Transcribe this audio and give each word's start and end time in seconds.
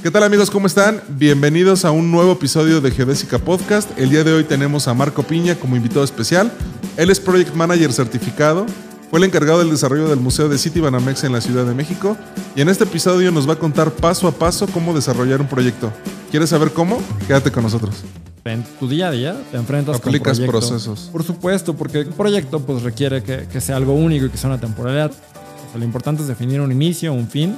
¿Qué 0.00 0.12
tal 0.12 0.22
amigos? 0.22 0.48
¿Cómo 0.48 0.68
están? 0.68 1.02
Bienvenidos 1.08 1.84
a 1.84 1.90
un 1.90 2.12
nuevo 2.12 2.32
episodio 2.32 2.80
de 2.80 2.92
Geodésica 2.92 3.40
Podcast. 3.40 3.90
El 3.98 4.10
día 4.10 4.22
de 4.22 4.32
hoy 4.32 4.44
tenemos 4.44 4.86
a 4.86 4.94
Marco 4.94 5.24
Piña 5.24 5.56
como 5.56 5.74
invitado 5.74 6.04
especial. 6.04 6.52
Él 6.96 7.10
es 7.10 7.18
Project 7.18 7.52
Manager 7.56 7.92
certificado. 7.92 8.64
Fue 9.10 9.18
el 9.18 9.24
encargado 9.24 9.58
del 9.58 9.70
desarrollo 9.70 10.08
del 10.08 10.20
Museo 10.20 10.48
de 10.48 10.56
City 10.56 10.78
Banamex 10.78 11.24
en 11.24 11.32
la 11.32 11.40
Ciudad 11.40 11.66
de 11.66 11.74
México. 11.74 12.16
Y 12.54 12.60
en 12.60 12.68
este 12.68 12.84
episodio 12.84 13.32
nos 13.32 13.48
va 13.48 13.54
a 13.54 13.58
contar 13.58 13.90
paso 13.90 14.28
a 14.28 14.32
paso 14.32 14.68
cómo 14.68 14.94
desarrollar 14.94 15.40
un 15.40 15.48
proyecto. 15.48 15.92
¿Quieres 16.30 16.50
saber 16.50 16.70
cómo? 16.70 17.02
Quédate 17.26 17.50
con 17.50 17.64
nosotros. 17.64 18.04
En 18.44 18.62
tu 18.78 18.88
día 18.88 19.08
a 19.08 19.10
día 19.10 19.36
te 19.50 19.56
enfrentas 19.56 19.96
Aplicas 19.96 20.38
con 20.38 20.48
procesos. 20.48 21.08
Por 21.10 21.24
supuesto, 21.24 21.74
porque 21.74 22.02
un 22.02 22.12
proyecto 22.12 22.60
pues 22.60 22.84
requiere 22.84 23.24
que, 23.24 23.48
que 23.52 23.60
sea 23.60 23.74
algo 23.74 23.94
único 23.94 24.26
y 24.26 24.30
que 24.30 24.38
sea 24.38 24.48
una 24.48 24.60
temporalidad. 24.60 25.10
O 25.10 25.70
sea, 25.72 25.78
lo 25.80 25.84
importante 25.84 26.22
es 26.22 26.28
definir 26.28 26.60
un 26.60 26.70
inicio, 26.70 27.12
un 27.12 27.28
fin, 27.28 27.56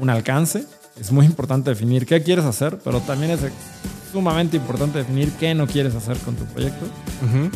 un 0.00 0.10
alcance. 0.10 0.66
Es 1.00 1.12
muy 1.12 1.26
importante 1.26 1.70
definir 1.70 2.06
qué 2.06 2.22
quieres 2.22 2.44
hacer, 2.44 2.78
pero 2.84 3.00
también 3.00 3.30
es 3.32 3.40
sumamente 4.12 4.56
importante 4.56 4.98
definir 4.98 5.30
qué 5.32 5.54
no 5.54 5.66
quieres 5.66 5.94
hacer 5.94 6.16
con 6.18 6.34
tu 6.34 6.44
proyecto. 6.46 6.86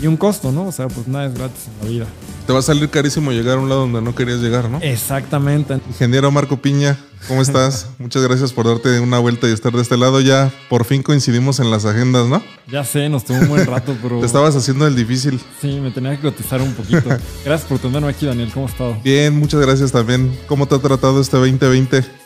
Y 0.01 0.07
un 0.07 0.17
costo, 0.17 0.53
¿no? 0.53 0.67
O 0.67 0.73
sea, 0.73 0.89
pues 0.89 1.09
nada 1.09 1.27
es 1.27 1.35
gratis 1.35 1.67
en 1.67 1.85
la 1.85 1.91
vida. 1.91 2.07
Te 2.47 2.53
va 2.53 2.59
a 2.59 2.63
salir 2.63 2.89
carísimo 2.91 3.31
llegar 3.33 3.59
a 3.59 3.61
un 3.61 3.69
lado 3.69 3.83
donde 3.83 4.03
no 4.03 4.15
querías 4.15 4.39
llegar, 4.41 4.69
¿no? 4.69 4.79
Exactamente. 4.81 5.81
Ingeniero 5.89 6.31
Marco 6.31 6.57
Piña, 6.57 6.99
¿cómo 7.29 7.41
estás? 7.41 7.87
Muchas 7.99 8.23
gracias 8.23 8.53
por 8.53 8.67
darte 8.67 8.99
una 9.01 9.19
vuelta 9.21 9.49
y 9.49 9.53
estar 9.53 9.73
de 9.73 9.81
este 9.81 9.97
lado. 9.97 10.21
Ya 10.21 10.53
por 10.69 10.85
fin 10.85 11.03
coincidimos 11.03 11.61
en 11.61 11.71
las 11.71 11.85
agendas, 11.85 12.27
¿no? 12.27 12.43
Ya 12.71 12.85
sé, 12.85 13.09
nos 13.09 13.25
tomó 13.25 13.41
un 13.41 13.49
buen 13.49 13.67
rato, 13.67 13.97
pero... 14.03 14.21
Te 14.21 14.27
estabas 14.27 14.57
haciendo 14.57 14.87
el 14.87 14.97
difícil. 14.97 15.41
Sí, 15.61 15.81
me 15.81 15.91
tenía 15.91 16.17
que 16.17 16.23
cotizar 16.23 16.61
un 16.61 16.73
poquito. 16.75 17.09
Gracias 17.45 17.69
por 17.69 17.79
tenerme 17.79 18.09
aquí, 18.09 18.27
Daniel. 18.27 18.51
¿Cómo 18.53 18.67
has 18.67 18.73
estado? 18.73 18.97
Bien, 19.05 19.35
muchas 19.37 19.61
gracias 19.61 19.93
también. 19.93 20.37
¿Cómo 20.47 20.67
te 20.67 20.75
ha 20.75 20.79
tratado 20.79 21.21
este 21.21 21.37
2020? 21.37 22.22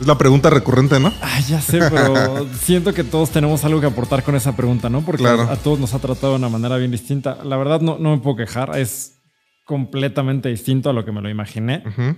Es 0.00 0.06
la 0.06 0.16
pregunta 0.16 0.48
recurrente, 0.50 1.00
¿no? 1.00 1.12
Ay, 1.20 1.42
ya 1.48 1.60
sé, 1.60 1.78
pero 1.90 2.46
siento 2.60 2.92
que 2.94 3.02
todos 3.04 3.30
tenemos 3.30 3.64
algo 3.64 3.80
que 3.80 3.86
aportar 3.86 4.22
con 4.22 4.36
esa 4.36 4.54
pregunta, 4.56 4.88
¿no? 4.88 5.00
Porque 5.02 5.22
Claro. 5.22 5.42
a, 5.42 5.52
a 5.52 5.56
todos 5.56 5.78
nos 5.80 5.92
ha 5.94 5.98
tratado 5.98 6.32
de 6.34 6.38
una 6.38 6.48
manera 6.48 6.76
bien 6.76 6.90
distinta. 6.90 7.38
La 7.44 7.56
verdad, 7.56 7.80
no, 7.80 7.98
no 7.98 8.10
me 8.16 8.18
puedo 8.22 8.36
quejar. 8.36 8.78
Es 8.78 9.20
completamente 9.66 10.48
distinto 10.48 10.88
a 10.90 10.92
lo 10.92 11.04
que 11.04 11.12
me 11.12 11.20
lo 11.20 11.28
imaginé. 11.28 11.82
Ujú. 11.86 12.16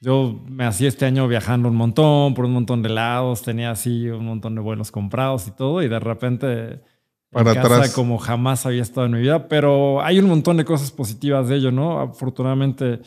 Yo 0.00 0.42
me 0.48 0.64
hacía 0.64 0.88
este 0.88 1.04
año 1.06 1.26
viajando 1.28 1.68
un 1.68 1.76
montón, 1.76 2.32
por 2.34 2.44
un 2.44 2.52
montón 2.52 2.82
de 2.82 2.88
lados, 2.88 3.42
tenía 3.42 3.72
así 3.72 4.08
un 4.08 4.24
montón 4.24 4.54
de 4.54 4.60
vuelos 4.60 4.90
comprados 4.90 5.48
y 5.48 5.50
todo, 5.50 5.82
y 5.82 5.88
de 5.88 5.98
repente 5.98 6.80
Para 7.32 7.50
en 7.50 7.56
casa 7.56 7.74
atrás. 7.74 7.92
como 7.94 8.16
jamás 8.18 8.64
había 8.64 8.80
estado 8.82 9.06
en 9.06 9.12
mi 9.12 9.20
vida, 9.20 9.48
pero 9.48 10.00
hay 10.02 10.18
un 10.20 10.28
montón 10.28 10.56
de 10.56 10.64
cosas 10.64 10.92
positivas 10.92 11.48
de 11.48 11.56
ello, 11.56 11.72
¿no? 11.72 12.00
Afortunadamente, 12.00 13.00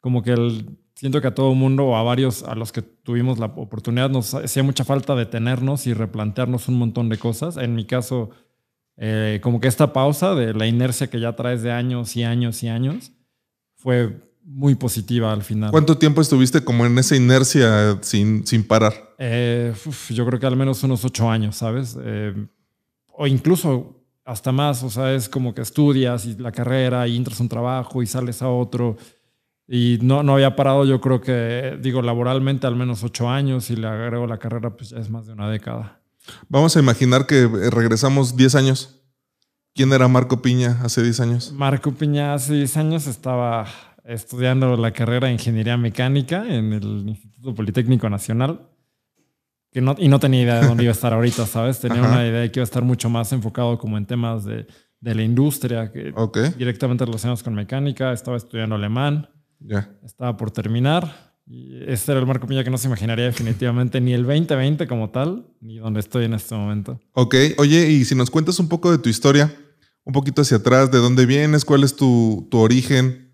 como 0.00 0.22
que 0.22 0.32
el- 0.32 0.78
siento 1.00 1.22
que 1.22 1.28
a 1.28 1.34
todo 1.34 1.54
mundo 1.54 1.86
o 1.86 1.96
a 1.96 2.02
varios 2.02 2.42
a 2.42 2.54
los 2.54 2.72
que 2.72 2.82
tuvimos 2.82 3.38
la 3.38 3.46
oportunidad 3.46 4.10
nos 4.10 4.34
hacía 4.34 4.62
mucha 4.62 4.84
falta 4.84 5.14
detenernos 5.14 5.86
y 5.86 5.94
replantearnos 5.94 6.68
un 6.68 6.74
montón 6.78 7.08
de 7.08 7.16
cosas. 7.16 7.56
En 7.56 7.74
mi 7.74 7.86
caso, 7.86 8.28
eh, 8.98 9.40
como 9.42 9.60
que 9.60 9.68
esta 9.68 9.94
pausa 9.94 10.34
de 10.34 10.52
la 10.52 10.66
inercia 10.66 11.08
que 11.08 11.18
ya 11.18 11.34
traes 11.34 11.62
de 11.62 11.72
años 11.72 12.14
y 12.16 12.24
años 12.24 12.62
y 12.62 12.68
años 12.68 13.12
fue 13.76 14.14
muy 14.44 14.74
positiva 14.74 15.32
al 15.32 15.42
final. 15.42 15.70
¿Cuánto 15.70 15.96
tiempo 15.96 16.20
estuviste 16.20 16.62
como 16.62 16.84
en 16.84 16.98
esa 16.98 17.16
inercia 17.16 17.96
sin, 18.02 18.46
sin 18.46 18.62
parar? 18.62 18.92
Eh, 19.16 19.72
uf, 19.86 20.10
yo 20.10 20.26
creo 20.26 20.38
que 20.38 20.46
al 20.46 20.56
menos 20.56 20.82
unos 20.82 21.02
ocho 21.02 21.30
años, 21.30 21.56
¿sabes? 21.56 21.96
Eh, 21.98 22.34
o 23.06 23.26
incluso 23.26 24.04
hasta 24.26 24.52
más, 24.52 24.82
o 24.82 24.90
sea, 24.90 25.14
es 25.14 25.30
como 25.30 25.54
que 25.54 25.62
estudias 25.62 26.26
y 26.26 26.36
la 26.36 26.52
carrera 26.52 27.08
y 27.08 27.16
entras 27.16 27.40
a 27.40 27.42
un 27.42 27.48
trabajo 27.48 28.02
y 28.02 28.06
sales 28.06 28.42
a 28.42 28.50
otro. 28.50 28.98
Y 29.72 30.00
no, 30.02 30.24
no 30.24 30.34
había 30.34 30.56
parado, 30.56 30.84
yo 30.84 31.00
creo 31.00 31.20
que, 31.20 31.78
digo, 31.80 32.02
laboralmente 32.02 32.66
al 32.66 32.74
menos 32.74 33.04
ocho 33.04 33.30
años 33.30 33.70
y 33.70 33.76
le 33.76 33.86
agrego 33.86 34.26
la 34.26 34.38
carrera, 34.38 34.76
pues 34.76 34.90
ya 34.90 34.98
es 34.98 35.08
más 35.10 35.28
de 35.28 35.32
una 35.32 35.48
década. 35.48 36.00
Vamos 36.48 36.76
a 36.76 36.80
imaginar 36.80 37.24
que 37.24 37.42
eh, 37.42 37.70
regresamos 37.70 38.36
10 38.36 38.56
años. 38.56 39.00
¿Quién 39.72 39.92
era 39.92 40.08
Marco 40.08 40.42
Piña 40.42 40.80
hace 40.82 41.04
10 41.04 41.20
años? 41.20 41.52
Marco 41.52 41.92
Piña 41.92 42.34
hace 42.34 42.54
10 42.54 42.76
años 42.78 43.06
estaba 43.06 43.64
estudiando 44.04 44.76
la 44.76 44.90
carrera 44.90 45.28
de 45.28 45.34
Ingeniería 45.34 45.76
Mecánica 45.76 46.44
en 46.48 46.72
el 46.72 47.08
Instituto 47.08 47.54
Politécnico 47.54 48.10
Nacional. 48.10 48.68
Que 49.70 49.80
no, 49.80 49.94
y 49.96 50.08
no 50.08 50.18
tenía 50.18 50.42
idea 50.42 50.60
de 50.62 50.66
dónde 50.66 50.82
iba 50.82 50.90
a 50.90 50.94
estar 50.94 51.12
ahorita, 51.12 51.46
¿sabes? 51.46 51.78
Tenía 51.78 52.00
Ajá. 52.00 52.10
una 52.10 52.26
idea 52.26 52.40
de 52.40 52.50
que 52.50 52.58
iba 52.58 52.64
a 52.64 52.70
estar 52.70 52.82
mucho 52.82 53.08
más 53.08 53.32
enfocado 53.32 53.78
como 53.78 53.96
en 53.98 54.04
temas 54.04 54.44
de, 54.44 54.66
de 54.98 55.14
la 55.14 55.22
industria, 55.22 55.92
que 55.92 56.12
Ok, 56.16 56.38
directamente 56.58 57.04
relacionados 57.04 57.44
con 57.44 57.54
mecánica. 57.54 58.12
Estaba 58.12 58.36
estudiando 58.36 58.74
alemán, 58.74 59.28
ya. 59.60 59.90
estaba 60.04 60.36
por 60.36 60.50
terminar. 60.50 61.30
Y 61.46 61.82
este 61.88 62.12
era 62.12 62.20
el 62.20 62.26
Marco 62.26 62.46
Piña 62.46 62.62
que 62.62 62.70
no 62.70 62.78
se 62.78 62.86
imaginaría 62.86 63.24
definitivamente 63.24 64.00
ni 64.00 64.12
el 64.12 64.24
2020 64.24 64.86
como 64.86 65.10
tal, 65.10 65.46
ni 65.60 65.78
donde 65.78 65.98
estoy 65.98 66.26
en 66.26 66.34
este 66.34 66.54
momento. 66.54 67.00
Ok, 67.12 67.34
oye, 67.58 67.90
y 67.90 68.04
si 68.04 68.14
nos 68.14 68.30
cuentas 68.30 68.60
un 68.60 68.68
poco 68.68 68.92
de 68.92 68.98
tu 68.98 69.08
historia, 69.08 69.52
un 70.04 70.12
poquito 70.12 70.42
hacia 70.42 70.58
atrás, 70.58 70.92
de 70.92 70.98
dónde 70.98 71.26
vienes, 71.26 71.64
cuál 71.64 71.82
es 71.82 71.96
tu, 71.96 72.46
tu 72.50 72.58
origen, 72.58 73.29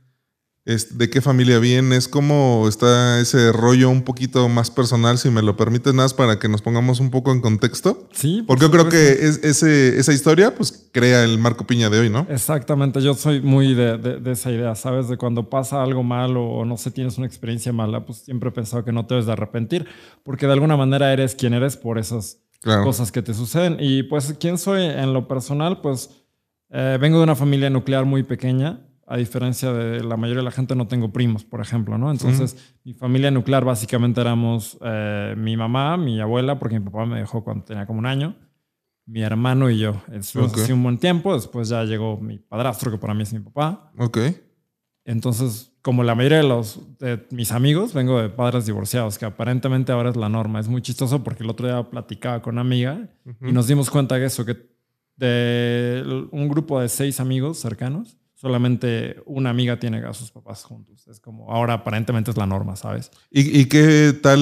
de 0.66 1.08
qué 1.08 1.20
familia 1.20 1.60
vienes, 1.60 2.08
cómo 2.08 2.66
está 2.68 3.20
ese 3.20 3.52
rollo 3.52 3.88
un 3.88 4.02
poquito 4.02 4.48
más 4.48 4.68
personal, 4.68 5.16
si 5.16 5.30
me 5.30 5.40
lo 5.40 5.56
permites, 5.56 5.94
nada 5.94 6.06
más 6.06 6.14
para 6.14 6.40
que 6.40 6.48
nos 6.48 6.60
pongamos 6.60 6.98
un 6.98 7.10
poco 7.10 7.30
en 7.30 7.40
contexto. 7.40 8.08
Sí, 8.12 8.38
por 8.44 8.58
Porque 8.58 8.64
yo 8.64 8.70
creo 8.72 8.88
que 8.88 9.12
es- 9.26 9.44
ese, 9.44 9.96
esa 9.96 10.12
historia, 10.12 10.56
pues, 10.56 10.88
crea 10.92 11.22
el 11.22 11.38
Marco 11.38 11.68
Piña 11.68 11.88
de 11.88 12.00
hoy, 12.00 12.10
¿no? 12.10 12.26
Exactamente, 12.28 13.00
yo 13.00 13.14
soy 13.14 13.40
muy 13.40 13.74
de, 13.74 13.96
de- 13.96 14.18
de 14.18 14.32
esa 14.32 14.50
idea, 14.50 14.74
¿sabes? 14.74 15.08
De 15.08 15.16
cuando 15.16 15.48
pasa 15.48 15.84
algo 15.84 16.02
malo 16.02 16.44
o 16.44 16.64
no 16.64 16.76
sé, 16.76 16.90
tienes 16.90 17.16
una 17.16 17.28
experiencia 17.28 17.72
mala, 17.72 18.04
pues 18.04 18.18
siempre 18.18 18.48
he 18.48 18.52
pensado 18.52 18.84
que 18.84 18.90
no 18.90 19.06
te 19.06 19.14
debes 19.14 19.26
de 19.26 19.32
arrepentir, 19.32 19.86
porque 20.24 20.46
de 20.46 20.52
alguna 20.54 20.76
manera 20.76 21.12
eres 21.12 21.36
quien 21.36 21.54
eres 21.54 21.76
por 21.76 21.96
esas 21.98 22.38
Claro. 22.60 22.82
cosas 22.82 23.12
que 23.12 23.22
te 23.22 23.34
suceden. 23.34 23.76
Y 23.78 24.02
pues, 24.02 24.34
¿quién 24.40 24.58
soy 24.58 24.82
en 24.82 25.12
lo 25.12 25.28
personal? 25.28 25.80
Pues 25.80 26.10
eh, 26.70 26.98
vengo 27.00 27.18
de 27.18 27.24
una 27.24 27.36
familia 27.36 27.70
nuclear 27.70 28.04
muy 28.04 28.24
pequeña. 28.24 28.80
A 29.08 29.16
diferencia 29.16 29.72
de 29.72 30.02
la 30.02 30.16
mayoría 30.16 30.40
de 30.40 30.44
la 30.46 30.50
gente, 30.50 30.74
no 30.74 30.88
tengo 30.88 31.12
primos, 31.12 31.44
por 31.44 31.60
ejemplo, 31.60 31.96
¿no? 31.96 32.10
Entonces, 32.10 32.74
mi 32.84 32.92
familia 32.92 33.30
nuclear 33.30 33.64
básicamente 33.64 34.20
éramos 34.20 34.76
eh, 34.82 35.34
mi 35.38 35.56
mamá, 35.56 35.96
mi 35.96 36.20
abuela, 36.20 36.58
porque 36.58 36.80
mi 36.80 36.84
papá 36.86 37.06
me 37.06 37.18
dejó 37.20 37.44
cuando 37.44 37.64
tenía 37.64 37.86
como 37.86 38.00
un 38.00 38.06
año, 38.06 38.34
mi 39.06 39.22
hermano 39.22 39.70
y 39.70 39.78
yo. 39.78 40.02
Estuvimos 40.12 40.52
Ok. 40.54 40.58
así 40.58 40.72
un 40.72 40.82
buen 40.82 40.98
tiempo. 40.98 41.32
Después 41.34 41.68
ya 41.68 41.84
llegó 41.84 42.18
mi 42.20 42.38
padrastro, 42.38 42.90
que 42.90 42.98
para 42.98 43.14
mí 43.14 43.22
es 43.22 43.32
mi 43.32 43.38
papá. 43.38 43.92
Ok, 43.96 44.18
Entonces, 45.04 45.72
como 45.82 46.02
la 46.02 46.16
mayoría 46.16 46.38
de 46.38 46.48
los 46.48 46.80
de 46.98 47.24
mis 47.30 47.52
amigos, 47.52 47.94
vengo 47.94 48.20
de 48.20 48.28
padres 48.28 48.66
divorciados, 48.66 49.18
que 49.18 49.24
aparentemente 49.24 49.92
ahora 49.92 50.10
es 50.10 50.16
la 50.16 50.28
norma. 50.28 50.58
Es 50.58 50.66
muy 50.66 50.82
chistoso 50.82 51.22
porque 51.22 51.44
el 51.44 51.50
otro 51.50 51.68
día 51.68 51.80
platicaba 51.88 52.42
con 52.42 52.54
una 52.54 52.62
amiga 52.62 53.08
y 53.40 53.52
nos 53.52 53.68
dimos 53.68 53.88
cuenta 53.88 54.16
de 54.18 54.26
eso, 54.26 54.44
que 54.44 54.56
de 55.16 56.26
un 56.32 56.48
grupo 56.48 56.80
de 56.80 56.88
seis 56.88 57.20
amigos 57.20 57.58
cercanos, 57.58 58.18
solamente 58.40 59.16
una 59.24 59.50
amiga 59.50 59.78
tiene 59.80 59.98
a 60.04 60.12
sus 60.12 60.30
papás 60.30 60.62
juntos. 60.62 61.08
Es 61.08 61.18
como 61.20 61.50
ahora 61.50 61.72
aparentemente 61.72 62.30
es 62.30 62.36
la 62.36 62.46
norma, 62.46 62.76
¿sabes? 62.76 63.10
¿Y, 63.30 63.60
y 63.60 63.64
qué 63.64 64.12
tal 64.22 64.40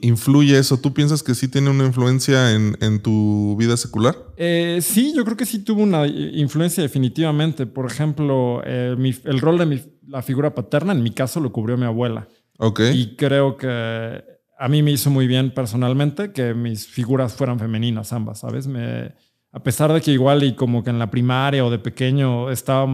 influye 0.00 0.58
eso? 0.58 0.78
¿Tú 0.80 0.92
piensas 0.94 1.22
que 1.22 1.34
sí 1.34 1.46
tiene 1.46 1.70
una 1.70 1.84
influencia 1.84 2.52
en, 2.54 2.76
en 2.80 3.00
tu 3.00 3.54
vida 3.58 3.76
secular? 3.76 4.16
Eh, 4.38 4.78
sí, 4.82 5.12
yo 5.14 5.24
creo 5.24 5.36
que 5.36 5.44
sí 5.46 5.60
tuvo 5.60 5.82
una 5.82 6.06
influencia 6.06 6.82
definitivamente. 6.82 7.66
Por 7.66 7.86
ejemplo, 7.86 8.62
eh, 8.64 8.96
mi- 8.98 9.14
el 9.24 9.38
rol 9.40 9.58
de 9.58 9.66
mi- 9.66 9.82
la 10.08 10.22
figura 10.22 10.54
paterna, 10.54 10.92
en 10.92 11.02
mi 11.02 11.10
caso, 11.10 11.38
lo 11.40 11.52
cubrió 11.52 11.76
mi 11.76 11.84
abuela. 11.84 12.28
Ok. 12.58 12.80
Y 12.94 13.16
creo 13.16 13.56
que 13.58 14.24
a 14.58 14.68
mí 14.68 14.82
me 14.82 14.90
hizo 14.92 15.10
muy 15.10 15.26
bien 15.26 15.52
personalmente 15.52 16.32
que 16.32 16.54
mis 16.54 16.86
figuras 16.86 17.34
fueran 17.34 17.58
femeninas 17.58 18.14
ambas, 18.14 18.38
¿sabes? 18.40 18.66
Me, 18.66 19.14
a 19.52 19.62
pesar 19.62 19.92
de 19.92 20.00
que 20.00 20.12
igual 20.12 20.42
y 20.42 20.54
como 20.54 20.82
que 20.82 20.88
en 20.88 20.98
la 20.98 21.10
primaria 21.10 21.62
o 21.66 21.70
de 21.70 21.78
pequeño 21.78 22.50
estaba, 22.50 22.86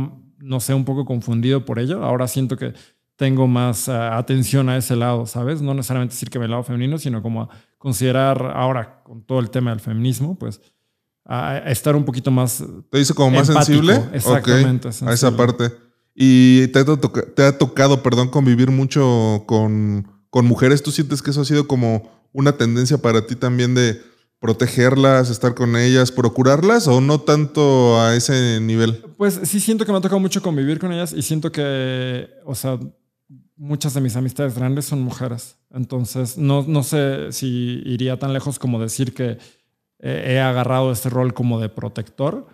no 0.42 0.60
sé, 0.60 0.75
un 0.75 0.84
poco 0.84 1.04
confundido 1.04 1.64
por 1.64 1.78
ello, 1.78 2.03
ahora 2.04 2.26
siento 2.28 2.56
que 2.56 2.75
tengo 3.16 3.47
más 3.47 3.88
eh, 3.88 3.92
atención 3.92 4.69
a 4.69 4.76
ese 4.76 4.97
lado, 4.97 5.26
¿sabes? 5.26 5.62
No 5.62 5.75
necesariamente 5.75 6.14
decir 6.14 6.30
que 6.30 6.38
me 6.38 6.48
lado 6.48 6.62
femenino, 6.64 6.98
sino 6.98 7.22
como 7.22 7.42
a 7.42 7.48
considerar 7.78 8.53
ahora 8.54 9.03
con 9.04 9.22
todo 9.22 9.38
el 9.41 9.50
tema 9.50 9.70
del 9.70 9.80
feminismo, 9.80 10.36
pues 10.39 10.60
a, 11.24 11.50
a 11.53 11.59
estar 11.71 11.94
un 11.94 12.04
poquito 12.04 12.30
más 12.30 12.65
¿Te 12.91 12.98
hizo 13.00 13.15
como 13.15 13.30
más 13.39 13.47
sensible? 13.47 13.94
exactamente, 14.12 14.89
A 14.89 15.12
esa 15.12 15.36
parte. 15.36 15.71
¿Y 16.15 16.66
te 16.68 16.80
ha, 16.80 16.84
toca- 16.84 17.24
te 17.34 17.42
ha 17.45 17.56
tocado, 17.56 18.03
perdón, 18.03 18.28
convivir 18.28 18.71
mucho 18.71 19.45
con, 19.47 20.06
con 20.30 20.45
mujeres? 20.47 20.83
¿Tú 20.83 20.91
sientes 20.91 21.22
que 21.22 21.30
eso 21.30 21.41
ha 21.42 21.45
sido 21.45 21.66
como 21.68 22.10
una 22.33 22.53
tendencia 22.56 22.98
para 22.98 23.27
ti 23.27 23.36
también 23.36 23.74
de 23.74 24.00
protegerlas, 24.42 25.30
estar 25.30 25.54
con 25.54 25.77
ellas, 25.77 26.10
procurarlas 26.12 26.89
o 26.89 27.00
no 27.00 27.21
tanto 27.21 27.98
a 28.00 28.15
ese 28.16 28.59
nivel? 28.60 29.03
Pues 29.16 29.41
sí 29.44 29.60
siento 29.60 29.86
que 29.86 29.92
me 29.92 29.98
ha 29.98 30.03
tocado 30.03 30.21
mucho 30.21 30.42
convivir 30.42 30.78
con 30.80 30.92
ellas 30.92 31.12
y 31.12 31.22
siento 31.22 31.53
que, 31.53 32.28
o 32.44 32.54
sea, 32.54 32.78
muchas 33.56 33.94
de 33.94 34.00
mis 34.00 34.16
amistades 34.16 34.56
grandes 34.56 34.84
son 34.86 35.00
mujeres. 35.00 35.56
Entonces, 35.71 36.36
no, 36.36 36.65
no 36.66 36.83
sé 36.83 37.30
si 37.30 37.80
iría 37.86 38.18
tan 38.18 38.33
lejos 38.33 38.59
como 38.59 38.80
decir 38.80 39.15
que 39.15 39.39
eh, 40.00 40.24
he 40.34 40.41
agarrado 40.41 40.91
este 40.91 41.09
rol 41.09 41.33
como 41.33 41.60
de 41.60 41.68
protector, 41.68 42.48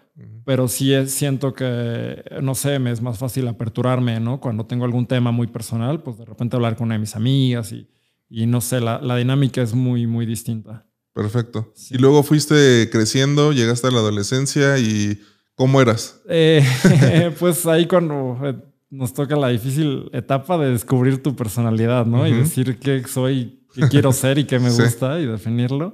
pero 0.44 0.68
sí 0.68 0.92
es- 0.92 1.12
siento 1.12 1.54
que, 1.54 2.22
no 2.42 2.54
sé, 2.54 2.78
me 2.80 2.90
es 2.90 3.00
más 3.00 3.18
fácil 3.18 3.48
aperturarme, 3.48 4.18
¿no? 4.20 4.40
Cuando 4.40 4.66
tengo 4.66 4.84
algún 4.84 5.06
tema 5.06 5.30
muy 5.30 5.46
personal, 5.46 6.02
pues 6.02 6.18
de 6.18 6.24
repente 6.26 6.56
hablar 6.56 6.76
con 6.76 6.86
una 6.86 6.96
de 6.96 7.00
mis 7.00 7.14
amigas 7.16 7.72
y, 7.72 7.88
y 8.28 8.44
no 8.46 8.60
sé, 8.60 8.80
la, 8.80 9.00
la 9.00 9.16
dinámica 9.16 9.62
es 9.62 9.72
muy, 9.74 10.06
muy 10.06 10.26
distinta. 10.26 10.84
Perfecto. 11.18 11.72
Y 11.90 11.98
luego 11.98 12.22
fuiste 12.22 12.88
creciendo, 12.92 13.50
llegaste 13.52 13.88
a 13.88 13.90
la 13.90 13.98
adolescencia 13.98 14.78
y 14.78 15.20
¿cómo 15.56 15.80
eras? 15.80 16.20
Eh, 16.28 16.64
pues 17.40 17.66
ahí 17.66 17.88
cuando 17.88 18.38
eh, 18.44 18.54
nos 18.88 19.14
toca 19.14 19.34
la 19.34 19.48
difícil 19.48 20.10
etapa 20.12 20.56
de 20.58 20.70
descubrir 20.70 21.20
tu 21.20 21.34
personalidad, 21.34 22.06
¿no? 22.06 22.24
Y 22.24 22.34
decir 22.34 22.78
qué 22.78 23.02
soy, 23.08 23.64
qué 23.74 23.88
quiero 23.88 24.12
ser 24.12 24.38
y 24.38 24.44
qué 24.44 24.60
me 24.60 24.70
gusta 24.74 25.18
y 25.18 25.26
definirlo 25.26 25.92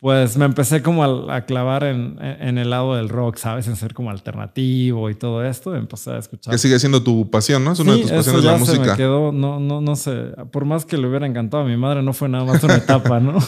pues 0.00 0.36
me 0.36 0.44
empecé 0.44 0.80
como 0.80 1.02
a, 1.02 1.40
clavar 1.40 1.82
en, 1.82 2.18
el 2.58 2.70
lado 2.70 2.94
del 2.94 3.08
rock, 3.08 3.36
¿sabes? 3.36 3.66
En 3.66 3.74
ser 3.74 3.94
como 3.94 4.10
alternativo 4.10 5.10
y 5.10 5.16
todo 5.16 5.44
esto. 5.44 5.74
Empecé 5.74 6.12
a 6.12 6.18
escuchar. 6.18 6.52
Que 6.52 6.58
sigue 6.58 6.78
siendo 6.78 7.02
tu 7.02 7.28
pasión, 7.30 7.64
¿no? 7.64 7.72
Es 7.72 7.80
una 7.80 7.94
de 7.94 8.02
tus 8.02 8.12
pasiones 8.12 8.44
la 8.44 8.56
música. 8.58 8.84
Se 8.84 8.90
me 8.90 8.96
quedó, 8.96 9.32
no, 9.32 9.58
no, 9.58 9.80
no 9.80 9.96
sé. 9.96 10.12
Por 10.52 10.64
más 10.64 10.84
que 10.84 10.96
le 10.96 11.08
hubiera 11.08 11.26
encantado 11.26 11.64
a 11.64 11.66
mi 11.66 11.76
madre, 11.76 12.02
no 12.02 12.12
fue 12.12 12.28
nada 12.28 12.44
más 12.44 12.62
una 12.62 12.76
etapa, 12.76 13.18
¿no? 13.18 13.38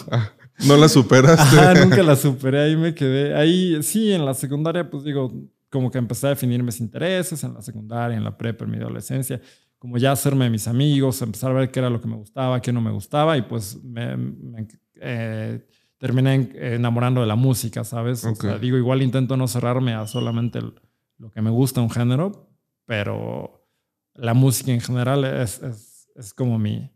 ¿No 0.66 0.76
la 0.76 0.88
superaste? 0.88 1.58
Ah, 1.58 1.74
nunca 1.74 2.02
la 2.02 2.16
superé. 2.16 2.62
Ahí 2.62 2.76
me 2.76 2.94
quedé. 2.94 3.34
Ahí 3.34 3.82
sí, 3.82 4.12
en 4.12 4.24
la 4.24 4.34
secundaria, 4.34 4.88
pues 4.88 5.04
digo, 5.04 5.32
como 5.68 5.90
que 5.90 5.98
empecé 5.98 6.26
a 6.26 6.30
definir 6.30 6.62
mis 6.62 6.80
intereses 6.80 7.42
en 7.44 7.54
la 7.54 7.62
secundaria, 7.62 8.16
en 8.16 8.24
la 8.24 8.36
prepa, 8.36 8.64
en 8.64 8.70
mi 8.70 8.76
adolescencia. 8.78 9.40
Como 9.78 9.96
ya 9.96 10.12
hacerme 10.12 10.50
mis 10.50 10.68
amigos, 10.68 11.22
empezar 11.22 11.50
a 11.50 11.54
ver 11.54 11.70
qué 11.70 11.78
era 11.78 11.88
lo 11.88 12.00
que 12.00 12.08
me 12.08 12.16
gustaba, 12.16 12.60
qué 12.60 12.72
no 12.72 12.80
me 12.80 12.90
gustaba. 12.90 13.36
Y 13.36 13.42
pues 13.42 13.82
me, 13.82 14.16
eh, 14.96 15.66
terminé 15.98 16.50
enamorando 16.54 17.20
de 17.20 17.26
la 17.26 17.36
música, 17.36 17.84
¿sabes? 17.84 18.24
O 18.24 18.34
sea, 18.34 18.58
digo, 18.58 18.76
igual 18.76 19.02
intento 19.02 19.36
no 19.36 19.48
cerrarme 19.48 19.94
a 19.94 20.06
solamente 20.06 20.60
lo 21.18 21.30
que 21.30 21.42
me 21.42 21.50
gusta 21.50 21.80
un 21.80 21.90
género, 21.90 22.48
pero 22.86 23.60
la 24.14 24.34
música 24.34 24.72
en 24.72 24.80
general 24.80 25.24
es, 25.24 25.60
es, 26.16 26.34
como 26.34 26.58
mi, 26.58 26.90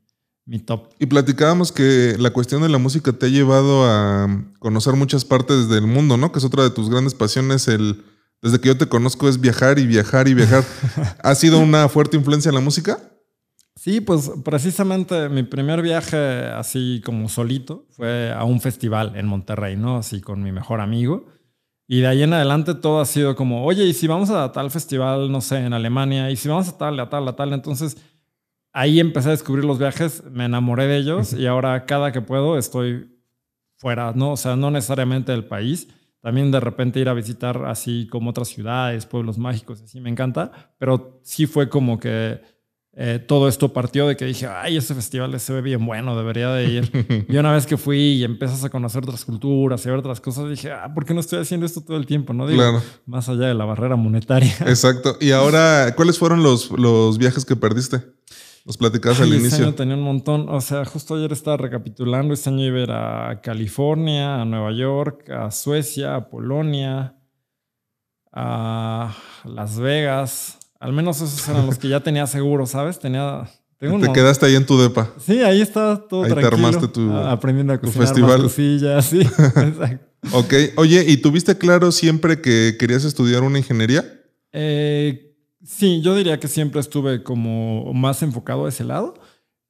mi 0.46 0.58
top. 0.58 0.88
Y 0.98 1.06
platicábamos 1.06 1.72
que 1.72 2.16
la 2.18 2.30
cuestión 2.30 2.62
de 2.62 2.68
la 2.68 2.78
música 2.78 3.12
te 3.12 3.26
ha 3.26 3.28
llevado 3.28 3.84
a 3.86 4.44
conocer 4.58 4.94
muchas 4.94 5.24
partes 5.24 5.68
del 5.68 5.86
mundo, 5.86 6.16
¿no? 6.16 6.32
Que 6.32 6.38
es 6.38 6.44
otra 6.44 6.62
de 6.62 6.70
tus 6.70 6.90
grandes 6.90 7.14
pasiones, 7.14 7.68
el... 7.68 8.04
Desde 8.42 8.60
que 8.60 8.68
yo 8.68 8.76
te 8.76 8.86
conozco 8.86 9.26
es 9.26 9.40
viajar 9.40 9.78
y 9.78 9.86
viajar 9.86 10.28
y 10.28 10.34
viajar. 10.34 10.64
¿Ha 11.22 11.34
sido 11.34 11.58
una 11.60 11.88
fuerte 11.88 12.18
influencia 12.18 12.50
en 12.50 12.54
la 12.54 12.60
música? 12.60 12.98
Sí, 13.74 14.00
pues 14.00 14.30
precisamente 14.44 15.28
mi 15.30 15.42
primer 15.42 15.80
viaje 15.80 16.16
así 16.16 17.02
como 17.04 17.28
solito 17.28 17.86
fue 17.90 18.32
a 18.32 18.44
un 18.44 18.60
festival 18.60 19.16
en 19.16 19.26
Monterrey, 19.26 19.76
¿no? 19.76 19.96
Así 19.96 20.20
con 20.20 20.42
mi 20.42 20.52
mejor 20.52 20.80
amigo. 20.80 21.26
Y 21.86 22.00
de 22.00 22.06
ahí 22.06 22.22
en 22.22 22.32
adelante 22.32 22.74
todo 22.74 23.00
ha 23.00 23.06
sido 23.06 23.34
como, 23.34 23.64
oye, 23.64 23.84
¿y 23.84 23.92
si 23.92 24.06
vamos 24.06 24.30
a 24.30 24.52
tal 24.52 24.70
festival, 24.70 25.30
no 25.30 25.40
sé, 25.40 25.58
en 25.58 25.72
Alemania? 25.72 26.30
¿Y 26.30 26.36
si 26.36 26.48
vamos 26.48 26.68
a 26.68 26.78
tal, 26.78 26.98
a 27.00 27.10
tal, 27.10 27.26
a 27.28 27.36
tal? 27.36 27.52
Entonces 27.52 27.96
ahí 28.74 29.00
empecé 29.00 29.28
a 29.28 29.30
descubrir 29.30 29.64
los 29.64 29.78
viajes, 29.78 30.22
me 30.30 30.44
enamoré 30.44 30.86
de 30.86 30.98
ellos 30.98 31.32
y 31.32 31.46
ahora 31.46 31.86
cada 31.86 32.12
que 32.12 32.20
puedo 32.20 32.58
estoy 32.58 33.08
fuera, 33.76 34.12
¿no? 34.14 34.32
O 34.32 34.36
sea, 34.36 34.56
no 34.56 34.70
necesariamente 34.70 35.32
del 35.32 35.44
país. 35.44 35.88
También 36.20 36.50
de 36.50 36.58
repente 36.58 37.00
ir 37.00 37.08
a 37.08 37.14
visitar 37.14 37.66
así 37.66 38.08
como 38.10 38.30
otras 38.30 38.48
ciudades, 38.48 39.06
pueblos 39.06 39.38
mágicos, 39.38 39.82
así 39.82 40.00
me 40.00 40.10
encanta. 40.10 40.74
Pero 40.78 41.20
sí 41.22 41.46
fue 41.46 41.68
como 41.68 42.00
que 42.00 42.40
eh, 42.96 43.22
todo 43.24 43.46
esto 43.46 43.72
partió 43.72 44.08
de 44.08 44.16
que 44.16 44.24
dije, 44.24 44.46
ay, 44.46 44.78
ese 44.78 44.94
festival 44.94 45.38
se 45.38 45.52
ve 45.52 45.60
bien 45.60 45.84
bueno, 45.84 46.16
debería 46.16 46.48
de 46.50 46.64
ir. 46.64 47.26
y 47.28 47.36
una 47.36 47.52
vez 47.52 47.66
que 47.66 47.76
fui 47.76 47.98
y 47.98 48.24
empiezas 48.24 48.64
a 48.64 48.70
conocer 48.70 49.04
otras 49.04 49.24
culturas 49.24 49.84
y 49.84 49.88
a 49.88 49.92
ver 49.92 49.98
otras 50.00 50.20
cosas, 50.20 50.48
dije, 50.48 50.72
ah, 50.72 50.92
¿por 50.94 51.04
qué 51.04 51.12
no 51.12 51.20
estoy 51.20 51.40
haciendo 51.40 51.66
esto 51.66 51.82
todo 51.82 51.98
el 51.98 52.06
tiempo? 52.06 52.32
¿no? 52.32 52.46
Digo, 52.46 52.62
claro. 52.62 52.82
Más 53.04 53.28
allá 53.28 53.46
de 53.46 53.54
la 53.54 53.66
barrera 53.66 53.96
monetaria. 53.96 54.56
Exacto. 54.60 55.18
Y 55.20 55.32
ahora, 55.32 55.92
¿cuáles 55.94 56.18
fueron 56.18 56.42
los, 56.42 56.70
los 56.70 57.18
viajes 57.18 57.44
que 57.44 57.54
perdiste? 57.54 58.02
Los 58.64 58.78
platicabas 58.78 59.20
al 59.20 59.28
inicio. 59.28 59.48
Este 59.48 59.62
año 59.62 59.74
tenía 59.74 59.94
un 59.94 60.02
montón. 60.02 60.48
O 60.48 60.60
sea, 60.60 60.84
justo 60.84 61.16
ayer 61.16 61.32
estaba 61.32 61.58
recapitulando. 61.58 62.32
Este 62.32 62.48
año 62.48 62.64
iba 62.64 62.78
a 62.78 62.82
ir 62.82 62.90
a 62.90 63.40
California, 63.42 64.40
a 64.40 64.44
Nueva 64.44 64.72
York, 64.72 65.28
a 65.30 65.50
Suecia, 65.50 66.16
a 66.16 66.30
Polonia, 66.30 67.14
a 68.32 69.14
Las 69.44 69.78
Vegas, 69.78 70.58
al 70.84 70.92
menos 70.92 71.16
esos 71.16 71.48
eran 71.48 71.64
los 71.64 71.78
que 71.78 71.88
ya 71.88 72.00
tenía 72.00 72.26
seguro, 72.26 72.66
¿sabes? 72.66 72.98
Tenía. 72.98 73.48
te 73.78 74.12
quedaste 74.12 74.44
ahí 74.44 74.54
en 74.54 74.66
tu 74.66 74.78
depa. 74.78 75.14
Sí, 75.18 75.40
ahí 75.40 75.62
estaba 75.62 75.96
todo 76.08 76.24
ahí 76.24 76.30
tranquilo. 76.30 76.50
Te 76.50 76.54
armaste 76.56 76.88
tu, 76.88 77.10
aprendiendo 77.10 77.72
a 77.72 77.78
cocinar 77.78 78.06
festival. 78.06 78.42
Más 78.42 78.52
sí. 79.06 79.20
Exacto. 79.22 80.06
ok. 80.32 80.54
Oye, 80.76 81.04
¿y 81.08 81.16
tuviste 81.16 81.56
claro 81.56 81.90
siempre 81.90 82.42
que 82.42 82.76
querías 82.78 83.04
estudiar 83.04 83.44
una 83.44 83.56
ingeniería? 83.56 84.04
Eh, 84.52 85.33
sí, 85.64 86.00
yo 86.02 86.14
diría 86.14 86.38
que 86.38 86.48
siempre 86.48 86.80
estuve 86.80 87.22
como 87.22 87.92
más 87.94 88.22
enfocado 88.22 88.66
a 88.66 88.68
ese 88.68 88.84
lado 88.84 89.14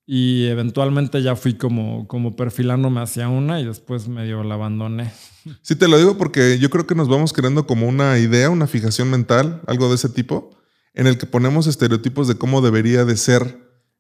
y 0.07 0.47
eventualmente 0.47 1.23
ya 1.23 1.37
fui 1.37 1.55
como, 1.55 2.07
como 2.07 2.37
perfilándome 2.37 3.01
hacia 3.01 3.29
una 3.29 3.61
y 3.61 3.65
después 3.65 4.09
medio 4.09 4.43
la 4.43 4.55
abandoné. 4.55 5.13
Sí, 5.63 5.77
te 5.77 5.89
lo 5.89 5.99
digo 5.99 6.17
porque 6.19 6.59
yo 6.59 6.71
creo 6.71 6.87
que 6.87 6.95
nos 6.95 7.09
vamos 7.09 7.33
creando 7.33 7.67
como 7.67 7.89
una 7.89 8.19
idea, 8.19 8.51
una 8.51 8.67
fijación 8.67 9.11
mental, 9.11 9.63
algo 9.67 9.89
de 9.89 9.95
ese 9.95 10.09
tipo 10.09 10.51
en 10.95 11.07
el 11.07 11.19
que 11.19 11.27
ponemos 11.27 11.67
estereotipos 11.67 12.29
de 12.29 12.37
cómo 12.37 12.61
debería 12.61 13.05
de 13.05 13.17
ser 13.17 13.59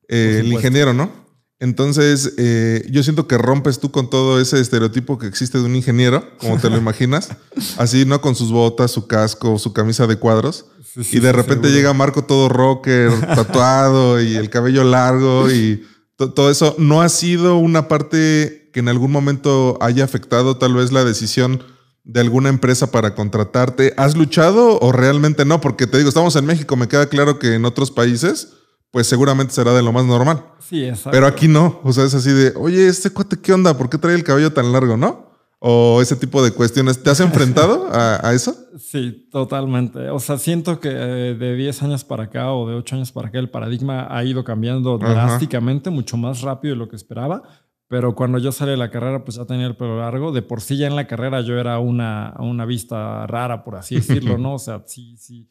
eh, 0.08 0.38
el 0.41 0.52
ingeniero, 0.52 0.93
¿no? 0.93 1.25
Entonces, 1.61 2.35
eh, 2.37 2.87
yo 2.91 3.02
siento 3.02 3.26
que 3.26 3.38
rompes 3.38 3.79
tú 3.79 3.91
con 3.91 4.11
todo 4.11 4.41
ese 4.41 4.61
estereotipo 4.61 5.19
que 5.19 5.26
existe 5.26 5.58
de 5.58 5.64
un 5.64 5.76
ingeniero, 5.76 6.37
como 6.38 6.58
te 6.58 6.69
lo 6.69 6.76
imaginas, 6.79 7.31
así, 7.79 8.05
¿no? 8.05 8.20
Con 8.20 8.35
sus 8.35 8.50
botas, 8.50 8.91
su 8.91 9.06
casco, 9.06 9.58
su 9.58 9.73
camisa 9.73 10.06
de 10.06 10.17
cuadros. 10.17 10.67
Y 10.96 11.20
de 11.20 11.32
repente 11.32 11.70
llega 11.70 11.93
Marco 11.93 12.25
todo 12.25 12.49
rocker, 12.49 13.11
tatuado 13.35 14.20
y 14.20 14.37
el 14.37 14.50
cabello 14.50 14.85
largo 14.85 15.50
y 15.50 15.82
todo 16.17 16.50
eso. 16.50 16.75
¿No 16.79 17.02
ha 17.02 17.08
sido 17.08 17.56
una 17.56 17.88
parte 17.88 18.70
que 18.73 18.81
en 18.81 18.88
algún 18.88 19.12
momento 19.12 19.79
haya 19.81 20.05
afectado 20.05 20.56
tal 20.56 20.75
vez 20.75 20.93
la 20.93 21.05
decisión 21.05 21.62
de 22.05 22.20
alguna 22.20 22.50
empresa 22.50 22.91
para 22.91 23.14
contratarte. 23.14 23.94
¿Has 23.96 24.17
luchado 24.17 24.79
o 24.81 24.93
realmente 24.93 25.44
no? 25.44 25.61
Porque 25.61 25.87
te 25.87 25.96
digo, 25.96 26.08
estamos 26.08 26.37
en 26.37 26.44
México, 26.44 26.76
me 26.76 26.87
queda 26.87 27.08
claro 27.08 27.38
que 27.38 27.55
en 27.55 27.64
otros 27.64 27.91
países, 27.91 28.52
pues 28.91 29.06
seguramente 29.06 29.55
será 29.55 29.73
de 29.73 29.82
lo 29.82 29.93
más 29.93 30.05
normal. 30.05 30.44
Sí, 30.61 30.85
exacto. 30.85 31.11
Pero 31.12 31.26
aquí 31.26 31.49
no. 31.49 31.81
O 31.82 31.93
sea, 31.93 32.05
es 32.05 32.14
así 32.14 32.31
de, 32.31 32.52
oye, 32.56 32.87
este 32.87 33.11
cuate, 33.11 33.38
¿qué 33.41 33.52
onda? 33.52 33.76
¿Por 33.76 33.88
qué 33.88 33.99
trae 33.99 34.14
el 34.14 34.23
cabello 34.23 34.52
tan 34.52 34.70
largo, 34.70 34.96
no? 34.96 35.34
O 35.67 36.03
ese 36.03 36.15
tipo 36.15 36.45
de 36.45 36.51
cuestiones. 36.51 37.03
¿Te 37.03 37.09
has 37.09 37.21
enfrentado 37.21 37.89
a, 37.91 38.33
eso? 38.35 38.55
Sí, 38.77 39.29
totalmente. 39.31 40.11
O 40.11 40.19
sea, 40.19 40.37
siento 40.37 40.81
que 40.81 40.89
eh, 40.91 41.35
de 41.35 41.55
10 41.55 41.85
años 41.85 42.05
para 42.05 42.25
acá 42.25 42.53
o 42.53 42.69
de 42.69 42.75
8 42.75 42.97
años 42.97 43.13
para 43.13 43.29
acá 43.29 43.39
el 43.39 43.49
paradigma 43.49 44.09
ha 44.11 44.25
ido 44.25 44.43
cambiando 44.43 44.99
drásticamente, 44.99 45.91
mucho 45.91 46.17
más 46.17 46.43
rápido 46.43 46.75
de 46.75 46.79
lo 46.81 46.89
que 46.89 46.97
esperaba 46.97 47.43
pero 47.87 48.15
cuando 48.15 48.39
yo 48.39 48.51
salí 48.51 48.73
de 48.73 48.77
la 48.77 48.91
carrera, 48.91 49.25
pues 49.25 49.37
ya 49.37 49.45
tenía 49.45 49.67
el 49.67 49.77
pelo 49.77 49.99
largo. 49.99 50.33
De 50.33 50.43
por 50.43 50.61
sí 50.61 50.77
ya 50.77 50.87
en 50.87 50.97
la 50.97 51.07
carrera 51.07 51.43
yo 51.43 51.59
era 51.59 51.79
una, 51.79 52.35
una 52.39 52.65
vista 52.65 53.25
rara, 53.27 53.63
por 53.63 53.77
así 53.77 53.94
decirlo, 53.97 54.37
¿no? 54.39 54.55
O 54.55 54.59
sea, 54.59 54.83
sí, 54.87 55.17
sí 55.17 55.49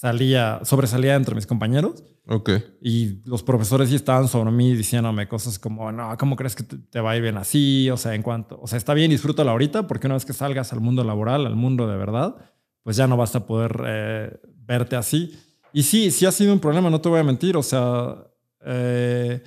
salía, 0.00 0.60
sobresalía 0.64 1.14
entre 1.14 1.34
mis 1.34 1.46
compañeros. 1.46 2.02
Ok. 2.26 2.50
Y 2.80 3.20
los 3.28 3.42
profesores 3.42 3.90
sí 3.90 3.96
estaban 3.96 4.28
sobre 4.28 4.50
mí 4.50 4.74
diciéndome 4.74 5.28
cosas 5.28 5.58
como, 5.58 5.92
no, 5.92 6.16
¿cómo 6.16 6.36
crees 6.36 6.56
que 6.56 6.62
te, 6.62 7.00
va 7.00 7.10
a 7.10 7.16
ir 7.16 7.22
bien 7.22 7.36
así? 7.36 7.90
O 7.90 7.98
sea, 7.98 8.14
en 8.14 8.22
cuanto, 8.22 8.58
o 8.62 8.66
sea, 8.66 8.78
está 8.78 8.94
bien, 8.94 9.10
disfrútalo 9.10 9.50
ahorita, 9.50 9.86
porque 9.86 10.06
una 10.06 10.14
vez 10.14 10.24
que 10.24 10.32
salgas 10.32 10.72
al 10.72 10.80
mundo 10.80 11.04
laboral, 11.04 11.44
al 11.44 11.54
mundo 11.54 11.86
de 11.86 11.98
verdad, 11.98 12.34
pues 12.82 12.96
ya 12.96 13.06
no 13.06 13.18
vas 13.18 13.36
a 13.36 13.44
poder 13.46 13.82
eh, 13.86 14.40
verte 14.66 14.96
así. 14.96 15.38
Y 15.74 15.82
sí, 15.82 16.10
sí 16.10 16.24
ha 16.24 16.32
sido 16.32 16.54
un 16.54 16.60
problema, 16.60 16.88
no 16.88 17.02
te 17.02 17.10
voy 17.10 17.20
a 17.20 17.24
mentir, 17.24 17.58
o 17.58 17.62
sea, 17.62 18.24
eh, 18.64 19.42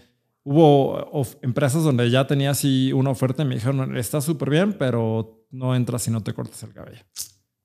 Hubo 0.45 1.25
empresas 1.41 1.85
donde 1.85 2.09
ya 2.09 2.27
tenía 2.27 2.51
así 2.51 2.91
una 2.91 3.11
oferta 3.11 3.43
y 3.43 3.45
me 3.45 3.55
dijeron, 3.55 3.95
está 3.95 4.19
súper 4.19 4.49
bien, 4.49 4.73
pero 4.73 5.45
no 5.51 5.73
entras 5.73 6.01
si 6.01 6.11
no 6.11 6.21
te 6.21 6.33
cortas 6.33 6.61
el 6.63 6.73
cabello. 6.73 7.01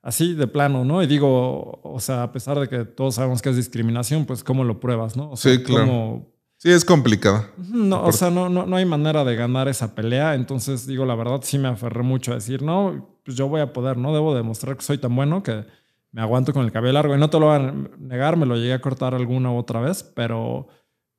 Así 0.08 0.32
de 0.32 0.46
plano, 0.46 0.86
¿no? 0.86 1.02
Y 1.02 1.06
digo, 1.06 1.80
o 1.82 2.00
sea, 2.00 2.22
a 2.22 2.32
pesar 2.32 2.58
de 2.58 2.66
que 2.66 2.86
todos 2.86 3.16
sabemos 3.16 3.42
que 3.42 3.50
es 3.50 3.56
discriminación, 3.56 4.24
pues 4.24 4.42
¿cómo 4.42 4.64
lo 4.64 4.80
pruebas, 4.80 5.18
no? 5.18 5.36
sí, 5.36 5.62
claro. 5.62 6.26
Sí, 6.56 6.70
es 6.70 6.82
complicado. 6.82 7.44
No, 7.58 8.02
o 8.04 8.10
sea, 8.10 8.30
no, 8.30 8.48
no, 8.48 8.64
no 8.64 8.76
hay 8.76 8.86
manera 8.86 9.22
de 9.22 9.36
ganar 9.36 9.68
esa 9.68 9.94
pelea. 9.94 10.34
Entonces, 10.34 10.86
digo, 10.86 11.04
la 11.04 11.14
verdad 11.14 11.40
sí 11.42 11.58
me 11.58 11.68
aferré 11.68 12.02
mucho 12.02 12.32
a 12.32 12.36
decir, 12.36 12.62
no, 12.62 13.18
pues 13.22 13.36
yo 13.36 13.48
voy 13.48 13.60
a 13.60 13.74
poder, 13.74 13.98
¿no? 13.98 14.14
Debo 14.14 14.34
demostrar 14.34 14.78
que 14.78 14.82
soy 14.82 14.96
tan 14.96 15.14
bueno 15.14 15.42
que 15.42 15.66
me 16.10 16.22
aguanto 16.22 16.54
con 16.54 16.64
el 16.64 16.72
cabello 16.72 16.94
largo. 16.94 17.14
Y 17.14 17.18
no 17.18 17.28
te 17.28 17.38
lo 17.38 17.46
voy 17.46 17.56
a 17.56 17.74
negar, 17.98 18.38
me 18.38 18.46
lo 18.46 18.56
llegué 18.56 18.72
a 18.72 18.80
cortar 18.80 19.14
alguna 19.14 19.52
u 19.52 19.58
otra 19.58 19.80
vez, 19.80 20.02
pero 20.02 20.68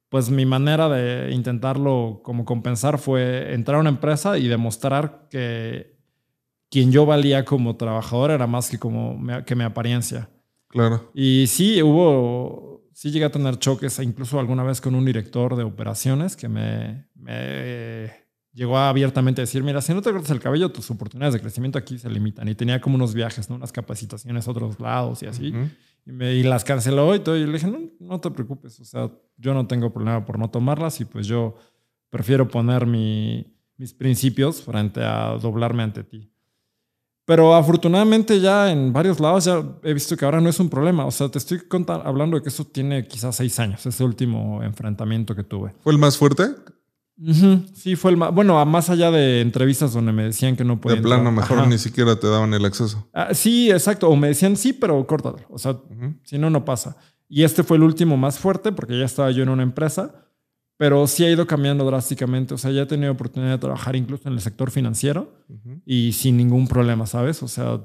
pues 0.10 0.32
mi 0.32 0.48
manera 0.48 0.90
de 0.90 1.30
intentarlo 1.32 2.22
como 2.24 2.44
compensar 2.44 2.98
fue 2.98 3.54
entrar 3.54 3.78
a 3.78 3.82
una 3.82 3.92
empresa 3.92 4.40
y 4.40 4.48
demostrar 4.48 5.28
que 5.30 5.99
quien 6.70 6.92
yo 6.92 7.06
valía 7.06 7.46
como 7.46 7.76
trabajador 7.76 8.32
era 8.32 8.48
más 8.48 8.70
que 8.70 8.78
como 8.78 9.20
que 9.46 9.56
mi 9.56 9.64
apariencia. 9.64 10.30
Claro. 10.68 11.10
Y 11.14 11.48
sí, 11.48 11.82
hubo, 11.82 12.84
sí 12.94 13.12
llegué 13.12 13.26
a 13.26 13.32
tener 13.32 13.58
choques, 13.58 14.00
incluso 14.00 14.40
alguna 14.40 14.64
vez 14.64 14.80
con 14.82 14.94
un 14.94 15.04
director 15.04 15.56
de 15.56 15.64
operaciones 15.64 16.36
que 16.36 16.48
me, 16.48 17.08
llegó 18.54 18.78
a 18.78 18.90
abiertamente 18.90 19.42
a 19.42 19.44
decir, 19.44 19.64
mira, 19.64 19.82
si 19.82 19.94
no 19.94 20.02
te 20.02 20.12
cortas 20.12 20.30
el 20.32 20.40
cabello, 20.40 20.72
tus 20.72 20.92
oportunidades 20.92 21.34
de 21.34 21.42
crecimiento 21.42 21.80
aquí 21.80 21.98
se 21.98 22.10
limitan. 22.10 22.48
Y 22.48 22.56
tenía 22.56 22.80
como 22.80 22.96
unos 22.96 23.14
viajes, 23.14 23.50
¿no? 23.50 23.56
unas 23.56 23.72
capacitaciones 23.72 24.48
a 24.48 24.52
otros 24.52 24.80
lados 24.80 25.24
y 25.24 25.26
así 25.26 25.54
y, 26.06 26.12
me, 26.12 26.44
las 26.44 26.64
canceló 26.64 27.16
y 27.16 27.20
todo. 27.20 27.36
Y 27.36 27.46
le 27.46 27.54
dije, 27.54 27.68
no, 27.68 27.80
no 28.00 28.20
te 28.20 28.30
preocupes, 28.30 28.80
o 28.80 28.86
sea, 28.86 29.12
yo 29.38 29.54
no 29.54 29.66
tengo 29.66 29.92
problema 29.92 30.24
por 30.24 30.38
no 30.38 30.50
tomarlas 30.50 31.02
y 31.02 31.06
pues 31.06 31.26
yo 31.26 31.56
prefiero 32.10 32.48
poner 32.48 32.86
mi, 32.86 33.56
mis 33.78 33.94
principios 33.94 34.62
frente 34.62 35.02
a 35.04 35.38
doblarme 35.42 35.84
ante 35.84 36.04
ti. 36.04 36.32
Pero 37.30 37.54
afortunadamente 37.54 38.40
ya 38.40 38.72
en 38.72 38.92
varios 38.92 39.20
lados 39.20 39.46
ya 39.46 39.64
he 39.84 39.94
visto 39.94 40.18
que 40.18 40.26
ahora 40.26 40.42
no 40.42 40.50
es 40.50 40.60
un 40.60 40.68
problema. 40.68 41.06
O 41.06 41.12
sea, 41.12 41.30
te 41.30 41.38
estoy 41.38 41.62
hablando 42.04 42.36
de 42.36 42.42
que 42.42 42.50
eso 42.50 42.66
tiene 42.66 43.08
quizás 43.08 43.36
seis 43.36 43.60
años, 43.60 43.86
ese 43.86 44.04
último 44.04 44.64
enfrentamiento 44.64 45.36
que 45.36 45.44
tuve. 45.44 45.76
¿Fue 45.84 45.94
el 45.94 46.00
más 46.00 46.18
fuerte? 46.18 46.56
Sí, 47.76 47.96
fue 47.96 48.10
el 48.10 48.18
más. 48.18 48.34
Bueno, 48.34 48.66
más 48.66 48.90
allá 48.90 49.12
de 49.12 49.42
entrevistas 49.42 49.94
donde 49.94 50.12
me 50.12 50.24
decían 50.24 50.56
que 50.56 50.64
no 50.64 50.82
podía. 50.82 50.96
De 50.96 51.04
plano, 51.04 51.32
mejor 51.32 51.68
ni 51.68 51.78
siquiera 51.78 52.20
te 52.20 52.26
daban 52.26 52.52
el 52.56 52.66
acceso. 52.66 53.08
Ah, 53.14 53.32
sí, 53.36 53.70
exacto. 53.70 54.10
O 54.10 54.16
me 54.16 54.30
decían 54.30 54.58
sí, 54.58 54.74
pero 54.74 55.06
córtalo. 55.06 55.38
O 55.52 55.60
sea, 55.60 55.78
si 56.24 56.40
no, 56.40 56.50
no 56.50 56.66
pasa. 56.66 56.98
Y 57.28 57.44
este 57.44 57.62
fue 57.62 57.78
el 57.78 57.84
último 57.84 58.18
más 58.18 58.40
fuerte 58.40 58.72
porque 58.72 58.98
ya 58.98 59.06
estaba 59.06 59.30
yo 59.30 59.44
en 59.44 59.50
una 59.50 59.62
empresa 59.62 60.16
pero 60.80 61.06
sí 61.08 61.26
ha 61.26 61.30
ido 61.30 61.46
cambiando 61.46 61.84
drásticamente. 61.84 62.54
O 62.54 62.58
sea, 62.58 62.72
ya 62.72 62.84
he 62.84 62.86
tenido 62.86 63.12
oportunidad 63.12 63.52
de 63.52 63.58
trabajar 63.58 63.98
incluso 63.98 64.30
en 64.30 64.36
el 64.36 64.40
sector 64.40 64.72
financiero 64.72 65.34
y 65.86 66.14
sin 66.14 66.38
ningún 66.38 66.70
problema, 66.70 67.06
¿sabes? 67.06 67.44
O 67.44 67.50
sea, 67.50 67.82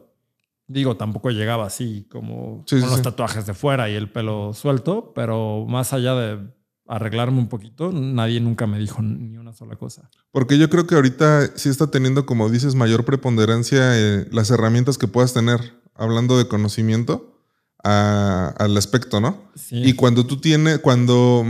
digo, 0.68 0.96
tampoco 0.96 1.30
llegaba 1.30 1.66
así 1.66 2.06
como 2.08 2.64
con 2.70 2.80
los 2.82 3.02
tatuajes 3.02 3.46
de 3.46 3.54
fuera 3.54 3.90
y 3.90 3.94
el 3.94 4.12
pelo 4.12 4.54
suelto, 4.54 5.10
pero 5.12 5.66
más 5.66 5.92
allá 5.92 6.14
de 6.14 6.38
arreglarme 6.86 7.38
un 7.38 7.48
poquito, 7.48 7.90
nadie 7.90 8.38
nunca 8.38 8.68
me 8.68 8.78
dijo 8.78 9.02
ni 9.02 9.38
una 9.38 9.52
sola 9.52 9.74
cosa. 9.74 10.08
Porque 10.30 10.56
yo 10.56 10.70
creo 10.70 10.86
que 10.86 10.94
ahorita 10.94 11.56
sí 11.56 11.70
está 11.70 11.90
teniendo, 11.90 12.26
como 12.26 12.48
dices, 12.48 12.76
mayor 12.76 13.04
preponderancia 13.04 13.98
eh, 13.98 14.28
las 14.30 14.52
herramientas 14.52 14.98
que 14.98 15.08
puedas 15.08 15.34
tener, 15.34 15.82
hablando 15.96 16.38
de 16.38 16.46
conocimiento, 16.46 17.40
al 17.82 18.76
aspecto, 18.76 19.20
¿no? 19.20 19.50
Y 19.70 19.94
cuando 19.94 20.24
tú 20.26 20.40
tienes, 20.40 20.78
cuando 20.78 21.44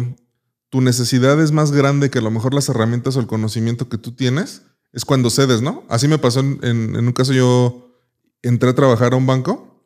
tu 0.75 0.81
necesidad 0.81 1.41
es 1.41 1.53
más 1.53 1.71
grande 1.71 2.11
que 2.11 2.19
a 2.19 2.21
lo 2.21 2.33
mejor 2.33 2.53
las 2.53 2.69
herramientas 2.69 3.15
o 3.15 3.21
el 3.21 3.29
conocimiento 3.29 3.89
que 3.89 3.97
tú 3.97 4.11
tienes, 4.11 4.63
es 4.93 5.05
cuando 5.05 5.31
cedes, 5.31 5.63
¿no? 5.63 5.85
Así 5.89 6.09
me 6.09 6.19
pasó 6.19 6.41
en, 6.41 6.97
un 6.97 7.13
caso, 7.13 7.33
yo 7.33 7.93
entré 8.43 8.71
a 8.71 8.75
trabajar 8.75 9.13
a 9.13 9.17
un 9.17 9.25
banco 9.25 9.85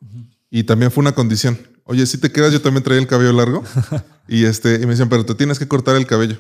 y 0.49 0.64
también 0.64 0.90
fue 0.90 1.02
una 1.02 1.12
condición. 1.12 1.59
Oye, 1.85 2.07
si 2.07 2.16
te 2.16 2.33
quedas, 2.33 2.54
yo 2.54 2.62
también 2.62 2.85
traía 2.85 3.02
el 3.02 3.07
cabello 3.07 3.35
largo. 3.35 3.62
y, 4.28 4.47
este, 4.47 4.76
y 4.76 4.78
me 4.78 4.92
decían, 4.92 5.11
pero 5.11 5.26
te 5.26 5.35
tienes 5.35 5.59
que 5.59 5.68
cortar 5.68 5.95
el 5.95 6.07
cabello. 6.07 6.38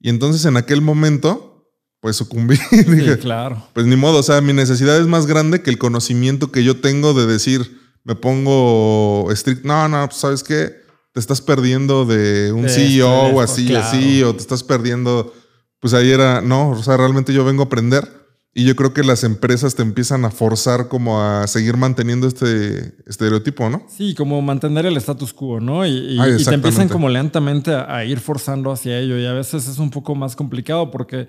Y 0.00 0.10
entonces 0.10 0.44
en 0.44 0.58
aquel 0.58 0.82
momento, 0.82 1.72
pues 2.00 2.16
sucumbí. 2.16 2.56
sí, 2.70 3.16
claro. 3.22 3.68
Pues 3.72 3.86
ni 3.86 3.96
modo, 3.96 4.18
o 4.18 4.22
sea, 4.22 4.42
mi 4.42 4.52
necesidad 4.52 5.00
es 5.00 5.06
más 5.06 5.24
grande 5.24 5.62
que 5.62 5.70
el 5.70 5.78
conocimiento 5.78 6.52
que 6.52 6.62
yo 6.62 6.82
tengo 6.82 7.14
de 7.14 7.26
decir, 7.26 7.80
me 8.04 8.14
pongo 8.14 9.32
estricto. 9.32 9.66
No, 9.66 9.88
no, 9.88 10.06
pues, 10.06 10.20
¿sabes 10.20 10.42
qué? 10.42 10.87
Te 11.12 11.20
estás 11.20 11.40
perdiendo 11.40 12.04
de 12.04 12.52
un 12.52 12.68
CEO 12.68 13.34
o 13.34 13.40
así, 13.40 13.74
así, 13.74 14.22
o 14.22 14.34
te 14.34 14.40
estás 14.40 14.62
perdiendo. 14.62 15.32
Pues 15.80 15.94
ahí 15.94 16.10
era, 16.10 16.40
no, 16.40 16.70
o 16.70 16.82
sea, 16.82 16.96
realmente 16.96 17.32
yo 17.32 17.44
vengo 17.44 17.62
a 17.62 17.66
aprender. 17.66 18.18
Y 18.54 18.64
yo 18.64 18.74
creo 18.74 18.92
que 18.92 19.04
las 19.04 19.22
empresas 19.22 19.76
te 19.76 19.82
empiezan 19.82 20.24
a 20.24 20.30
forzar 20.30 20.88
como 20.88 21.22
a 21.22 21.46
seguir 21.46 21.76
manteniendo 21.76 22.26
este 22.26 22.92
estereotipo, 23.06 23.70
¿no? 23.70 23.86
Sí, 23.88 24.16
como 24.16 24.42
mantener 24.42 24.84
el 24.86 24.96
status 24.96 25.32
quo, 25.32 25.60
¿no? 25.60 25.86
Y, 25.86 26.18
te 26.44 26.54
empiezan 26.54 26.88
como 26.88 27.08
lentamente 27.08 27.72
a, 27.72 28.04
ir 28.04 28.18
forzando 28.18 28.72
hacia 28.72 28.98
ello. 28.98 29.16
Y 29.16 29.26
a 29.26 29.32
veces 29.32 29.68
es 29.68 29.78
un 29.78 29.90
poco 29.90 30.16
más 30.16 30.34
complicado 30.34 30.90
porque, 30.90 31.28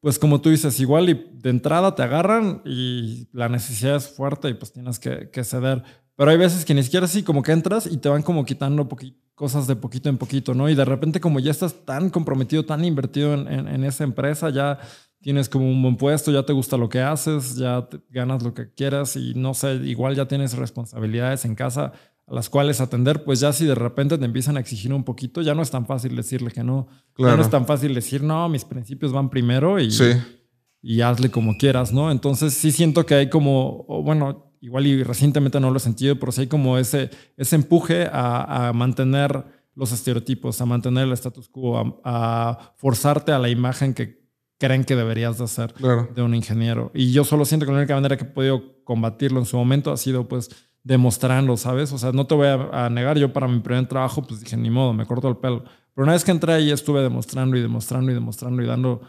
pues 0.00 0.18
como 0.18 0.42
tú 0.42 0.50
dices, 0.50 0.78
igual 0.78 1.08
y 1.08 1.30
de 1.32 1.48
entrada 1.48 1.94
te 1.94 2.02
agarran 2.02 2.60
y 2.66 3.28
la 3.32 3.48
necesidad 3.48 3.96
es 3.96 4.08
fuerte 4.08 4.50
y 4.50 4.54
pues 4.54 4.70
tienes 4.70 4.98
que, 4.98 5.30
que 5.32 5.44
ceder. 5.44 5.82
Pero 6.18 6.32
hay 6.32 6.36
veces 6.36 6.64
que 6.64 6.74
ni 6.74 6.82
siquiera 6.82 7.06
así, 7.06 7.22
como 7.22 7.44
que 7.44 7.52
entras 7.52 7.86
y 7.86 7.96
te 7.96 8.08
van 8.08 8.22
como 8.22 8.44
quitando 8.44 8.88
cosas 9.36 9.68
de 9.68 9.76
poquito 9.76 10.08
en 10.08 10.18
poquito, 10.18 10.52
¿no? 10.52 10.68
Y 10.68 10.74
de 10.74 10.84
repente 10.84 11.20
como 11.20 11.38
ya 11.38 11.52
estás 11.52 11.84
tan 11.84 12.10
comprometido, 12.10 12.64
tan 12.64 12.84
invertido 12.84 13.34
en, 13.34 13.84
esa 13.84 14.02
empresa, 14.02 14.50
ya 14.50 14.80
tienes 15.20 15.48
como 15.48 15.70
un 15.70 15.80
buen 15.80 15.96
puesto, 15.96 16.32
ya 16.32 16.42
te 16.42 16.52
gusta 16.52 16.76
lo 16.76 16.88
que 16.88 17.00
haces, 17.00 17.54
ya 17.54 17.88
ganas 18.10 18.42
lo 18.42 18.52
que 18.52 18.68
quieras 18.74 19.14
y 19.14 19.34
no 19.36 19.54
sé, 19.54 19.74
igual 19.84 20.16
ya 20.16 20.26
tienes 20.26 20.56
responsabilidades 20.56 21.44
en 21.44 21.54
casa 21.54 21.92
a 22.26 22.34
las 22.34 22.50
cuales 22.50 22.80
atender, 22.80 23.22
pues 23.22 23.38
ya 23.38 23.52
si 23.52 23.64
de 23.64 23.76
repente 23.76 24.18
te 24.18 24.24
empiezan 24.24 24.56
a 24.56 24.60
exigir 24.60 24.92
un 24.92 25.04
poquito, 25.04 25.40
ya 25.40 25.54
no 25.54 25.62
es 25.62 25.70
tan 25.70 25.86
fácil 25.86 26.16
decirle 26.16 26.50
que 26.50 26.64
no. 26.64 26.88
Ya 27.16 27.36
no 27.36 27.42
es 27.42 27.48
tan 27.50 27.64
fácil 27.64 27.94
decir, 27.94 28.24
no, 28.24 28.48
mis 28.48 28.64
principios 28.64 29.12
van 29.12 29.30
primero 29.30 29.78
y, 29.78 29.88
y 30.82 31.00
hazle 31.00 31.30
como 31.30 31.56
quieras, 31.56 31.92
¿no? 31.92 32.10
Entonces 32.10 32.54
sí 32.54 32.72
siento 32.72 33.06
que 33.06 33.14
hay 33.14 33.30
como, 33.30 33.84
bueno, 34.02 34.47
igual 34.60 34.86
y 34.86 35.02
recientemente 35.02 35.60
no 35.60 35.70
lo 35.70 35.76
he 35.76 35.80
sentido, 35.80 36.18
pero 36.18 36.32
sí 36.32 36.42
hay 36.42 36.46
como 36.46 36.78
ese, 36.78 37.10
ese 37.36 37.56
empuje 37.56 38.08
a, 38.12 38.72
mantener 38.74 39.44
los 39.74 39.92
estereotipos, 39.92 40.60
a 40.60 40.66
mantener 40.66 41.04
el 41.04 41.12
status 41.12 41.48
quo, 41.48 42.00
a, 42.04 42.74
forzarte 42.76 43.32
a 43.32 43.38
la 43.38 43.48
imagen 43.48 43.94
que 43.94 44.18
creen 44.58 44.84
que 44.84 44.96
deberías 44.96 45.38
de 45.38 45.44
hacer 45.44 45.72
de 45.74 46.22
un 46.22 46.34
ingeniero. 46.34 46.90
Y 46.94 47.12
yo 47.12 47.24
solo 47.24 47.44
siento 47.44 47.64
que 47.64 47.72
la 47.72 47.78
única 47.78 47.94
manera 47.94 48.16
que 48.16 48.24
he 48.24 48.28
podido 48.28 48.82
combatirlo 48.84 49.38
en 49.38 49.46
su 49.46 49.56
momento 49.56 49.92
ha 49.92 49.96
sido 49.96 50.26
pues 50.26 50.50
demostrando, 50.82 51.56
¿sabes? 51.56 51.92
O 51.92 51.98
sea, 51.98 52.12
no 52.12 52.26
te 52.26 52.34
voy 52.34 52.48
a, 52.48 52.88
negar, 52.90 53.18
yo 53.18 53.32
para 53.32 53.46
mi 53.46 53.60
primer 53.60 53.86
trabajo 53.86 54.22
pues 54.22 54.40
dije, 54.40 54.56
ni 54.56 54.70
modo, 54.70 54.92
me 54.92 55.06
corto 55.06 55.28
el 55.28 55.36
pelo. 55.36 55.64
Pero 55.94 56.04
una 56.04 56.12
vez 56.12 56.24
que 56.24 56.30
entré 56.30 56.52
ahí 56.52 56.70
estuve 56.70 57.02
demostrando 57.02 57.56
y 57.56 57.60
demostrando 57.60 58.10
y 58.10 58.14
demostrando 58.14 58.62
y 58.62 58.66
dando 58.66 59.02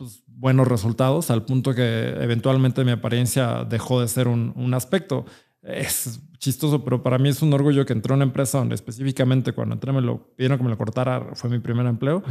pues, 0.00 0.22
buenos 0.26 0.66
resultados, 0.66 1.30
al 1.30 1.44
punto 1.44 1.74
que 1.74 2.08
eventualmente 2.22 2.86
mi 2.86 2.90
apariencia 2.90 3.64
dejó 3.64 4.00
de 4.00 4.08
ser 4.08 4.28
un, 4.28 4.72
aspecto. 4.72 5.26
Es 5.62 6.22
chistoso, 6.38 6.82
pero 6.82 7.02
para 7.02 7.18
mí 7.18 7.28
es 7.28 7.42
un 7.42 7.52
orgullo 7.52 7.84
que 7.84 7.92
entré 7.92 8.14
a 8.14 8.16
una 8.16 8.24
empresa 8.24 8.56
donde 8.56 8.76
específicamente 8.76 9.52
cuando 9.52 9.74
entré 9.74 9.92
me 9.92 10.00
lo 10.00 10.34
pidieron 10.36 10.56
que 10.56 10.64
me 10.64 10.70
lo 10.70 10.78
cortara, 10.78 11.32
fue 11.34 11.50
mi 11.50 11.58
primer 11.58 11.84
empleo. 11.84 12.22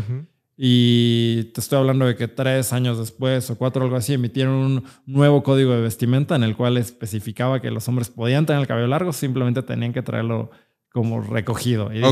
Y 0.58 1.44
te 1.54 1.62
estoy 1.62 1.78
hablando 1.78 2.08
de 2.08 2.16
que 2.16 2.28
tres 2.28 2.74
años 2.74 2.98
después 2.98 3.52
o 3.52 3.56
cuatro, 3.56 3.84
algo 3.84 3.98
así, 3.98 4.14
emitieron 4.14 4.56
un 4.56 4.84
nuevo 5.06 5.44
código 5.44 5.72
de 5.72 5.82
vestimenta 5.82 6.36
en 6.36 6.42
el 6.42 6.58
cual 6.58 6.76
especificaba 6.78 7.62
que 7.62 7.70
los 7.70 7.88
hombres 7.88 8.10
podían 8.10 8.48
tener 8.48 8.62
el 8.62 8.68
cabello 8.68 8.88
largo, 8.88 9.14
simplemente 9.14 9.62
tenían 9.62 9.94
que 9.94 10.02
traerlo 10.02 10.50
como 10.92 11.22
recogido. 11.22 11.94
Y 11.94 12.04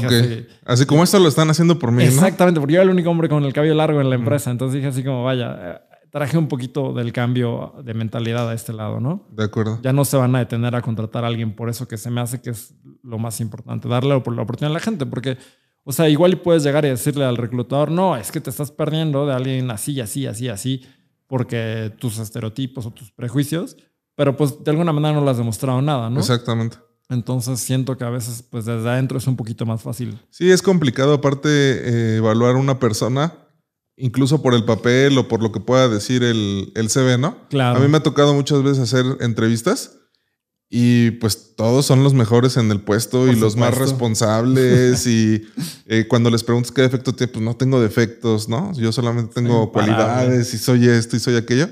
así, 0.66 0.86
como 0.86 1.04
esto 1.04 1.20
lo 1.20 1.28
están 1.28 1.50
haciendo 1.50 1.80
por 1.80 1.92
mí. 1.92 2.04
Exactamente, 2.04 2.60
porque 2.60 2.76
yo 2.76 2.82
era 2.82 2.90
el 2.90 2.94
único 2.94 3.10
hombre 3.10 3.28
con 3.28 3.44
el 3.44 3.54
cabello 3.54 3.74
largo 3.74 4.02
en 4.02 4.10
la 4.10 4.16
empresa. 4.16 4.52
Entonces 4.52 4.76
dije 4.76 4.88
así 4.88 5.04
como, 5.04 5.24
vaya, 5.24 5.58
eh, 5.60 5.80
traje 6.12 6.38
un 6.38 6.48
poquito 6.48 6.94
del 6.94 7.12
cambio 7.12 7.74
de 7.84 7.94
mentalidad 7.94 8.50
a 8.50 8.54
este 8.54 8.74
lado, 8.74 9.00
¿no? 9.00 9.28
De 9.32 9.46
acuerdo. 9.46 9.80
Ya 9.82 9.94
no 9.94 10.06
se 10.06 10.18
van 10.18 10.36
a 10.36 10.40
detener 10.40 10.76
a 10.76 10.82
contratar 10.82 11.24
a 11.24 11.28
alguien 11.28 11.56
por 11.56 11.70
eso 11.70 11.88
que 11.88 11.98
se 11.98 12.10
me 12.10 12.22
hace 12.22 12.42
que 12.42 12.52
es 12.52 12.76
lo 13.04 13.18
más 13.18 13.40
importante, 13.42 13.88
darle 13.88 14.10
la 14.10 14.18
oportunidad 14.18 14.72
a 14.72 14.74
la 14.74 14.80
gente, 14.80 15.06
porque, 15.06 15.38
o 15.84 15.92
sea, 15.92 16.10
igual 16.10 16.40
puedes 16.42 16.64
llegar 16.64 16.86
y 16.86 16.90
decirle 16.90 17.26
al 17.26 17.38
reclutador, 17.38 17.92
no, 17.92 18.16
es 18.16 18.32
que 18.32 18.42
te 18.42 18.50
estás 18.50 18.72
perdiendo 18.72 19.26
de 19.26 19.34
alguien 19.34 19.72
así, 19.72 20.00
así, 20.02 20.28
así, 20.28 20.50
así, 20.50 20.86
porque 21.28 21.94
tus 22.00 22.20
estereotipos 22.20 22.86
o 22.86 22.92
tus 22.92 23.12
prejuicios, 23.12 23.78
pero 24.16 24.36
pues 24.36 24.64
de 24.64 24.72
alguna 24.72 24.94
manera 24.94 25.14
no 25.14 25.24
le 25.24 25.32
has 25.32 25.38
demostrado 25.38 25.82
nada, 25.82 26.10
¿no? 26.10 26.20
Exactamente. 26.20 26.78
Entonces 27.10 27.60
siento 27.60 27.98
que 27.98 28.04
a 28.04 28.10
veces 28.10 28.44
pues 28.50 28.66
desde 28.66 28.90
adentro 28.90 29.18
es 29.18 29.28
un 29.28 29.36
poquito 29.36 29.66
más 29.66 29.82
fácil. 29.82 30.20
Sí, 30.30 30.52
es 30.52 30.62
complicado 30.62 31.14
aparte 31.14 31.50
eh, 31.50 32.18
evaluar 32.18 32.56
una 32.56 32.80
persona, 32.80 33.34
incluso 33.96 34.42
por 34.42 34.54
el 34.54 34.66
papel 34.66 35.18
o 35.18 35.28
por 35.28 35.42
lo 35.42 35.52
que 35.52 35.60
pueda 35.60 35.88
decir 35.88 36.24
el, 36.24 36.72
el 36.76 36.90
CV, 36.90 37.18
¿no? 37.18 37.48
Claro. 37.50 37.80
A 37.80 37.82
mí 37.82 37.88
me 37.88 37.98
ha 37.98 38.04
tocado 38.04 38.34
muchas 38.34 38.62
veces 38.62 38.80
hacer 38.80 39.06
entrevistas 39.22 39.98
y 40.70 41.12
pues 41.12 41.56
todos 41.56 41.86
son 41.86 42.04
los 42.04 42.14
mejores 42.14 42.58
en 42.58 42.70
el 42.72 42.82
puesto 42.82 43.32
y 43.32 43.36
los 43.36 43.56
más 43.56 43.78
responsables 43.78 45.08
y 45.08 45.48
eh, 45.86 46.08
cuando 46.10 46.30
les 46.30 46.44
preguntas 46.44 46.74
qué 46.74 46.82
defecto 46.82 47.14
tiene, 47.14 47.32
pues 47.32 47.44
no 47.44 47.56
tengo 47.56 47.80
defectos, 47.80 48.50
¿no? 48.50 48.74
Yo 48.74 48.92
solamente 48.92 49.34
tengo 49.34 49.72
cualidades 49.72 50.54
y 50.54 50.58
soy 50.58 50.90
esto 50.90 51.16
y 51.16 51.20
soy 51.22 51.38
aquello 51.38 51.70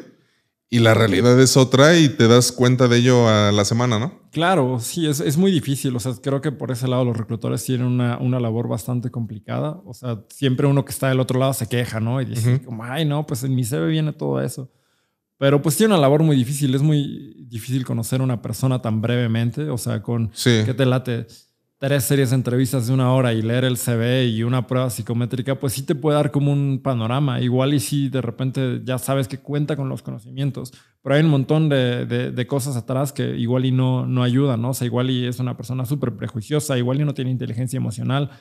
y 0.70 0.80
la 0.80 0.94
realidad 0.94 1.40
es 1.40 1.58
otra 1.58 1.98
y 1.98 2.10
te 2.10 2.28
das 2.28 2.52
cuenta 2.52 2.88
de 2.88 2.98
ello 2.98 3.30
a 3.30 3.52
la 3.52 3.66
semana, 3.66 4.00
¿no? 4.00 4.25
Claro, 4.36 4.82
sí, 4.82 5.08
es, 5.08 5.22
es 5.22 5.38
muy 5.38 5.50
difícil. 5.50 5.96
O 5.96 6.00
sea, 6.02 6.12
creo 6.22 6.42
que 6.42 6.52
por 6.52 6.70
ese 6.70 6.90
lado 6.90 7.06
los 7.06 7.16
reclutadores 7.16 7.64
tienen 7.64 7.88
una, 7.88 8.18
una, 8.18 8.38
labor 8.38 8.68
bastante 8.68 9.10
complicada. 9.10 9.82
O 9.86 9.94
sea, 9.94 10.26
siempre 10.28 10.68
uno 10.68 10.84
que 10.84 10.92
está 10.92 11.08
del 11.08 11.22
otro 11.22 11.40
lado 11.40 11.54
se 11.54 11.70
queja, 11.70 12.02
¿no? 12.02 12.20
Y 12.20 12.26
dice, 12.26 12.62
como, 12.62 12.84
ay, 12.84 13.06
no, 13.06 13.26
pues 13.26 13.46
en 13.46 13.56
mi 13.56 13.64
CV 13.64 13.88
viene 13.88 14.12
todo 14.12 14.42
eso. 14.42 14.70
Pero 15.38 15.62
pues 15.62 15.78
tiene 15.78 15.94
una 15.94 16.02
labor 16.02 16.22
muy 16.22 16.36
difícil. 16.36 16.76
Es 16.76 16.82
muy 16.82 17.46
difícil 17.48 17.86
conocer 17.86 18.20
a 18.20 18.26
una 18.26 18.42
persona 18.42 18.82
tan 18.82 19.02
brevemente. 19.02 19.70
O 19.70 19.78
sea, 19.78 20.02
con 20.02 20.32
sí. 20.34 20.64
que 20.66 20.74
te 20.74 20.86
late 20.86 21.28
tres 21.78 22.06
series 22.06 22.30
de 22.30 22.38
entrevistas 22.38 22.88
de 22.88 22.94
una 22.94 23.14
hora 23.14 23.34
y 23.34 23.42
leer 23.42 23.66
el 23.66 23.78
CV 23.78 24.28
y 24.28 24.44
una 24.44 24.66
prueba 24.66 24.90
psicométrica, 24.90 25.60
pues 25.60 25.74
sí 25.74 25.84
te 25.84 25.96
puede 25.96 26.16
dar 26.16 26.32
como 26.32 26.52
un 26.52 26.82
panorama. 26.82 27.42
Igual 27.42 27.74
y 27.74 27.80
si 27.80 28.10
de 28.10 28.22
repente 28.22 28.82
ya 28.84 28.98
sabes 28.98 29.28
que 29.28 29.40
cuenta 29.40 29.76
con 29.76 29.90
los 29.90 30.02
conocimientos, 30.02 30.74
pero 31.02 31.16
hay 31.16 31.24
un 31.24 31.30
montón 31.30 31.70
de, 31.70 32.46
cosas 32.48 32.76
atrás 32.76 33.12
que 33.12 33.36
igual 33.38 33.66
y 33.66 33.72
no, 33.72 34.06
no 34.06 34.24
ayudan, 34.24 34.62
¿no? 34.62 34.70
O 34.70 34.74
sea, 34.74 34.86
igual 34.86 35.10
y 35.10 35.26
es 35.26 35.40
una 35.40 35.58
persona 35.58 35.86
súper 35.86 36.16
prejuiciosa, 36.16 36.78
igual 36.78 37.02
y 37.02 37.06
no 37.06 37.14
tiene 37.14 37.32
inteligencia 37.32 37.78
emocional 37.78 38.32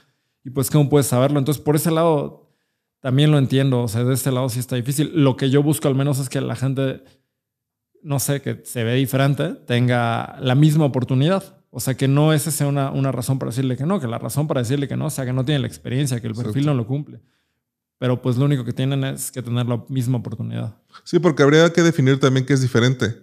y 0.45 0.51
pues 0.51 0.71
cómo 0.71 0.89
puedes 0.89 1.07
saberlo. 1.07 1.39
Entonces, 1.39 1.63
por 1.63 1.77
ese 1.77 1.91
lado 1.91 2.45
también 3.01 3.31
lo 3.31 3.37
entiendo, 3.37 3.83
o 3.83 3.89
sea, 3.89 4.03
de 4.03 4.15
este 4.15 4.33
lado 4.33 4.49
sí 4.49 4.61
está 4.61 4.77
difícil. 4.77 5.11
Lo 5.15 5.37
que 5.37 5.51
yo 5.51 5.63
busco 5.63 5.89
al 5.89 5.95
menos 5.95 6.19
es 6.19 6.31
que 6.31 6.41
la 6.41 6.57
gente, 6.57 7.03
no 8.03 8.19
sé, 8.19 8.41
que 8.41 8.63
se 8.65 8.83
ve 8.85 8.95
diferente, 8.95 9.51
tenga 9.67 10.39
la 10.41 10.55
misma 10.55 10.87
oportunidad. 10.87 11.64
O 11.77 11.81
sea, 11.81 11.95
que 11.95 12.07
no 12.07 12.33
esa 12.33 12.53
sea 12.53 12.69
una, 12.69 12.93
una, 12.93 13.11
razón 13.11 13.41
para 13.41 13.51
decirle 13.51 13.77
que 13.77 13.85
no, 13.85 13.99
que 13.99 14.07
la 14.07 14.19
razón 14.19 14.47
para 14.47 14.61
decirle 14.61 14.87
que 14.87 14.97
no 14.97 15.11
sea 15.11 15.25
que 15.25 15.33
no 15.33 15.45
tiene 15.45 15.59
la 15.59 15.67
experiencia, 15.67 16.21
que 16.21 16.29
el 16.29 16.35
perfil 16.35 16.67
no 16.67 16.73
lo 16.73 16.87
cumple. 16.87 17.21
pero 17.99 18.23
pues 18.23 18.37
lo 18.37 18.45
único 18.45 18.65
que 18.65 18.73
tienen 18.73 19.03
es 19.03 19.33
que 19.33 19.43
tener 19.43 19.67
la 19.67 19.85
misma 19.89 20.19
oportunidad. 20.19 20.77
Sí, 21.03 21.19
porque 21.19 21.43
habría 21.43 21.73
que 21.73 21.83
definir 21.83 22.21
también 22.21 22.47
que 22.47 22.53
es 22.53 22.63
diferente. 22.63 23.17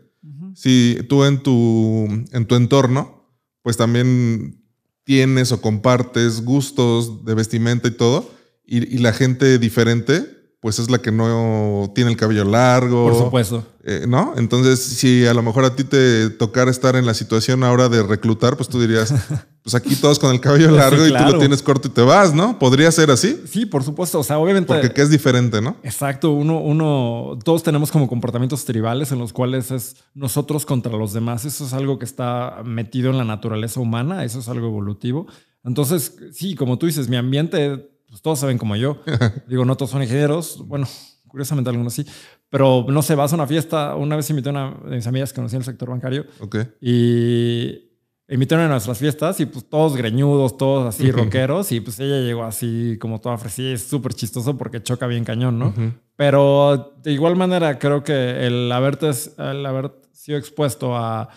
Si 0.53 0.98
tú 1.08 1.24
en 1.24 1.41
tu, 1.41 2.08
en 2.34 2.46
tu 2.46 2.55
entorno, 2.55 3.25
pues 3.62 3.77
también 3.77 4.62
tienes 5.05 5.53
o 5.53 5.62
compartes 5.62 6.43
gustos 6.43 7.24
de 7.24 7.34
vestimenta 7.34 7.88
y 7.88 7.91
todo, 7.91 8.29
y, 8.65 8.96
y 8.96 8.98
la 8.98 9.13
gente 9.13 9.60
diferente, 9.60 10.25
pues 10.62 10.77
es 10.77 10.91
la 10.91 11.00
que 11.00 11.12
no 11.12 11.91
tiene 11.96 12.12
el 12.12 12.18
cabello 12.18 12.46
largo. 12.46 13.10
Por 13.10 13.18
supuesto. 13.18 13.65
Eh, 13.84 14.06
¿No? 14.08 14.36
Entonces, 14.38 14.80
si 14.80 15.25
a 15.25 15.34
lo 15.34 15.41
mejor 15.41 15.65
a 15.65 15.75
ti 15.75 15.84
te 15.84 16.30
tocara 16.30 16.70
estar 16.70 16.96
en 16.96 17.08
la 17.08 17.15
situación 17.15 17.63
ahora 17.63 17.89
de 17.89 18.03
reclutar, 18.03 18.56
pues 18.56 18.70
tú 18.70 18.80
dirías, 18.80 19.12
pues 19.63 19.74
aquí 19.74 19.96
todos 19.96 20.20
con 20.20 20.32
el 20.32 20.39
cabello 20.39 20.70
largo 20.70 21.03
y 21.08 21.10
tú 21.10 21.24
lo 21.24 21.39
tienes 21.39 21.63
corto 21.63 21.88
y 21.88 21.91
te 21.91 22.03
vas, 22.03 22.36
¿no? 22.36 22.60
¿Podría 22.60 22.91
ser 22.91 23.10
así? 23.10 23.41
Sí, 23.51 23.65
por 23.65 23.82
supuesto. 23.82 24.20
O 24.20 24.24
sea, 24.24 24.38
obviamente. 24.38 24.72
Porque 24.72 24.94
que 24.94 25.01
es 25.01 25.10
diferente, 25.10 25.62
¿no? 25.62 25.77
Exacto. 25.82 26.30
Uno, 26.30 26.60
uno, 26.60 27.39
todos 27.44 27.63
tenemos 27.63 27.89
como 27.89 28.08
comportamientos 28.08 28.63
tribales 28.63 29.12
en 29.12 29.18
los 29.18 29.34
cuales 29.34 29.72
es 29.72 29.96
nosotros 30.13 30.68
contra 30.68 30.96
los 30.96 31.12
demás. 31.12 31.44
Eso 31.44 31.65
es 31.65 31.74
algo 31.74 31.98
que 31.98 32.06
está 32.06 32.62
metido 32.63 33.10
en 33.10 33.18
la 33.18 33.25
naturaleza 33.25 33.80
humana. 33.80 34.24
Eso 34.24 34.38
es 34.38 34.48
algo 34.48 34.68
evolutivo. 34.68 35.25
Entonces, 35.63 36.18
sí, 36.34 36.53
como 36.53 36.77
tú 36.77 36.86
dices, 36.86 37.10
mi 37.10 37.18
ambiente 37.18 37.90
pues 38.12 38.22
todos 38.22 38.39
saben 38.39 38.58
como 38.58 38.75
yo. 38.75 39.01
Digo, 39.48 39.63
no 39.63 39.77
todos 39.77 39.91
son 39.91 40.03
ingenieros. 40.03 40.62
Bueno, 40.68 40.86
curiosamente 41.30 41.70
algunos 41.70 41.94
sí. 41.94 42.06
Pero 42.50 42.86
no 42.89 43.01
sé, 43.01 43.15
vas 43.15 43.32
a 43.32 43.36
una 43.36 43.48
fiesta. 43.48 43.96
Una 43.96 44.18
vez 44.18 44.30
invité 44.30 44.50
a 44.50 44.51
una 44.51 44.77
de 44.84 44.98
mis 44.98 45.08
amigas 45.08 45.32
que 45.32 45.38
conocía 45.38 45.56
en 45.56 45.62
el 45.62 45.65
sector 45.65 45.89
bancario. 45.89 46.25
Ok. 46.41 46.58
Y 46.82 47.89
invitaron 48.27 48.65
a 48.65 48.68
nuestras 48.68 48.98
fiestas 48.98 49.39
y 49.39 49.46
pues 49.46 49.70
todos 49.70 49.96
greñudos, 49.96 50.58
todos 50.58 50.94
así 50.94 51.10
rockeros. 51.10 51.72
Y 51.72 51.80
pues 51.80 52.01
ella 52.01 52.18
llegó 52.18 52.44
así 52.44 52.98
como 53.00 53.22
toda 53.22 53.36
ofrecida. 53.36 53.72
Es 53.72 53.88
súper 53.88 54.13
chistoso 54.13 54.58
porque 54.58 54.84
choca 54.84 55.08
bien 55.08 55.24
cañón, 55.24 55.58
¿no? 55.58 55.74
Pero 56.18 56.98
de 57.01 57.13
igual 57.13 57.38
manera 57.38 57.80
creo 57.80 58.03
que 58.03 58.46
el 58.46 58.70
haberte, 58.74 59.10
el 59.38 59.65
haber 59.65 59.94
sido 60.12 60.38
expuesto 60.38 60.98
a 60.98 61.30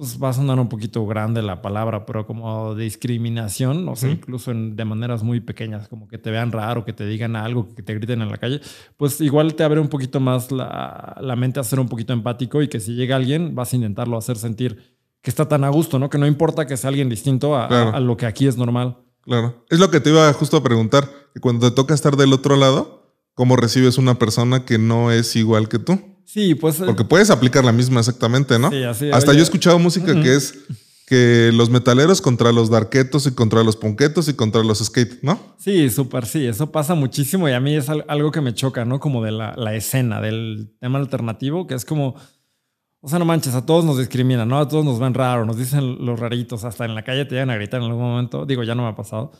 pues 0.00 0.18
va 0.18 0.30
a 0.30 0.32
sonar 0.32 0.58
un 0.58 0.70
poquito 0.70 1.04
grande 1.04 1.42
la 1.42 1.60
palabra, 1.60 2.06
pero 2.06 2.26
como 2.26 2.74
discriminación, 2.74 3.86
o 3.86 3.94
sea, 3.96 4.08
incluso 4.08 4.50
de 4.54 4.84
maneras 4.86 5.22
muy 5.22 5.40
pequeñas, 5.40 5.88
como 5.88 6.08
que 6.08 6.16
te 6.16 6.30
vean 6.30 6.52
raro, 6.52 6.86
que 6.86 6.94
te 6.94 7.04
digan 7.04 7.36
algo, 7.36 7.74
que 7.74 7.82
te 7.82 7.92
griten 7.92 8.22
en 8.22 8.30
la 8.30 8.38
calle, 8.38 8.62
pues 8.96 9.20
igual 9.20 9.54
te 9.54 9.62
abre 9.62 9.78
un 9.78 9.88
poquito 9.88 10.18
más 10.18 10.52
la, 10.52 11.18
la 11.20 11.36
mente 11.36 11.60
a 11.60 11.64
ser 11.64 11.80
un 11.80 11.88
poquito 11.90 12.14
empático 12.14 12.62
y 12.62 12.68
que 12.68 12.80
si 12.80 12.94
llega 12.94 13.14
alguien 13.14 13.54
vas 13.54 13.74
a 13.74 13.76
intentarlo 13.76 14.16
hacer 14.16 14.38
sentir 14.38 14.96
que 15.20 15.28
está 15.28 15.46
tan 15.46 15.64
a 15.64 15.68
gusto, 15.68 15.98
¿no? 15.98 16.08
Que 16.08 16.16
no 16.16 16.26
importa 16.26 16.66
que 16.66 16.78
sea 16.78 16.88
alguien 16.88 17.10
distinto 17.10 17.54
a, 17.54 17.66
a 17.66 18.00
lo 18.00 18.16
que 18.16 18.24
aquí 18.24 18.46
es 18.46 18.56
normal. 18.56 18.96
Claro. 19.20 19.66
Es 19.68 19.80
lo 19.80 19.90
que 19.90 20.00
te 20.00 20.08
iba 20.08 20.32
justo 20.32 20.56
a 20.56 20.62
preguntar, 20.62 21.10
que 21.34 21.40
cuando 21.40 21.68
te 21.68 21.76
toca 21.76 21.92
estar 21.92 22.16
del 22.16 22.32
otro 22.32 22.56
lado, 22.56 23.18
¿cómo 23.34 23.56
recibes 23.56 23.98
una 23.98 24.18
persona 24.18 24.64
que 24.64 24.78
no 24.78 25.12
es 25.12 25.36
igual 25.36 25.68
que 25.68 25.78
tú? 25.78 26.09
Sí, 26.32 26.54
pues. 26.54 26.76
Porque 26.76 27.04
puedes 27.04 27.28
aplicar 27.28 27.64
la 27.64 27.72
misma 27.72 27.98
exactamente, 27.98 28.56
¿no? 28.56 28.70
Sí, 28.70 28.84
así. 28.84 29.10
Hasta 29.10 29.32
yo 29.32 29.40
he 29.40 29.42
escuchado 29.42 29.80
música 29.80 30.14
que 30.22 30.36
es 30.36 30.54
que 31.04 31.50
los 31.52 31.70
metaleros 31.70 32.20
contra 32.20 32.52
los 32.52 32.70
darquetos 32.70 33.26
y 33.26 33.32
contra 33.32 33.64
los 33.64 33.76
punquetos 33.76 34.28
y 34.28 34.34
contra 34.34 34.62
los 34.62 34.78
skate, 34.78 35.24
¿no? 35.24 35.40
Sí, 35.58 35.90
súper, 35.90 36.26
sí. 36.26 36.46
Eso 36.46 36.70
pasa 36.70 36.94
muchísimo 36.94 37.48
y 37.48 37.52
a 37.52 37.58
mí 37.58 37.74
es 37.74 37.88
algo 37.88 38.30
que 38.30 38.40
me 38.40 38.54
choca, 38.54 38.84
¿no? 38.84 39.00
Como 39.00 39.24
de 39.24 39.32
la, 39.32 39.54
la 39.56 39.74
escena, 39.74 40.20
del 40.20 40.72
tema 40.78 41.00
alternativo, 41.00 41.66
que 41.66 41.74
es 41.74 41.84
como. 41.84 42.14
O 43.00 43.08
sea, 43.08 43.18
no 43.18 43.24
manches, 43.24 43.54
a 43.54 43.66
todos 43.66 43.84
nos 43.84 43.98
discriminan, 43.98 44.48
¿no? 44.48 44.60
A 44.60 44.68
todos 44.68 44.84
nos 44.84 45.00
ven 45.00 45.14
raro, 45.14 45.44
nos 45.44 45.56
dicen 45.56 46.04
los 46.04 46.20
raritos, 46.20 46.62
hasta 46.62 46.84
en 46.84 46.94
la 46.94 47.02
calle 47.02 47.24
te 47.24 47.34
llegan 47.34 47.50
a 47.50 47.56
gritar 47.56 47.80
en 47.80 47.88
algún 47.88 48.04
momento. 48.04 48.46
Digo, 48.46 48.62
ya 48.62 48.76
no 48.76 48.84
me 48.84 48.90
ha 48.90 48.94
pasado. 48.94 49.32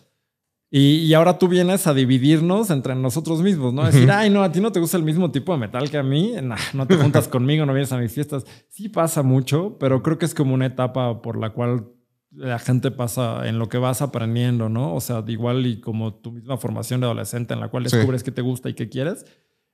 Y, 0.73 1.13
ahora 1.15 1.37
tú 1.37 1.49
vienes 1.49 1.89
a 1.89 1.95
dividirnos 1.95 2.71
entre 2.71 2.95
nosotros 2.95 3.43
mismos, 3.43 3.75
¿no? 3.75 3.85
Decir, 3.85 4.09
ay, 4.09 4.31
no, 4.31 4.45
a 4.45 4.53
ti 4.53 4.61
no 4.61 4.71
te 4.71 4.79
gusta 4.79 4.97
el 4.97 5.03
mismo 5.03 5.33
tipo 5.33 5.53
de 5.53 5.59
metal 5.59 5.91
que 5.91 5.99
a 5.99 6.05
mí, 6.05 6.35
no 6.75 6.87
te 6.87 6.97
juntas 6.97 7.27
conmigo, 7.29 7.67
no 7.67 7.73
vienes 7.73 7.93
a 7.93 7.99
mis 7.99 8.13
fiestas. 8.13 8.45
Sí 8.69 8.89
pasa 8.89 9.25
mucho, 9.25 9.77
pero 9.81 10.01
creo 10.05 10.19
que 10.19 10.27
es 10.27 10.35
como 10.35 10.55
una 10.55 10.67
etapa 10.67 11.23
por 11.23 11.37
la 11.37 11.51
cual 11.51 11.89
la 12.31 12.61
gente 12.61 12.93
pasa 12.93 13.49
en 13.49 13.59
lo 13.59 13.69
que 13.69 13.79
vas 13.79 14.01
aprendiendo, 14.01 14.69
¿no? 14.69 14.95
O 14.95 15.01
sea, 15.01 15.25
igual 15.27 15.67
y 15.67 15.81
como 15.81 16.15
tu 16.15 16.31
misma 16.31 16.57
formación 16.57 17.01
de 17.01 17.07
adolescente 17.07 17.53
en 17.55 17.59
la 17.59 17.69
cual 17.69 17.83
descubres 17.83 18.23
qué 18.23 18.31
te 18.31 18.43
gusta 18.43 18.69
y 18.69 18.75
qué 18.75 18.89
quieres, 18.89 19.27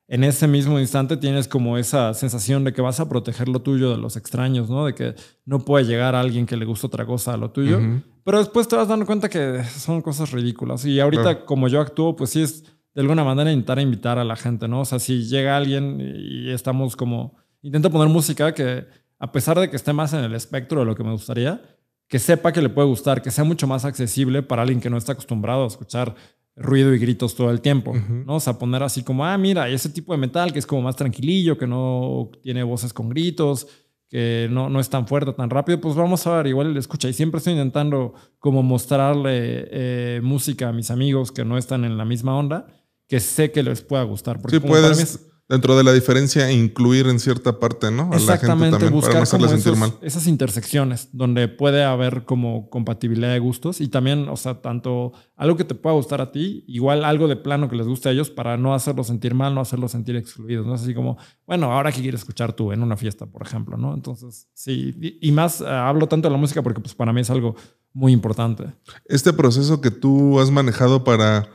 en 0.09 0.23
ese 0.23 0.47
mismo 0.47 0.79
instante 0.79 1.16
tienes 1.16 1.49
como 1.49 1.79
esa 1.79 2.14
sensación 2.14 2.62
de 2.62 2.73
que 2.73 2.81
vas 2.81 3.01
a 3.01 3.09
proteger 3.09 3.49
lo 3.49 3.61
tuyo 3.61 3.90
de 3.90 3.99
los 3.99 4.16
extraños, 4.16 4.71
¿no? 4.71 4.87
De 4.87 4.95
que 4.95 5.14
no 5.45 5.61
puede 5.61 5.85
llegar 5.85 6.14
a 6.14 6.21
alguien 6.21 6.47
que 6.47 6.57
le 6.57 6.64
gusta 6.64 6.87
otra 6.87 7.05
cosa 7.05 7.35
a 7.35 7.37
lo 7.37 7.51
tuyo. 7.51 7.81
Pero 8.23 8.38
después 8.38 8.69
te 8.69 8.77
vas 8.77 8.88
dando 8.88 9.05
cuenta 9.05 9.29
que 9.29 9.64
son 9.64 10.03
cosas 10.03 10.31
ridículas. 10.31 10.85
Y 10.85 11.01
ahorita, 11.01 11.45
como 11.45 11.66
yo 11.69 11.81
actúo, 11.81 12.14
pues 12.14 12.31
sí 12.31 12.42
es 12.42 12.64
de 12.95 13.01
alguna 13.03 13.25
manera 13.25 13.51
intentar 13.51 13.81
invitar 13.81 14.19
a 14.19 14.25
la 14.25 14.37
gente, 14.37 14.69
¿no? 14.69 14.81
O 14.81 14.85
sea, 14.85 14.99
si 14.99 15.25
llega 15.25 15.57
alguien 15.57 16.01
y 16.01 16.51
estamos 16.51 16.97
como. 16.97 17.37
Intento 17.62 17.90
poner 17.90 18.09
música 18.09 18.55
que, 18.55 18.87
a 19.19 19.33
pesar 19.33 19.59
de 19.59 19.69
que 19.69 19.77
esté 19.77 19.92
más 19.92 20.12
en 20.12 20.21
el 20.21 20.35
espectro 20.35 20.81
de 20.81 20.87
lo 20.87 20.95
que 20.95 21.03
me 21.03 21.11
gustaría, 21.11 21.61
que 22.09 22.21
sepa 22.21 22.53
que 22.53 22.62
le 22.62 22.69
puede 22.69 22.87
gustar, 22.87 23.23
que 23.23 23.33
sea 23.33 23.42
mucho 23.42 23.66
más 23.66 23.85
accesible 23.85 24.42
para 24.42 24.62
alguien 24.62 24.81
que 24.81 24.88
no 24.88 24.97
está 24.97 25.12
acostumbrado 25.12 25.64
a 25.64 25.66
escuchar 25.66 26.14
ruido 26.57 26.95
y 26.95 26.99
gritos 26.99 27.35
todo 27.35 27.51
el 27.51 27.61
tiempo, 27.61 27.95
¿no? 27.95 28.37
O 28.37 28.40
sea, 28.40 28.59
poner 28.59 28.83
así 28.83 29.03
como, 29.03 29.25
ah, 29.25 29.37
mira, 29.37 29.69
ese 29.69 29.90
tipo 29.90 30.12
de 30.12 30.19
metal 30.19 30.53
que 30.53 30.59
es 30.59 30.66
como 30.66 30.83
más 30.83 30.97
tranquilillo, 30.97 31.59
que 31.59 31.66
no 31.66 32.31
tiene 32.42 32.62
voces 32.62 32.95
con 32.95 33.11
gritos, 33.11 33.69
que 34.09 34.49
no, 34.51 34.71
no 34.71 34.81
es 34.81 34.88
tan 34.88 35.07
fuerte, 35.07 35.33
tan 35.33 35.51
rápido, 35.51 35.81
pues 35.81 35.95
vamos 35.95 36.27
a 36.27 36.37
ver, 36.38 36.47
igual 36.47 36.73
le 36.73 36.81
escucha. 36.81 37.09
Y 37.09 37.12
siempre 37.12 37.38
estoy 37.38 37.53
intentando 37.53 38.14
como 38.38 38.62
mostrarle 38.62 39.69
eh, 39.71 40.21
música 40.23 40.69
a 40.69 40.73
mis 40.73 40.90
amigos 40.90 41.31
que 41.31 41.45
no 41.45 41.59
están 41.59 41.85
en 41.85 41.99
la 41.99 42.05
misma 42.05 42.37
onda, 42.37 42.66
que 43.07 43.21
sé 43.21 43.53
que 43.53 43.62
les 43.62 43.83
pueda 43.83 44.05
gustar. 44.05 44.40
Porque 44.40 44.59
sí, 44.59 44.66
puedes 44.66 45.27
dentro 45.49 45.77
de 45.77 45.85
la 45.85 45.93
diferencia 45.93 46.51
incluir 46.51 47.07
en 47.07 47.21
cierta 47.21 47.61
parte, 47.61 47.91
¿no? 47.91 48.11
Exactamente, 48.13 48.89
buscar 48.89 49.23
esas 49.23 50.27
intersecciones 50.27 51.09
donde 51.13 51.47
puede 51.47 51.85
haber 51.85 52.25
como 52.25 52.69
compatibilidad 52.69 53.33
de 53.33 53.39
gustos 53.39 53.81
y 53.81 53.89
también, 53.89 54.29
o 54.29 54.37
sea, 54.37 54.61
tanto 54.61 55.13
algo 55.37 55.57
que 55.57 55.65
te 55.65 55.75
pueda 55.75 55.95
gustar 55.95 56.21
a 56.21 56.33
ti, 56.33 56.65
igual 56.67 57.05
algo 57.05 57.29
de 57.29 57.37
plano 57.37 57.69
que 57.69 57.77
les 57.77 57.87
guste 57.87 58.09
a 58.09 58.13
ellos 58.13 58.29
para 58.31 58.57
no 58.57 58.75
hacerlos 58.75 59.07
sentir 59.07 59.35
mal, 59.35 59.55
no 59.55 59.61
hacerlos 59.61 59.93
sentir 59.93 60.17
excluidos, 60.17 60.67
¿no? 60.67 60.75
Es 60.75 60.83
así 60.83 60.95
como, 60.95 61.17
bueno, 61.47 61.73
ahora 61.73 61.93
qué 61.93 62.03
quieres 62.03 62.21
escuchar 62.21 62.53
tú 62.53 62.73
en 62.73 62.83
una 62.83 62.97
fiesta, 62.97 63.27
por 63.27 63.43
ejemplo, 63.43 63.77
¿no? 63.77 63.95
Entonces, 63.95 64.49
sí, 64.53 64.95
y, 65.21 65.33
más 65.33 65.61
eh, 65.61 65.67
hablo 65.69 66.09
tanto 66.09 66.29
de 66.29 66.33
la 66.33 66.39
música 66.39 66.63
porque 66.63 66.81
pues 66.81 66.95
para 66.95 67.13
mí 67.13 67.21
es 67.21 67.31
algo 67.31 67.55
muy 67.93 68.13
importante. 68.13 68.65
Este 69.05 69.33
proceso 69.33 69.81
que 69.81 69.91
tú 69.91 70.41
has 70.41 70.51
manejado 70.51 71.05
para 71.05 71.49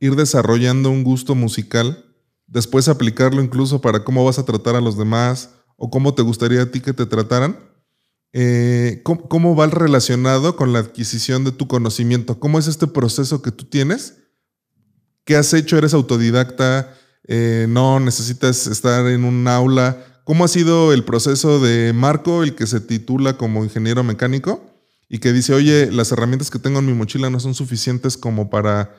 ir 0.00 0.16
desarrollando 0.16 0.90
un 0.90 1.04
gusto 1.04 1.34
musical, 1.34 2.04
después 2.48 2.88
aplicarlo 2.88 3.42
incluso 3.42 3.80
para 3.80 4.02
cómo 4.02 4.24
vas 4.24 4.38
a 4.38 4.44
tratar 4.44 4.74
a 4.74 4.80
los 4.80 4.98
demás 4.98 5.50
o 5.76 5.90
cómo 5.90 6.14
te 6.14 6.22
gustaría 6.22 6.62
a 6.62 6.70
ti 6.70 6.80
que 6.80 6.92
te 6.92 7.06
trataran, 7.06 7.56
eh, 8.32 9.00
¿cómo, 9.04 9.54
va 9.54 9.66
relacionado 9.68 10.56
con 10.56 10.72
la 10.72 10.80
adquisición 10.80 11.44
de 11.44 11.52
tu 11.52 11.68
conocimiento? 11.68 12.40
¿Cómo 12.40 12.58
es 12.58 12.66
este 12.66 12.86
proceso 12.86 13.42
que 13.42 13.52
tú 13.52 13.64
tienes? 13.64 14.16
¿Qué 15.24 15.36
has 15.36 15.52
hecho? 15.54 15.78
¿Eres 15.78 15.94
autodidacta? 15.94 16.94
Eh, 17.26 17.66
¿No 17.68 18.00
necesitas 18.00 18.66
estar 18.66 19.06
en 19.06 19.24
un 19.24 19.46
aula? 19.46 20.22
¿Cómo 20.24 20.44
ha 20.44 20.48
sido 20.48 20.92
el 20.92 21.04
proceso 21.04 21.58
de 21.60 21.92
Marco, 21.94 22.42
el 22.42 22.54
que 22.54 22.66
se 22.66 22.80
titula 22.80 23.38
como 23.38 23.64
ingeniero 23.64 24.02
mecánico 24.02 24.62
y 25.08 25.20
que 25.20 25.32
dice, 25.32 25.54
oye, 25.54 25.90
las 25.90 26.12
herramientas 26.12 26.50
que 26.50 26.58
tengo 26.58 26.80
en 26.80 26.86
mi 26.86 26.92
mochila 26.92 27.30
no 27.30 27.40
son 27.40 27.54
suficientes 27.54 28.18
como 28.18 28.50
para 28.50 28.94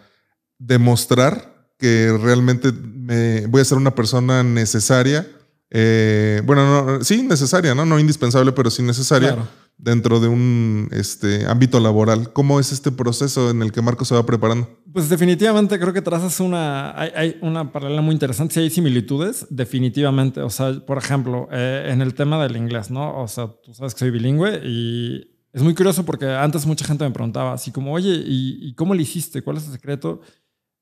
demostrar 0.58 1.59
que 1.80 2.16
realmente 2.22 2.72
me, 2.74 3.48
voy 3.48 3.62
a 3.62 3.66
ser 3.66 3.78
una 3.78 3.96
persona 3.96 4.44
necesaria. 4.44 5.26
Eh, 5.72 6.42
bueno, 6.46 6.98
no, 6.98 7.04
sí, 7.04 7.24
necesaria, 7.24 7.74
¿no? 7.74 7.86
No 7.86 8.00
indispensable, 8.00 8.52
pero 8.52 8.70
sí 8.70 8.84
necesaria 8.84 9.38
dentro 9.78 10.20
de 10.20 10.28
un 10.28 10.90
este, 10.92 11.46
ámbito 11.46 11.80
laboral. 11.80 12.34
¿Cómo 12.34 12.60
es 12.60 12.74
este 12.74 12.92
proceso 12.92 13.50
en 13.50 13.62
el 13.62 13.72
que 13.72 13.82
Marco 13.82 14.04
se 14.04 14.14
va 14.14 14.26
preparando? 14.26 14.68
Pues 14.92 15.08
definitivamente 15.08 15.80
creo 15.80 15.94
que 15.94 16.02
trazas 16.02 16.42
una, 16.42 17.00
hay, 17.00 17.38
una 17.42 17.72
paralela 17.72 18.02
muy 18.02 18.14
interesante. 18.14 18.56
Si 18.56 18.60
hay 18.60 18.70
similitudes, 18.70 19.48
definitivamente. 19.50 20.42
O 20.42 20.50
sea, 20.50 20.74
por 20.86 20.98
ejemplo, 20.98 21.48
eh, 21.52 21.88
en 21.88 22.02
el 22.02 22.14
tema 22.14 22.44
del 22.44 22.58
inglés, 22.58 22.92
¿no? 22.92 23.22
O 23.22 23.28
sea, 23.30 23.48
tú 23.64 23.74
sabes 23.74 23.94
que 23.94 24.00
soy 24.00 24.12
bilingüe 24.12 24.60
y 24.66 25.32
es 25.54 25.64
muy 25.64 25.74
curioso 25.74 26.04
porque 26.04 26.26
antes 26.26 26.66
mucha 26.66 26.86
gente 26.86 27.06
me 27.06 27.12
preguntaba 27.12 27.54
así 27.54 27.72
como, 27.72 27.94
oye, 27.94 28.22
¿y, 28.26 28.60
y 28.62 28.74
cómo 28.74 28.94
lo 28.94 29.02
hiciste? 29.02 29.42
¿Cuál 29.42 29.58
es 29.58 29.66
el 29.66 29.72
secreto? 29.72 30.20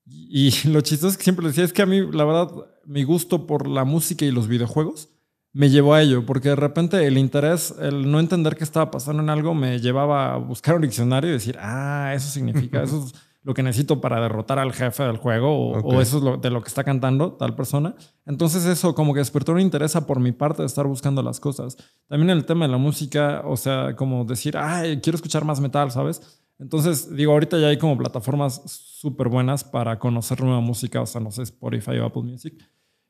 Y 0.09 0.51
lo 0.67 0.81
chistoso 0.81 1.11
es 1.11 1.17
que 1.17 1.23
siempre 1.23 1.47
decía 1.47 1.63
es 1.63 1.73
que 1.73 1.81
a 1.81 1.85
mí, 1.85 2.01
la 2.11 2.25
verdad, 2.25 2.49
mi 2.85 3.03
gusto 3.03 3.45
por 3.45 3.67
la 3.67 3.83
música 3.83 4.25
y 4.25 4.31
los 4.31 4.47
videojuegos 4.47 5.09
me 5.53 5.69
llevó 5.69 5.95
a 5.95 6.03
ello, 6.03 6.23
porque 6.23 6.49
de 6.49 6.55
repente 6.55 7.07
el 7.07 7.17
interés, 7.17 7.73
el 7.79 8.11
no 8.11 8.19
entender 8.19 8.55
qué 8.55 8.63
estaba 8.63 8.91
pasando 8.91 9.23
en 9.23 9.29
algo, 9.29 9.55
me 9.55 9.79
llevaba 9.79 10.33
a 10.33 10.37
buscar 10.37 10.75
un 10.75 10.83
diccionario 10.83 11.31
y 11.31 11.33
decir, 11.33 11.57
ah, 11.59 12.11
eso 12.13 12.29
significa, 12.29 12.83
eso 12.83 13.03
es 13.03 13.15
lo 13.41 13.55
que 13.55 13.63
necesito 13.63 13.99
para 13.99 14.21
derrotar 14.21 14.59
al 14.59 14.71
jefe 14.71 15.01
del 15.03 15.17
juego, 15.17 15.71
o, 15.71 15.99
eso 15.99 16.17
es 16.17 16.23
lo, 16.23 16.37
de 16.37 16.51
lo 16.51 16.61
que 16.61 16.67
está 16.67 16.83
cantando 16.83 17.33
tal 17.33 17.55
persona. 17.55 17.95
Entonces 18.25 18.65
eso 18.65 18.93
como 18.93 19.13
que 19.13 19.19
despertó 19.19 19.53
un 19.53 19.61
interés 19.61 19.95
por 20.05 20.19
mi 20.19 20.31
parte 20.31 20.61
de 20.61 20.67
estar 20.67 20.85
buscando 20.85 21.23
las 21.23 21.39
cosas. 21.39 21.77
También 22.07 22.29
el 22.29 22.45
tema 22.45 22.65
de 22.65 22.71
la 22.73 22.77
música, 22.77 23.41
o 23.45 23.57
sea, 23.57 23.95
como 23.95 24.25
decir, 24.25 24.57
ay, 24.57 24.99
quiero 25.01 25.15
escuchar 25.15 25.45
más 25.45 25.59
metal, 25.59 25.89
¿sabes? 25.91 26.36
Entonces, 26.59 27.15
digo, 27.15 27.33
ahorita 27.33 27.59
ya 27.59 27.67
hay 27.67 27.77
como 27.77 27.97
plataformas 27.97 28.61
súper 28.65 29.29
buenas 29.29 29.63
para 29.63 29.99
conocer 29.99 30.41
nueva 30.41 30.59
música, 30.59 31.01
o 31.01 31.05
sea, 31.05 31.21
no 31.21 31.31
sé, 31.31 31.43
Spotify 31.43 31.97
o 31.99 32.05
Apple 32.05 32.23
Music. 32.23 32.55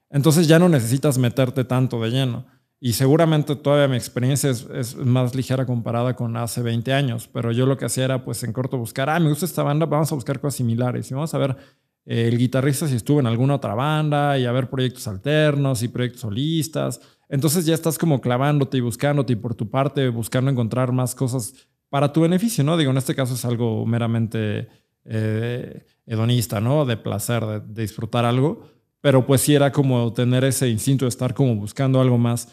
Entonces 0.09 0.47
ya 0.47 0.59
no 0.59 0.69
necesitas 0.69 1.17
meterte 1.17 1.63
tanto 1.63 2.01
de 2.01 2.09
lleno. 2.09 2.45
Y 2.79 2.93
seguramente 2.93 3.55
todavía 3.55 3.87
mi 3.87 3.95
experiencia 3.95 4.51
es, 4.51 4.95
más 4.97 5.33
ligera 5.33 5.65
comparada 5.65 6.15
con 6.15 6.37
hace 6.37 6.61
20 6.61 6.93
años, 6.93 7.27
pero 7.27 7.51
yo 7.51 7.65
lo 7.65 7.75
que 7.75 7.85
hacía 7.85 8.05
era 8.05 8.23
pues 8.23 8.43
en 8.43 8.53
corto 8.53 8.77
buscar, 8.77 9.09
ah, 9.09 9.19
me 9.19 9.29
gusta 9.29 9.45
esta 9.45 9.63
banda, 9.63 9.87
vamos 9.87 10.11
a 10.11 10.15
buscar 10.15 10.39
cosas 10.39 10.57
similares 10.57 11.09
y 11.09 11.15
vamos 11.15 11.33
a 11.33 11.39
ver 11.39 11.57
eh, 12.05 12.27
el 12.27 12.37
guitarrista 12.37 12.87
si 12.87 12.95
estuvo 12.95 13.19
en 13.19 13.25
alguna 13.25 13.55
otra 13.55 13.73
banda 13.73 14.37
y 14.37 14.45
a 14.45 14.51
ver 14.51 14.69
proyectos 14.69 15.07
alternos 15.07 15.81
y 15.81 15.87
proyectos 15.87 16.21
solistas. 16.21 17.01
Entonces 17.29 17.65
ya 17.65 17.73
estás 17.73 17.97
como 17.97 18.21
clavándote 18.21 18.77
y 18.77 18.81
buscándote 18.81 19.33
y 19.33 19.37
por 19.37 19.55
tu 19.55 19.71
parte 19.71 20.09
buscando 20.09 20.51
encontrar 20.51 20.91
más 20.91 21.15
cosas 21.15 21.55
para 21.89 22.11
tu 22.11 22.21
beneficio, 22.21 22.63
¿no? 22.63 22.77
Digo, 22.77 22.91
en 22.91 22.97
este 22.97 23.15
caso 23.15 23.33
es 23.33 23.45
algo 23.45 23.85
meramente 23.85 24.67
eh, 25.05 25.85
hedonista, 26.05 26.59
¿no? 26.59 26.85
De 26.85 26.97
placer, 26.97 27.45
de, 27.45 27.81
disfrutar 27.81 28.25
algo, 28.25 28.67
pero 29.01 29.25
pues 29.25 29.41
sí 29.41 29.55
era 29.55 29.71
como 29.71 30.11
tener 30.13 30.43
ese 30.43 30.69
instinto 30.69 31.05
de 31.05 31.09
estar 31.09 31.33
como 31.33 31.55
buscando 31.55 32.01
algo 32.01 32.17
más 32.17 32.49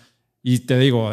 y 0.47 0.59
te 0.61 0.79
digo, 0.79 1.11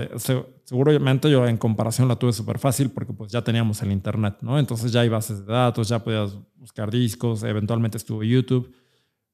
seguramente 0.65 1.31
yo 1.31 1.47
en 1.47 1.55
comparación 1.55 2.09
la 2.09 2.17
tuve 2.17 2.33
súper 2.33 2.59
fácil 2.59 2.89
porque 2.91 3.13
pues 3.13 3.31
ya 3.31 3.41
teníamos 3.41 3.81
el 3.81 3.93
internet, 3.93 4.39
¿no? 4.41 4.59
Entonces 4.59 4.91
ya 4.91 5.01
hay 5.01 5.09
bases 5.09 5.45
de 5.45 5.53
datos, 5.53 5.87
ya 5.87 6.03
podías 6.03 6.37
buscar 6.55 6.91
discos, 6.91 7.43
eventualmente 7.43 7.97
estuvo 7.97 8.23
YouTube. 8.23 8.73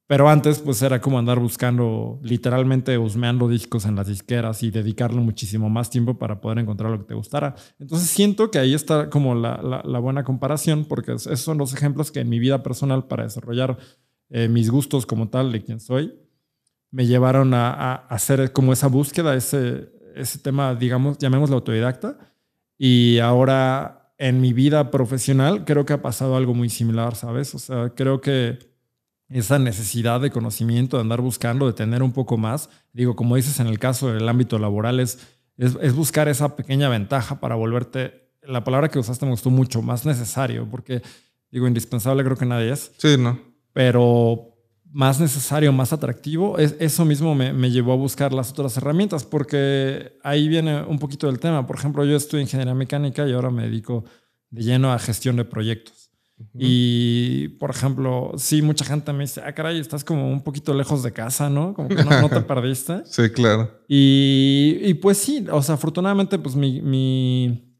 Pero 0.07 0.29
antes 0.29 0.59
pues 0.59 0.81
era 0.81 1.01
como 1.01 1.19
andar 1.19 1.37
buscando, 1.37 2.17
literalmente 2.23 2.97
husmeando 2.97 3.49
discos 3.49 3.85
en 3.85 3.95
las 3.95 4.07
disqueras 4.07 4.63
y 4.63 4.71
dedicarle 4.71 5.19
muchísimo 5.19 5.69
más 5.69 5.89
tiempo 5.89 6.17
para 6.17 6.39
poder 6.39 6.59
encontrar 6.59 6.91
lo 6.91 6.99
que 6.99 7.03
te 7.03 7.13
gustara. 7.13 7.55
Entonces 7.77 8.09
siento 8.09 8.49
que 8.49 8.57
ahí 8.57 8.73
está 8.73 9.09
como 9.09 9.35
la, 9.35 9.81
la, 9.83 9.99
buena 9.99 10.23
comparación 10.23 10.85
porque 10.85 11.11
esos 11.11 11.41
son 11.41 11.57
los 11.57 11.73
ejemplos 11.73 12.11
que 12.11 12.21
en 12.21 12.29
mi 12.29 12.39
vida 12.39 12.63
personal 12.63 13.05
para 13.07 13.23
desarrollar 13.23 13.77
eh, 14.29 14.47
mis 14.47 14.69
gustos 14.69 15.05
como 15.05 15.27
tal 15.27 15.51
de 15.51 15.61
quien 15.61 15.81
soy, 15.81 16.13
me 16.91 17.05
llevaron 17.05 17.53
a, 17.53 17.93
hacer 18.07 18.53
como 18.53 18.71
esa 18.71 18.87
búsqueda, 18.87 19.35
ese, 19.35 19.89
ese 20.15 20.39
tema, 20.39 20.73
digamos, 20.73 21.17
llamémoslo 21.17 21.57
autodidacta. 21.57 22.17
Y 22.77 23.19
ahora 23.19 24.13
en 24.17 24.41
mi 24.41 24.53
vida 24.53 24.89
profesional 24.89 25.65
creo 25.65 25.85
que 25.85 25.93
ha 25.93 26.01
pasado 26.01 26.37
algo 26.37 26.53
muy 26.53 26.69
similar, 26.69 27.15
¿sabes? 27.15 27.53
O 27.55 27.59
sea, 27.59 27.89
creo 27.95 28.21
que 28.21 28.57
esa 29.29 29.59
necesidad 29.59 30.21
de 30.21 30.31
conocimiento, 30.31 30.97
de 30.97 31.01
andar 31.01 31.21
buscando, 31.21 31.67
de 31.67 31.73
tener 31.73 32.01
un 32.01 32.13
poco 32.13 32.37
más, 32.37 32.69
digo, 32.93 33.15
como 33.15 33.35
dices 33.35 33.59
en 33.59 33.67
el 33.67 33.79
caso 33.79 34.13
del 34.13 34.27
ámbito 34.29 34.57
laboral, 34.57 34.99
es, 34.99 35.19
es, 35.57 35.93
buscar 35.93 36.27
esa 36.27 36.55
pequeña 36.55 36.89
ventaja 36.89 37.39
para 37.39 37.55
volverte, 37.55 38.31
la 38.41 38.63
palabra 38.63 38.89
que 38.89 38.99
usaste 38.99 39.25
me 39.25 39.31
gustó 39.31 39.49
mucho, 39.49 39.81
más 39.81 40.05
necesario, 40.05 40.67
porque 40.69 41.01
digo, 41.51 41.67
indispensable 41.67 42.23
creo 42.23 42.37
que 42.37 42.45
nadie 42.45 42.71
es. 42.71 42.91
Sí, 42.97 43.17
¿no? 43.17 43.39
Pero 43.73 44.53
más 44.89 45.19
necesario, 45.19 45.73
más 45.73 45.91
atractivo, 45.91 46.57
es, 46.57 46.75
eso 46.79 47.03
mismo 47.03 47.35
me, 47.35 47.51
me, 47.51 47.69
llevó 47.69 47.91
a 47.93 47.97
buscar 47.97 48.31
las 48.31 48.51
otras 48.51 48.77
herramientas, 48.77 49.25
porque 49.25 50.17
ahí 50.23 50.47
viene 50.47 50.83
un 50.83 50.99
poquito 50.99 51.27
del 51.27 51.39
tema. 51.39 51.67
Por 51.67 51.75
ejemplo, 51.75 52.05
yo 52.05 52.15
estudio 52.15 52.43
ingeniería 52.43 52.73
mecánica 52.73 53.27
y 53.27 53.33
ahora 53.33 53.51
me 53.51 53.63
dedico 53.63 54.05
de 54.49 54.63
lleno 54.63 54.93
a 54.93 54.99
gestión 54.99 55.35
de 55.35 55.43
proyectos. 55.43 56.06
Y, 56.53 57.47
por 57.59 57.71
ejemplo, 57.71 58.31
sí, 58.37 58.61
mucha 58.61 58.85
gente 58.85 59.11
me 59.11 59.23
dice, 59.23 59.41
ah, 59.43 59.53
caray, 59.53 59.79
estás 59.79 60.03
como 60.03 60.29
un 60.31 60.41
poquito 60.41 60.73
lejos 60.73 61.01
de 61.01 61.11
casa, 61.11 61.49
¿no? 61.49 61.73
Como 61.73 61.89
que 61.89 61.95
no, 61.95 62.29
te 62.29 62.41
perdiste. 62.47 63.01
sí, 63.05 63.29
claro. 63.31 63.71
Y, 63.87 64.77
y, 64.81 64.93
pues 64.95 65.17
sí, 65.17 65.45
o 65.51 65.61
sea, 65.63 65.75
afortunadamente, 65.75 66.37
pues 66.37 66.55
mi, 66.55 66.81
mi 66.81 67.75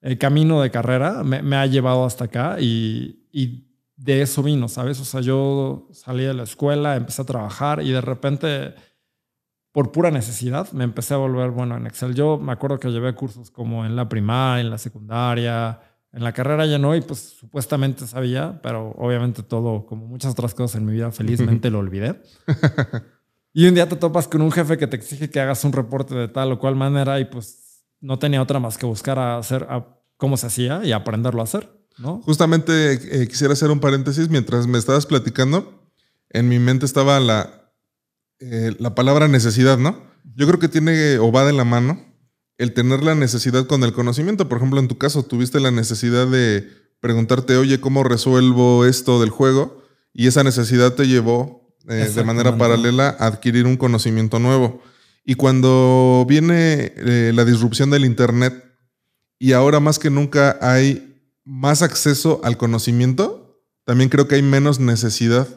el 0.00 0.16
camino 0.16 0.62
de 0.62 0.70
carrera 0.70 1.22
me, 1.22 1.42
me, 1.42 1.56
ha 1.56 1.66
llevado 1.66 2.06
hasta 2.06 2.24
acá 2.24 2.56
y, 2.58 3.26
y 3.32 3.70
de 3.96 4.22
eso 4.22 4.42
vino, 4.42 4.68
¿sabes? 4.68 4.98
O 5.00 5.04
sea, 5.04 5.20
yo 5.20 5.88
salí 5.92 6.24
de 6.24 6.32
la 6.32 6.44
escuela, 6.44 6.96
empecé 6.96 7.20
a 7.20 7.26
trabajar 7.26 7.82
y 7.82 7.90
de 7.90 8.00
repente, 8.00 8.74
por 9.72 9.92
pura 9.92 10.10
necesidad, 10.10 10.72
me 10.72 10.84
empecé 10.84 11.12
a 11.12 11.18
volver 11.18 11.50
bueno 11.50 11.76
en 11.76 11.86
Excel. 11.86 12.14
Yo 12.14 12.38
me 12.38 12.52
acuerdo 12.52 12.78
que 12.80 12.88
llevé 12.88 13.14
cursos 13.14 13.50
como 13.50 13.84
en 13.84 13.96
la 13.96 14.08
primaria, 14.08 14.62
en 14.62 14.70
la 14.70 14.78
secundaria, 14.78 15.80
en 16.12 16.24
la 16.24 16.32
carrera 16.32 16.66
ya 16.66 16.78
no, 16.78 16.96
y 16.96 17.00
pues 17.00 17.36
supuestamente 17.38 18.06
sabía, 18.06 18.60
pero 18.62 18.90
obviamente 18.98 19.42
todo, 19.42 19.86
como 19.86 20.06
muchas 20.06 20.32
otras 20.32 20.54
cosas 20.54 20.76
en 20.76 20.86
mi 20.86 20.92
vida, 20.92 21.12
felizmente 21.12 21.70
lo 21.70 21.78
olvidé. 21.78 22.20
Y 23.52 23.66
un 23.66 23.74
día 23.74 23.88
te 23.88 23.96
topas 23.96 24.28
con 24.28 24.42
un 24.42 24.52
jefe 24.52 24.78
que 24.78 24.86
te 24.86 24.96
exige 24.96 25.30
que 25.30 25.40
hagas 25.40 25.64
un 25.64 25.72
reporte 25.72 26.14
de 26.14 26.28
tal 26.28 26.52
o 26.52 26.58
cual 26.58 26.76
manera 26.76 27.18
y 27.18 27.24
pues 27.24 27.84
no 28.00 28.18
tenía 28.18 28.40
otra 28.42 28.60
más 28.60 28.78
que 28.78 28.86
buscar 28.86 29.18
a 29.18 29.38
hacer 29.38 29.66
cómo 30.16 30.36
se 30.36 30.46
hacía 30.46 30.82
y 30.84 30.92
aprenderlo 30.92 31.40
a 31.40 31.44
hacer. 31.44 31.68
Justamente 32.22 32.92
eh, 32.92 33.28
quisiera 33.28 33.52
hacer 33.52 33.70
un 33.70 33.80
paréntesis. 33.80 34.28
Mientras 34.28 34.66
me 34.66 34.78
estabas 34.78 35.04
platicando, 35.04 35.90
en 36.30 36.48
mi 36.48 36.58
mente 36.58 36.86
estaba 36.86 37.20
la, 37.20 37.72
eh, 38.38 38.74
la 38.78 38.94
palabra 38.94 39.28
necesidad, 39.28 39.78
¿no? 39.78 40.00
Yo 40.36 40.46
creo 40.46 40.58
que 40.58 40.68
tiene 40.68 41.18
o 41.18 41.30
va 41.32 41.44
de 41.44 41.52
la 41.52 41.64
mano 41.64 42.09
el 42.60 42.74
tener 42.74 43.02
la 43.02 43.14
necesidad 43.14 43.66
con 43.66 43.82
el 43.84 43.94
conocimiento. 43.94 44.46
Por 44.46 44.58
ejemplo, 44.58 44.80
en 44.80 44.86
tu 44.86 44.98
caso, 44.98 45.22
tuviste 45.22 45.60
la 45.60 45.70
necesidad 45.70 46.26
de 46.26 46.68
preguntarte, 47.00 47.56
oye, 47.56 47.80
¿cómo 47.80 48.04
resuelvo 48.04 48.84
esto 48.84 49.18
del 49.18 49.30
juego? 49.30 49.82
Y 50.12 50.26
esa 50.26 50.44
necesidad 50.44 50.92
te 50.92 51.08
llevó 51.08 51.74
eh, 51.88 52.12
de 52.14 52.22
manera 52.22 52.58
paralela 52.58 53.16
a 53.18 53.28
adquirir 53.28 53.64
un 53.64 53.78
conocimiento 53.78 54.38
nuevo. 54.38 54.82
Y 55.24 55.36
cuando 55.36 56.26
viene 56.28 56.92
la 57.32 57.46
disrupción 57.46 57.88
del 57.88 58.04
Internet, 58.04 58.62
y 59.38 59.52
ahora 59.52 59.80
más 59.80 59.98
que 59.98 60.10
nunca 60.10 60.58
hay 60.60 61.24
más 61.46 61.80
acceso 61.80 62.42
al 62.44 62.58
conocimiento, 62.58 63.64
también 63.86 64.10
creo 64.10 64.28
que 64.28 64.34
hay 64.34 64.42
menos 64.42 64.80
necesidad, 64.80 65.48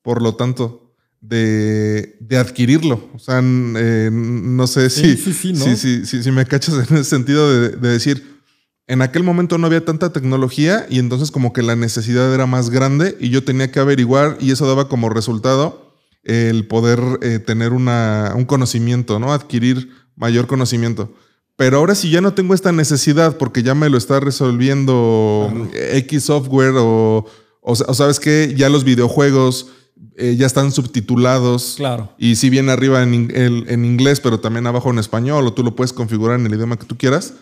por 0.00 0.22
lo 0.22 0.36
tanto, 0.36 0.81
de, 1.22 2.18
adquirirlo. 2.38 3.08
O 3.14 3.18
sea, 3.18 3.40
eh, 3.42 4.10
no 4.12 4.66
sé 4.66 4.90
si, 4.90 5.16
si, 5.16 6.30
me 6.30 6.44
cachas 6.44 6.74
en 6.74 6.96
ese 6.96 7.04
sentido 7.04 7.70
de, 7.70 7.70
decir, 7.76 8.40
en 8.88 9.00
aquel 9.00 9.22
momento 9.22 9.56
no 9.56 9.66
había 9.66 9.84
tanta 9.84 10.12
tecnología 10.12 10.86
y 10.90 10.98
entonces 10.98 11.30
como 11.30 11.52
que 11.52 11.62
la 11.62 11.76
necesidad 11.76 12.34
era 12.34 12.46
más 12.46 12.68
grande 12.68 13.16
y 13.20 13.30
yo 13.30 13.44
tenía 13.44 13.70
que 13.70 13.80
averiguar 13.80 14.36
y 14.40 14.50
eso 14.50 14.66
daba 14.66 14.88
como 14.88 15.08
resultado 15.08 15.96
el 16.24 16.66
poder 16.66 17.00
eh, 17.22 17.38
tener 17.38 17.72
una, 17.72 18.32
un 18.36 18.44
conocimiento, 18.44 19.18
¿no? 19.18 19.32
Adquirir 19.32 19.90
mayor 20.16 20.46
conocimiento. 20.46 21.14
Pero 21.56 21.78
ahora 21.78 21.94
sí 21.94 22.10
ya 22.10 22.20
no 22.20 22.34
tengo 22.34 22.54
esta 22.54 22.72
necesidad 22.72 23.38
porque 23.38 23.62
ya 23.62 23.74
me 23.74 23.88
lo 23.88 23.98
está 23.98 24.20
resolviendo 24.20 25.52
X 25.74 26.24
software 26.24 26.74
o, 26.76 27.26
o, 27.60 27.74
sabes 27.76 28.18
que 28.18 28.54
ya 28.56 28.68
los 28.68 28.84
videojuegos 28.84 29.68
eh, 30.16 30.36
ya 30.36 30.46
están 30.46 30.72
subtitulados. 30.72 31.74
Claro. 31.76 32.12
Y 32.18 32.36
si 32.36 32.50
bien 32.50 32.68
arriba 32.68 33.02
en, 33.02 33.30
en, 33.34 33.84
inglés, 33.84 34.20
pero 34.20 34.40
también 34.40 34.66
abajo 34.66 34.90
en 34.90 34.98
español, 34.98 35.46
o 35.46 35.52
tú 35.52 35.62
lo 35.62 35.74
puedes 35.74 35.92
configurar 35.92 36.38
en 36.38 36.46
el 36.46 36.54
idioma 36.54 36.78
que 36.78 36.86
tú 36.86 36.96
quieras. 36.96 37.34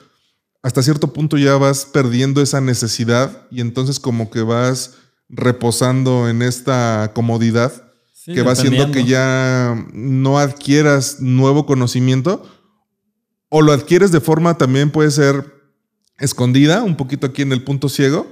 Hasta 0.62 0.82
cierto 0.82 1.12
punto 1.12 1.38
ya 1.38 1.56
vas 1.56 1.86
perdiendo 1.86 2.42
esa 2.42 2.60
necesidad 2.60 3.46
y 3.50 3.60
entonces 3.60 3.98
como 3.98 4.30
que 4.30 4.42
vas 4.42 4.96
reposando 5.28 6.28
en 6.28 6.42
esta 6.42 7.12
comodidad 7.14 7.72
que 8.26 8.42
va 8.42 8.52
haciendo 8.52 8.90
que 8.92 9.04
ya 9.04 9.86
no 9.92 10.38
adquieras 10.38 11.20
nuevo 11.20 11.64
conocimiento 11.64 12.46
o 13.48 13.62
lo 13.62 13.72
adquieres 13.72 14.12
de 14.12 14.20
forma 14.20 14.58
también 14.58 14.90
puede 14.90 15.10
ser 15.10 15.60
escondida, 16.18 16.82
un 16.82 16.96
poquito 16.96 17.26
aquí 17.26 17.42
en 17.42 17.52
el 17.52 17.64
punto 17.64 17.88
ciego, 17.88 18.26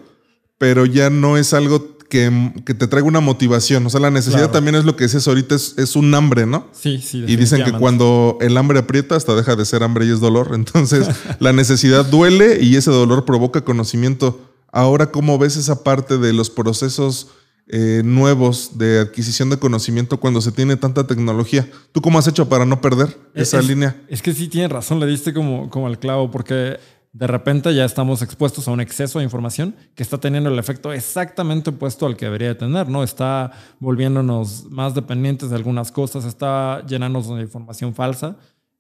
pero 0.59 0.87
ya 0.87 1.11
no 1.11 1.37
es 1.37 1.55
algo 1.55 1.98
que, 2.09 2.53
te 2.65 2.87
traiga 2.87 3.07
una 3.07 3.21
motivación. 3.21 3.87
O 3.87 3.91
sea, 3.91 4.01
la 4.01 4.11
necesidad 4.11 4.51
también 4.51 4.75
es 4.77 4.85
lo 4.85 4.97
que 4.97 5.05
dices 5.05 5.27
ahorita, 5.29 5.55
es, 5.55 5.97
un 5.97 6.15
hambre, 6.15 6.47
¿no? 6.47 6.67
Sí, 6.73 7.01
sí. 7.01 7.25
Y 7.27 7.37
dicen 7.37 7.65
que 7.65 7.73
cuando 7.73 8.39
el 8.41 8.57
hambre 8.57 8.79
aprieta, 8.79 9.17
hasta 9.17 9.35
deja 9.35 9.57
de 9.57 9.65
ser 9.65 9.83
hambre 9.83 10.07
y 10.07 10.11
es 10.11 10.21
dolor. 10.21 10.51
Entonces, 10.55 11.09
la 11.39 11.53
necesidad 11.53 12.05
duele 12.05 12.59
y 12.63 12.77
ese 12.77 12.91
dolor 12.91 13.25
provoca 13.25 13.63
conocimiento. 13.63 14.41
Ahora, 14.73 15.11
¿cómo 15.11 15.39
ves 15.39 15.57
esa 15.57 15.83
parte 15.83 16.19
de 16.19 16.33
los 16.33 16.51
procesos 16.51 17.29
eh, 17.71 18.01
nuevos 18.03 18.79
de 18.79 19.01
adquisición 19.01 19.51
de 19.51 19.59
conocimiento 19.59 20.19
cuando 20.19 20.41
se 20.41 20.53
tiene 20.53 20.79
tanta 20.79 21.07
tecnología. 21.07 21.69
¿Tú 21.93 22.01
cómo 22.01 22.19
has 22.19 22.27
hecho 22.27 22.49
para 22.49 22.65
no 22.65 22.81
perder 22.81 23.15
esa 23.35 23.61
línea? 23.61 23.95
Es 24.09 24.23
que 24.23 24.33
sí 24.33 24.49
tienes 24.49 24.71
razón, 24.71 25.01
le 25.01 25.07
diste 25.07 25.35
como, 25.35 25.69
como 25.69 25.87
el 25.87 25.99
clavo, 25.99 26.31
porque 26.31 26.79
de 27.13 27.27
repente 27.27 27.75
ya 27.75 27.85
estamos 27.85 28.23
expuestos 28.23 28.69
a 28.69 28.71
un 28.71 28.81
exceso 28.81 29.19
de 29.19 29.25
información 29.25 29.75
que 29.95 30.03
está 30.03 30.19
teniendo 30.19 30.51
el 30.51 30.59
efecto 30.59 30.93
exactamente 30.93 31.71
opuesto 31.71 32.07
al 32.07 32.17
que 32.17 32.27
debería 32.27 32.57
tener, 32.57 32.89
¿no? 32.89 33.03
Está 33.03 33.53
volviéndonos 33.81 34.67
más 34.71 34.95
dependientes 34.95 35.51
de 35.51 35.57
algunas 35.57 35.91
cosas, 35.91 36.25
está 36.25 36.85
llenándonos 36.87 37.29
de 37.29 37.43
información 37.43 37.95
falsa 37.95 38.37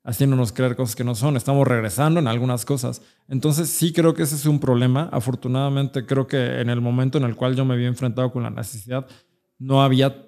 haciéndonos 0.09 0.53
creer 0.53 0.75
cosas 0.75 0.97
que 0.97 1.05
no 1.05 1.15
son, 1.15 1.37
estamos 1.37 1.69
regresando 1.69 2.19
en 2.19 2.29
algunas 2.29 2.65
cosas. 2.65 3.03
Entonces 3.29 3.69
sí 3.69 3.93
creo 3.93 4.15
que 4.15 4.23
ese 4.23 4.37
es 4.37 4.47
un 4.47 4.59
problema. 4.59 5.11
Afortunadamente 5.13 6.07
creo 6.07 6.27
que 6.27 6.63
en 6.63 6.71
el 6.71 6.81
momento 6.81 7.19
en 7.19 7.25
el 7.25 7.37
cual 7.37 7.55
yo 7.55 7.67
me 7.67 7.75
había 7.75 7.89
enfrentado 7.89 8.33
con 8.33 8.43
la 8.43 8.49
necesidad, 8.49 9.07
no 9.59 9.83
había 9.83 10.27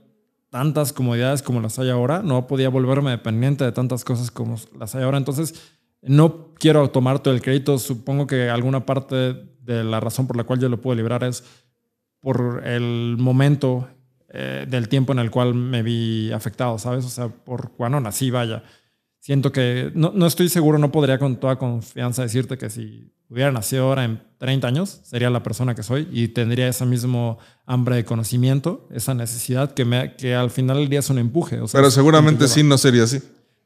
tantas 0.50 0.92
comodidades 0.92 1.42
como 1.42 1.62
las 1.62 1.78
hay 1.78 1.88
ahora, 1.88 2.22
no 2.22 2.46
podía 2.46 2.68
volverme 2.68 3.10
dependiente 3.10 3.64
de 3.64 3.72
tantas 3.72 4.04
cosas 4.04 4.30
como 4.30 4.56
las 4.78 4.94
hay 4.94 5.02
ahora. 5.02 5.16
Entonces 5.16 5.78
no 6.02 6.54
quiero 6.54 6.88
tomar 6.90 7.20
todo 7.20 7.34
el 7.34 7.42
crédito, 7.42 7.78
supongo 7.78 8.26
que 8.26 8.48
alguna 8.48 8.86
parte 8.86 9.16
de 9.60 9.84
la 9.84 10.00
razón 10.00 10.26
por 10.26 10.36
la 10.36 10.44
cual 10.44 10.60
yo 10.60 10.68
lo 10.68 10.80
puedo 10.80 10.96
librar 10.96 11.24
es 11.24 11.44
por 12.20 12.62
el 12.66 13.16
momento 13.18 13.88
eh, 14.28 14.66
del 14.68 14.88
tiempo 14.88 15.12
en 15.12 15.18
el 15.18 15.30
cual 15.30 15.54
me 15.54 15.82
vi 15.82 16.30
afectado, 16.32 16.78
¿sabes? 16.78 17.04
O 17.04 17.08
sea, 17.08 17.28
por 17.28 17.72
cuando 17.72 18.00
nací, 18.00 18.30
vaya. 18.30 18.62
Siento 19.18 19.52
que 19.52 19.90
no, 19.94 20.12
no 20.14 20.26
estoy 20.26 20.48
seguro, 20.48 20.78
no 20.78 20.92
podría 20.92 21.18
con 21.18 21.36
toda 21.36 21.56
confianza 21.56 22.22
decirte 22.22 22.56
que 22.56 22.70
si 22.70 23.12
hubiera 23.28 23.52
nacido 23.52 23.84
ahora 23.84 24.04
en 24.04 24.22
30 24.38 24.66
años, 24.66 25.00
sería 25.04 25.30
la 25.30 25.42
persona 25.42 25.74
que 25.74 25.82
soy 25.82 26.08
y 26.10 26.28
tendría 26.28 26.68
ese 26.68 26.86
mismo 26.86 27.38
hambre 27.66 27.96
de 27.96 28.04
conocimiento, 28.04 28.88
esa 28.90 29.14
necesidad 29.14 29.72
que, 29.74 29.84
me, 29.84 30.16
que 30.16 30.34
al 30.34 30.50
final 30.50 30.78
del 30.78 30.88
día 30.88 31.00
es 31.00 31.10
un 31.10 31.18
empuje. 31.18 31.60
O 31.60 31.68
sea, 31.68 31.80
Pero 31.80 31.90
seguramente 31.90 32.48
sí 32.48 32.62
no 32.62 32.78
sería 32.78 33.04
así. 33.04 33.20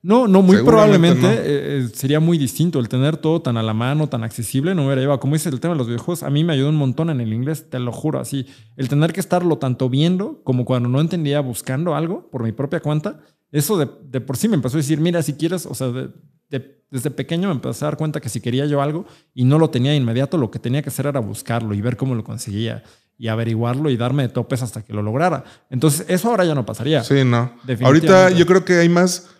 No, 0.06 0.28
no, 0.28 0.42
muy 0.42 0.56
probablemente 0.66 1.22
no. 1.22 1.32
eh, 1.32 1.42
eh, 1.84 1.88
sería 1.94 2.20
muy 2.20 2.36
distinto. 2.36 2.78
El 2.78 2.88
tener 2.90 3.16
todo 3.16 3.40
tan 3.40 3.56
a 3.56 3.62
la 3.62 3.72
mano, 3.72 4.06
tan 4.06 4.22
accesible, 4.22 4.74
no 4.74 4.82
me 4.82 4.88
hubiera 4.88 5.00
llevado. 5.00 5.18
Como 5.18 5.34
dice 5.34 5.48
el 5.48 5.60
tema 5.60 5.72
de 5.72 5.78
los 5.78 5.86
videojuegos, 5.86 6.22
a 6.22 6.28
mí 6.28 6.44
me 6.44 6.52
ayudó 6.52 6.68
un 6.68 6.76
montón 6.76 7.08
en 7.08 7.22
el 7.22 7.32
inglés, 7.32 7.70
te 7.70 7.78
lo 7.78 7.90
juro. 7.90 8.20
Así, 8.20 8.46
el 8.76 8.88
tener 8.90 9.14
que 9.14 9.20
estarlo 9.20 9.56
tanto 9.56 9.88
viendo 9.88 10.42
como 10.44 10.66
cuando 10.66 10.90
no 10.90 11.00
entendía 11.00 11.40
buscando 11.40 11.94
algo 11.94 12.28
por 12.30 12.42
mi 12.42 12.52
propia 12.52 12.80
cuenta, 12.80 13.20
eso 13.50 13.78
de, 13.78 13.88
de 14.10 14.20
por 14.20 14.36
sí 14.36 14.46
me 14.48 14.56
empezó 14.56 14.76
a 14.76 14.80
decir, 14.82 15.00
mira, 15.00 15.22
si 15.22 15.32
quieres, 15.34 15.64
o 15.64 15.74
sea, 15.74 15.88
de- 15.88 16.10
de- 16.50 16.84
desde 16.90 17.10
pequeño 17.10 17.48
me 17.48 17.54
empecé 17.54 17.84
a 17.84 17.88
dar 17.88 17.96
cuenta 17.96 18.20
que 18.20 18.28
si 18.28 18.40
quería 18.42 18.66
yo 18.66 18.82
algo 18.82 19.06
y 19.34 19.44
no 19.44 19.58
lo 19.58 19.70
tenía 19.70 19.92
de 19.92 19.96
inmediato, 19.96 20.36
lo 20.36 20.50
que 20.50 20.58
tenía 20.58 20.82
que 20.82 20.90
hacer 20.90 21.06
era 21.06 21.18
buscarlo 21.20 21.72
y 21.74 21.80
ver 21.80 21.96
cómo 21.96 22.14
lo 22.14 22.22
conseguía 22.24 22.82
y 23.16 23.28
averiguarlo 23.28 23.88
y 23.90 23.96
darme 23.96 24.24
de 24.24 24.28
topes 24.28 24.60
hasta 24.62 24.84
que 24.84 24.92
lo 24.92 25.00
lograra. 25.02 25.44
Entonces, 25.70 26.04
eso 26.08 26.28
ahora 26.30 26.44
ya 26.44 26.54
no 26.54 26.66
pasaría. 26.66 27.02
Sí, 27.02 27.24
no. 27.24 27.52
Ahorita 27.86 28.28
yo 28.38 28.44
creo 28.46 28.64
que 28.66 28.74
hay 28.74 28.88
más. 28.90 29.30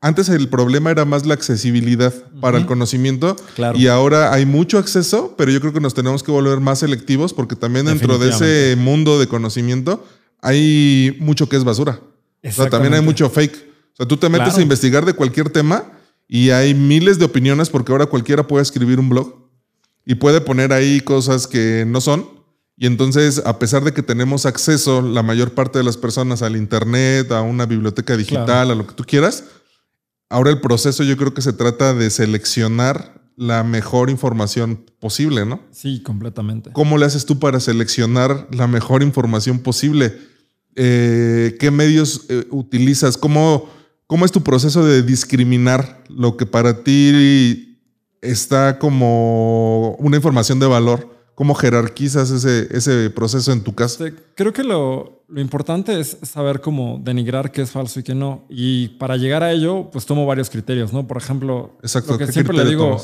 Antes 0.00 0.28
el 0.28 0.48
problema 0.48 0.92
era 0.92 1.04
más 1.04 1.26
la 1.26 1.34
accesibilidad 1.34 2.14
para 2.40 2.56
el 2.58 2.66
conocimiento 2.66 3.34
Claro. 3.56 3.76
y 3.76 3.88
ahora 3.88 4.32
hay 4.32 4.46
mucho 4.46 4.78
acceso, 4.78 5.34
pero 5.36 5.50
yo 5.50 5.60
creo 5.60 5.72
que 5.72 5.80
nos 5.80 5.92
tenemos 5.94 6.22
que 6.22 6.30
volver 6.30 6.60
más 6.60 6.78
selectivos 6.78 7.34
porque 7.34 7.56
también 7.56 7.86
dentro 7.86 8.16
de 8.18 8.30
ese 8.30 8.76
mundo 8.76 9.18
de 9.18 9.26
conocimiento 9.26 10.06
hay 10.40 11.16
mucho 11.18 11.48
que 11.48 11.56
es 11.56 11.64
basura. 11.64 12.00
O 12.44 12.52
sea, 12.52 12.70
también 12.70 12.94
hay 12.94 13.00
mucho 13.02 13.28
fake. 13.28 13.56
O 13.94 13.96
sea, 13.96 14.06
tú 14.06 14.16
te 14.16 14.28
metes 14.28 14.44
Claro. 14.48 14.58
a 14.60 14.62
investigar 14.62 15.04
de 15.04 15.14
cualquier 15.14 15.50
tema 15.50 15.84
y 16.28 16.50
hay 16.50 16.74
miles 16.74 17.18
de 17.18 17.24
opiniones 17.24 17.68
porque 17.68 17.90
ahora 17.90 18.06
cualquiera 18.06 18.46
puede 18.46 18.62
escribir 18.62 19.00
un 19.00 19.08
blog 19.08 19.34
y 20.06 20.14
puede 20.14 20.40
poner 20.40 20.72
ahí 20.72 21.00
cosas 21.00 21.48
que 21.48 21.84
no 21.88 22.00
son. 22.00 22.24
Y 22.76 22.86
entonces, 22.86 23.42
a 23.44 23.58
pesar 23.58 23.82
de 23.82 23.92
que 23.92 24.04
tenemos 24.04 24.46
acceso, 24.46 25.02
la 25.02 25.24
mayor 25.24 25.50
parte 25.50 25.78
de 25.78 25.84
las 25.84 25.96
personas, 25.96 26.42
al 26.42 26.54
Internet, 26.54 27.32
a 27.32 27.40
una 27.42 27.66
biblioteca 27.66 28.16
digital, 28.16 28.44
Claro. 28.44 28.70
a 28.70 28.74
lo 28.76 28.86
que 28.86 28.94
tú 28.94 29.02
quieras, 29.04 29.42
ahora 30.28 30.50
el 30.50 30.60
proceso 30.60 31.02
yo 31.04 31.16
creo 31.16 31.34
que 31.34 31.42
se 31.42 31.52
trata 31.52 31.94
de 31.94 32.10
seleccionar 32.10 33.18
la 33.36 33.62
mejor 33.62 34.10
información 34.10 34.84
posible, 34.98 35.46
¿no? 35.46 35.60
Sí, 35.70 36.02
completamente. 36.02 36.72
¿Cómo 36.72 36.98
le 36.98 37.06
haces 37.06 37.24
tú 37.24 37.38
para 37.38 37.60
seleccionar 37.60 38.48
la 38.50 38.66
mejor 38.66 39.02
información 39.02 39.60
posible? 39.60 40.12
Eh, 40.74 41.56
¿Qué 41.60 41.70
medios 41.70 42.26
eh, 42.28 42.46
utilizas? 42.50 43.16
¿Cómo, 43.16 43.68
¿Cómo 44.08 44.24
es 44.24 44.32
tu 44.32 44.42
proceso 44.42 44.84
de 44.84 45.02
discriminar 45.02 46.02
lo 46.08 46.36
que 46.36 46.46
para 46.46 46.82
ti 46.82 47.78
está 48.20 48.78
como 48.80 49.94
una 50.00 50.16
información 50.16 50.58
de 50.58 50.66
valor? 50.66 51.17
¿Cómo 51.38 51.54
jerarquizas 51.54 52.32
ese, 52.32 52.66
ese 52.76 53.10
proceso 53.10 53.52
en 53.52 53.62
tu 53.62 53.72
caso? 53.72 54.04
Este, 54.04 54.20
creo 54.34 54.52
que 54.52 54.64
lo, 54.64 55.22
lo 55.28 55.40
importante 55.40 56.00
es 56.00 56.18
saber 56.24 56.60
cómo 56.60 56.98
denigrar 57.00 57.52
qué 57.52 57.62
es 57.62 57.70
falso 57.70 58.00
y 58.00 58.02
qué 58.02 58.12
no. 58.12 58.44
Y 58.50 58.88
para 58.98 59.16
llegar 59.16 59.44
a 59.44 59.52
ello, 59.52 59.88
pues 59.92 60.04
tomo 60.04 60.26
varios 60.26 60.50
criterios, 60.50 60.92
¿no? 60.92 61.06
Por 61.06 61.16
ejemplo, 61.16 61.78
Exacto, 61.80 62.10
lo 62.14 62.18
que 62.18 62.26
¿qué 62.26 62.32
siempre 62.32 62.56
le 62.56 62.64
digo 62.64 63.00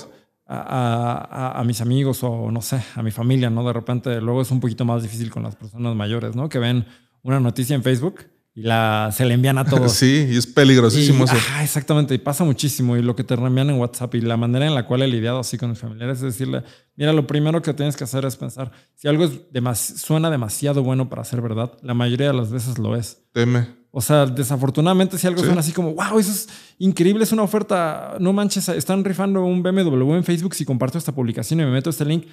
a- 0.49 1.55
a- 1.55 1.61
a 1.61 1.62
mis 1.62 1.81
amigos 1.81 2.25
o 2.25 2.51
no 2.51 2.61
sé, 2.61 2.83
a 2.97 3.03
mi 3.05 3.12
familia, 3.12 3.51
¿no? 3.51 3.64
De 3.64 3.73
repente 3.73 4.20
luego 4.20 4.42
es 4.42 4.51
un 4.51 4.59
poquito 4.59 4.85
más 4.85 5.05
difícil 5.05 5.31
con 5.31 5.44
las 5.44 5.55
personas 5.55 5.94
mayores, 5.94 6.35
¿no? 6.35 6.49
Que 6.49 6.59
ven 6.59 6.87
una 7.23 7.38
noticia 7.38 7.77
en 7.77 7.85
Facebook 7.85 8.27
y 8.57 8.62
la, 8.62 9.11
se 9.12 9.25
le 9.25 9.35
envían 9.35 9.59
a 9.59 9.64
todos. 9.69 9.93
Sí, 9.93 10.27
y 10.31 10.37
es 10.37 10.47
peligrosísimo 10.47 11.25
Y- 11.25 11.25
eso. 11.25 11.37
exactamente, 11.61 12.14
y 12.14 12.19
pasa 12.19 12.45
muchísimo. 12.45 12.97
Y 12.97 13.03
lo 13.03 13.17
que 13.17 13.25
te 13.25 13.35
reenvían 13.35 13.71
en 13.71 13.77
WhatsApp 13.79 14.14
y 14.14 14.21
la 14.21 14.37
manera 14.37 14.67
en 14.67 14.75
la 14.75 14.87
cual 14.87 15.03
he 15.03 15.09
lidiado 15.09 15.40
así 15.40 15.59
con 15.59 15.71
mis 15.71 15.79
familiares 15.79 16.19
es 16.19 16.23
decirle, 16.23 16.62
mira, 16.97 17.12
lo 17.12 17.27
primero 17.27 17.61
que 17.62 17.75
tienes 17.75 17.97
que 17.97 18.05
hacer 18.05 18.25
es 18.25 18.37
pensar, 18.37 18.71
si 18.95 19.09
algo 19.09 19.25
es 19.25 19.51
demas- 19.53 19.97
suena 19.99 20.31
demasiado 20.31 20.83
bueno 20.83 21.09
para 21.09 21.25
ser 21.25 21.40
verdad, 21.40 21.73
la 21.83 21.95
mayoría 21.95 22.29
de 22.29 22.35
las 22.35 22.51
veces 22.53 22.79
lo 22.79 22.95
es. 22.97 23.19
Teme. 23.33 23.83
O 23.97 24.01
sea, 24.01 24.27
desafortunadamente 24.27 25.19
si 25.19 25.27
algo 25.29 25.38
Sí. 25.40 25.47
suena 25.47 25.61
así 25.61 25.71
como, 25.73 25.95
wow, 25.95 26.19
eso 26.19 26.31
es 26.33 26.49
increíble, 26.79 27.23
es 27.25 27.31
una 27.33 27.43
oferta, 27.43 28.17
no 28.19 28.33
manches, 28.33 28.69
están 28.71 29.05
rifando 29.05 29.45
un 29.45 29.62
BMW 29.62 30.14
en 30.17 30.25
Facebook 30.25 30.55
si 30.55 30.64
comparto 30.64 30.99
esta 30.99 31.12
publicación 31.12 31.61
y 31.61 31.64
me 31.64 31.71
meto 31.71 31.90
este 31.90 32.05
link. 32.05 32.27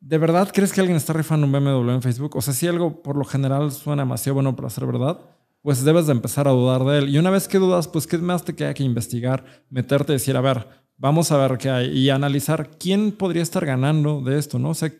¿De 0.00 0.18
verdad 0.18 0.50
crees 0.52 0.72
que 0.72 0.80
alguien 0.80 0.96
está 0.96 1.12
rifando 1.14 1.46
un 1.46 1.52
BMW 1.52 1.90
en 1.92 2.02
Facebook? 2.02 2.36
O 2.36 2.42
sea, 2.42 2.52
si 2.54 2.66
algo 2.66 3.02
por 3.02 3.16
lo 3.16 3.24
general 3.24 3.70
suena 3.72 4.02
demasiado 4.02 4.34
bueno 4.34 4.54
para 4.56 4.68
ser 4.70 4.86
verdad, 4.86 5.18
pues 5.64 5.82
debes 5.82 6.04
de 6.04 6.12
empezar 6.12 6.46
a 6.46 6.50
dudar 6.50 6.84
de 6.84 6.98
él. 6.98 7.08
Y 7.08 7.16
una 7.16 7.30
vez 7.30 7.48
que 7.48 7.58
dudas, 7.58 7.88
pues 7.88 8.06
qué 8.06 8.18
más 8.18 8.44
te 8.44 8.54
queda 8.54 8.74
que 8.74 8.82
investigar, 8.82 9.46
meterte 9.70 10.12
y 10.12 10.16
decir, 10.16 10.36
a 10.36 10.42
ver, 10.42 10.68
vamos 10.98 11.32
a 11.32 11.38
ver 11.38 11.56
qué 11.56 11.70
hay 11.70 11.88
y 11.88 12.10
analizar 12.10 12.76
quién 12.78 13.12
podría 13.12 13.42
estar 13.42 13.64
ganando 13.64 14.20
de 14.20 14.38
esto, 14.38 14.58
¿no? 14.58 14.68
O 14.68 14.74
sea, 14.74 14.92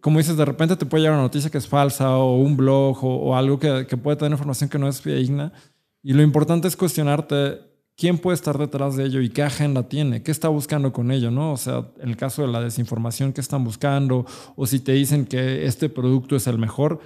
como 0.00 0.18
dices, 0.18 0.36
de 0.36 0.44
repente 0.44 0.76
te 0.76 0.86
puede 0.86 1.02
llegar 1.02 1.14
una 1.14 1.24
noticia 1.24 1.50
que 1.50 1.58
es 1.58 1.66
falsa 1.66 2.16
o 2.18 2.36
un 2.36 2.56
blog 2.56 3.02
o, 3.02 3.36
algo 3.36 3.58
que, 3.58 3.84
que 3.88 3.96
puede 3.96 4.16
tener 4.16 4.30
información 4.30 4.70
que 4.70 4.78
no 4.78 4.86
es 4.86 5.00
fidedigna. 5.00 5.52
Y 6.04 6.12
lo 6.12 6.22
importante 6.22 6.68
es 6.68 6.76
cuestionarte 6.76 7.58
quién 7.96 8.18
puede 8.18 8.36
estar 8.36 8.56
detrás 8.56 8.94
de 8.94 9.06
ello 9.06 9.22
y 9.22 9.30
qué 9.30 9.42
agenda 9.42 9.88
tiene, 9.88 10.22
qué 10.22 10.30
está 10.30 10.46
buscando 10.50 10.92
con 10.92 11.10
ello, 11.10 11.32
¿no? 11.32 11.50
O 11.50 11.56
sea, 11.56 11.88
el 12.00 12.16
caso 12.16 12.42
de 12.42 12.48
la 12.48 12.60
desinformación, 12.60 13.32
qué 13.32 13.40
están 13.40 13.64
buscando, 13.64 14.24
o 14.54 14.68
si 14.68 14.78
te 14.78 14.92
dicen 14.92 15.26
que 15.26 15.66
este 15.66 15.88
producto 15.88 16.36
es 16.36 16.46
el 16.46 16.58
mejor, 16.58 17.00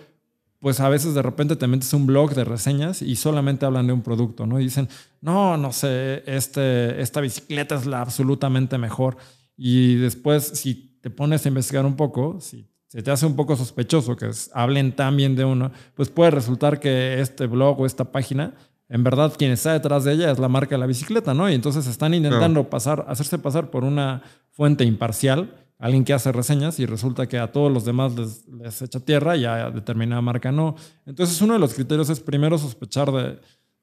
pues 0.61 0.81
a 0.81 0.89
veces 0.89 1.15
de 1.15 1.23
repente 1.23 1.57
te 1.57 1.67
metes 1.67 1.93
un 1.93 2.07
blog 2.07 2.35
de 2.35 2.45
reseñas 2.45 3.03
y 3.03 3.17
solamente 3.17 3.65
hablan 3.65 3.87
de 3.87 3.93
un 3.93 4.03
producto, 4.03 4.47
¿no? 4.47 4.59
Y 4.59 4.65
dicen, 4.65 4.89
no, 5.21 5.57
no 5.57 5.73
sé, 5.73 6.23
este, 6.27 7.01
esta 7.01 7.21
bicicleta 7.21 7.77
es 7.77 7.87
la 7.87 8.01
absolutamente 8.01 8.77
mejor. 8.77 9.17
Y 9.57 9.97
después, 9.97 10.45
si 10.45 10.99
te 11.01 11.11
pones 11.11 11.45
a 11.45 11.49
investigar 11.49 11.87
un 11.87 11.97
poco, 11.97 12.41
si 12.41 12.69
se 12.89 13.03
te 13.03 13.11
hace 13.11 13.27
un 13.27 13.37
poco 13.37 13.55
sospechoso 13.55 14.17
que 14.17 14.31
hablen 14.53 14.93
tan 14.93 15.17
bien 15.17 15.37
de 15.37 15.45
uno, 15.45 15.71
pues 15.95 16.09
puede 16.09 16.31
resultar 16.31 16.81
que 16.81 17.21
este 17.21 17.47
blog 17.47 17.81
o 17.81 17.87
esta 17.87 18.11
página, 18.11 18.55
en 18.89 19.05
verdad 19.05 19.35
quien 19.37 19.53
está 19.53 19.75
detrás 19.75 20.05
de 20.05 20.15
ella 20.15 20.31
es 20.31 20.39
la 20.39 20.49
marca 20.49 20.75
de 20.75 20.79
la 20.79 20.87
bicicleta, 20.87 21.35
¿no? 21.35 21.49
Y 21.51 21.55
entonces 21.55 21.87
están 21.87 22.15
intentando 22.15 22.71
pasar, 22.71 23.05
hacerse 23.09 23.39
pasar 23.39 23.71
por 23.71 23.85
una 23.85 24.23
fuente 24.51 24.85
imparcial, 24.85 25.55
alguien 25.79 26.05
que 26.05 26.13
hace 26.13 26.33
reseñas 26.33 26.81
y 26.81 26.87
resulta 26.87 27.27
que 27.29 27.39
a 27.39 27.53
todos 27.53 27.73
los 27.73 27.85
demás 27.85 28.17
les, 28.17 28.49
les 28.49 28.83
echa 28.83 29.01
tierra 29.01 29.37
y 29.37 29.45
a 29.45 29.71
determinada 29.71 30.21
marca 30.21 30.51
no. 30.51 30.75
Entonces 31.07 31.41
uno 31.41 31.55
de 31.55 31.61
los 31.61 31.75
criterios 31.75 32.11
es 32.11 32.21
primero 32.21 32.59
sospechar 32.59 33.13
de, 33.13 33.39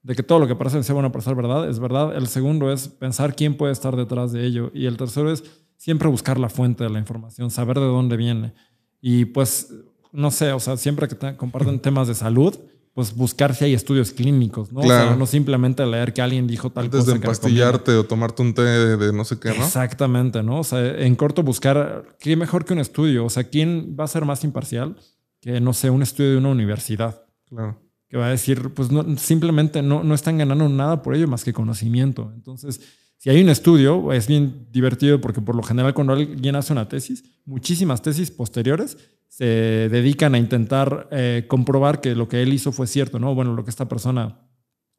de 0.06 0.16
que 0.16 0.22
todo 0.22 0.38
lo 0.38 0.48
que 0.48 0.56
parece 0.56 0.84
ser 0.84 0.94
bueno 0.94 1.12
para 1.12 1.24
ser 1.24 1.34
verdad 1.34 1.68
es 1.68 1.80
verdad. 1.80 2.16
El 2.16 2.28
segundo 2.28 2.72
es 2.72 2.88
pensar 2.88 3.36
quién 3.36 3.58
puede 3.58 3.74
estar 3.74 3.96
detrás 3.96 4.32
de 4.32 4.46
ello. 4.46 4.70
Y 4.74 4.86
el 4.86 4.98
tercero 4.98 5.32
es 5.32 5.44
siempre 5.78 6.08
buscar 6.10 6.40
la 6.40 6.50
fuente 6.50 6.84
de 6.84 6.92
la 6.92 7.00
información, 7.00 7.50
saber 7.50 7.80
de 7.80 7.86
dónde 7.86 8.16
viene. 8.16 8.54
Y 9.02 9.26
pues, 9.26 9.74
no 10.12 10.30
sé, 10.32 10.52
o 10.52 10.60
sea, 10.60 10.78
siempre 10.78 11.08
que 11.08 11.16
te 11.16 11.36
comparten 11.36 11.80
temas 11.80 12.08
de 12.08 12.14
salud, 12.14 12.56
pues 12.96 13.14
buscar 13.14 13.54
si 13.54 13.66
hay 13.66 13.74
estudios 13.74 14.12
clínicos, 14.14 14.72
¿no? 14.72 14.80
O 14.80 14.84
Claro. 14.84 15.10
sea, 15.10 15.16
no 15.18 15.26
simplemente 15.28 15.86
leer 15.86 16.14
que 16.14 16.22
alguien 16.22 16.48
dijo 16.48 16.70
tal 16.72 16.86
Antes 16.86 17.02
cosa. 17.02 17.16
empastillarte 17.18 17.92
o 17.92 18.06
tomarte 18.06 18.42
un 18.42 18.54
té 18.54 18.62
de, 18.64 18.96
de 18.98 19.12
no 19.14 19.26
sé 19.26 19.38
qué, 19.38 19.50
¿no? 19.50 19.66
Exactamente, 19.66 20.42
¿no? 20.42 20.62
O 20.62 20.64
sea, 20.64 20.80
en 21.06 21.14
corto 21.16 21.44
buscar 21.44 22.06
qué 22.20 22.36
mejor 22.38 22.64
que 22.64 22.72
un 22.74 22.80
estudio. 22.80 23.26
O 23.26 23.30
sea, 23.30 23.44
quién 23.44 23.98
va 24.00 24.06
a 24.06 24.08
ser 24.08 24.24
más 24.24 24.46
imparcial 24.46 24.96
que, 25.42 25.60
no 25.60 25.74
sé, 25.74 25.90
un 25.90 26.02
estudio 26.04 26.32
de 26.32 26.38
una 26.38 26.50
universidad. 26.50 27.22
Claro. 27.50 27.82
Que 28.08 28.16
va 28.18 28.28
a 28.28 28.30
decir, 28.30 28.70
pues 28.74 28.90
no, 28.92 29.04
simplemente 29.18 29.82
no, 29.82 30.02
no 30.04 30.16
están 30.16 30.38
ganando 30.38 30.70
nada 30.70 31.02
por 31.02 31.16
ello 31.16 31.28
más 31.28 31.44
que 31.44 31.52
conocimiento. 31.52 32.32
Entonces, 32.34 32.80
si 33.18 33.30
hay 33.30 33.42
un 33.42 33.50
estudio, 33.50 34.14
es 34.14 34.26
bien 34.28 34.68
divertido 34.72 35.20
porque 35.20 35.42
por 35.42 35.56
lo 35.56 35.64
general 35.64 35.94
cuando 35.94 36.14
alguien 36.14 36.56
hace 36.56 36.72
una 36.72 36.88
tesis, 36.88 37.26
muchísimas 37.46 38.02
tesis 38.02 38.32
posteriores 38.32 38.98
se 39.36 39.90
dedican 39.90 40.34
a 40.34 40.38
intentar 40.38 41.10
eh, 41.12 41.44
comprobar 41.50 42.00
que 42.00 42.16
lo 42.16 42.30
que 42.30 42.42
él 42.42 42.54
hizo 42.54 42.72
fue 42.72 42.88
cierto, 42.88 43.20
¿no? 43.20 43.36
Bueno, 43.36 43.54
lo 43.54 43.66
que 43.66 43.70
esta 43.70 43.90
persona 43.90 44.40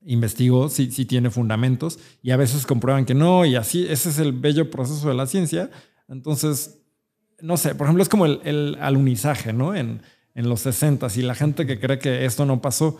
investigó 0.03 0.69
sí, 0.69 0.91
sí 0.93 1.07
tiene 1.07 1.31
fundamentos 1.31 1.99
y 2.23 2.33
a 2.33 2.37
veces 2.37 2.67
comprueban 2.67 3.07
que 3.07 3.15
no 3.15 3.47
y 3.47 3.57
así, 3.57 3.87
ese 3.89 4.11
es 4.11 4.19
el 4.19 4.33
bello 4.33 4.71
proceso 4.71 5.09
de 5.09 5.15
la 5.15 5.27
ciencia. 5.27 5.71
Entonces, 6.07 6.83
no 7.41 7.57
sé, 7.57 7.75
por 7.75 7.87
ejemplo, 7.87 8.03
es 8.03 8.11
como 8.11 8.27
el, 8.27 8.41
el 8.45 8.77
alunizaje, 8.79 9.55
¿no? 9.55 9.75
En, 9.75 10.03
en 10.35 10.51
los 10.51 10.61
60 10.61 11.07
y 11.17 11.23
la 11.23 11.35
gente 11.35 11.65
que 11.67 11.81
cree 11.81 11.99
que 11.99 12.27
esto 12.27 12.45
no 12.45 12.61
pasó. 12.61 12.99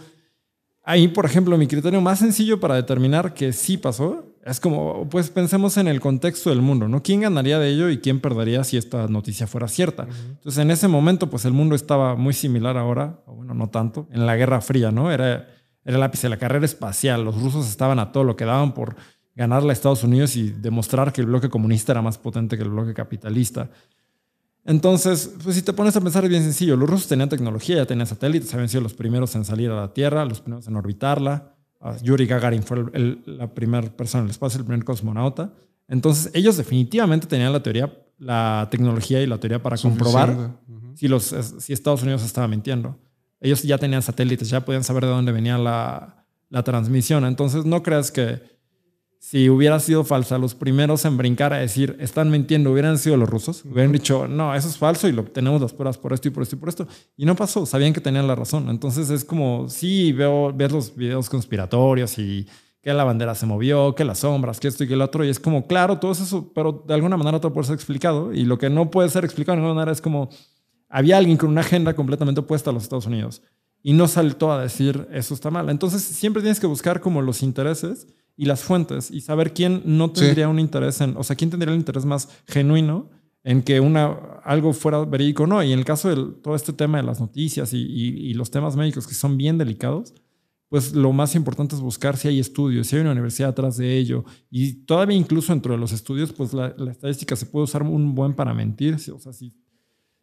Ahí, 0.83 1.07
por 1.07 1.27
ejemplo, 1.27 1.59
mi 1.59 1.67
criterio 1.67 2.01
más 2.01 2.21
sencillo 2.21 2.61
para 2.61 2.77
determinar 2.77 3.35
que 3.35 3.53
sí 3.53 3.77
pasó 3.77 4.25
es 4.47 4.61
como, 4.61 5.09
pues 5.09 5.29
pensemos 5.31 5.77
en 5.77 5.89
el 5.89 6.01
contexto 6.01 6.51
del 6.51 6.63
mundo, 6.63 6.87
¿no? 6.87 7.03
¿Quién 7.03 7.21
ganaría 7.23 7.59
de 7.59 7.69
ello 7.69 7.91
y 7.91 7.99
quién 7.99 8.21
perdería 8.21 8.63
si 8.63 8.77
esta 8.77 9.09
noticia 9.09 9.49
fuera 9.49 9.67
cierta? 9.67 10.07
Entonces, 10.29 10.63
en 10.63 10.71
ese 10.71 10.87
momento, 10.87 11.29
pues 11.29 11.45
el 11.45 11.53
mundo 11.53 11.75
estaba 11.75 12.15
muy 12.15 12.33
similar 12.33 12.77
ahora, 12.77 13.19
o 13.27 13.35
bueno, 13.35 13.55
no 13.55 13.71
tanto, 13.71 14.07
en 14.13 14.25
la 14.25 14.37
Guerra 14.37 14.61
Fría, 14.61 14.93
¿no? 14.93 15.11
Era, 15.11 15.49
era 15.85 15.97
el 15.97 16.03
ápice 16.03 16.27
de 16.27 16.31
la 16.31 16.37
carrera 16.37 16.65
espacial. 16.65 17.25
Los 17.25 17.43
rusos 17.43 17.69
estaban 17.69 17.99
a 17.99 18.13
todo 18.13 18.23
lo 18.23 18.37
que 18.37 18.45
daban 18.45 18.73
por 18.73 18.95
ganarle 19.35 19.71
a 19.71 19.73
Estados 19.73 20.05
Unidos 20.05 20.37
y 20.37 20.51
demostrar 20.51 21.13
que 21.13 21.23
el 21.23 21.27
bloque 21.27 21.51
comunista 21.51 21.91
era 21.91 22.01
más 22.01 22.17
potente 22.17 22.57
que 22.57 22.63
el 22.63 22.71
bloque 22.71 22.95
capitalista. 22.95 23.69
Entonces, 24.65 25.35
pues 25.43 25.57
si 25.57 25.63
te 25.63 25.73
pones 25.73 25.97
a 25.97 26.01
pensar 26.01 26.23
es 26.23 26.31
bien 26.31 26.45
sencillo, 26.45 26.77
los 26.77 26.89
rusos 26.89 27.09
tenían 27.09 27.29
tecnología, 27.29 27.77
ya 27.77 27.87
tenían 27.87 28.07
satélites, 28.07 28.55
habían 28.55 28.69
sido 28.69 28.83
los 28.83 28.95
primeros 28.95 29.35
en 29.35 29.45
salir 29.45 29.73
a 29.73 29.77
la 29.77 29.93
Tierra, 29.93 30.25
los 30.25 30.41
primeros 30.41 30.69
en 30.69 30.77
orbitarla. 30.77 31.56
Uh, 31.81 31.93
Yuri 32.03 32.27
Gagarin 32.27 32.63
fue 32.63 32.79
el, 32.79 32.91
el, 32.95 33.39
la 33.39 33.53
primera 33.53 33.89
persona 33.91 34.23
en 34.23 34.27
el 34.27 34.31
espacio, 34.31 34.59
el 34.61 34.65
primer 34.65 34.85
cosmonauta. 34.85 35.53
Entonces, 35.89 36.31
ellos 36.35 36.57
definitivamente 36.57 37.27
tenían 37.27 37.53
la 37.53 37.63
teoría, 37.63 37.93
la 38.19 38.67
tecnología 38.71 39.23
y 39.23 39.27
la 39.27 39.39
teoría 39.39 39.63
para 39.63 39.77
Suficiente. 39.77 40.05
comprobar 40.05 40.61
si, 40.95 41.07
los, 41.07 41.35
si 41.59 41.73
Estados 41.73 42.03
Unidos 42.03 42.25
estaba 42.25 42.49
mintiendo. 42.49 42.99
Ellos 43.41 43.63
ya 43.63 43.79
tenían 43.79 44.03
satélites, 44.03 44.49
ya 44.49 44.65
podían 44.65 44.83
saber 44.83 45.05
de 45.05 45.11
dónde 45.11 45.31
venía 45.33 45.59
la, 45.59 46.25
la 46.49 46.63
transmisión. 46.63 47.25
Entonces, 47.25 47.65
no 47.67 47.83
creas 47.83 48.11
que 48.11 48.56
si 49.29 49.51
hubiera 49.51 49.81
sido 49.81 50.05
falsa, 50.05 50.39
los 50.39 50.55
primeros 50.55 51.05
en 51.05 51.17
brincar 51.17 51.53
a 51.53 51.57
decir 51.57 51.97
están 51.99 52.31
mintiendo 52.31 52.71
hubieran 52.71 52.97
sido 52.97 53.17
los 53.17 53.29
rusos. 53.29 53.65
Hubieran 53.65 53.91
dicho, 53.91 54.29
no, 54.29 54.55
eso 54.55 54.69
es 54.69 54.79
falso 54.79 55.09
y 55.09 55.13
lo 55.13 55.25
tenemos 55.25 55.61
las 55.61 55.73
pruebas 55.73 55.99
por 55.99 56.13
esto 56.13 56.29
y 56.29 56.31
por 56.31 56.45
esto 56.45 56.55
y 56.55 56.59
por 56.61 56.69
esto. 56.69 56.87
Y 57.17 57.27
no 57.27 57.35
pasó, 57.35 57.67
sabían 57.67 57.93
que 57.93 58.01
tenían 58.01 58.29
la 58.29 58.37
razón. 58.37 58.69
Entonces, 58.69 59.11
es 59.11 59.25
como, 59.25 59.69
sí, 59.69 60.13
veo, 60.13 60.53
ves 60.55 60.71
los 60.71 60.95
videos 60.95 61.29
conspiratorios 61.29 62.17
y 62.21 62.47
que 62.81 62.95
la 62.95 63.03
bandera 63.03 63.35
se 63.35 63.47
movió, 63.47 63.97
que 63.97 64.05
las 64.05 64.21
sombras, 64.21 64.61
que 64.61 64.69
esto 64.69 64.85
y 64.85 64.87
que 64.87 64.95
el 64.95 65.03
otro. 65.03 65.25
Y 65.25 65.29
es 65.29 65.41
como, 65.41 65.67
claro, 65.67 65.99
todo 65.99 66.13
eso, 66.13 66.53
pero 66.55 66.85
de 66.87 66.95
alguna 66.95 67.17
manera 67.17 67.41
todo 67.41 67.53
puede 67.53 67.67
ser 67.67 67.75
explicado. 67.75 68.33
Y 68.33 68.45
lo 68.45 68.59
que 68.59 68.71
no 68.71 68.93
puede 68.93 69.09
ser 69.09 69.25
explicado 69.25 69.57
de 69.57 69.63
ninguna 69.63 69.75
manera 69.75 69.91
es 69.91 70.01
como, 70.01 70.31
había 70.89 71.17
alguien 71.17 71.37
con 71.37 71.51
una 71.51 71.63
agenda 71.63 71.95
completamente 71.95 72.43
opuesta 72.43 72.71
a 72.71 72.73
los 72.73 72.85
Estados 72.85 73.07
Unidos 73.07 73.43
y 73.83 73.93
no 73.93 74.07
saltó 74.07 74.53
a 74.53 74.63
decir 74.63 75.09
eso 75.11 75.35
está 75.35 75.51
mal. 75.51 75.69
Entonces 75.69 76.03
siempre 76.03 76.43
tienes 76.43 76.61
que 76.61 76.69
buscar 76.69 77.01
como 77.01 77.23
los 77.23 77.43
intereses 77.43 78.07
y 78.37 78.45
las 78.47 78.63
fuentes 78.63 79.11
y 79.11 79.21
saber 79.23 79.53
quién 79.55 79.83
no 79.85 80.09
Sí. 80.09 80.21
tendría 80.21 80.49
un 80.49 80.59
interés 80.59 81.01
en, 81.01 81.17
o 81.17 81.23
sea, 81.25 81.37
quién 81.37 81.51
tendría 81.51 81.73
el 81.73 81.79
interés 81.81 82.05
más 82.05 82.29
genuino 82.47 83.11
en 83.45 83.63
que 83.63 83.81
una, 83.81 84.07
algo 84.45 84.73
fuera 84.73 85.05
verídico 85.05 85.45
o 85.45 85.47
no. 85.47 85.63
Y 85.63 85.73
en 85.73 85.79
el 85.79 85.85
caso 85.85 86.09
de 86.09 86.33
todo 86.43 86.55
este 86.57 86.73
tema 86.73 86.99
de 86.99 87.05
las 87.05 87.21
noticias 87.21 87.73
y, 87.73 87.79
y- 87.79 88.31
y 88.31 88.35
los 88.35 88.51
temas 88.51 88.77
médicos 88.77 89.07
que 89.07 89.15
son 89.15 89.37
bien 89.37 89.57
delicados, 89.57 90.13
pues 90.69 90.95
lo 90.95 91.13
más 91.13 91.37
importante 91.37 91.77
es 91.77 91.81
buscar 91.81 92.17
si 92.17 92.27
hay 92.27 92.41
estudios, 92.41 92.89
si 92.89 92.97
hay 92.97 93.03
una 93.03 93.13
universidad 93.13 93.51
atrás 93.51 93.77
de 93.77 93.97
ello. 93.97 94.25
Y 94.51 94.85
todavía 94.85 95.17
incluso 95.17 95.53
dentro 95.53 95.73
de 95.75 95.79
los 95.79 95.93
estudios, 95.93 96.33
pues 96.33 96.53
la, 96.53 96.75
la 96.77 96.91
estadística 96.91 97.37
se 97.37 97.47
puede 97.47 97.65
usar 97.65 97.85
un 97.85 98.15
buen 98.17 98.35
para 98.35 98.53
mentir. 98.53 98.95
O 99.15 99.19
sea, 99.21 99.33
si, 99.33 99.55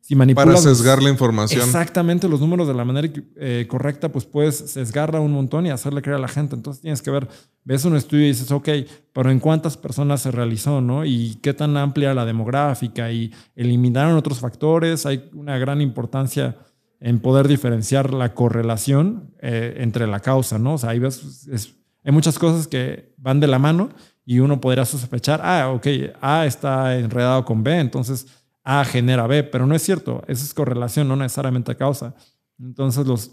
si 0.06 0.16
manipulas... 0.16 0.62
Para 0.62 0.76
sesgar 0.76 1.02
la 1.02 1.10
información. 1.10 1.62
Exactamente, 1.62 2.28
los 2.28 2.42
números 2.42 2.68
de 2.68 2.74
la 2.74 2.84
manera 2.84 3.08
eh, 3.38 3.66
correcta, 3.70 4.10
pues 4.12 4.26
puedes 4.26 4.58
sesgarla 4.58 5.22
un 5.22 5.32
montón 5.32 5.66
y 5.66 5.70
hacerle 5.70 6.02
creer 6.02 6.18
a 6.18 6.22
la 6.22 6.28
gente. 6.28 6.56
Entonces 6.56 6.82
tienes 6.82 7.02
que 7.02 7.10
ver, 7.10 7.30
ves 7.64 7.86
un 7.86 7.96
estudio 7.96 8.26
y 8.26 8.28
dices, 8.28 8.52
ok, 8.52 8.68
pero 9.14 9.32
¿en 9.32 9.40
cuántas 9.40 9.78
personas 9.78 10.22
se 10.22 10.30
realizó, 10.32 10.82
no? 10.82 11.06
Y 11.06 11.36
qué 11.42 11.54
tan 11.54 11.78
amplia 11.78 12.14
la 12.14 12.26
demográfica 12.26 13.10
y 13.14 13.32
eliminaron 13.56 14.18
otros 14.18 14.40
factores. 14.40 15.06
Hay 15.06 15.30
una 15.34 15.58
gran 15.58 15.80
importancia 15.80 16.58
en 17.00 17.20
poder 17.22 17.48
diferenciar 17.48 18.14
la 18.14 18.34
correlación 18.34 19.34
eh, 19.42 19.76
entre 19.78 20.06
la 20.06 20.20
causa, 20.20 20.60
¿no? 20.60 20.74
O 20.74 20.78
sea, 20.78 20.90
ahí 20.90 21.00
ves, 21.00 21.48
es- 21.50 21.76
hay 22.04 22.12
muchas 22.12 22.38
cosas 22.38 22.68
que 22.68 23.14
van 23.18 23.40
de 23.40 23.48
la 23.48 23.58
mano 23.58 23.88
y 24.26 24.40
uno 24.40 24.60
podría 24.60 24.84
sospechar, 24.84 25.40
ah, 25.42 25.70
ok, 25.74 25.88
A 26.22 26.46
está 26.46 26.98
enredado 26.98 27.46
con 27.46 27.64
B, 27.64 27.80
entonces 27.80 28.28
A 28.64 28.86
genera 28.86 29.28
B, 29.28 29.44
pero 29.44 29.66
no 29.68 29.76
es 29.76 29.82
cierto, 29.82 30.24
eso 30.28 30.46
es 30.46 30.54
correlación, 30.54 31.08
no 31.08 31.16
necesariamente 31.16 31.76
causa. 31.76 32.16
Entonces 32.60 33.06
los 33.06 33.32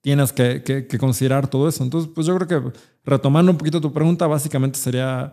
tienes 0.00 0.32
que, 0.32 0.86
considerar 1.00 1.48
todo 1.48 1.68
eso. 1.68 1.82
Entonces, 1.82 2.10
pues 2.14 2.26
yo 2.26 2.36
creo 2.38 2.46
que 2.46 2.78
retomando 3.04 3.50
un 3.50 3.58
poquito 3.58 3.80
tu 3.80 3.92
pregunta, 3.92 4.26
básicamente 4.26 4.78
sería 4.78 5.32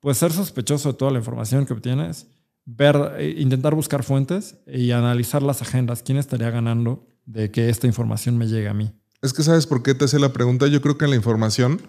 pues 0.00 0.18
ser 0.18 0.32
sospechoso 0.32 0.92
de 0.92 0.98
toda 0.98 1.10
la 1.10 1.18
información 1.18 1.66
que 1.66 1.72
obtienes, 1.72 2.26
ver, 2.64 3.14
eh, 3.18 3.34
intentar 3.38 3.74
buscar 3.74 4.04
fuentes 4.04 4.56
y 4.66 4.92
analizar 4.92 5.42
las 5.42 5.62
agendas, 5.62 6.02
quién 6.02 6.18
estaría 6.18 6.50
ganando 6.50 7.06
de 7.26 7.50
que 7.50 7.68
esta 7.68 7.86
información 7.86 8.38
me 8.38 8.46
llegue 8.46 8.68
a 8.68 8.74
mí. 8.74 8.92
Es 9.20 9.32
que 9.32 9.42
sabes 9.42 9.66
por 9.66 9.82
qué 9.82 9.94
te 9.94 10.04
hacía 10.04 10.18
la 10.18 10.32
pregunta. 10.32 10.66
Yo 10.66 10.80
creo 10.80 10.96
que 10.96 11.08
la 11.08 11.16
información 11.16 11.80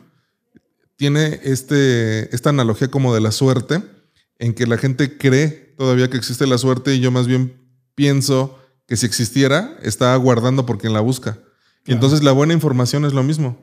tiene 0.95 1.41
este, 1.43 2.33
esta 2.33 2.49
analogía 2.49 2.89
como 2.89 3.13
de 3.13 3.21
la 3.21 3.31
suerte, 3.31 3.83
en 4.39 4.53
que 4.53 4.65
la 4.65 4.77
gente 4.77 5.17
cree 5.17 5.64
todavía 5.77 6.09
que 6.09 6.17
existe 6.17 6.47
la 6.47 6.57
suerte 6.57 6.95
y 6.95 6.99
yo 6.99 7.11
más 7.11 7.27
bien 7.27 7.61
pienso 7.95 8.57
que 8.87 8.97
si 8.97 9.05
existiera, 9.05 9.77
está 9.81 10.13
aguardando 10.13 10.65
por 10.65 10.77
quien 10.77 10.93
la 10.93 10.99
busca. 11.01 11.39
Y 11.87 11.91
entonces 11.93 12.23
la 12.23 12.31
buena 12.31 12.53
información 12.53 13.05
es 13.05 13.13
lo 13.13 13.23
mismo. 13.23 13.57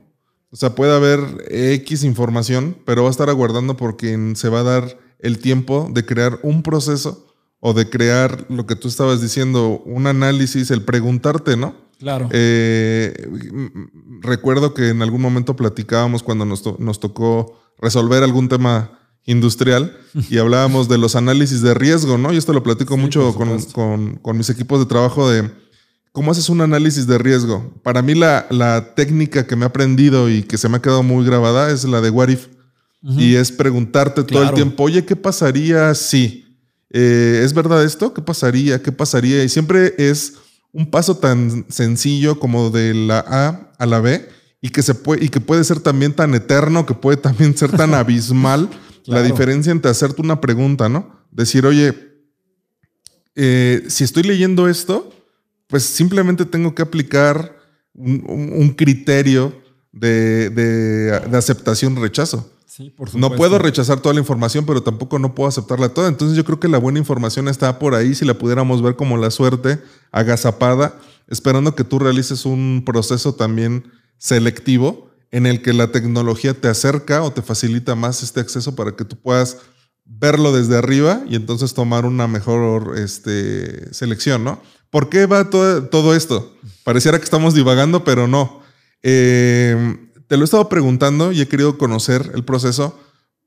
O 0.50 0.56
sea, 0.56 0.74
puede 0.74 0.94
haber 0.94 1.20
X 1.50 2.04
información, 2.04 2.76
pero 2.84 3.02
va 3.02 3.08
a 3.08 3.10
estar 3.10 3.28
aguardando 3.30 3.76
por 3.76 3.96
quien 3.96 4.36
se 4.36 4.48
va 4.48 4.60
a 4.60 4.64
dar 4.64 4.98
el 5.18 5.38
tiempo 5.38 5.88
de 5.92 6.04
crear 6.04 6.38
un 6.42 6.62
proceso 6.62 7.26
o 7.60 7.72
de 7.74 7.88
crear 7.88 8.44
lo 8.48 8.66
que 8.66 8.74
tú 8.76 8.88
estabas 8.88 9.20
diciendo, 9.20 9.80
un 9.86 10.06
análisis, 10.08 10.70
el 10.70 10.82
preguntarte, 10.82 11.56
¿no? 11.56 11.74
Claro. 11.98 12.28
Eh, 12.32 13.14
mm, 13.30 14.20
recuerdo 14.22 14.74
que 14.74 14.88
en 14.88 15.00
algún 15.02 15.20
momento 15.22 15.54
platicábamos 15.54 16.22
cuando 16.24 16.44
nos, 16.44 16.62
to- 16.62 16.76
nos 16.80 16.98
tocó 17.00 17.60
resolver 17.78 18.22
algún 18.24 18.48
tema 18.48 18.98
industrial 19.24 19.96
y 20.30 20.38
hablábamos 20.38 20.88
de 20.88 20.98
los 20.98 21.14
análisis 21.16 21.62
de 21.62 21.74
riesgo, 21.74 22.18
¿no? 22.18 22.32
Y 22.32 22.36
esto 22.36 22.52
lo 22.52 22.62
platico 22.62 22.94
Sí, 22.96 23.00
mucho 23.00 23.34
con, 23.34 23.62
con- 23.72 24.16
con 24.16 24.36
mis 24.36 24.50
equipos 24.50 24.80
de 24.80 24.86
trabajo 24.86 25.30
de 25.30 25.50
cómo 26.12 26.30
haces 26.32 26.48
un 26.48 26.60
análisis 26.60 27.06
de 27.06 27.18
riesgo. 27.18 27.72
Para 27.82 28.02
mí 28.02 28.14
la, 28.14 28.46
la 28.50 28.94
técnica 28.94 29.46
que 29.46 29.56
me 29.56 29.64
he 29.64 29.66
aprendido 29.68 30.28
y 30.28 30.42
que 30.42 30.58
se 30.58 30.68
me 30.68 30.76
ha 30.78 30.82
quedado 30.82 31.02
muy 31.02 31.24
grabada 31.24 31.70
es 31.70 31.84
la 31.84 32.00
de 32.00 32.10
what 32.10 32.28
if. 32.28 32.48
Y 33.04 33.34
es 33.34 33.50
preguntarte 33.50 34.22
todo 34.22 34.42
el 34.44 34.54
tiempo, 34.54 34.84
oye, 34.84 35.04
¿qué 35.04 35.16
pasaría 35.16 35.92
si? 35.96 36.56
Eh, 36.90 37.40
¿Es 37.44 37.52
verdad 37.52 37.82
esto? 37.82 38.14
¿Qué 38.14 38.22
pasaría? 38.22 38.80
¿Qué 38.80 38.92
pasaría? 38.92 39.42
Y 39.42 39.48
siempre 39.48 39.94
es 39.98 40.34
un 40.72 40.88
paso 40.88 41.16
tan 41.16 41.64
sencillo 41.68 42.38
como 42.38 42.70
de 42.70 42.94
la 42.94 43.24
A 43.26 43.72
a 43.78 43.86
la 43.86 43.98
B 44.00 44.28
y 44.60 44.68
que, 44.68 44.82
se 44.82 44.94
puede, 44.94 45.24
y 45.24 45.30
que 45.30 45.40
puede 45.40 45.64
ser 45.64 45.80
también 45.80 46.12
tan 46.12 46.32
eterno, 46.34 46.86
que 46.86 46.94
puede 46.94 47.16
también 47.16 47.56
ser 47.56 47.72
tan 47.72 47.92
abismal 47.94 48.68
la 49.06 49.22
diferencia 49.22 49.72
entre 49.72 49.90
hacerte 49.90 50.22
una 50.22 50.40
pregunta, 50.40 50.88
¿no? 50.88 51.20
Decir, 51.30 51.66
oye, 51.66 51.94
eh, 53.34 53.84
si 53.88 54.04
estoy 54.04 54.22
leyendo 54.24 54.68
esto, 54.68 55.12
pues 55.66 55.84
simplemente 55.84 56.44
tengo 56.44 56.74
que 56.74 56.82
aplicar 56.82 57.56
un, 57.94 58.22
un- 58.28 58.52
un 58.52 58.70
criterio 58.70 59.54
de, 59.92 60.50
de- 60.50 61.20
de 61.20 61.36
aceptación-rechazo. 61.36 62.50
Sí, 62.66 62.88
por 62.90 63.08
No 63.08 63.12
supuesto. 63.12 63.36
puedo 63.36 63.58
rechazar 63.58 64.00
toda 64.00 64.14
la 64.14 64.20
información, 64.20 64.64
pero 64.64 64.82
tampoco 64.82 65.18
no 65.18 65.34
puedo 65.34 65.48
aceptarla 65.48 65.90
toda. 65.90 66.08
Entonces 66.08 66.36
yo 66.36 66.44
creo 66.44 66.58
que 66.58 66.68
la 66.68 66.78
buena 66.78 66.98
información 66.98 67.48
está 67.48 67.78
por 67.78 67.94
ahí, 67.94 68.14
si 68.14 68.24
la 68.24 68.34
pudiéramos 68.34 68.80
ver 68.82 68.96
como 68.96 69.18
la 69.18 69.30
suerte 69.30 69.78
agazapada, 70.10 70.98
esperando 71.28 71.74
que 71.74 71.84
tú 71.84 71.98
realices 71.98 72.46
un 72.46 72.82
proceso 72.86 73.34
también 73.34 73.84
selectivo 74.16 75.10
en 75.32 75.46
el 75.46 75.62
que 75.62 75.72
la 75.72 75.90
tecnología 75.90 76.54
te 76.54 76.68
acerca 76.68 77.22
o 77.22 77.32
te 77.32 77.42
facilita 77.42 77.94
más 77.94 78.22
este 78.22 78.40
acceso 78.40 78.76
para 78.76 78.92
que 78.92 79.04
tú 79.04 79.16
puedas 79.16 79.56
verlo 80.04 80.52
desde 80.52 80.76
arriba 80.76 81.22
y 81.28 81.36
entonces 81.36 81.74
tomar 81.74 82.04
una 82.04 82.28
mejor 82.28 82.98
este, 82.98 83.92
selección, 83.92 84.44
¿no? 84.44 84.62
¿Por 84.90 85.08
qué 85.08 85.24
va 85.24 85.48
todo, 85.48 85.84
todo 85.84 86.14
esto? 86.14 86.54
Pareciera 86.84 87.18
que 87.18 87.24
estamos 87.24 87.54
divagando, 87.54 88.04
pero 88.04 88.28
no. 88.28 88.62
Eh, 89.02 89.96
te 90.28 90.36
lo 90.36 90.42
he 90.42 90.44
estado 90.44 90.68
preguntando 90.68 91.32
y 91.32 91.40
he 91.40 91.48
querido 91.48 91.78
conocer 91.78 92.30
el 92.34 92.44
proceso 92.44 92.98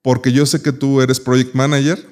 porque 0.02 0.32
yo 0.32 0.45
sé 0.48 0.62
que 0.63 0.71
tú 0.71 1.02
eres 1.02 1.19
project 1.19 1.54
manager. 1.54 2.04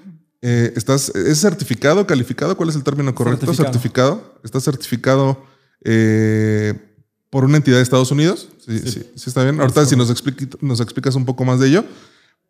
Eh, 0.42 0.74
estás, 0.76 1.10
¿Es 1.10 1.40
certificado, 1.40 2.06
calificado? 2.06 2.56
¿Cuál 2.56 2.70
es 2.70 2.76
el 2.76 2.84
término 2.84 3.16
correcto? 3.16 3.54
Certificado. 3.54 3.72
Certificado. 3.74 4.40
¿Estás 4.44 4.64
certificado 4.64 5.44
eh, 5.84 6.93
por 7.34 7.46
una 7.46 7.58
entidad 7.58 7.78
de 7.78 7.82
Estados 7.84 8.12
Unidos? 8.12 8.50
Sí, 8.64 8.78
sí. 8.78 8.92
Sí. 8.92 9.00
sí 9.16 9.24
está 9.26 9.42
bien. 9.44 9.60
Ahorita 9.60 9.84
si 9.88 9.96
nos, 9.96 10.14
nos 10.62 10.80
explicas 10.82 11.16
un 11.16 11.26
poco 11.26 11.44
más 11.46 11.60
de 11.60 11.70
ello. 11.70 11.84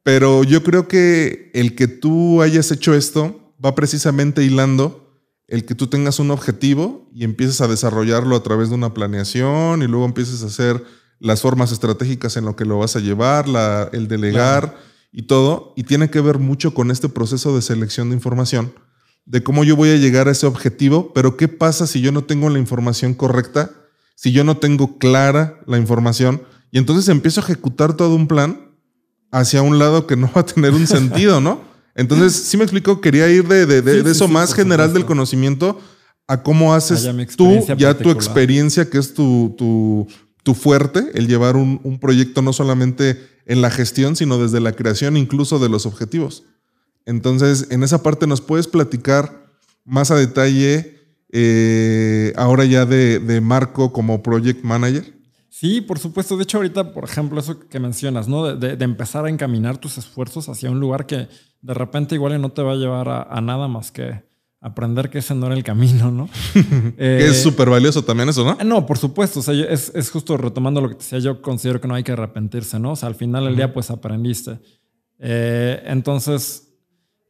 Pero 0.04 0.44
yo 0.44 0.62
creo 0.62 0.90
que 0.90 1.50
el 1.54 1.76
que 1.76 1.88
tú 1.88 2.42
hayas 2.42 2.70
hecho 2.72 2.94
esto 2.94 3.54
va 3.64 3.76
precisamente 3.76 4.44
hilando 4.44 5.22
el 5.48 5.64
que 5.64 5.74
tú 5.76 5.88
tengas 5.88 6.20
un 6.20 6.32
objetivo 6.32 7.10
y 7.14 7.24
empieces 7.24 7.62
a 7.62 7.70
desarrollarlo 7.70 8.36
a 8.36 8.44
través 8.44 8.68
de 8.68 8.76
una 8.76 8.94
planeación 8.94 9.82
y 9.82 9.88
luego 9.88 10.04
empieces 10.04 10.44
a 10.44 10.48
hacer 10.48 10.84
las 11.20 11.40
formas 11.40 11.72
estratégicas 11.72 12.36
en 12.36 12.44
lo 12.44 12.58
que 12.58 12.66
lo 12.66 12.78
vas 12.80 12.98
a 12.98 13.00
llevar, 13.00 13.48
la- 13.48 13.90
el 13.94 14.10
delegar 14.10 14.76
y 15.14 15.22
todo. 15.24 15.72
Y 15.78 15.84
tiene 15.84 16.10
que 16.10 16.20
ver 16.20 16.40
mucho 16.40 16.74
con 16.74 16.92
este 16.92 17.08
proceso 17.08 17.56
de 17.56 17.62
selección 17.62 18.10
de 18.10 18.16
información, 18.16 18.74
de 19.26 19.42
cómo 19.44 19.64
yo 19.64 19.78
voy 19.78 19.92
a 19.92 19.96
llegar 19.96 20.28
a 20.28 20.32
ese 20.32 20.46
objetivo, 20.46 21.14
pero 21.14 21.38
qué 21.38 21.48
pasa 21.48 21.88
si 21.88 22.02
yo 22.02 22.12
no 22.12 22.26
tengo 22.26 22.50
la 22.50 22.60
información 22.60 23.14
correcta, 23.14 23.72
si 24.24 24.32
yo 24.32 24.46
no 24.46 24.56
tengo 24.56 24.98
clara 25.00 25.60
la 25.68 25.78
información 25.78 26.42
y 26.72 26.78
entonces 26.78 27.10
empiezo 27.10 27.42
a 27.42 27.44
ejecutar 27.44 27.98
todo 27.98 28.16
un 28.16 28.26
plan 28.28 28.72
hacia 29.32 29.62
un 29.62 29.80
lado 29.80 30.08
que 30.08 30.16
no 30.16 30.32
va 30.34 30.42
a 30.42 30.46
tener 30.46 30.72
un 30.72 30.88
sentido, 30.88 31.42
¿no? 31.42 31.60
Entonces, 31.94 32.32
sí 32.34 32.56
me 32.56 32.64
explico, 32.64 33.02
quería 33.02 33.28
ir 33.30 33.46
de, 33.50 33.66
de- 33.66 33.82
de- 33.82 33.92
Sí, 33.92 33.98
de 33.98 34.04
sí, 34.06 34.10
eso 34.12 34.28
sí, 34.28 34.34
más 34.34 34.54
general 34.54 34.94
del 34.94 35.06
conocimiento 35.06 35.78
a 36.26 36.42
cómo 36.42 36.74
haces 36.74 37.04
ya 37.04 37.12
tú, 37.36 37.50
ya 37.78 37.98
tu 37.98 38.10
experiencia, 38.12 38.90
que 38.90 38.98
es 38.98 39.14
tu, 39.14 39.54
tu, 39.58 40.08
tu 40.42 40.54
fuerte, 40.54 41.12
el 41.16 41.28
llevar 41.28 41.58
un, 41.58 41.82
un 41.84 42.00
proyecto 42.00 42.42
no 42.42 42.54
solamente 42.54 43.20
en 43.46 43.62
la 43.62 43.70
gestión, 43.70 44.16
sino 44.16 44.38
desde 44.38 44.62
la 44.62 44.72
creación 44.72 45.18
incluso 45.18 45.60
de 45.60 45.68
los 45.68 45.86
objetivos. 45.86 46.44
Entonces, 47.06 47.68
en 47.72 47.84
esa 47.84 48.02
parte 48.02 48.26
nos 48.26 48.40
puedes 48.40 48.68
platicar 48.68 49.52
más 49.84 50.12
a 50.12 50.16
detalle 50.16 51.03
eh, 51.36 52.32
ahora 52.36 52.64
ya 52.64 52.86
de, 52.86 53.18
de 53.20 53.42
Marco 53.42 53.92
como 53.92 54.22
Project 54.22 54.64
Manager? 54.64 55.14
Sí, 55.50 55.82
por 55.82 55.98
supuesto. 55.98 56.38
De 56.38 56.44
hecho, 56.44 56.58
ahorita, 56.58 56.94
por 56.94 57.04
ejemplo, 57.04 57.40
eso 57.40 57.60
que 57.60 57.80
mencionas, 57.80 58.28
¿no? 58.28 58.56
De, 58.56 58.76
de, 58.78 58.86
empezar 58.86 59.26
a 59.26 59.30
encaminar 59.30 59.80
tus 59.80 59.98
esfuerzos 59.98 60.48
hacia 60.48 60.70
un 60.70 60.80
lugar 60.80 61.08
que 61.08 61.28
de 61.62 61.74
repente 61.74 62.14
igual 62.16 62.40
no 62.40 62.52
te 62.52 62.62
va 62.62 62.74
a 62.74 62.76
llevar 62.76 63.10
a, 63.10 63.24
a 63.24 63.42
nada 63.42 63.68
más 63.68 63.92
que 63.92 64.24
aprender 64.62 65.10
que 65.10 65.18
ese 65.20 65.34
no 65.34 65.48
era 65.48 65.56
el 65.56 65.64
camino, 65.64 66.12
¿no? 66.12 66.30
que 66.54 67.26
es 67.26 67.38
eh, 67.38 67.42
súper 67.42 67.70
valioso 67.70 68.04
también 68.04 68.30
eso, 68.30 68.46
¿no? 68.46 68.64
No, 68.64 68.86
por 68.86 69.00
supuesto. 69.00 69.40
O 69.40 69.44
sea, 69.44 69.54
es, 69.54 69.92
es, 69.96 70.12
justo 70.12 70.38
retomando 70.38 70.82
lo 70.82 70.90
que 70.90 70.96
te 70.96 71.04
decía, 71.04 71.20
yo 71.20 71.42
considero 71.42 71.82
que 71.82 71.88
no 71.88 71.96
hay 71.96 72.04
que 72.04 72.12
arrepentirse, 72.12 72.80
¿no? 72.80 72.92
O 72.92 72.96
sea, 72.96 73.10
al 73.10 73.16
final 73.16 73.46
del 73.46 73.56
día, 73.56 73.74
pues 73.74 73.90
aprendiste. 73.90 74.60
Eh, 75.20 75.82
entonces, 75.86 76.73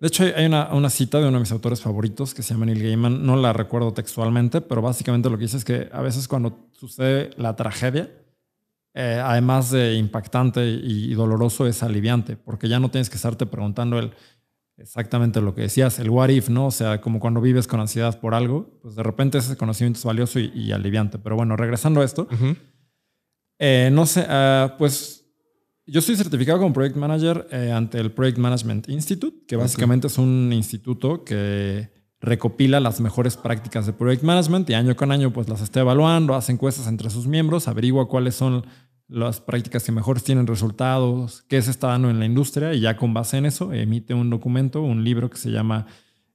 de 0.03 0.07
hecho, 0.07 0.25
hay 0.35 0.45
una, 0.45 0.73
una, 0.73 0.89
cita 0.89 1.21
de 1.21 1.29
uno 1.29 1.37
de 1.37 1.43
mis 1.43 1.51
autores 1.53 1.79
favoritos 1.79 2.33
que 2.33 2.43
se 2.43 2.53
llama 2.53 2.65
Neil 2.65 2.83
Gaiman. 2.83 3.25
No 3.25 3.37
la 3.37 3.53
recuerdo 3.53 3.93
textualmente, 3.93 4.59
pero 4.59 4.81
básicamente 4.81 5.29
lo 5.29 5.37
que 5.37 5.43
dice 5.43 5.55
es 5.55 5.63
que 5.63 5.87
a 5.93 6.01
veces 6.01 6.27
cuando 6.27 6.67
sucede 6.73 7.29
la 7.37 7.55
tragedia, 7.55 8.11
eh, 8.93 9.21
además 9.23 9.71
de 9.71 9.93
impactante 9.93 10.61
y 10.65 11.13
doloroso, 11.13 11.67
es 11.67 11.83
aliviante, 11.83 12.35
porque 12.35 12.67
ya 12.67 12.81
no 12.81 12.91
tienes 12.91 13.09
que 13.09 13.15
estarte 13.15 13.45
preguntando 13.45 13.97
el 13.97 14.11
exactamente 14.75 15.39
lo 15.39 15.55
que 15.55 15.61
decías, 15.61 15.97
el 15.99 16.09
what 16.09 16.27
if, 16.27 16.49
¿no? 16.49 16.65
O 16.65 16.71
sea, 16.71 16.99
como 16.99 17.21
cuando 17.21 17.39
vives 17.39 17.65
con 17.65 17.79
ansiedad 17.79 18.19
por 18.19 18.35
algo, 18.35 18.77
pues 18.81 18.95
de 18.95 19.03
repente 19.03 19.37
ese 19.37 19.55
conocimiento 19.55 19.99
es 19.99 20.03
valioso 20.03 20.37
y, 20.37 20.73
aliviante. 20.73 21.17
Pero 21.17 21.37
bueno, 21.37 21.55
regresando 21.55 22.01
a 22.01 22.03
esto, 22.03 22.27
eh, 23.57 23.89
no 23.93 24.05
sé, 24.05 24.25
ah, 24.27 24.75
pues 24.77 25.22
yo 25.85 26.01
soy 26.01 26.15
certificado 26.15 26.59
como 26.59 26.73
Project 26.73 26.95
Manager 26.95 27.47
eh, 27.51 27.71
ante 27.71 27.99
el 27.99 28.11
Project 28.11 28.37
Management 28.37 28.89
Institute, 28.89 29.45
que 29.47 29.55
básicamente 29.55 30.07
es 30.07 30.17
un 30.17 30.51
instituto 30.53 31.23
que 31.23 31.91
recopila 32.21 32.79
las 32.79 33.01
mejores 33.01 33.35
prácticas 33.35 33.85
de 33.85 33.93
Project 33.93 34.23
Management 34.23 34.69
y 34.69 34.75
año 34.75 34.95
con 34.95 35.11
año 35.11 35.33
pues 35.33 35.49
las 35.49 35.61
está 35.61 35.81
evaluando, 35.81 36.35
hace 36.35 36.53
encuestas 36.53 36.87
entre 36.87 37.09
sus 37.09 37.27
miembros, 37.27 37.67
averigua 37.67 38.07
cuáles 38.07 38.35
son 38.35 38.65
las 39.09 39.41
prácticas 39.41 39.83
que 39.83 39.91
mejor 39.91 40.21
tienen 40.21 40.47
resultados, 40.47 41.43
qué 41.49 41.61
se 41.61 41.71
está 41.71 41.87
dando 41.87 42.09
en 42.09 42.19
la 42.19 42.25
industria 42.25 42.73
y 42.73 42.79
ya 42.79 42.95
con 42.95 43.13
base 43.13 43.37
en 43.37 43.45
eso 43.45 43.73
emite 43.73 44.13
un 44.13 44.29
documento, 44.29 44.81
un 44.81 45.03
libro 45.03 45.29
que 45.29 45.37
se 45.37 45.51
llama 45.51 45.85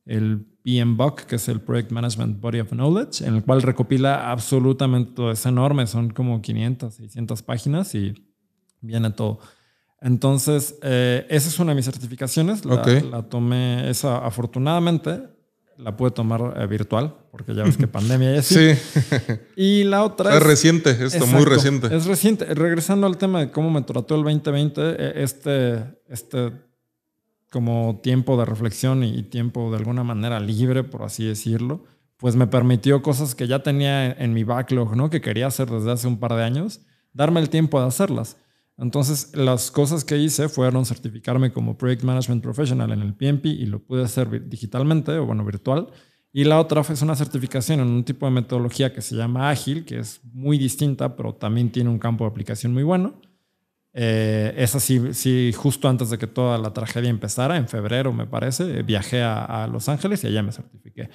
el 0.05 0.47
PMBOK, 0.63 1.23
que 1.23 1.37
es 1.37 1.49
el 1.49 1.61
Project 1.61 1.91
Management 1.91 2.41
Body 2.41 2.61
of 2.61 2.71
Knowledge, 2.71 3.27
en 3.27 3.37
el 3.37 3.43
cual 3.43 3.63
recopila 3.63 4.31
absolutamente 4.31 5.13
todo. 5.13 5.31
Es 5.31 5.45
enorme, 5.47 5.87
son 5.87 6.11
como 6.11 6.43
500, 6.43 6.95
600 6.95 7.43
páginas 7.43 7.95
y 7.95 8.15
viene 8.81 9.11
todo. 9.11 9.41
Entonces, 10.01 10.79
eh, 10.83 11.27
esa 11.29 11.49
es 11.49 11.59
una 11.59 11.73
de 11.73 11.77
mis 11.77 11.85
certificaciones. 11.85 12.65
La, 12.65 12.83
la 12.85 13.23
tomé, 13.23 13.91
esa 13.91 14.19
afortunadamente, 14.19 15.23
la 15.77 15.97
pude 15.97 16.11
tomar 16.11 16.55
eh, 16.57 16.67
virtual, 16.67 17.15
porque 17.31 17.55
ya 17.55 17.65
ves 17.65 17.77
que 17.77 17.87
pandemia 17.89 18.35
y 18.35 18.39
así. 18.39 18.75
Sí. 18.75 19.35
Y 19.57 19.85
la 19.85 20.05
otra 20.05 20.37
es... 20.37 20.43
reciente, 20.43 20.91
esto, 20.91 21.27
muy 21.27 21.45
reciente. 21.45 21.95
Es 21.95 22.07
reciente. 22.07 22.45
Regresando 22.47 23.07
al 23.07 23.17
tema 23.17 23.41
de 23.41 23.51
cómo 23.51 23.71
me 23.71 23.83
trató 23.83 24.15
el 24.17 24.23
2020, 24.23 24.81
e, 24.81 25.23
este, 25.23 25.85
este 26.09 26.53
como 27.51 28.01
tiempo 28.03 28.37
de 28.37 28.45
reflexión 28.45 29.03
y 29.03 29.23
tiempo 29.23 29.71
de 29.71 29.79
alguna 29.79 30.05
manera 30.05 30.39
libre, 30.39 30.85
por 30.85 31.03
así 31.03 31.25
decirlo, 31.25 31.85
pues 32.19 32.37
me 32.37 32.47
permitió 32.47 33.01
cosas 33.01 33.35
que 33.35 33.47
ya 33.47 33.63
tenía 33.63 34.11
en 34.11 34.35
mi 34.35 34.45
backlog, 34.45 34.97
¿no? 34.97 35.09
Que 35.09 35.21
quería 35.21 35.47
hacer 35.47 35.71
desde 35.71 35.93
hace 35.93 36.09
un 36.09 36.19
par 36.19 36.35
de 36.35 36.43
años, 36.43 36.81
darme 37.13 37.41
el 37.41 37.49
tiempo 37.49 37.81
de 37.81 37.87
hacerlas. 37.87 38.37
Entonces, 38.79 39.33
las 39.35 39.73
cosas 39.73 40.05
que 40.05 40.17
hice 40.17 40.49
fueron 40.49 40.87
certificarme 40.87 41.53
como 41.53 41.77
Project 41.77 42.05
Management 42.05 42.43
Professional 42.43 42.93
en 42.93 43.03
el 43.03 43.13
PMP 43.13 43.47
y 43.47 43.67
lo 43.67 43.81
pude 43.81 44.05
hacer 44.05 44.49
digitalmente 44.49 45.13
o, 45.19 45.27
bueno, 45.27 45.45
virtual. 45.45 45.89
Y 46.33 46.45
la 46.45 46.61
otra 46.61 46.85
fue 46.85 46.95
una 47.03 47.17
certificación 47.17 47.81
en 47.81 47.89
un 47.89 48.05
tipo 48.05 48.27
de 48.27 48.33
metodología 48.33 48.93
que 48.93 49.01
se 49.01 49.17
llama 49.17 49.51
Ágil, 49.51 49.85
que 49.85 49.99
es 49.99 50.21
muy 50.33 50.59
distinta, 50.59 51.17
pero 51.17 51.35
también 51.35 51.73
tiene 51.73 51.91
un 51.91 51.99
campo 51.99 52.25
de 52.25 52.31
aplicación 52.31 52.73
muy 52.73 52.85
bueno. 52.85 53.21
Eh, 53.95 54.55
esa 54.57 54.79
sí, 54.79 55.13
sí, 55.13 55.53
justo 55.57 55.89
antes 55.89 56.11
de 56.11 56.19
que 56.19 56.29
toda 56.29 56.57
la 56.57 56.73
tragedia 56.73 57.11
empezara, 57.11 57.57
en 57.57 57.67
febrero 57.67 58.13
me 58.13 58.27
parece, 58.27 58.83
viajé 58.85 59.23
a, 59.23 59.65
a 59.65 59.67
Los 59.67 59.89
Ángeles 59.89 60.23
y 60.23 60.29
allá 60.29 60.43
me 60.43 60.53
certifiqué 60.53 61.11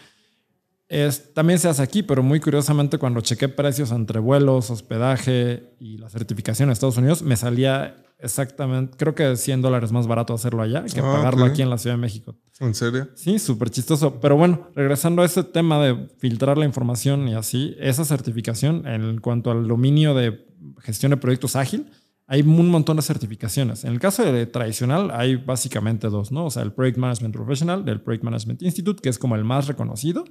también 1.34 1.60
se 1.60 1.68
hace 1.68 1.82
aquí, 1.82 2.04
pero 2.04 2.22
muy 2.22 2.39
curiosamente 2.39 2.98
cuando 2.98 3.22
chequé 3.22 3.50
precios 3.50 3.91
entre 3.91 4.20
vuelos, 4.20 4.70
hospedaje 4.70 5.76
y 5.80 5.98
la 5.98 6.10
certificación 6.10 6.70
en 6.70 6.74
Estados 6.74 6.98
Unidos, 6.98 7.24
me 7.24 7.36
salía 7.36 7.96
exactamente, 8.20 8.96
creo 8.98 9.16
que 9.16 9.36
100 9.36 9.62
dólares 9.62 9.91
más 9.91 10.08
barato 10.08 10.34
hacerlo 10.34 10.62
allá 10.62 10.86
que 10.86 11.00
ah, 11.00 11.04
pagarlo 11.04 11.46
aquí 11.46 11.62
en 11.62 11.70
la 11.70 11.78
Ciudad 11.78 11.96
de 11.96 12.02
México. 12.02 12.36
¿En 12.60 12.74
serio? 12.74 13.10
Sí, 13.16 13.39
súper 13.39 13.70
chistoso. 13.70 14.20
Pero 14.22 14.38
bueno, 14.38 14.70
regresando 14.76 15.22
a 15.22 15.26
ese 15.26 15.44
tema 15.44 15.84
de 15.84 16.08
filtrar 16.20 16.58
la 16.58 16.66
información 16.66 17.28
y 17.28 17.36
así, 17.36 17.76
esa 17.80 18.06
certificación 18.06 18.88
en 18.88 19.20
cuanto 19.20 19.52
al 19.52 19.68
dominio 19.68 20.14
de 20.14 20.48
gestión 20.80 21.10
de 21.10 21.18
proyectos 21.18 21.56
ágil, 21.56 21.91
hay 22.28 22.41
un 22.41 22.69
montón 22.69 22.95
de 22.95 23.03
certificaciones. 23.03 23.84
En 23.84 23.91
el 23.91 23.99
caso 23.99 24.24
de 24.24 24.45
tradicional 24.45 25.11
hay 25.11 25.36
básicamente 25.36 26.07
dos, 26.07 26.32
¿no? 26.32 26.45
O 26.45 26.49
sea, 26.49 26.63
el 26.63 26.71
Project 26.71 26.97
Management 26.97 27.36
Professional 27.36 27.84
del 27.84 28.01
Project 28.01 28.24
Management 28.24 28.61
Institute, 28.61 29.01
que 29.01 29.09
es 29.09 29.19
como 29.19 29.36
el 29.36 29.43
más 29.43 29.67
reconocido. 29.67 30.24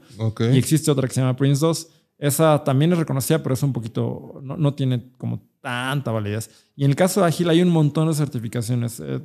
Y 0.53 0.59
existe 0.59 0.91
otra 0.91 1.07
que 1.07 1.15
se 1.15 1.21
llama 1.21 1.37
Prince 1.37 1.65
2. 1.65 1.89
Esa 2.19 2.65
también 2.65 2.93
es 2.93 2.99
reconocida, 2.99 3.43
pero 3.43 3.55
es 3.55 3.63
un 3.63 3.73
poquito, 3.73 4.41
no, 4.43 4.57
no 4.57 4.75
tiene 4.75 5.11
como 5.19 5.43
tanta 5.61 6.11
validez. 6.13 6.51
Y 6.77 6.85
en 6.85 6.91
el 6.91 6.97
caso 6.97 7.21
de 7.21 7.27
Agile 7.27 7.51
hay 7.51 7.63
un 7.63 7.69
montón 7.69 8.09
de 8.09 8.15
certificaciones. 8.15 9.01
Eh, 9.01 9.21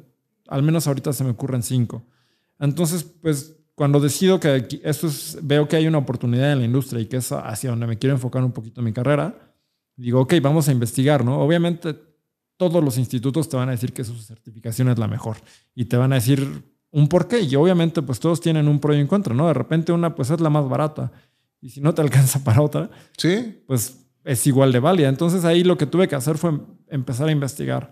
al 0.48 0.64
menos 0.64 0.88
ahorita 0.88 1.14
se 1.14 1.24
me 1.24 1.32
ocurren 1.32 1.64
cinco. 1.64 2.06
Entonces, 2.60 3.04
pues 3.04 3.56
cuando 3.76 4.00
decido 4.00 4.40
que 4.40 4.68
esto 4.84 5.08
es, 5.08 5.38
veo 5.42 5.68
que 5.68 5.76
hay 5.76 5.88
una 5.88 6.00
oportunidad 6.00 6.52
en 6.52 6.60
la 6.60 6.66
industria 6.66 7.00
y 7.00 7.06
que 7.06 7.18
es 7.18 7.32
hacia 7.32 7.70
donde 7.70 7.88
me 7.88 7.98
quiero 7.98 8.16
enfocar 8.16 8.44
un 8.44 8.52
poquito 8.52 8.82
mi 8.82 8.92
carrera, 8.92 9.54
digo, 9.96 10.22
ok, 10.22 10.34
vamos 10.42 10.68
a 10.68 10.72
investigar, 10.72 11.24
¿no? 11.24 11.40
Obviamente 11.40 12.07
todos 12.58 12.84
los 12.84 12.98
institutos 12.98 13.48
te 13.48 13.56
van 13.56 13.70
a 13.70 13.72
decir 13.72 13.94
que 13.94 14.04
su 14.04 14.16
certificación 14.16 14.90
es 14.90 14.98
la 14.98 15.08
mejor 15.08 15.38
y 15.76 15.86
te 15.86 15.96
van 15.96 16.12
a 16.12 16.16
decir 16.16 16.64
un 16.92 17.08
porqué. 17.08 17.42
Y 17.42 17.56
obviamente, 17.56 18.02
pues 18.02 18.20
todos 18.20 18.42
tienen 18.42 18.68
un 18.68 18.80
pro 18.80 18.94
y 18.94 19.00
en 19.00 19.08
contra, 19.08 19.34
¿no? 19.34 19.48
De 19.48 19.54
repente 19.54 19.92
una, 19.92 20.16
pues 20.16 20.32
es 20.32 20.42
la 20.42 20.50
más 20.50 20.68
barata 20.68 21.12
y 21.62 21.70
si 21.70 21.82
no 21.82 21.94
te 21.94 22.02
alcanza 22.04 22.44
para 22.44 22.62
otra, 22.62 22.90
sí. 23.18 23.62
pues 23.68 24.06
es 24.24 24.46
igual 24.48 24.72
de 24.72 24.80
válida. 24.80 25.08
Entonces 25.08 25.46
ahí 25.46 25.64
lo 25.64 25.78
que 25.78 25.86
tuve 25.86 26.08
que 26.08 26.16
hacer 26.16 26.38
fue 26.38 26.60
empezar 26.90 27.30
a 27.30 27.32
investigar 27.32 27.92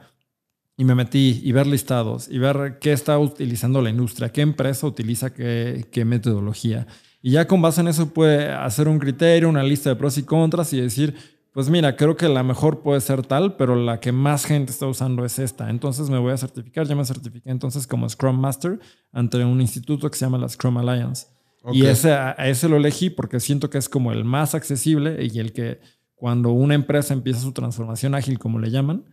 y 0.77 0.83
me 0.83 0.95
metí 0.95 1.41
y 1.43 1.51
ver 1.51 1.67
listados 1.67 2.27
y 2.27 2.37
ver 2.37 2.79
qué 2.81 2.91
está 2.91 3.17
utilizando 3.17 3.81
la 3.81 3.89
industria, 3.89 4.31
qué 4.31 4.41
empresa 4.41 4.87
utiliza 4.87 5.33
qué, 5.33 5.85
qué 5.91 6.03
metodología. 6.03 6.85
Y 7.21 7.31
ya 7.31 7.47
con 7.47 7.61
base 7.61 7.81
en 7.81 7.87
eso 7.87 8.13
puede 8.13 8.51
hacer 8.51 8.87
un 8.87 8.99
criterio, 8.99 9.49
una 9.49 9.63
lista 9.63 9.89
de 9.89 9.95
pros 9.95 10.17
y 10.17 10.23
contras 10.23 10.73
y 10.73 10.81
decir, 10.81 11.15
pues 11.55 11.69
mira, 11.69 11.95
creo 11.95 12.17
que 12.17 12.27
la 12.27 12.43
mejor 12.43 12.81
puede 12.81 12.99
ser 12.99 13.25
tal, 13.25 13.55
pero 13.55 13.77
la 13.77 14.01
que 14.01 14.11
más 14.11 14.43
gente 14.43 14.73
está 14.73 14.87
usando 14.87 15.23
es 15.23 15.39
esta. 15.39 15.69
Entonces 15.69 16.09
me 16.09 16.17
voy 16.17 16.33
a 16.33 16.37
certificar, 16.37 16.85
ya 16.85 16.97
me 16.97 17.05
certifiqué 17.05 17.49
entonces 17.49 17.87
como 17.87 18.09
Scrum 18.09 18.37
Master 18.37 18.77
ante 19.13 19.37
un 19.37 19.61
instituto 19.61 20.11
que 20.11 20.17
se 20.17 20.25
llama 20.25 20.37
la 20.37 20.49
Scrum 20.49 20.77
Alliance. 20.79 21.27
Y 21.71 21.85
ese, 21.85 22.11
a 22.11 22.33
ese 22.39 22.67
lo 22.67 22.75
elegí 22.75 23.09
porque 23.09 23.39
siento 23.39 23.69
que 23.69 23.77
es 23.77 23.87
como 23.87 24.11
el 24.11 24.25
más 24.25 24.53
accesible 24.53 25.25
y 25.25 25.39
el 25.39 25.53
que 25.53 25.79
cuando 26.13 26.49
una 26.51 26.75
empresa 26.75 27.13
empieza 27.13 27.39
su 27.39 27.53
transformación 27.53 28.15
ágil, 28.15 28.37
como 28.37 28.59
le 28.59 28.69
llaman, 28.69 29.05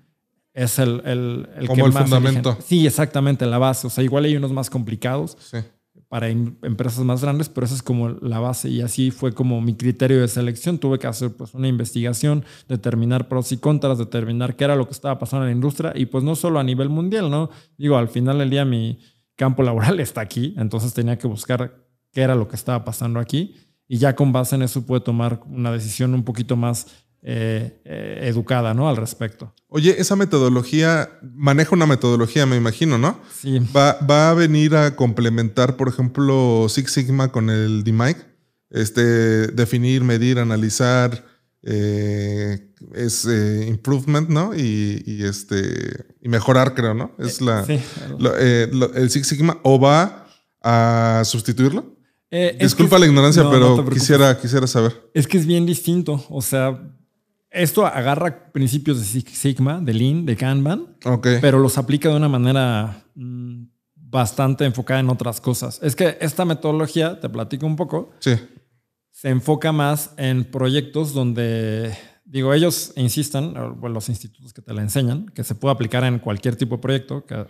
es 0.52 0.80
el, 0.80 1.00
el, 1.04 1.48
el 1.56 1.68
como 1.68 1.86
el 1.86 1.92
fundamento. 1.92 2.58
Sí, 2.60 2.84
exactamente, 2.84 3.46
la 3.46 3.58
base. 3.58 3.86
O 3.86 3.90
sea, 3.90 4.02
igual 4.02 4.24
hay 4.24 4.34
unos 4.34 4.50
más 4.50 4.68
complicados. 4.68 5.38
Sí 5.38 5.58
para 6.12 6.28
em, 6.28 6.56
empresas 6.60 7.02
más 7.06 7.22
grandes, 7.22 7.48
pero 7.48 7.64
esa 7.64 7.74
es 7.74 7.82
como 7.82 8.10
la 8.10 8.38
base 8.38 8.68
y 8.68 8.82
así 8.82 9.10
fue 9.10 9.32
como 9.32 9.62
mi 9.62 9.74
criterio 9.74 10.20
de 10.20 10.28
selección. 10.28 10.76
Tuve 10.76 10.98
que 10.98 11.06
hacer 11.06 11.32
pues 11.32 11.54
una 11.54 11.68
investigación, 11.68 12.44
determinar 12.68 13.28
pros 13.28 13.50
y 13.50 13.56
contras, 13.56 13.96
determinar 13.96 14.54
qué 14.54 14.64
era 14.64 14.76
lo 14.76 14.84
que 14.84 14.92
estaba 14.92 15.18
pasando 15.18 15.46
en 15.46 15.52
la 15.52 15.54
industria 15.54 15.94
y 15.94 16.04
pues 16.04 16.22
no 16.22 16.36
solo 16.36 16.60
a 16.60 16.64
nivel 16.64 16.90
mundial, 16.90 17.30
¿no? 17.30 17.48
Digo, 17.78 17.96
al 17.96 18.08
final 18.08 18.40
del 18.40 18.50
día 18.50 18.66
mi 18.66 18.98
campo 19.36 19.62
laboral 19.62 20.00
está 20.00 20.20
aquí, 20.20 20.54
entonces 20.58 20.92
tenía 20.92 21.16
que 21.16 21.26
buscar 21.26 21.82
qué 22.10 22.20
era 22.20 22.34
lo 22.34 22.46
que 22.46 22.56
estaba 22.56 22.84
pasando 22.84 23.18
aquí 23.18 23.54
y 23.88 23.96
ya 23.96 24.14
con 24.14 24.32
base 24.32 24.56
en 24.56 24.60
eso 24.60 24.84
pude 24.84 25.00
tomar 25.00 25.40
una 25.46 25.72
decisión 25.72 26.12
un 26.12 26.24
poquito 26.24 26.56
más 26.56 27.01
eh, 27.24 27.80
eh, 27.84 28.18
educada, 28.22 28.74
¿no? 28.74 28.88
Al 28.88 28.96
respecto. 28.96 29.54
Oye, 29.68 29.94
esa 30.00 30.16
metodología, 30.16 31.20
maneja 31.22 31.72
una 31.72 31.86
metodología, 31.86 32.46
me 32.46 32.56
imagino, 32.56 32.98
¿no? 32.98 33.20
Sí. 33.32 33.60
Va, 33.74 33.96
va 34.00 34.30
a 34.30 34.34
venir 34.34 34.74
a 34.74 34.96
complementar, 34.96 35.76
por 35.76 35.88
ejemplo, 35.88 36.66
Six 36.68 36.90
Sigma 36.90 37.30
con 37.30 37.48
el 37.48 37.84
DMIC. 37.84 38.16
Este, 38.70 39.46
definir, 39.48 40.02
medir, 40.02 40.40
analizar, 40.40 41.24
eh, 41.62 42.72
es 42.92 43.24
improvement, 43.68 44.28
¿no? 44.28 44.52
Y, 44.56 45.22
este, 45.22 46.06
y 46.20 46.28
mejorar, 46.28 46.74
creo, 46.74 46.94
¿no? 46.94 47.14
Es 47.20 47.40
la, 47.40 47.64
sí. 47.64 47.78
el 48.18 49.10
Six 49.10 49.28
Sigma, 49.28 49.60
o 49.62 49.78
va 49.78 50.26
a 50.60 51.22
sustituirlo. 51.24 51.96
Disculpa 52.58 52.98
la 52.98 53.06
ignorancia, 53.06 53.48
pero 53.48 53.88
quisiera, 53.90 54.36
quisiera 54.40 54.66
saber. 54.66 55.08
Es 55.14 55.28
que 55.28 55.38
es 55.38 55.46
bien 55.46 55.66
distinto. 55.66 56.24
O 56.30 56.42
sea, 56.42 56.80
esto 57.52 57.86
agarra 57.86 58.50
principios 58.52 58.98
de 58.98 59.20
Sigma, 59.22 59.80
de 59.80 59.94
Lean, 59.94 60.24
de 60.26 60.36
Kanban, 60.36 60.96
pero 61.40 61.58
los 61.58 61.78
aplica 61.78 62.08
de 62.08 62.16
una 62.16 62.28
manera 62.28 63.04
mm, 63.14 63.64
bastante 63.94 64.64
enfocada 64.64 65.00
en 65.00 65.08
otras 65.10 65.40
cosas. 65.40 65.78
Es 65.82 65.96
que 65.96 66.16
esta 66.20 66.44
metodología, 66.44 67.20
te 67.20 67.28
platico 67.28 67.66
un 67.66 67.76
poco, 67.76 68.10
Sí. 68.20 68.32
se 69.10 69.28
enfoca 69.28 69.72
más 69.72 70.12
en 70.16 70.44
proyectos 70.44 71.12
donde, 71.14 71.96
digo, 72.24 72.52
ellos 72.54 72.92
insistan, 72.96 73.54
los 73.82 74.08
institutos 74.08 74.52
que 74.52 74.62
te 74.62 74.72
la 74.74 74.82
enseñan, 74.82 75.26
que 75.26 75.44
se 75.44 75.54
puede 75.54 75.72
aplicar 75.74 76.04
en 76.04 76.18
cualquier 76.18 76.56
tipo 76.56 76.76
de 76.76 76.82
proyecto, 76.82 77.24
que- 77.26 77.46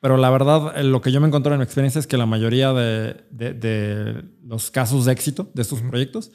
pero 0.00 0.16
la 0.16 0.30
verdad, 0.30 0.78
eh, 0.78 0.84
lo 0.84 1.00
que 1.00 1.10
yo 1.10 1.20
me 1.20 1.26
encontré 1.26 1.52
en 1.52 1.58
mi 1.58 1.64
experiencia 1.64 1.98
es 1.98 2.06
que 2.06 2.16
la 2.16 2.26
mayoría 2.26 2.72
de, 2.72 3.24
de- 3.30 3.52
de 3.54 4.24
los 4.44 4.70
casos 4.70 5.04
de 5.06 5.12
éxito 5.12 5.50
de 5.54 5.62
estos 5.62 5.80
proyectos 5.82 6.30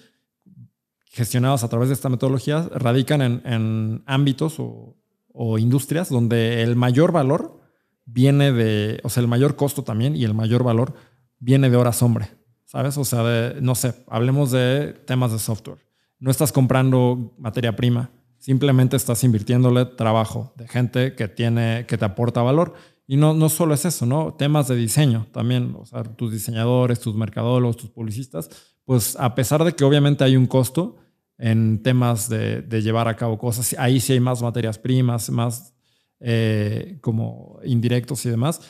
gestionados 1.13 1.63
a 1.63 1.69
través 1.69 1.89
de 1.89 1.93
esta 1.93 2.09
metodología 2.09 2.67
radican 2.73 3.21
en, 3.21 3.41
en 3.45 4.03
ámbitos 4.07 4.59
o, 4.59 4.97
o 5.31 5.59
industrias 5.59 6.09
donde 6.09 6.63
el 6.63 6.75
mayor 6.75 7.11
valor 7.11 7.61
viene 8.05 8.51
de, 8.51 8.99
o 9.03 9.09
sea, 9.09 9.21
el 9.21 9.27
mayor 9.27 9.55
costo 9.55 9.83
también 9.83 10.15
y 10.15 10.23
el 10.23 10.33
mayor 10.33 10.63
valor 10.63 10.95
viene 11.37 11.69
de 11.69 11.77
horas 11.77 12.01
hombre, 12.01 12.29
¿sabes? 12.65 12.97
O 12.97 13.05
sea, 13.05 13.23
de, 13.23 13.61
no 13.61 13.75
sé, 13.75 13.93
hablemos 14.07 14.51
de 14.51 14.93
temas 15.05 15.31
de 15.31 15.37
software. 15.37 15.77
No 16.19 16.31
estás 16.31 16.51
comprando 16.51 17.35
materia 17.37 17.75
prima, 17.75 18.09
simplemente 18.39 18.97
estás 18.97 19.23
invirtiéndole 19.23 19.85
trabajo 19.85 20.53
de 20.57 20.67
gente 20.67 21.15
que 21.15 21.27
tiene, 21.27 21.85
que 21.87 21.97
te 21.97 22.05
aporta 22.05 22.41
valor. 22.41 22.73
Y 23.05 23.17
no, 23.17 23.35
no 23.35 23.49
solo 23.49 23.75
es 23.75 23.85
eso, 23.85 24.07
¿no? 24.07 24.33
Temas 24.33 24.67
de 24.67 24.75
diseño 24.75 25.27
también, 25.31 25.75
o 25.77 25.85
sea, 25.85 26.03
tus 26.03 26.31
diseñadores, 26.31 27.01
tus 27.01 27.15
mercadólogos, 27.15 27.77
tus 27.77 27.91
publicistas, 27.91 28.49
pues 28.85 29.15
a 29.19 29.35
pesar 29.35 29.63
de 29.63 29.73
que 29.73 29.83
obviamente 29.83 30.23
hay 30.23 30.37
un 30.37 30.47
costo 30.47 31.02
en 31.37 31.81
temas 31.81 32.29
de, 32.29 32.63
llevar 32.81 33.07
a 33.07 33.15
cabo 33.15 33.37
cosas, 33.37 33.75
ahí 33.77 33.99
sí 33.99 34.13
hay 34.13 34.19
más 34.19 34.41
materias 34.41 34.77
primas, 34.77 35.29
más 35.29 35.73
eh, 36.19 36.97
como 37.01 37.59
indirectos 37.63 38.25
y 38.25 38.29
demás. 38.29 38.61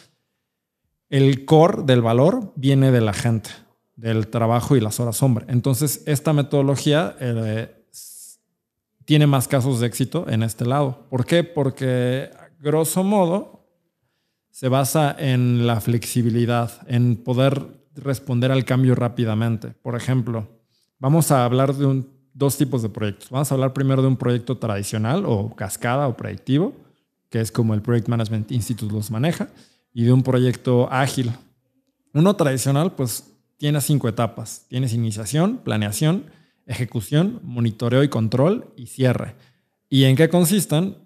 El 1.10 1.46
core 1.46 1.84
del 1.84 2.02
valor 2.02 2.54
viene 2.56 2.92
de 2.92 3.02
la 3.02 3.14
gente, 3.14 3.50
del 3.96 4.28
trabajo 4.28 4.76
y 4.76 4.82
las 4.82 5.00
horas 5.00 5.22
hombre. 5.22 5.46
Entonces, 5.50 6.02
esta 6.08 6.34
metodología 6.34 7.16
eh, 7.20 7.86
tiene 9.06 9.28
más 9.28 9.48
casos 9.48 9.80
de 9.80 9.88
éxito 9.88 10.28
en 10.30 10.44
este 10.44 10.66
lado. 10.66 11.06
¿Por 11.10 11.26
qué? 11.26 11.44
Porque, 11.44 12.30
grosso 12.60 13.04
modo, 13.04 13.68
se 14.50 14.70
basa 14.70 15.16
en 15.18 15.68
la 15.68 15.82
flexibilidad, 15.82 16.72
en 16.88 17.18
poder 17.18 17.84
responder 17.96 18.52
al 18.52 18.66
cambio 18.66 18.96
rápidamente. 18.96 19.70
Por 19.70 19.96
ejemplo, 19.96 20.48
vamos 21.00 21.32
a 21.32 21.46
hablar 21.46 21.76
de 21.76 21.86
un- 21.86 22.13
dos 22.34 22.58
tipos 22.58 22.82
de 22.82 22.90
proyectos. 22.90 23.30
Vamos 23.30 23.52
a 23.52 23.56
hablar 23.56 23.74
primero 23.74 24.02
de 24.02 24.08
un 24.08 24.18
proyecto 24.18 24.58
tradicional 24.58 25.24
o 25.26 25.56
cascada 25.56 26.08
o 26.08 26.18
predictivo, 26.18 26.74
que 27.30 27.40
es 27.42 27.52
como 27.52 27.74
el 27.74 27.82
Project 27.82 28.08
Management 28.08 28.52
Institute 28.52 28.94
los 28.94 29.12
maneja, 29.12 29.50
y 29.94 30.04
de 30.04 30.12
un 30.14 30.24
proyecto 30.24 30.92
ágil. 30.92 31.32
Uno 32.14 32.36
tradicional, 32.36 32.94
pues 32.94 33.32
tiene 33.58 33.80
cinco 33.82 34.08
etapas. 34.08 34.66
Tienes 34.68 34.94
iniciación, 34.94 35.58
planeación, 35.64 36.26
ejecución, 36.66 37.40
monitoreo 37.44 38.04
y 38.04 38.10
control 38.10 38.68
y 38.76 38.88
cierre. 38.88 39.36
¿Y 39.90 40.06
en 40.06 40.16
qué 40.16 40.30
consisten? 40.30 40.98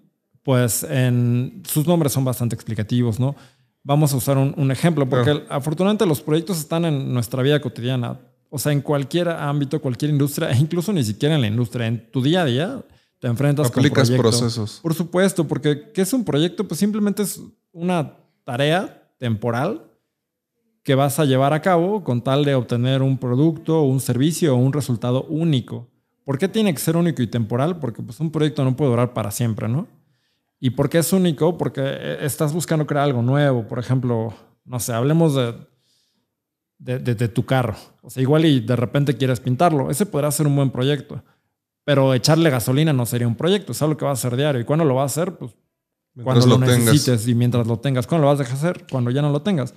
Pues 0.42 0.82
en 0.84 1.62
sus 1.66 1.86
nombres 1.86 2.12
son 2.12 2.24
bastante 2.24 2.54
explicativos, 2.54 3.20
¿no? 3.20 3.36
Vamos 3.82 4.12
a 4.12 4.16
usar 4.16 4.38
un, 4.38 4.54
un 4.56 4.70
ejemplo, 4.70 5.08
porque 5.08 5.30
Claro. 5.30 5.46
afortunadamente 5.50 6.06
los 6.06 6.20
proyectos 6.20 6.58
están 6.58 6.84
en 6.84 7.12
nuestra 7.12 7.42
vida 7.42 7.60
cotidiana. 7.60 8.18
O 8.50 8.58
sea, 8.58 8.72
en 8.72 8.80
cualquier 8.80 9.28
ámbito, 9.28 9.80
cualquier 9.80 10.10
industria, 10.10 10.50
e 10.50 10.56
incluso 10.60 10.92
ni 10.92 11.04
siquiera 11.04 11.34
en 11.34 11.40
la 11.40 11.46
industria, 11.46 11.86
en 11.86 12.10
tu 12.10 12.22
día 12.22 12.42
a 12.42 12.44
día 12.44 12.84
te 13.18 13.26
enfrentas 13.26 13.66
Aplicas 13.66 14.08
con 14.08 14.18
proyectos. 14.18 14.40
procesos. 14.40 14.80
Por 14.82 14.94
supuesto, 14.94 15.46
porque 15.46 15.90
¿qué 15.92 16.02
es 16.02 16.12
un 16.12 16.24
proyecto? 16.24 16.66
Pues 16.68 16.78
simplemente 16.78 17.22
es 17.22 17.40
una 17.72 18.14
tarea 18.44 19.10
temporal 19.18 19.84
que 20.84 20.94
vas 20.94 21.18
a 21.18 21.24
llevar 21.24 21.52
a 21.52 21.60
cabo 21.60 22.04
con 22.04 22.22
tal 22.22 22.44
de 22.44 22.54
obtener 22.54 23.02
un 23.02 23.18
producto, 23.18 23.82
un 23.82 24.00
servicio 24.00 24.54
o 24.54 24.56
un 24.56 24.72
resultado 24.72 25.24
único. 25.24 25.88
¿Por 26.24 26.38
qué 26.38 26.48
tiene 26.48 26.72
que 26.72 26.80
ser 26.80 26.96
único 26.96 27.22
y 27.22 27.26
temporal? 27.26 27.78
Porque 27.78 28.02
pues, 28.02 28.20
un 28.20 28.30
proyecto 28.30 28.64
no 28.64 28.76
puede 28.76 28.90
durar 28.90 29.12
para 29.12 29.30
siempre, 29.30 29.68
¿no? 29.68 29.88
¿Y 30.60 30.70
por 30.70 30.88
qué 30.88 30.98
es 30.98 31.12
único? 31.12 31.58
Porque 31.58 31.82
eh, 31.84 32.18
estás 32.22 32.52
buscando 32.52 32.86
crear 32.86 33.04
algo 33.04 33.22
nuevo. 33.22 33.66
Por 33.66 33.78
ejemplo, 33.78 34.32
no 34.64 34.80
sé, 34.80 34.92
hablemos 34.92 35.34
de, 35.34 35.54
de, 36.78 36.98
de- 36.98 37.14
de 37.14 37.28
tu 37.28 37.44
carro. 37.44 37.76
O 38.02 38.10
sea, 38.10 38.22
igual 38.22 38.44
y 38.44 38.60
de 38.60 38.76
repente 38.76 39.16
quieres 39.16 39.40
pintarlo. 39.40 39.90
Ese 39.90 40.06
podrá 40.06 40.30
ser 40.30 40.46
un 40.46 40.56
buen 40.56 40.70
proyecto. 40.70 41.22
Pero 41.84 42.12
echarle 42.14 42.50
gasolina 42.50 42.92
no 42.92 43.06
sería 43.06 43.26
un 43.26 43.34
proyecto. 43.34 43.72
Es 43.72 43.82
algo 43.82 43.96
que 43.96 44.04
vas 44.04 44.18
a 44.22 44.26
hacer 44.28 44.36
diario. 44.38 44.60
¿Y 44.60 44.64
cuándo 44.64 44.84
lo 44.84 44.94
vas 44.94 45.16
a 45.16 45.20
hacer? 45.22 45.36
Pues 45.36 45.52
cuando 46.22 46.44
Mientras 46.44 46.46
lo, 46.46 46.58
lo 46.58 46.66
tengas. 46.66 46.78
necesites 46.92 47.28
y 47.28 47.34
mientras 47.34 47.66
lo 47.66 47.78
tengas. 47.78 48.06
¿Cuándo 48.06 48.26
lo 48.26 48.30
vas 48.32 48.40
a 48.40 48.42
dejar 48.44 48.56
hacer? 48.58 48.86
Cuando 48.90 49.10
ya 49.10 49.22
no 49.22 49.30
lo 49.30 49.42
tengas. 49.42 49.74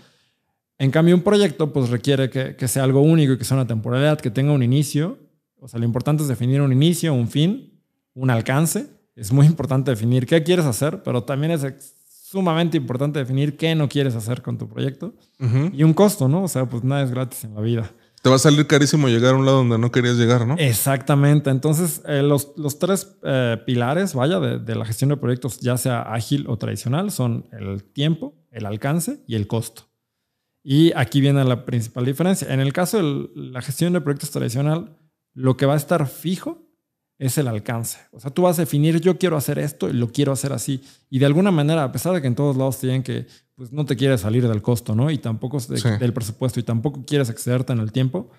En 0.78 0.92
cambio, 0.92 1.16
un 1.16 1.22
proyecto 1.22 1.72
pues 1.72 1.90
requiere 1.90 2.30
que, 2.30 2.56
que 2.56 2.68
sea 2.68 2.84
algo 2.84 3.02
único 3.02 3.34
y 3.34 3.38
que 3.38 3.44
sea 3.46 3.56
una 3.58 3.68
temporalidad, 3.68 4.20
que 4.20 4.32
tenga 4.32 4.52
un 4.52 4.64
inicio. 4.64 5.20
O 5.60 5.68
sea, 5.68 5.80
lo 5.80 5.86
importante 5.86 6.24
es 6.24 6.30
definir 6.30 6.62
un 6.62 6.72
inicio, 6.74 7.14
un 7.14 7.28
fin, 7.28 7.80
un 8.16 8.30
alcance. 8.32 8.88
Es 9.16 9.32
muy 9.32 9.46
importante 9.46 9.92
definir 9.92 10.26
qué 10.26 10.42
quieres 10.44 10.66
hacer, 10.66 11.04
pero 11.04 11.24
también 11.24 11.52
es 11.52 11.64
sumamente 12.32 12.78
importante 12.78 13.20
definir 13.20 13.58
qué 13.58 13.76
no 13.76 13.90
quieres 13.90 14.16
hacer 14.16 14.42
con 14.42 14.58
tu 14.58 14.70
proyecto. 14.70 15.14
Ujú. 15.38 15.70
Y 15.74 15.84
un 15.84 15.94
costo, 15.94 16.30
¿no? 16.30 16.44
O 16.44 16.48
sea, 16.48 16.66
pues 16.66 16.82
nada 16.82 17.04
es 17.04 17.12
gratis 17.12 17.44
en 17.44 17.56
la 17.56 17.62
vida. 17.62 17.92
Te 18.22 18.30
va 18.30 18.38
a 18.38 18.40
salir 18.40 18.68
carísimo 18.68 19.10
llegar 19.10 19.34
a 19.34 19.38
un 19.38 19.46
lado 19.46 19.58
donde 19.58 19.78
no 19.78 19.92
querías 19.92 20.16
llegar, 20.16 20.48
¿no? 20.48 20.56
Exactamente. 20.58 21.50
Entonces, 21.50 22.02
eh, 22.06 22.22
los, 22.22 22.54
los 22.56 22.80
tres 22.80 23.18
eh, 23.24 23.58
pilares, 23.66 24.14
vaya, 24.14 24.40
de, 24.40 24.60
de 24.60 24.76
la 24.76 24.86
gestión 24.86 25.10
de 25.10 25.18
proyectos, 25.18 25.60
ya 25.60 25.76
sea 25.76 26.04
ágil 26.04 26.46
o 26.48 26.58
tradicional, 26.58 27.12
son 27.12 27.50
el 27.52 27.84
tiempo, 27.84 28.36
el 28.50 28.66
alcance 28.66 29.22
y 29.28 29.36
el 29.36 29.48
costo. 29.48 29.90
Y 30.64 30.94
aquí 30.96 31.20
viene 31.20 31.44
la 31.44 31.66
principal 31.66 32.06
diferencia. 32.06 32.54
En 32.54 32.62
el 32.62 32.72
caso 32.72 32.98
de 32.98 33.30
la 33.36 33.62
gestión 33.62 33.92
de 33.92 34.00
proyectos 34.00 34.32
tradicional, 34.32 34.98
lo 35.34 35.58
que 35.58 35.66
va 35.66 35.74
a 35.74 35.78
estar 35.78 36.08
fijo 36.08 36.71
es 37.22 37.38
el 37.38 37.48
alcance. 37.48 38.00
O 38.12 38.20
sea, 38.20 38.32
tú 38.32 38.42
vas 38.42 38.58
a 38.58 38.64
definir, 38.64 39.00
yo 39.00 39.18
quiero 39.20 39.38
hacer 39.38 39.60
esto 39.60 39.88
y 39.90 39.94
lo 39.94 40.12
quiero 40.12 40.32
hacer 40.32 40.54
así. 40.54 40.82
Y 41.10 41.20
de 41.20 41.28
alguna 41.28 41.52
manera, 41.52 41.84
a 41.84 41.92
pesar 41.92 42.14
de 42.14 42.22
que 42.22 42.28
en 42.28 42.34
todos 42.36 42.58
lados 42.58 42.82
digan 42.82 43.04
que 43.04 43.28
pues, 43.56 43.72
no 43.72 43.86
te 43.86 43.96
quieres 43.96 44.22
salir 44.22 44.48
del 44.48 44.62
costo, 44.64 44.96
¿no? 44.96 45.12
Y 45.12 45.20
tampoco 45.20 45.60
de- 45.60 45.78
Sí. 45.78 45.88
del 46.00 46.14
presupuesto 46.14 46.60
y 46.60 46.64
tampoco 46.64 47.06
quieres 47.06 47.30
excederte 47.30 47.74
en 47.74 47.80
el 47.80 47.92
tiempo, 47.92 48.32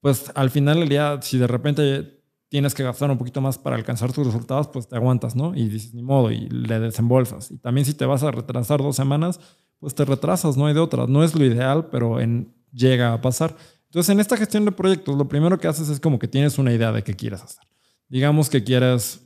pues 0.00 0.32
al 0.34 0.48
final 0.48 0.80
del 0.80 0.88
día, 0.88 1.18
si 1.20 1.36
de 1.36 1.46
repente 1.46 2.18
tienes 2.48 2.74
que 2.74 2.82
gastar 2.82 3.10
un 3.10 3.18
poquito 3.18 3.42
más 3.42 3.58
para 3.58 3.76
alcanzar 3.76 4.10
tus 4.12 4.26
resultados, 4.26 4.68
pues 4.68 4.88
te 4.88 4.96
aguantas, 4.96 5.36
¿no? 5.36 5.54
Y 5.54 5.68
dices, 5.68 5.92
ni 5.92 6.02
modo, 6.02 6.30
y 6.30 6.48
le 6.48 6.80
desembolsas. 6.80 7.50
Y 7.50 7.58
también 7.58 7.84
si 7.84 7.92
te 7.94 8.06
vas 8.06 8.22
a 8.22 8.30
retrasar 8.30 8.80
dos 8.80 8.96
semanas, 8.96 9.38
pues 9.78 9.94
te 9.94 10.04
retrasas, 10.06 10.56
no 10.56 10.64
hay 10.66 10.72
de 10.74 10.80
otra. 10.80 11.06
No 11.06 11.22
es 11.22 11.34
lo 11.34 11.44
ideal, 11.44 11.88
pero 11.90 12.18
en, 12.20 12.54
llega 12.72 13.12
a 13.12 13.20
pasar. 13.20 13.54
Entonces, 13.84 14.08
en 14.10 14.18
esta 14.20 14.36
gestión 14.36 14.64
de 14.64 14.72
proyectos, 14.72 15.16
lo 15.18 15.28
primero 15.28 15.58
que 15.58 15.68
haces 15.68 15.88
es 15.90 16.00
como 16.00 16.18
que 16.18 16.26
tienes 16.28 16.58
una 16.58 16.72
idea 16.72 16.90
de 16.90 17.02
qué 17.02 17.14
quieres 17.14 17.42
hacer. 17.42 17.64
Digamos 18.10 18.50
que 18.50 18.64
quieres, 18.64 19.22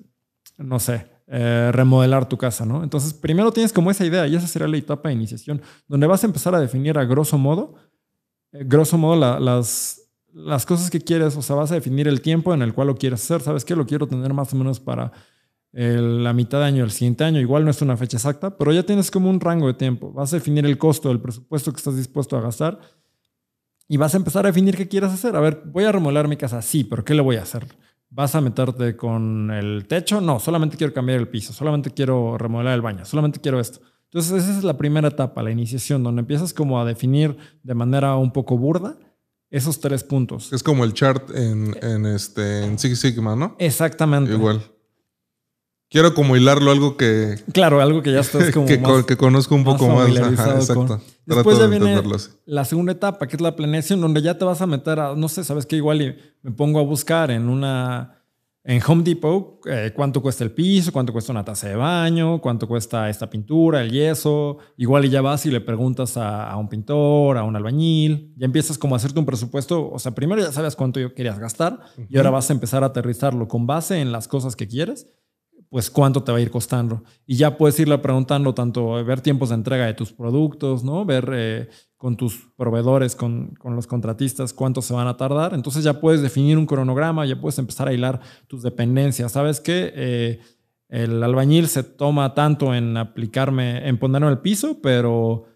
no 0.58 0.78
sé, 0.78 1.06
eh, 1.26 1.70
remodelar 1.72 2.28
tu 2.28 2.38
casa, 2.38 2.66
¿no? 2.66 2.84
Entonces, 2.84 3.14
primero 3.14 3.52
tienes 3.52 3.72
como 3.72 3.90
esa 3.90 4.06
idea 4.06 4.26
y 4.28 4.36
esa 4.36 4.46
será 4.46 4.68
la 4.68 4.76
etapa 4.76 5.08
de 5.08 5.16
iniciación, 5.16 5.62
donde 5.88 6.06
vas 6.06 6.22
a 6.24 6.28
empezar 6.28 6.54
a 6.54 6.60
definir 6.60 6.98
a 6.98 7.04
grosso 7.06 7.38
modo, 7.38 7.74
eh, 8.52 8.64
grosso 8.66 8.98
modo, 8.98 9.16
la- 9.16 9.40
las, 9.40 10.02
las 10.32 10.66
cosas 10.66 10.90
que 10.90 11.00
quieres, 11.00 11.36
o 11.36 11.42
sea, 11.42 11.56
vas 11.56 11.72
a 11.72 11.76
definir 11.76 12.08
el 12.08 12.22
tiempo 12.22 12.54
en 12.54 12.62
el 12.62 12.74
cual 12.74 12.88
lo 12.88 12.96
quieres 12.96 13.22
hacer. 13.24 13.42
¿Sabes 13.42 13.64
qué? 13.64 13.76
Lo 13.76 13.86
quiero 13.86 14.06
tener 14.08 14.32
más 14.34 14.52
o 14.54 14.56
menos 14.56 14.80
para 14.80 15.12
la 15.72 16.32
mitad 16.32 16.60
de 16.60 16.66
año, 16.66 16.84
el 16.84 16.92
siguiente 16.92 17.24
año. 17.24 17.40
Igual 17.40 17.64
no 17.64 17.70
es 17.72 17.82
una 17.82 17.96
fecha 17.96 18.16
exacta, 18.16 18.56
pero 18.56 18.72
ya 18.72 18.84
tienes 18.84 19.10
como 19.10 19.30
un 19.30 19.40
rango 19.40 19.66
de 19.68 19.74
tiempo. 19.74 20.12
Vas 20.12 20.32
a 20.32 20.36
definir 20.36 20.66
el 20.66 20.78
costo, 20.78 21.10
el 21.10 21.20
presupuesto 21.20 21.72
que 21.72 21.78
estás 21.78 21.96
dispuesto 21.96 22.36
a 22.36 22.40
gastar 22.40 22.80
y 23.88 23.96
vas 23.96 24.14
a 24.14 24.16
empezar 24.16 24.46
a 24.46 24.48
definir 24.48 24.76
qué 24.76 24.88
quieres 24.88 25.10
hacer. 25.10 25.36
A 25.36 25.40
ver, 25.40 25.62
voy 25.66 25.84
a 25.84 25.92
remodelar 25.92 26.28
mi 26.28 26.36
casa, 26.36 26.62
sí, 26.62 26.84
pero 26.84 27.04
¿qué 27.04 27.14
le 27.14 27.22
voy 27.22 27.36
a 27.36 27.42
hacer? 27.42 27.66
¿Vas 28.16 28.32
a 28.36 28.40
meterte 28.40 28.96
con 28.96 29.50
el 29.50 29.88
techo? 29.88 30.20
No, 30.20 30.38
solamente 30.38 30.76
quiero 30.76 30.92
cambiar 30.92 31.18
el 31.18 31.26
piso, 31.26 31.52
solamente 31.52 31.90
quiero 31.90 32.38
remodelar 32.38 32.74
el 32.74 32.80
baño, 32.80 33.04
solamente 33.04 33.40
quiero 33.40 33.58
esto. 33.58 33.80
Entonces 34.04 34.44
esa 34.44 34.56
es 34.56 34.62
la 34.62 34.76
primera 34.76 35.08
etapa, 35.08 35.42
la 35.42 35.50
iniciación, 35.50 36.04
donde 36.04 36.20
empiezas 36.20 36.54
como 36.54 36.80
a 36.80 36.84
definir 36.84 37.36
de 37.64 37.74
manera 37.74 38.14
un 38.14 38.32
poco 38.32 38.56
burda 38.56 38.96
esos 39.50 39.80
tres 39.80 40.04
puntos. 40.04 40.52
Es 40.52 40.62
como 40.62 40.84
el 40.84 40.92
chart 40.92 41.28
en, 41.34 41.76
en 41.82 42.06
este 42.06 42.64
en 42.64 42.78
Six 42.78 43.00
Sigma, 43.00 43.34
¿no? 43.34 43.56
Exactamente. 43.58 44.32
Igual. 44.32 44.62
Quiero 45.94 46.12
como 46.12 46.34
hilarlo 46.34 46.72
algo 46.72 46.96
que, 46.96 47.36
Claro, 47.52 47.80
algo 47.80 48.02
que 48.02 48.10
ya 48.10 48.18
estás 48.18 48.50
como 48.52 48.66
que, 48.66 48.78
más, 48.78 48.90
co- 48.90 49.06
que 49.06 49.16
conozco 49.16 49.54
un 49.54 49.62
más 49.62 49.74
poco 49.76 49.94
más. 49.94 50.08
Ajá, 50.18 50.54
exacto. 50.56 50.86
con- 50.88 51.00
Después 51.24 51.56
ya 51.56 51.68
de 51.68 51.78
viene 51.78 52.02
la 52.46 52.64
segunda 52.64 52.90
etapa, 52.90 53.28
que 53.28 53.36
es 53.36 53.40
la 53.40 53.54
planeación, 53.54 54.00
donde 54.00 54.20
ya 54.20 54.36
te 54.36 54.44
vas 54.44 54.60
a 54.60 54.66
meter 54.66 54.98
a, 54.98 55.14
no 55.14 55.28
sé, 55.28 55.44
sabes 55.44 55.66
que 55.66 55.76
igual 55.76 56.02
y 56.02 56.16
me 56.42 56.50
pongo 56.50 56.80
a 56.80 56.82
buscar 56.82 57.30
en 57.30 57.48
una, 57.48 58.24
en 58.64 58.82
Home 58.84 59.04
Depot, 59.04 59.60
eh, 59.66 59.92
cuánto 59.94 60.20
cuesta 60.20 60.42
el 60.42 60.50
piso, 60.50 60.90
cuánto 60.90 61.12
cuesta 61.12 61.30
una 61.30 61.44
taza 61.44 61.68
de 61.68 61.76
baño, 61.76 62.40
cuánto 62.40 62.66
cuesta 62.66 63.08
esta 63.08 63.30
pintura, 63.30 63.80
el 63.80 63.92
yeso. 63.92 64.58
Igual 64.76 65.04
y 65.04 65.10
ya 65.10 65.20
vas 65.20 65.46
y 65.46 65.52
le 65.52 65.60
preguntas 65.60 66.16
a, 66.16 66.50
a 66.50 66.56
un 66.56 66.68
pintor, 66.68 67.38
a 67.38 67.44
un 67.44 67.54
albañil. 67.54 68.34
Ya 68.36 68.46
empiezas 68.46 68.78
como 68.78 68.96
a 68.96 68.98
hacerte 68.98 69.20
un 69.20 69.26
presupuesto. 69.26 69.90
O 69.92 70.00
sea, 70.00 70.12
primero 70.12 70.42
ya 70.42 70.50
sabes 70.50 70.74
cuánto 70.74 70.98
yo 70.98 71.14
querías 71.14 71.38
gastar 71.38 71.78
y 72.10 72.16
ahora 72.16 72.30
vas 72.30 72.50
a 72.50 72.52
empezar 72.52 72.82
a 72.82 72.86
aterrizarlo 72.86 73.46
con 73.46 73.68
base 73.68 74.00
en 74.00 74.10
las 74.10 74.26
cosas 74.26 74.56
que 74.56 74.66
quieres 74.66 75.06
pues 75.74 75.90
cuánto 75.90 76.22
te 76.22 76.30
va 76.30 76.38
a 76.38 76.40
ir 76.40 76.52
costando. 76.52 77.02
Y 77.26 77.34
ya 77.34 77.58
puedes 77.58 77.80
irle 77.80 77.98
preguntando 77.98 78.54
tanto, 78.54 78.96
eh, 78.96 79.02
ver 79.02 79.20
tiempos 79.20 79.48
de 79.48 79.56
entrega 79.56 79.86
de 79.86 79.94
tus 79.94 80.12
productos, 80.12 80.84
¿no? 80.84 81.04
Ver 81.04 81.28
eh, 81.34 81.68
con 81.96 82.16
tus 82.16 82.46
proveedores, 82.56 83.16
con, 83.16 83.56
con, 83.58 83.74
los 83.74 83.88
contratistas, 83.88 84.52
cuánto 84.52 84.82
se 84.82 84.94
van 84.94 85.08
a 85.08 85.16
tardar. 85.16 85.52
Entonces 85.52 85.82
ya 85.82 86.00
puedes 86.00 86.22
definir 86.22 86.58
un 86.58 86.66
cronograma, 86.66 87.26
ya 87.26 87.40
puedes 87.40 87.58
empezar 87.58 87.88
a 87.88 87.92
hilar 87.92 88.20
tus 88.46 88.62
dependencias. 88.62 89.32
¿Sabes 89.32 89.58
qué? 89.58 89.92
Eh, 89.96 90.38
el 90.90 91.20
albañil 91.20 91.66
se 91.66 91.82
toma 91.82 92.34
tanto 92.34 92.72
en 92.72 92.96
aplicarme, 92.96 93.88
en 93.88 93.98
ponerlo 93.98 94.28
el 94.28 94.38
piso, 94.38 94.78
pero 94.80 95.46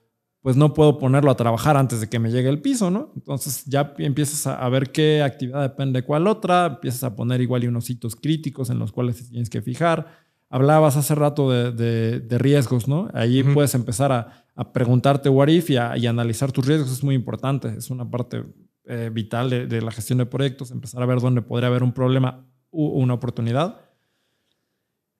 pues 0.48 0.56
no 0.56 0.72
puedo 0.72 0.96
ponerlo 0.96 1.30
a 1.30 1.36
trabajar 1.36 1.76
antes 1.76 2.00
de 2.00 2.08
que 2.08 2.18
me 2.18 2.30
llegue 2.30 2.48
el 2.48 2.62
piso, 2.62 2.90
¿no? 2.90 3.12
Entonces 3.14 3.66
ya 3.66 3.92
empiezas 3.98 4.46
a, 4.46 4.66
ver 4.70 4.92
qué 4.92 5.20
actividad 5.20 5.60
depende 5.60 6.00
de 6.00 6.06
cuál 6.06 6.26
otra, 6.26 6.64
empiezas 6.64 7.04
a 7.04 7.14
poner 7.14 7.42
igual 7.42 7.64
y 7.64 7.66
unos 7.66 7.90
hitos 7.90 8.16
críticos 8.16 8.70
en 8.70 8.78
los 8.78 8.90
cuales 8.90 9.28
tienes 9.28 9.50
que 9.50 9.60
fijar. 9.60 10.06
Hablabas 10.48 10.96
hace 10.96 11.14
rato 11.14 11.50
de, 11.50 12.38
riesgos, 12.38 12.88
¿no? 12.88 13.10
Ahí 13.12 13.42
puedes 13.42 13.74
empezar 13.74 14.10
a, 14.10 14.72
preguntarte 14.72 15.28
what 15.28 15.48
if 15.48 15.68
y, 15.68 15.76
analizar 15.76 16.50
tus 16.50 16.64
riesgos, 16.64 16.92
es 16.92 17.04
muy 17.04 17.14
importante, 17.14 17.68
es 17.76 17.90
una 17.90 18.10
parte 18.10 18.42
eh, 18.86 19.10
vital 19.12 19.50
de, 19.50 19.82
la 19.82 19.90
gestión 19.90 20.16
de 20.16 20.24
proyectos, 20.24 20.70
empezar 20.70 21.02
a 21.02 21.04
ver 21.04 21.20
dónde 21.20 21.42
podría 21.42 21.66
haber 21.66 21.82
un 21.82 21.92
problema 21.92 22.46
u 22.70 22.86
una 22.86 23.12
oportunidad. 23.12 23.82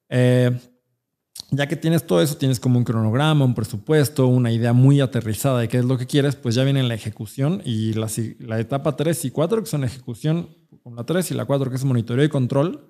Eh, 0.09 0.59
ya 1.51 1.67
que 1.67 1.77
tienes 1.77 2.07
todo 2.07 2.21
eso, 2.21 2.37
tienes 2.37 2.61
como 2.61 2.79
un 2.79 2.85
cronograma, 2.85 3.45
un 3.45 3.55
presupuesto, 3.55 4.27
una 4.27 4.53
idea 4.53 4.73
muy 4.73 5.01
aterrizada 5.01 5.61
de 5.61 5.69
qué 5.69 5.79
es 5.79 5.85
lo 5.85 5.97
que 5.97 6.07
quieres, 6.07 6.37
pues 6.37 6.55
ya 6.55 6.65
viene 6.65 6.83
la 6.83 6.95
ejecución 6.95 7.63
y 7.65 7.95
la, 7.95 8.09
la 8.41 8.61
etapa 8.61 8.97
3 8.97 9.25
y 9.25 9.31
4, 9.31 9.63
que 9.63 9.69
son 9.69 9.85
ejecución, 9.85 10.51
con 10.83 10.95
la 10.97 11.05
3 11.05 11.31
y 11.31 11.35
la 11.35 11.47
4, 11.47 11.71
que 11.71 11.77
es 11.77 11.85
monitoreo 11.85 12.25
y 12.25 12.29
control. 12.29 12.85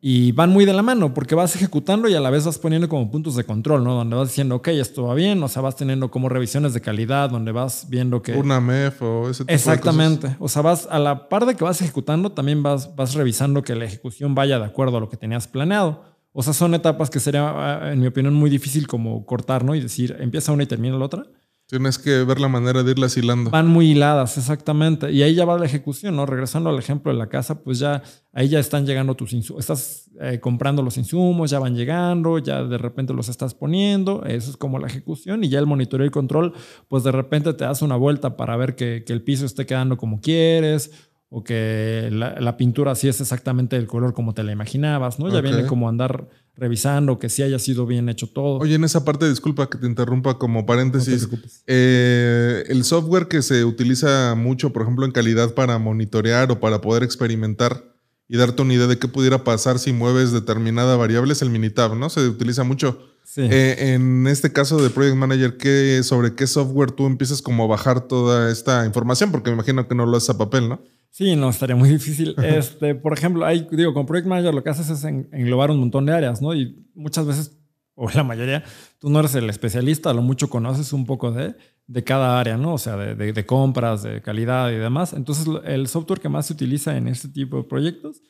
Y 0.00 0.30
van 0.30 0.50
muy 0.50 0.64
de 0.64 0.72
la 0.72 0.82
mano 0.82 1.12
porque 1.12 1.34
vas 1.34 1.56
ejecutando 1.56 2.08
y 2.08 2.14
a 2.14 2.20
la 2.20 2.30
vez 2.30 2.44
vas 2.44 2.58
poniendo 2.58 2.88
como 2.88 3.10
puntos 3.10 3.34
de 3.34 3.42
control, 3.42 3.82
¿no? 3.82 3.94
Donde 3.94 4.14
vas 4.14 4.28
diciendo, 4.28 4.54
ok, 4.54 4.68
esto 4.68 5.02
va 5.02 5.14
bien, 5.14 5.42
o 5.42 5.48
sea, 5.48 5.60
vas 5.60 5.74
teniendo 5.74 6.08
como 6.08 6.28
revisiones 6.28 6.72
de 6.72 6.80
calidad, 6.80 7.30
donde 7.30 7.50
vas 7.50 7.88
viendo 7.90 8.22
que... 8.22 8.32
Una 8.34 8.60
MEF 8.60 9.02
o 9.02 9.28
ese 9.28 9.42
tipo 9.42 9.52
Exactamente. 9.52 10.28
de 10.28 10.34
cosas. 10.34 10.40
O 10.40 10.48
sea, 10.48 10.62
vas 10.62 10.88
a 10.88 11.00
la 11.00 11.28
par 11.28 11.46
de 11.46 11.56
que 11.56 11.64
vas 11.64 11.82
ejecutando, 11.82 12.30
también 12.30 12.62
vas, 12.62 12.94
vas 12.94 13.14
revisando 13.14 13.64
que 13.64 13.74
la 13.74 13.86
ejecución 13.86 14.36
vaya 14.36 14.60
de 14.60 14.66
acuerdo 14.66 14.98
a 14.98 15.00
lo 15.00 15.08
que 15.08 15.16
tenías 15.16 15.48
planeado. 15.48 16.04
O 16.38 16.42
sea, 16.44 16.52
son 16.52 16.72
etapas 16.74 17.10
que 17.10 17.18
sería, 17.18 17.50
ah, 17.50 17.92
en 17.92 17.98
mi 17.98 18.06
opinión, 18.06 18.32
muy 18.32 18.48
difícil 18.48 18.86
como 18.86 19.26
cortar, 19.26 19.64
¿no? 19.64 19.74
Y 19.74 19.80
decir, 19.80 20.16
empieza 20.20 20.52
una 20.52 20.62
y 20.62 20.66
termina 20.66 20.96
la 20.96 21.04
otra. 21.04 21.24
Tienes 21.66 21.98
que 21.98 22.22
ver 22.22 22.38
la 22.38 22.46
manera 22.46 22.84
de 22.84 22.92
irlas 22.92 23.16
hilando. 23.16 23.50
Van 23.50 23.66
muy 23.66 23.90
hiladas, 23.90 24.38
exactamente. 24.38 25.10
Y 25.10 25.24
ahí 25.24 25.34
ya 25.34 25.44
va 25.44 25.58
la 25.58 25.66
ejecución, 25.66 26.14
¿no? 26.14 26.26
Regresando 26.26 26.70
al 26.70 26.78
ejemplo 26.78 27.10
de 27.10 27.18
la 27.18 27.28
casa, 27.28 27.64
pues 27.64 27.80
ya 27.80 28.04
ahí 28.32 28.48
ya 28.48 28.60
están 28.60 28.86
llegando 28.86 29.16
tus 29.16 29.32
insumos. 29.32 29.64
Estás 29.64 30.10
eh, 30.20 30.38
comprando 30.38 30.80
los 30.84 30.96
insumos, 30.96 31.50
ya 31.50 31.58
van 31.58 31.74
llegando, 31.74 32.38
ya 32.38 32.62
de 32.62 32.78
repente 32.78 33.12
los 33.12 33.28
estás 33.28 33.54
poniendo. 33.54 34.24
Eso 34.24 34.52
es 34.52 34.56
como 34.56 34.78
la 34.78 34.86
ejecución. 34.86 35.42
Y 35.42 35.48
ya 35.48 35.58
el 35.58 35.66
monitoreo 35.66 36.06
y 36.06 36.10
control, 36.10 36.52
pues 36.86 37.02
de 37.02 37.10
repente 37.10 37.52
te 37.52 37.64
das 37.64 37.82
una 37.82 37.96
vuelta 37.96 38.36
para 38.36 38.56
ver 38.56 38.76
que, 38.76 39.02
que 39.04 39.12
el 39.12 39.22
piso 39.22 39.44
esté 39.44 39.66
quedando 39.66 39.96
como 39.96 40.20
quieres 40.20 41.07
o 41.30 41.44
que 41.44 42.08
la, 42.10 42.56
pintura 42.56 42.94
sí 42.94 43.06
es 43.06 43.20
exactamente 43.20 43.76
el 43.76 43.86
color 43.86 44.14
como 44.14 44.32
te 44.32 44.42
la 44.42 44.52
imaginabas, 44.52 45.18
¿no? 45.18 45.30
Ya 45.30 45.42
viene 45.42 45.66
como 45.66 45.88
andar 45.88 46.28
revisando 46.56 47.18
que 47.18 47.28
sí 47.28 47.42
haya 47.42 47.58
sido 47.58 47.86
bien 47.86 48.08
hecho 48.08 48.28
todo. 48.28 48.58
Oye, 48.58 48.76
en 48.76 48.84
esa 48.84 49.04
parte, 49.04 49.28
disculpa 49.28 49.68
que 49.68 49.76
te 49.76 49.86
interrumpa 49.86 50.38
como 50.38 50.64
paréntesis. 50.64 51.28
Eh, 51.66 52.64
el 52.68 52.82
software 52.82 53.28
que 53.28 53.42
se 53.42 53.64
utiliza 53.64 54.34
mucho, 54.36 54.72
por 54.72 54.82
ejemplo, 54.82 55.04
en 55.04 55.12
calidad 55.12 55.54
para 55.54 55.78
monitorear 55.78 56.50
o 56.50 56.60
para 56.60 56.80
poder 56.80 57.02
experimentar 57.02 57.84
y 58.26 58.36
darte 58.38 58.62
una 58.62 58.74
idea 58.74 58.86
de 58.86 58.98
qué 58.98 59.08
pudiera 59.08 59.44
pasar 59.44 59.78
si 59.78 59.92
mueves 59.92 60.32
determinada 60.32 60.96
variable 60.96 61.32
es 61.32 61.42
el 61.42 61.50
Minitab, 61.50 61.94
¿no? 61.94 62.08
Se 62.08 62.26
utiliza 62.26 62.64
mucho. 62.64 62.98
Eh, 63.36 63.94
en 63.94 64.26
este 64.26 64.52
caso 64.52 64.82
de 64.82 64.90
Project 64.90 65.16
Manager, 65.16 65.56
¿qué, 65.56 66.02
¿sobre 66.02 66.34
qué 66.34 66.46
software 66.46 66.92
tú 66.92 67.06
empiezas 67.06 67.42
como 67.42 67.64
a 67.64 67.66
bajar 67.66 68.08
toda 68.08 68.50
esta 68.50 68.86
información? 68.86 69.30
Porque 69.30 69.50
me 69.50 69.54
imagino 69.54 69.86
que 69.86 69.94
no 69.94 70.06
lo 70.06 70.16
haces 70.16 70.30
a 70.30 70.38
papel, 70.38 70.68
¿no? 70.68 70.80
Sí, 71.10 71.36
no, 71.36 71.50
estaría 71.50 71.76
muy 71.76 71.88
difícil. 71.98 72.34
Este, 72.42 72.94
por 72.94 73.12
ejemplo, 73.12 73.44
hay, 73.44 73.66
digo, 73.70 73.94
con 73.94 74.06
Project 74.06 74.28
Manager 74.28 74.54
lo 74.54 74.62
que 74.62 74.70
haces 74.70 74.88
es 74.90 75.04
englobar 75.04 75.70
un 75.70 75.78
montón 75.78 76.06
de 76.06 76.12
áreas, 76.12 76.40
¿no? 76.40 76.54
Y 76.54 76.86
muchas 76.94 77.26
veces, 77.26 77.58
o 77.94 78.08
la 78.10 78.24
mayoría, 78.24 78.64
tú 78.98 79.10
no 79.10 79.20
eres 79.20 79.34
el 79.34 79.50
especialista, 79.50 80.10
a 80.10 80.14
lo 80.14 80.22
mucho 80.22 80.48
conoces 80.48 80.92
un 80.92 81.04
poco 81.04 81.30
de, 81.32 81.54
de 81.86 82.04
cada 82.04 82.38
área, 82.38 82.56
¿no? 82.56 82.74
O 82.74 82.78
sea, 82.78 82.96
de, 82.96 83.32
de, 83.32 83.46
compras, 83.46 84.02
de 84.02 84.22
calidad 84.22 84.70
y 84.70 84.76
demás. 84.76 85.12
Entonces, 85.12 85.46
el 85.64 85.88
software 85.88 86.20
que 86.20 86.28
más 86.28 86.46
se 86.46 86.52
utiliza 86.52 86.96
en 86.96 87.08
este 87.08 87.28
tipo 87.28 87.56
de 87.56 87.64
proyectos 87.64 88.22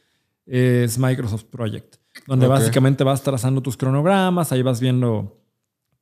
es 0.47 0.99
Microsoft 0.99 1.45
Project, 1.45 1.97
donde 2.29 2.47
básicamente 2.47 3.05
vas 3.05 3.23
trazando 3.23 3.63
tus 3.63 3.79
cronogramas, 3.79 4.53
ahí 4.53 4.61
vas 4.61 4.81
viendo 4.81 5.43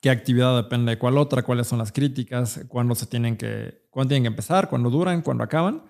qué 0.00 0.10
actividad 0.10 0.56
depende 0.56 0.90
de 0.90 0.98
cuál 0.98 1.18
otra, 1.18 1.44
cuáles 1.44 1.68
son 1.68 1.78
las 1.78 1.92
críticas, 1.92 2.64
cuándo 2.66 2.96
se 2.96 3.06
tienen 3.06 3.36
que, 3.36 3.86
cuándo 3.90 4.08
tienen 4.08 4.24
que 4.24 4.28
empezar, 4.34 4.68
cuándo 4.68 4.90
duran, 4.90 5.22
cuándo 5.22 5.44
acaban. 5.44 5.84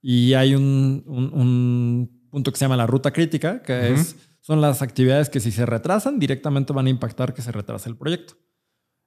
Y 0.00 0.34
hay 0.34 0.54
un, 0.54 1.02
un, 1.04 2.28
punto 2.30 2.52
que 2.52 2.58
se 2.58 2.64
llama 2.64 2.76
la 2.76 2.86
ruta 2.86 3.10
crítica, 3.10 3.60
que 3.62 3.92
es, 3.92 4.14
son 4.40 4.60
las 4.60 4.82
actividades 4.82 5.28
que 5.28 5.40
si 5.40 5.50
se 5.50 5.66
retrasan, 5.66 6.20
directamente 6.20 6.72
van 6.72 6.86
a 6.86 6.90
impactar 6.90 7.34
que 7.34 7.42
se 7.42 7.50
retrase 7.50 7.88
el 7.88 7.96
proyecto. 7.96 8.34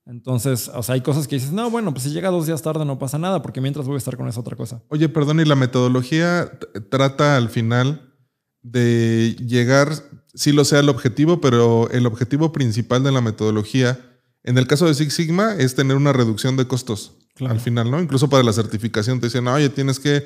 Entonces, 0.06 0.70
o 0.76 0.84
sea, 0.84 0.96
hay 0.96 1.02
cosas 1.02 1.26
que 1.26 1.36
dices, 1.36 1.54
no, 1.54 1.70
bueno, 1.72 1.94
pues 1.94 2.04
si 2.04 2.10
llega 2.10 2.30
dos 2.32 2.48
días 2.48 2.62
tarde 2.62 2.84
no 2.84 3.00
pasa 3.00 3.18
nada, 3.18 3.42
porque 3.42 3.62
mientras 3.62 3.88
voy 3.88 3.96
a 3.96 4.00
estar 4.00 4.18
con 4.18 4.28
esa 4.28 4.42
otra 4.42 4.58
cosa. 4.58 4.84
Oye, 4.90 5.08
perdón, 5.08 5.40
y 5.40 5.46
la 5.46 5.56
metodología 5.56 6.52
trata 6.90 7.38
al 7.38 7.48
final 7.48 8.14
de 8.62 9.36
llegar, 9.40 9.90
sí 10.36 10.52
lo 10.52 10.66
sea 10.66 10.80
el 10.82 10.90
objetivo, 10.90 11.42
pero 11.42 11.90
el 11.92 12.06
objetivo 12.06 12.52
principal 12.52 13.04
de 13.04 13.12
la 13.12 13.22
metodología, 13.22 14.00
en 14.44 14.58
el 14.58 14.68
caso 14.68 14.86
de 14.86 14.94
Six 14.94 15.14
Sigma, 15.14 15.56
es 15.56 15.76
tener 15.76 15.98
una 15.98 16.14
reducción 16.14 16.58
de 16.58 16.68
costos 16.68 17.14
al 17.40 17.60
final, 17.60 17.92
¿no? 17.92 18.02
Incluso 18.02 18.30
para 18.30 18.44
la 18.44 18.54
certificación 18.54 19.20
te 19.20 19.28
dicen, 19.28 19.48
oye, 19.48 19.70
tienes 19.70 20.00
que 20.00 20.26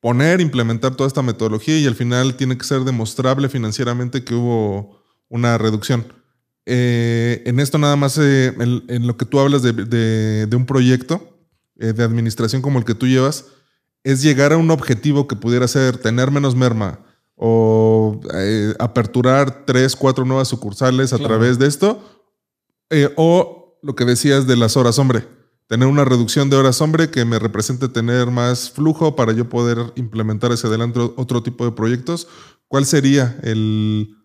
poner, 0.00 0.40
implementar 0.40 0.94
toda 0.94 1.06
esta 1.06 1.22
metodología 1.22 1.78
y 1.78 1.86
al 1.86 1.94
final 1.94 2.36
tiene 2.36 2.58
que 2.58 2.64
ser 2.64 2.80
demostrable 2.80 3.48
financieramente 3.48 4.24
que 4.24 4.34
hubo 4.34 5.02
una 5.28 5.58
reducción. 5.58 6.12
Eh, 6.66 7.42
en 7.46 7.60
esto 7.60 7.78
nada 7.78 7.96
más, 7.96 8.18
eh, 8.18 8.54
en, 8.58 9.06
lo 9.06 9.16
que 9.16 9.24
tú 9.24 9.38
hablas 9.38 9.62
de, 9.62 10.48
un 10.52 10.66
proyecto 10.66 11.38
eh, 11.78 11.92
de 11.92 12.04
administración 12.04 12.60
como 12.60 12.78
el 12.78 12.84
que 12.84 12.94
tú 12.94 13.06
llevas, 13.06 13.46
es 14.04 14.22
llegar 14.22 14.52
a 14.52 14.56
un 14.56 14.70
objetivo 14.70 15.28
que 15.28 15.36
pudiera 15.36 15.66
ser 15.68 15.98
tener 15.98 16.30
menos 16.30 16.54
merma 16.54 17.00
o 17.38 18.20
aperturar 18.78 19.64
tres, 19.64 19.96
cuatro 19.96 20.24
nuevas 20.24 20.48
sucursales 20.48 21.12
a 21.12 21.18
través 21.18 21.58
de 21.58 21.66
esto, 21.66 22.02
o 23.16 23.78
lo 23.82 23.94
que 23.94 24.04
decías 24.04 24.46
de 24.46 24.56
las 24.56 24.76
horas 24.76 24.98
hombre 24.98 25.24
tener 25.68 25.86
una 25.86 26.04
reducción 26.04 26.50
de 26.50 26.56
horas 26.56 26.80
hombre 26.80 27.10
que 27.10 27.24
me 27.24 27.38
represente 27.38 27.88
tener 27.88 28.28
más 28.30 28.70
flujo 28.70 29.14
para 29.14 29.32
yo 29.32 29.48
poder 29.48 29.78
implementar 29.96 30.50
hacia 30.50 30.68
adelante 30.68 30.98
otro 30.98 31.42
tipo 31.42 31.64
de 31.64 31.72
proyectos. 31.72 32.26
¿Cuál 32.68 32.86
sería 32.86 33.38
el, 33.42 34.16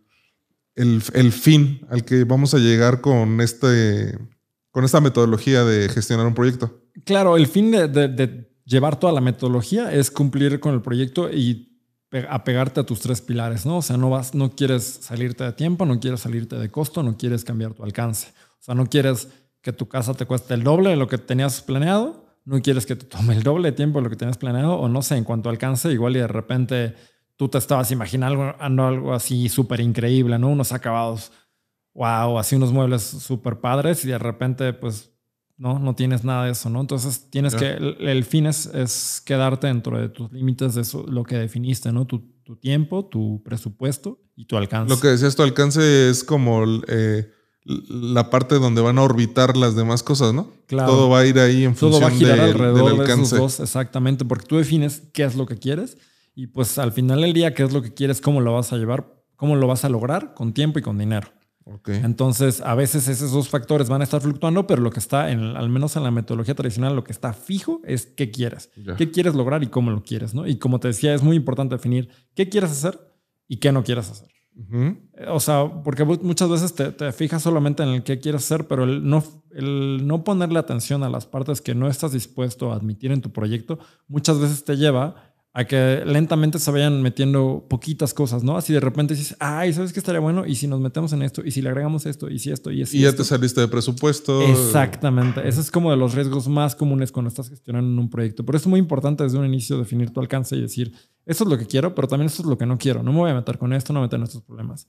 el, 0.76 1.32
fin 1.32 1.86
al 1.90 2.06
que 2.06 2.24
vamos 2.24 2.54
a 2.54 2.60
llegar 2.60 3.02
con, 3.02 3.42
este, 3.42 4.18
con 4.72 4.86
esta 4.86 5.02
metodología 5.02 5.66
de 5.66 5.90
gestionar 5.90 6.26
un 6.26 6.34
proyecto? 6.34 6.82
Claro, 7.06 7.36
el 7.36 7.48
fin 7.48 7.72
de, 7.72 8.50
llevar 8.66 8.98
toda 8.98 9.12
la 9.12 9.22
metodología 9.22 9.92
es 9.92 10.10
cumplir 10.10 10.62
con 10.62 10.74
el 10.74 10.82
proyecto 10.82 11.30
y 11.30 11.73
apegarte 12.30 12.80
a 12.80 12.84
tus 12.84 13.00
tres 13.00 13.22
pilares, 13.22 13.66
¿no? 13.66 13.78
O 13.78 13.82
sea, 13.82 13.98
no 13.98 14.10
vas, 14.10 14.36
no 14.36 14.52
quieres 14.52 14.84
salirte 15.02 15.44
de 15.44 15.54
tiempo, 15.54 15.86
no 15.86 16.00
quieres 16.00 16.22
salirte 16.22 16.58
de 16.58 16.70
costo, 16.70 17.04
no 17.04 17.18
quieres 17.18 17.44
cambiar 17.44 17.74
tu 17.74 17.84
alcance. 17.84 18.30
O 18.60 18.64
sea, 18.64 18.76
no 18.76 18.86
quieres 18.86 19.30
que 19.62 19.74
tu 19.74 19.88
casa 19.88 20.14
te 20.14 20.26
cueste 20.26 20.54
el 20.54 20.64
doble 20.64 20.92
de 20.92 20.96
lo 20.98 21.08
que 21.08 21.18
tenías 21.18 21.62
planeado, 21.62 22.26
no 22.46 22.62
quieres 22.62 22.86
que 22.86 22.96
te 22.96 23.06
tome 23.06 23.34
el 23.34 23.44
doble 23.44 23.72
de 23.72 23.76
tiempo 23.76 24.00
de 24.00 24.04
lo 24.04 24.10
que 24.10 24.18
tenías 24.18 24.38
planeado, 24.38 24.76
o 24.76 24.90
no 24.90 25.02
sé, 25.02 25.16
en 25.16 25.24
cuanto 25.24 25.50
alcance, 25.50 25.92
igual 25.92 26.16
y 26.16 26.20
de 26.20 26.28
repente 26.28 26.96
tú 27.38 27.48
te 27.48 27.58
estabas 27.58 27.90
imaginando 27.92 28.56
algo, 28.60 29.14
así 29.14 29.50
súper 29.50 29.80
increíble, 29.80 30.38
¿no? 30.38 30.50
Unos 30.50 30.74
acabados, 30.74 31.32
wow, 31.94 32.38
así 32.38 32.56
unos 32.56 32.72
muebles 32.72 33.04
súper 33.04 33.60
padres 33.60 34.04
y 34.06 34.10
de 34.10 34.20
repente, 34.20 34.74
pues, 34.74 35.13
no, 35.58 35.80
no 35.80 35.96
tienes 35.96 36.24
nada 36.24 36.46
de 36.46 36.52
eso, 36.52 36.70
¿no? 36.70 36.82
Entonces 36.82 37.30
tienes 37.30 37.56
que, 37.56 37.72
el, 37.72 38.24
fin 38.24 38.46
es, 38.46 38.66
es, 38.68 39.22
quedarte 39.26 39.68
dentro 39.68 40.00
de 40.00 40.10
tus 40.10 40.32
límites 40.32 40.76
de 40.76 40.82
eso, 40.82 41.06
lo 41.08 41.24
que 41.24 41.38
definiste, 41.38 41.92
¿no? 41.92 42.06
Tu, 42.06 42.20
tu, 42.44 42.56
tiempo, 42.56 43.06
tu 43.06 43.42
presupuesto 43.44 44.20
y 44.36 44.46
tu 44.46 44.58
alcance. 44.58 44.94
Lo 44.94 45.00
que 45.00 45.10
decías, 45.10 45.36
tu 45.36 45.44
alcance 45.44 46.10
es 46.10 46.24
como... 46.24 46.64
Eh, 46.88 47.30
la 47.66 48.30
parte 48.30 48.56
donde 48.56 48.82
van 48.82 48.98
a 48.98 49.04
orbitar 49.04 49.56
las 49.56 49.76
demás 49.76 50.04
cosas, 50.04 50.34
¿no? 50.34 50.50
Claro. 50.68 50.92
Todo 50.92 51.10
va 51.10 51.20
a 51.20 51.26
ir 51.26 51.40
ahí 51.40 51.64
en 51.64 51.76
función 51.76 51.92
Todo 51.92 52.02
va 52.02 52.08
a 52.08 52.18
girar 52.18 52.40
alrededor 52.40 52.98
de 52.98 53.14
esos 53.14 53.30
dos, 53.30 53.60
exactamente, 53.62 54.26
porque 54.26 54.46
tú 54.46 54.58
defines 54.58 55.04
qué 55.14 55.24
es 55.24 55.36
lo 55.36 55.46
que 55.46 55.58
quieres 55.58 55.98
y 56.36 56.48
pues 56.48 56.78
al 56.78 56.92
final 56.92 57.22
del 57.22 57.34
día 57.34 57.54
qué 57.54 57.64
es 57.64 57.72
lo 57.72 57.82
que 57.82 57.94
quieres, 57.94 58.20
cómo 58.20 58.42
lo 58.42 58.54
vas 58.54 58.74
a 58.74 58.78
llevar, 58.78 59.08
cómo 59.36 59.56
lo 59.56 59.68
vas 59.68 59.86
a 59.86 59.90
lograr 59.90 60.34
con 60.34 60.54
tiempo 60.54 60.80
y 60.80 60.82
con 60.82 60.98
dinero. 60.98 61.30
Okay. 61.66 62.02
Entonces, 62.04 62.62
a 62.62 62.76
veces 62.76 63.08
esos 63.08 63.32
dos 63.32 63.48
factores 63.48 63.88
van 63.88 64.02
a 64.02 64.04
estar 64.04 64.22
fluctuando, 64.22 64.68
pero 64.68 64.82
lo 64.82 64.92
que 64.92 65.00
está, 65.00 65.32
en, 65.32 65.40
al 65.56 65.70
menos 65.70 65.96
en 65.96 66.04
la 66.04 66.12
metodología 66.12 66.56
tradicional, 66.56 66.96
lo 66.96 67.04
que 67.04 67.14
está 67.14 67.34
fijo 67.34 67.82
es 67.86 68.06
qué 68.06 68.32
quieres, 68.32 68.70
qué 68.98 69.12
quieres 69.12 69.34
lograr 69.34 69.64
y 69.64 69.68
cómo 69.68 69.92
lo 69.92 70.04
quieres, 70.04 70.34
¿no? 70.34 70.46
Y 70.46 70.58
como 70.58 70.80
te 70.80 70.90
decía, 70.90 71.14
es 71.14 71.24
muy 71.24 71.38
importante 71.38 71.76
definir 71.76 72.10
qué 72.36 72.50
quieres 72.50 72.72
hacer 72.72 73.00
y 73.48 73.58
qué 73.58 73.72
no 73.72 73.84
quieres 73.84 74.10
hacer. 74.10 74.28
O 75.30 75.40
sea, 75.40 75.82
porque 75.84 76.04
muchas 76.04 76.50
veces 76.50 76.76
te, 76.76 76.92
te, 76.92 77.12
fijas 77.12 77.42
solamente 77.42 77.82
en 77.82 77.90
el 77.90 78.04
que 78.04 78.20
quieres 78.20 78.44
hacer, 78.44 78.68
pero 78.68 78.84
el 78.84 79.08
no, 79.08 79.24
el 79.52 80.06
no 80.06 80.24
ponerle 80.24 80.60
atención 80.60 81.02
a 81.04 81.10
las 81.10 81.26
partes 81.26 81.60
que 81.60 81.74
no 81.74 81.88
estás 81.88 82.12
dispuesto 82.12 82.72
a 82.72 82.76
admitir 82.76 83.12
en 83.12 83.22
tu 83.22 83.32
proyecto, 83.32 83.80
muchas 84.08 84.40
veces 84.40 84.64
te 84.64 84.78
lleva 84.78 85.33
a 85.56 85.66
que 85.66 86.02
lentamente 86.04 86.58
se 86.58 86.72
vayan 86.72 87.04
metiendo 87.04 87.68
poquitas 87.70 88.16
cosas, 88.16 88.44
¿no? 88.44 88.58
Así 88.58 88.74
de 88.74 88.80
repente 88.80 89.14
dices, 89.14 89.38
ay, 89.40 89.72
¿sabes 89.72 89.94
qué 89.94 90.00
estaría 90.00 90.20
bueno? 90.20 90.48
Y 90.48 90.56
si 90.56 90.68
nos 90.68 90.80
metemos 90.80 91.14
en 91.14 91.22
esto, 91.22 91.44
y 91.46 91.52
si 91.52 91.62
le 91.62 91.70
agregamos 91.70 92.08
esto, 92.08 92.28
y 92.28 92.40
si 92.40 92.50
esto, 92.50 92.72
y 92.72 92.82
así. 92.82 92.98
Y 92.98 93.02
ya 93.02 93.14
te 93.14 93.24
saliste 93.24 93.62
de 93.62 93.68
presupuesto. 93.68 94.42
Exactamente. 94.42 95.48
Ese 95.48 95.62
es 95.62 95.70
como 95.70 95.92
de 95.92 95.98
los 95.98 96.16
riesgos 96.16 96.48
más 96.48 96.76
comunes 96.76 97.12
cuando 97.12 97.30
estás 97.30 97.50
gestionando 97.50 98.02
un 98.02 98.10
proyecto. 98.10 98.44
Por 98.44 98.56
eso 98.56 98.64
es 98.64 98.70
muy 98.70 98.80
importante 98.80 99.24
desde 99.24 99.38
un 99.38 99.46
inicio 99.46 99.78
definir 99.78 100.10
tu 100.12 100.20
alcance 100.22 100.56
y 100.56 100.62
decir, 100.62 100.92
esto 101.28 101.44
es 101.44 101.50
lo 101.52 101.58
que 101.60 101.68
quiero, 101.68 101.94
pero 101.94 102.08
también 102.08 102.26
esto 102.28 102.42
es 102.42 102.48
lo 102.48 102.58
que 102.58 102.66
no 102.66 102.80
quiero. 102.80 103.04
No 103.04 103.12
me 103.12 103.20
voy 103.20 103.30
a 103.30 103.36
meter 103.36 103.60
con 103.60 103.74
esto, 103.74 103.94
no 103.94 104.00
me 104.00 104.08
meter 104.08 104.18
en 104.18 104.24
estos 104.24 104.42
problemas. 104.42 104.88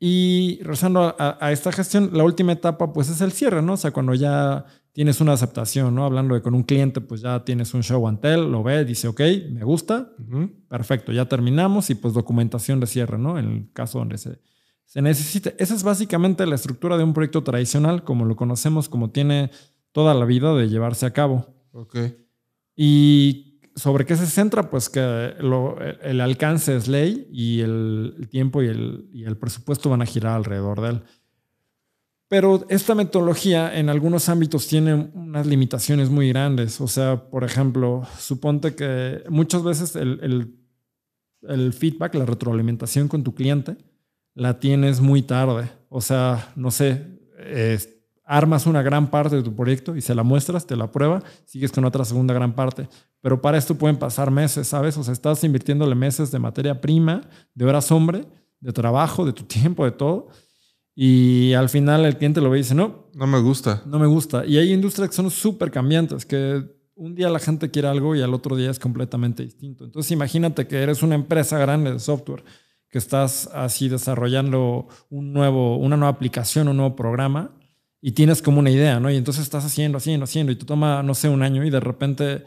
Y 0.00 0.60
regresando 0.62 1.14
a, 1.18 1.36
a, 1.38 1.52
esta 1.52 1.70
gestión, 1.72 2.08
la 2.14 2.24
última 2.24 2.52
etapa 2.52 2.90
pues 2.94 3.10
es 3.10 3.20
el 3.20 3.32
cierre, 3.32 3.60
¿no? 3.60 3.74
O 3.74 3.76
sea, 3.76 3.90
cuando 3.90 4.14
ya 4.14 4.64
tienes 4.94 5.20
una 5.20 5.32
aceptación, 5.32 5.92
¿no? 5.94 6.04
Hablando 6.04 6.34
de 6.34 6.40
con 6.40 6.54
un 6.54 6.62
cliente, 6.62 7.00
pues 7.00 7.20
ya 7.20 7.44
tienes 7.44 7.74
un 7.74 7.82
show 7.82 8.06
and 8.06 8.20
tell, 8.20 8.50
lo 8.50 8.62
ve, 8.62 8.84
dice, 8.84 9.08
ok, 9.08 9.20
me 9.50 9.64
gusta, 9.64 10.12
perfecto, 10.68 11.12
ya 11.12 11.28
terminamos 11.28 11.90
y 11.90 11.96
pues 11.96 12.14
documentación 12.14 12.78
de 12.78 12.86
cierre, 12.86 13.18
¿no? 13.18 13.36
En 13.36 13.50
el 13.50 13.72
caso 13.72 13.98
donde 13.98 14.16
se, 14.18 14.38
se 14.86 15.02
necesite. 15.02 15.56
Esa 15.58 15.74
es 15.74 15.82
básicamente 15.82 16.46
la 16.46 16.54
estructura 16.54 16.96
de 16.96 17.02
un 17.02 17.12
proyecto 17.12 17.42
tradicional, 17.42 18.04
como 18.04 18.24
lo 18.24 18.36
conocemos, 18.36 18.88
como 18.88 19.10
tiene 19.10 19.50
toda 19.90 20.14
la 20.14 20.24
vida 20.24 20.54
de 20.54 20.68
llevarse 20.68 21.06
a 21.06 21.12
cabo. 21.12 21.48
Ok. 21.72 21.98
Y 22.76 23.60
sobre 23.74 24.06
qué 24.06 24.14
se 24.14 24.26
centra, 24.26 24.70
pues 24.70 24.88
que 24.88 25.34
lo, 25.40 25.76
el 25.80 26.20
alcance 26.20 26.76
es 26.76 26.86
ley 26.86 27.26
y 27.32 27.60
el, 27.62 28.14
el 28.16 28.28
tiempo 28.28 28.62
y 28.62 28.68
el, 28.68 29.08
y 29.12 29.24
el 29.24 29.36
presupuesto 29.36 29.90
van 29.90 30.02
a 30.02 30.06
girar 30.06 30.36
alrededor 30.36 30.80
de 30.80 30.88
él. 30.90 31.02
Pero 32.34 32.66
esta 32.68 32.96
metodología 32.96 33.78
en 33.78 33.88
algunos 33.88 34.28
ámbitos 34.28 34.66
tiene 34.66 34.92
unas 35.14 35.46
limitaciones 35.46 36.10
muy 36.10 36.30
grandes. 36.30 36.80
O 36.80 36.88
sea, 36.88 37.30
por 37.30 37.44
ejemplo, 37.44 38.02
suponte 38.18 38.74
que 38.74 39.22
muchas 39.28 39.62
veces 39.62 39.94
el, 39.94 40.52
el, 41.42 41.72
feedback, 41.72 42.16
la 42.16 42.26
retroalimentación 42.26 43.06
con 43.06 43.22
tu 43.22 43.36
cliente, 43.36 43.76
la 44.34 44.58
tienes 44.58 45.00
muy 45.00 45.22
tarde. 45.22 45.70
O 45.88 46.00
sea, 46.00 46.52
no 46.56 46.72
sé, 46.72 47.06
armas 48.24 48.66
una 48.66 48.82
gran 48.82 49.12
parte 49.12 49.36
de 49.36 49.44
tu 49.44 49.54
proyecto 49.54 49.94
y 49.94 50.00
se 50.00 50.16
la 50.16 50.24
muestras, 50.24 50.66
te 50.66 50.74
la 50.74 50.90
prueba, 50.90 51.22
sigues 51.44 51.70
con 51.70 51.84
otra 51.84 52.04
segunda 52.04 52.34
gran 52.34 52.56
parte. 52.56 52.88
Pero 53.20 53.40
para 53.40 53.58
esto 53.58 53.76
pueden 53.76 53.96
pasar 53.96 54.32
meses, 54.32 54.66
¿sabes? 54.66 54.98
O 54.98 55.04
sea, 55.04 55.12
estás 55.12 55.44
invirtiéndole 55.44 55.94
meses 55.94 56.32
de 56.32 56.40
materia 56.40 56.80
prima, 56.80 57.20
de 57.54 57.64
horas 57.64 57.92
hombre, 57.92 58.26
de 58.58 58.72
trabajo, 58.72 59.24
de 59.24 59.32
tu 59.32 59.44
tiempo, 59.44 59.84
de 59.84 59.92
todo 59.92 60.30
y 60.94 61.52
al 61.54 61.68
final 61.68 62.04
el 62.04 62.16
cliente 62.16 62.40
lo 62.40 62.50
ve 62.50 62.58
y 62.58 62.62
dice, 62.62 62.74
no. 62.74 63.08
No 63.14 63.26
me 63.26 63.40
gusta. 63.40 63.82
No 63.86 63.98
me 63.98 64.06
gusta. 64.06 64.46
Y 64.46 64.58
hay 64.58 64.72
industrias 64.72 65.10
que 65.10 65.16
son 65.16 65.30
súper 65.30 65.70
cambiantes, 65.70 66.24
que 66.24 66.62
un 66.94 67.14
día 67.14 67.28
la 67.28 67.40
gente 67.40 67.70
quiere 67.70 67.88
algo 67.88 68.14
y 68.14 68.22
al 68.22 68.34
otro 68.34 68.56
día 68.56 68.70
es 68.70 68.78
completamente 68.78 69.42
distinto. 69.42 69.84
Entonces 69.84 70.12
imagínate 70.12 70.66
que 70.66 70.82
eres 70.82 71.02
una 71.02 71.16
empresa 71.16 71.58
grande 71.58 71.92
de 71.92 71.98
software, 71.98 72.44
que 72.88 72.98
estás 72.98 73.48
así 73.52 73.88
desarrollando 73.88 74.86
un 75.10 75.32
nuevo, 75.32 75.76
una 75.76 75.96
nueva 75.96 76.12
aplicación, 76.12 76.68
un 76.68 76.76
nuevo 76.76 76.94
programa 76.94 77.50
y 78.00 78.12
tienes 78.12 78.42
como 78.42 78.60
una 78.60 78.70
idea, 78.70 79.00
¿no? 79.00 79.10
Y 79.10 79.16
entonces 79.16 79.42
estás 79.42 79.64
haciendo, 79.64 79.98
haciendo, 79.98 80.24
haciendo 80.24 80.52
y 80.52 80.56
tú 80.56 80.66
toma, 80.66 81.02
no 81.02 81.14
sé, 81.14 81.28
un 81.28 81.42
año 81.42 81.64
y 81.64 81.70
de 81.70 81.80
repente 81.80 82.44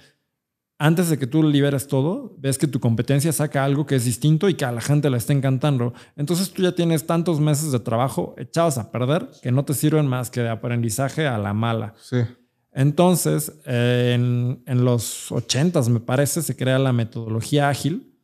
antes 0.80 1.10
de 1.10 1.18
que 1.18 1.26
tú 1.26 1.42
liberes 1.42 1.88
todo, 1.88 2.36
ves 2.38 2.58
que 2.58 2.68
tu 2.68 2.80
competencia 2.80 3.32
saca 3.32 3.64
algo 3.64 3.86
que 3.86 3.96
es 3.96 4.06
distinto 4.06 4.48
y 4.48 4.54
que 4.54 4.66
a 4.66 4.72
la 4.72 4.82
gente 4.82 5.10
le 5.10 5.18
está 5.18 5.34
encantando. 5.34 5.94
Entonces 6.16 6.52
tú 6.52 6.62
ya 6.62 6.74
tienes 6.74 7.08
tantos 7.08 7.40
meses 7.40 7.72
de 7.72 7.80
trabajo 7.80 8.36
echados 8.38 8.78
a 8.78 8.92
perder 8.92 9.28
que 9.42 9.52
no 9.52 9.66
te 9.66 9.74
sirven 9.74 10.06
más 10.08 10.30
que 10.30 10.42
de 10.42 10.50
aprendizaje 10.50 11.26
a 11.26 11.38
la 11.38 11.54
mala. 11.54 11.96
Sí. 12.00 12.18
Entonces, 12.74 13.60
en, 13.66 14.62
en, 14.68 14.86
los 14.86 15.32
80 15.32 15.82
me 15.90 16.00
parece, 16.00 16.44
se 16.44 16.56
crea 16.56 16.78
la 16.78 16.94
metodología 16.94 17.70
ágil, 17.70 18.16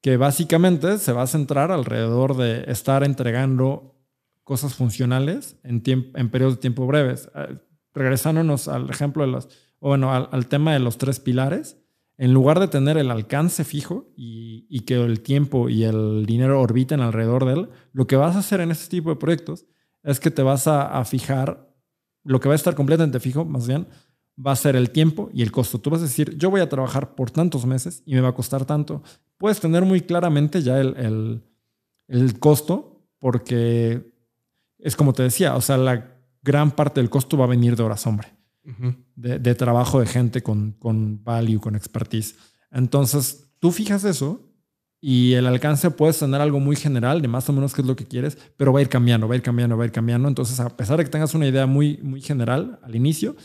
que 0.00 0.16
básicamente 0.16 0.98
se 0.98 1.12
va 1.12 1.22
a 1.22 1.26
centrar 1.26 1.72
alrededor 1.72 2.36
de 2.36 2.70
estar 2.70 3.02
entregando 3.02 3.96
cosas 4.44 4.74
funcionales 4.74 5.56
en, 5.64 5.82
en 5.86 6.30
periodos 6.30 6.54
de 6.54 6.60
tiempo 6.60 6.86
breves. 6.86 7.28
Eh, 7.34 7.58
regresándonos 7.94 8.68
al 8.68 8.90
ejemplo 8.90 9.24
de 9.24 9.32
las 9.32 9.48
bueno, 9.88 10.12
al, 10.14 10.46
tema 10.46 10.72
de 10.72 10.78
los 10.78 10.96
tres 10.96 11.20
pilares, 11.20 11.76
en 12.16 12.32
lugar 12.32 12.58
de 12.58 12.68
tener 12.68 12.96
el 12.96 13.10
alcance 13.10 13.64
fijo 13.64 14.08
y, 14.16 14.80
que 14.86 14.94
el 14.94 15.20
tiempo 15.20 15.68
y 15.68 15.84
el 15.84 16.24
dinero 16.24 16.58
orbiten 16.60 17.00
alrededor 17.00 17.44
de 17.44 17.52
él, 17.52 17.68
lo 17.92 18.06
que 18.06 18.16
vas 18.16 18.34
a 18.34 18.38
hacer 18.38 18.60
en 18.62 18.70
este 18.70 18.88
tipo 18.88 19.10
de 19.10 19.16
proyectos 19.16 19.66
es 20.02 20.20
que 20.20 20.30
te 20.30 20.42
vas 20.42 20.66
a, 20.68 21.04
fijar, 21.04 21.68
lo 22.22 22.40
que 22.40 22.48
va 22.48 22.54
a 22.54 22.56
estar 22.56 22.74
completamente 22.74 23.20
fijo, 23.20 23.44
más 23.44 23.66
bien, 23.66 23.86
va 24.34 24.52
a 24.52 24.56
ser 24.56 24.74
el 24.74 24.88
tiempo 24.88 25.28
y 25.34 25.42
el 25.42 25.52
costo. 25.52 25.78
Tú 25.78 25.90
vas 25.90 26.00
a 26.00 26.04
decir, 26.04 26.34
yo 26.38 26.48
voy 26.48 26.62
a 26.62 26.68
trabajar 26.70 27.14
por 27.14 27.30
tantos 27.30 27.66
meses 27.66 28.02
y 28.06 28.14
me 28.14 28.22
va 28.22 28.30
a 28.30 28.34
costar 28.34 28.64
tanto. 28.64 29.02
Puedes 29.36 29.60
tener 29.60 29.84
muy 29.84 30.00
claramente 30.00 30.62
ya 30.62 30.80
el, 30.80 31.42
el 32.08 32.38
costo 32.38 33.02
porque 33.18 34.10
es 34.78 34.96
como 34.96 35.12
te 35.12 35.24
decía, 35.24 35.56
o 35.56 35.60
sea, 35.60 35.76
la 35.76 36.16
gran 36.42 36.70
parte 36.70 37.00
del 37.00 37.10
costo 37.10 37.36
va 37.36 37.44
a 37.44 37.48
venir 37.48 37.76
de 37.76 37.82
horas 37.82 38.06
hombre 38.06 38.34
de, 39.16 39.54
trabajo 39.54 40.00
de 40.00 40.06
gente 40.06 40.42
con, 40.42 40.72
con 40.72 41.22
value, 41.22 41.60
con 41.60 41.76
expertise. 41.76 42.36
Entonces, 42.70 43.50
tú 43.60 43.70
fijas 43.70 44.04
eso 44.04 44.40
y 45.00 45.34
el 45.34 45.46
alcance 45.46 45.90
puedes 45.90 46.18
tener 46.18 46.40
algo 46.40 46.60
muy 46.60 46.76
general 46.76 47.20
de 47.20 47.28
más 47.28 47.46
o 47.48 47.52
menos 47.52 47.74
qué 47.74 47.82
es 47.82 47.86
lo 47.86 47.94
que 47.94 48.06
quieres, 48.06 48.38
pero 48.56 48.72
va 48.72 48.78
a 48.78 48.82
ir 48.82 48.88
cambiando, 48.88 49.28
va 49.28 49.34
a 49.34 49.36
ir 49.36 49.42
cambiando, 49.42 49.76
va 49.76 49.84
a 49.84 49.86
ir 49.86 49.92
cambiando. 49.92 50.28
Entonces, 50.28 50.58
a 50.60 50.74
pesar 50.76 50.96
de 50.96 51.04
que 51.04 51.10
tengas 51.10 51.34
una 51.34 51.46
idea 51.46 51.66
muy, 51.66 51.98
muy 52.02 52.22
general 52.22 52.80
al 52.82 52.94
inicio, 52.94 53.36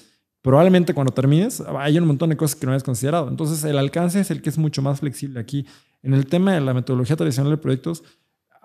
probablemente 0.41 0.93
cuando 0.93 1.13
termines 1.13 1.61
hay 1.61 1.97
un 1.97 2.07
montón 2.07 2.29
de 2.29 2.37
cosas 2.37 2.57
que 2.57 2.65
no 2.65 2.71
hayas 2.71 2.83
considerado. 2.83 3.27
Entonces, 3.27 3.63
el 3.65 3.77
alcance 3.77 4.21
es 4.21 4.31
el 4.31 4.41
que 4.41 4.49
es 4.49 4.57
mucho 4.57 4.81
más 4.81 5.01
flexible 5.01 5.39
aquí. 5.39 5.65
En 6.01 6.13
el 6.13 6.27
tema 6.27 6.53
de 6.53 6.61
la 6.61 6.73
metodología 6.73 7.17
tradicional 7.17 7.51
de 7.51 7.57
proyectos, 7.57 8.03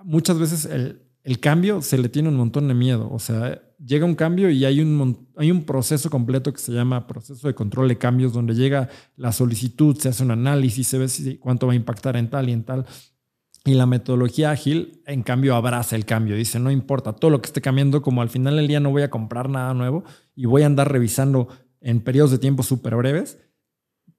muchas 0.05 0.39
veces 0.39 0.65
el, 0.67 1.04
el 1.25 1.41
cambio 1.41 1.81
se 1.81 1.97
le 1.97 2.11
tiene 2.11 2.29
un 2.29 2.37
montón 2.37 2.69
de 2.69 2.75
miedo. 2.75 3.09
O 3.11 3.19
sea, 3.19 3.63
llega 3.85 4.05
un 4.05 4.15
cambio 4.15 4.51
y 4.51 4.67
hay 4.67 4.81
un, 4.81 5.27
hay 5.37 5.51
un 5.51 5.65
proceso 5.65 6.11
completo 6.11 6.53
que 6.53 6.61
se 6.61 6.71
llama 6.71 7.07
proceso 7.07 7.49
de 7.49 7.55
control 7.55 7.89
de 7.89 7.97
cambios, 7.97 8.35
donde 8.35 8.55
llega 8.55 8.91
la 9.17 9.33
solicitud, 9.33 9.97
se 9.97 10.11
hace 10.11 10.23
un 10.23 10.31
análisis, 10.31 10.87
se 10.87 10.99
ve 10.99 11.09
si, 11.09 11.39
cuánto 11.39 11.67
va 11.67 11.73
a 11.73 11.77
impactar 11.77 12.19
en 12.19 12.29
tal 12.29 12.51
y 12.51 12.53
en 12.53 12.65
tal. 12.65 12.85
Y 13.65 13.73
la 13.73 13.87
metodología 13.87 14.51
ágil, 14.51 15.01
en 15.07 15.23
cambio, 15.23 15.55
abraza 15.57 15.97
el 15.97 16.05
cambio. 16.05 16.37
Dice, 16.37 16.59
no 16.61 16.71
importa, 16.71 17.15
todo 17.15 17.31
lo 17.31 17.41
que 17.41 17.47
esté 17.47 17.63
cambiando, 17.63 18.03
como 18.03 18.21
al 18.21 18.29
final 18.29 18.57
del 18.57 18.69
día 18.69 18.79
no 18.79 18.91
voy 18.91 19.01
a 19.01 19.11
comprar 19.11 19.49
nada 19.49 19.73
nuevo 19.73 20.05
y 20.37 20.45
voy 20.45 20.63
a 20.63 20.67
andar 20.67 20.93
revisando 20.93 21.49
en 21.81 22.01
periodos 22.01 22.33
de 22.33 22.39
tiempo 22.39 22.63
súper 22.63 22.97
breves, 22.97 23.39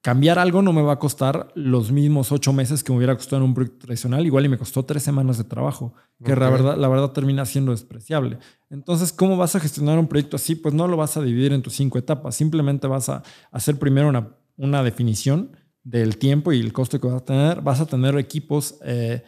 cambiar 0.06 0.38
algo 0.38 0.62
no 0.62 0.72
me 0.72 0.84
va 0.84 0.94
a 0.94 1.00
costar 1.00 1.52
los 1.56 1.92
mismos 1.92 2.32
ocho 2.32 2.54
meses 2.54 2.84
que 2.84 2.92
me 2.92 2.98
hubiera 2.98 3.16
costado 3.16 3.38
en 3.38 3.50
un 3.50 3.56
proyecto 3.56 3.88
tradicional, 3.88 4.24
igual 4.24 4.46
y 4.46 4.50
me 4.50 4.58
costó 4.60 4.86
tres 4.86 5.02
semanas 5.02 5.40
de 5.40 5.46
trabajo, 5.46 5.96
que 6.24 6.36
la, 6.36 6.52
verdad, 6.52 6.78
la 6.78 6.88
verdad 6.88 7.10
termina 7.10 7.44
siendo 7.44 7.72
despreciable. 7.72 8.38
Entonces, 8.70 9.12
¿cómo 9.12 9.36
vas 9.36 9.56
a 9.56 9.60
gestionar 9.60 9.98
un 9.98 10.06
proyecto 10.06 10.36
así? 10.36 10.54
Pues 10.54 10.76
no 10.76 10.88
lo 10.88 10.96
vas 10.96 11.18
a 11.18 11.24
dividir 11.24 11.54
en 11.54 11.64
tus 11.64 11.74
cinco 11.74 11.98
etapas, 11.98 12.36
simplemente 12.36 12.86
vas 12.86 13.10
a 13.10 13.24
hacer 13.52 13.80
primero 13.80 14.08
una, 14.08 14.36
una 14.58 14.84
definición 14.84 15.58
del 15.84 16.20
tiempo 16.20 16.54
y 16.54 16.60
el 16.60 16.72
costo 16.72 17.02
que 17.02 17.08
vas 17.08 17.24
a 17.24 17.26
tener, 17.26 17.62
vas 17.64 17.82
a 17.82 17.88
tener 17.88 18.16
equipos... 18.20 18.76
Eh, 18.86 19.24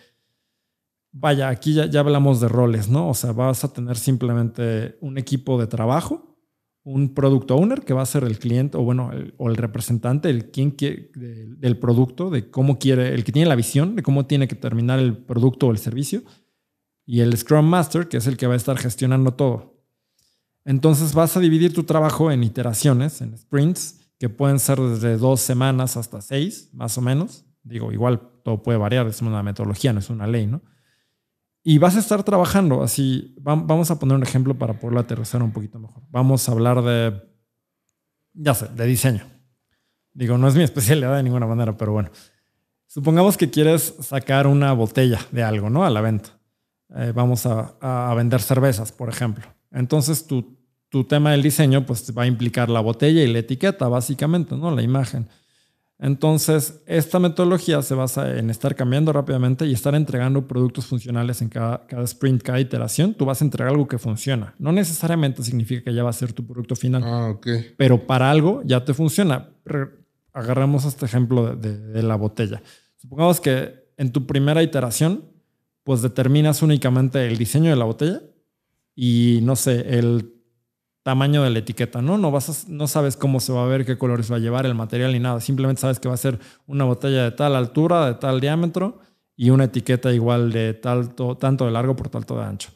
vaya, 1.11 1.49
aquí 1.49 1.73
ya, 1.73 1.87
ya 1.87 2.01
hablamos 2.01 2.39
de 2.39 2.49
roles, 2.49 2.87
¿no? 2.87 3.09
O 3.09 3.15
sea, 3.15 3.31
vas 3.31 3.63
a 3.63 3.73
tener 3.73 3.97
simplemente 3.97 4.99
un 5.01 5.17
equipo 5.17 5.59
de 5.59 5.65
trabajo 5.65 6.26
un 6.89 7.13
product 7.13 7.51
owner 7.51 7.81
que 7.81 7.93
va 7.93 8.01
a 8.01 8.05
ser 8.05 8.23
el 8.23 8.39
cliente 8.39 8.77
o 8.77 8.81
bueno, 8.81 9.11
o 9.35 9.49
el 9.49 9.57
representante, 9.57 10.29
el 10.29 10.51
quien 10.51 10.71
quiere, 10.71 11.11
del 11.13 11.77
producto, 11.77 12.29
de 12.29 12.49
cómo 12.49 12.79
quiere, 12.79 13.13
el 13.13 13.25
que 13.25 13.33
tiene 13.33 13.49
la 13.49 13.55
visión 13.55 13.97
de 13.97 14.03
cómo 14.03 14.25
tiene 14.25 14.47
que 14.47 14.55
terminar 14.55 14.97
el 14.99 15.17
producto 15.17 15.67
o 15.67 15.71
el 15.71 15.79
servicio, 15.79 16.23
y 17.05 17.19
el 17.19 17.35
Scrum 17.37 17.65
Master, 17.65 18.07
que 18.07 18.15
es 18.17 18.27
el 18.27 18.37
que 18.37 18.47
va 18.47 18.53
a 18.53 18.57
estar 18.57 18.77
gestionando 18.77 19.33
todo. 19.33 19.83
Entonces 20.63 21.13
vas 21.13 21.35
a 21.35 21.41
dividir 21.41 21.73
tu 21.73 21.83
trabajo 21.83 22.31
en 22.31 22.41
iteraciones, 22.41 23.19
en 23.19 23.37
sprints, 23.37 23.99
que 24.17 24.29
pueden 24.29 24.59
ser 24.59 24.79
desde 24.79 25.17
dos 25.17 25.41
semanas 25.41 25.97
hasta 25.97 26.21
seis, 26.21 26.69
más 26.71 26.97
o 26.97 27.01
menos. 27.01 27.43
Digo, 27.63 27.91
igual 27.91 28.21
todo 28.45 28.63
puede 28.63 28.77
variar, 28.77 29.07
es 29.07 29.21
una 29.21 29.43
metodología, 29.43 29.91
no 29.91 29.99
es 29.99 30.09
una 30.09 30.25
ley, 30.25 30.47
¿no? 30.47 30.61
Y 31.69 31.79
vas 31.79 31.97
a 31.97 31.99
estar 31.99 32.23
trabajando 32.23 32.81
así. 32.81 33.35
Vamos 33.41 33.91
a 33.91 33.99
poner 33.99 34.15
un 34.15 34.23
ejemplo 34.23 34.57
para 34.57 34.79
poderlo 34.79 35.01
aterrizar 35.01 35.43
un 35.43 35.51
poquito 35.51 35.77
mejor. 35.77 36.01
Vamos 36.09 36.47
a 36.47 36.53
hablar 36.53 36.81
de, 36.81 37.21
ya 38.31 38.53
sé, 38.53 38.69
de 38.69 38.85
diseño. 38.85 39.25
Digo, 40.13 40.37
no 40.37 40.47
es 40.47 40.55
mi 40.55 40.63
especialidad 40.63 41.17
de 41.17 41.23
ninguna 41.23 41.45
manera, 41.45 41.75
pero 41.75 41.91
bueno. 41.91 42.09
Supongamos 42.85 43.35
que 43.35 43.49
quieres 43.49 43.95
sacar 43.99 44.47
una 44.47 44.71
botella 44.71 45.19
de 45.33 45.43
algo, 45.43 45.69
¿no? 45.69 45.83
A 45.83 45.89
la 45.89 45.99
venta. 45.99 46.29
Eh, 46.95 47.11
vamos 47.13 47.45
a, 47.45 48.13
vender 48.15 48.41
cervezas, 48.41 48.93
por 48.93 49.09
ejemplo. 49.09 49.43
Entonces, 49.69 50.25
tu, 50.25 50.57
tu 50.87 51.03
tema 51.03 51.31
del 51.31 51.43
diseño, 51.43 51.85
pues 51.85 52.17
va 52.17 52.23
a 52.23 52.27
implicar 52.27 52.69
la 52.69 52.79
botella 52.79 53.21
y 53.23 53.27
la 53.27 53.39
etiqueta, 53.39 53.89
básicamente, 53.89 54.55
¿no? 54.55 54.73
La 54.73 54.83
imagen. 54.83 55.27
Entonces, 55.99 56.83
esta 56.85 57.17
metodología 57.17 57.81
se 57.81 57.95
basa 57.95 58.37
en 58.37 58.51
estar 58.51 58.75
cambiando 58.75 59.11
rápidamente 59.11 59.65
y 59.65 59.73
estar 59.73 59.95
entregando 59.95 60.47
productos 60.47 60.85
funcionales 60.85 61.41
en 61.41 61.49
cada, 61.49 61.87
cada, 61.87 62.03
sprint, 62.03 62.43
cada 62.43 62.59
iteración. 62.59 63.15
Tú 63.15 63.25
vas 63.25 63.41
a 63.41 63.45
entregar 63.45 63.73
algo 63.73 63.87
que 63.87 63.97
funciona. 63.97 64.53
No 64.59 64.71
necesariamente 64.71 65.43
significa 65.43 65.83
que 65.83 65.93
ya 65.93 66.03
va 66.03 66.11
a 66.11 66.13
ser 66.13 66.33
tu 66.33 66.45
producto 66.45 66.75
final. 66.75 67.03
Ah, 67.03 67.29
ok. 67.31 67.47
Pero 67.77 68.05
para 68.05 68.29
algo 68.29 68.61
ya 68.63 68.85
te 68.85 68.93
funciona. 68.93 69.49
Agarramos 70.33 70.85
este 70.85 71.05
ejemplo 71.05 71.55
de, 71.55 71.77
de 71.79 72.03
la 72.03 72.15
botella. 72.15 72.61
Supongamos 72.97 73.41
que 73.41 73.87
en 73.97 74.11
tu 74.11 74.27
primera 74.27 74.61
iteración, 74.61 75.25
pues 75.83 76.03
determinas 76.03 76.61
únicamente 76.61 77.25
el 77.25 77.37
diseño 77.37 77.71
de 77.71 77.75
la 77.75 77.85
botella 77.85 78.21
y, 78.95 79.39
no 79.41 79.55
sé, 79.55 79.97
el 79.97 80.36
tamaño 81.07 81.41
de 81.41 81.49
la 81.51 81.59
etiqueta, 81.59 82.01
¿no? 82.01 82.17
No, 82.17 82.31
vas 82.31 82.67
no 82.67 82.85
sabes 82.85 83.15
cómo 83.15 83.39
se 83.39 83.53
va 83.53 83.63
a 83.63 83.65
ver, 83.65 83.85
qué 83.85 83.97
colores 83.97 84.29
va 84.29 84.35
a 84.35 84.39
llevar, 84.39 84.65
el 84.65 84.75
material 84.75 85.13
ni 85.13 85.19
nada. 85.19 85.39
Simplemente 85.39 85.79
sabes 85.79 86.01
que 86.01 86.09
va 86.09 86.15
a 86.15 86.17
ser 86.17 86.37
una 86.65 86.83
botella 86.83 87.23
de 87.23 87.31
tal 87.31 87.55
altura, 87.55 88.07
de 88.07 88.15
tal 88.15 88.41
diámetro 88.41 88.99
y 89.33 89.49
una 89.49 89.63
etiqueta 89.63 90.11
igual 90.11 90.51
de 90.51 90.73
tal, 90.73 91.15
tanto 91.39 91.63
de 91.63 91.71
largo 91.71 91.95
por 91.95 92.09
tanto 92.09 92.37
de 92.37 92.43
ancho. 92.43 92.71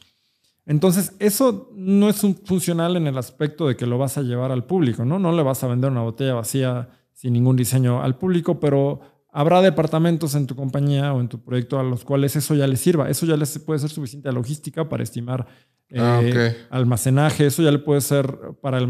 Entonces, 0.64 1.14
eso 1.18 1.70
no 1.74 2.08
es 2.08 2.24
un 2.24 2.34
funcional 2.34 2.96
en 2.96 3.06
el 3.06 3.18
aspecto 3.18 3.68
de 3.68 3.76
que 3.76 3.84
lo 3.84 3.98
vas 3.98 4.16
a 4.16 4.22
llevar 4.22 4.50
al 4.50 4.64
público, 4.64 5.04
¿no? 5.04 5.18
No 5.18 5.32
le 5.32 5.42
vas 5.42 5.62
a 5.62 5.66
vender 5.66 5.90
una 5.90 6.00
botella 6.00 6.32
vacía 6.32 6.88
sin 7.12 7.34
ningún 7.34 7.56
diseño 7.56 8.02
al 8.02 8.16
público, 8.16 8.58
pero 8.58 9.00
habrá 9.32 9.60
departamentos 9.60 10.34
en 10.36 10.46
tu 10.46 10.54
compañía 10.54 11.12
o 11.12 11.20
en 11.20 11.28
tu 11.28 11.42
proyecto 11.42 11.80
a 11.80 11.82
los 11.82 12.04
cuales 12.04 12.36
eso 12.36 12.54
ya 12.54 12.66
les 12.66 12.80
sirva. 12.80 13.10
Eso 13.10 13.26
ya 13.26 13.36
les 13.36 13.58
puede 13.58 13.80
ser 13.80 13.90
suficiente 13.90 14.30
logística 14.30 14.88
para 14.88 15.02
estimar 15.02 15.48
Ah, 15.94 16.20
eh, 16.24 16.56
almacenaje, 16.70 17.46
eso 17.46 17.62
ya 17.62 17.70
le 17.70 17.78
puede 17.78 18.00
ser 18.00 18.38
para 18.62 18.78
el, 18.78 18.88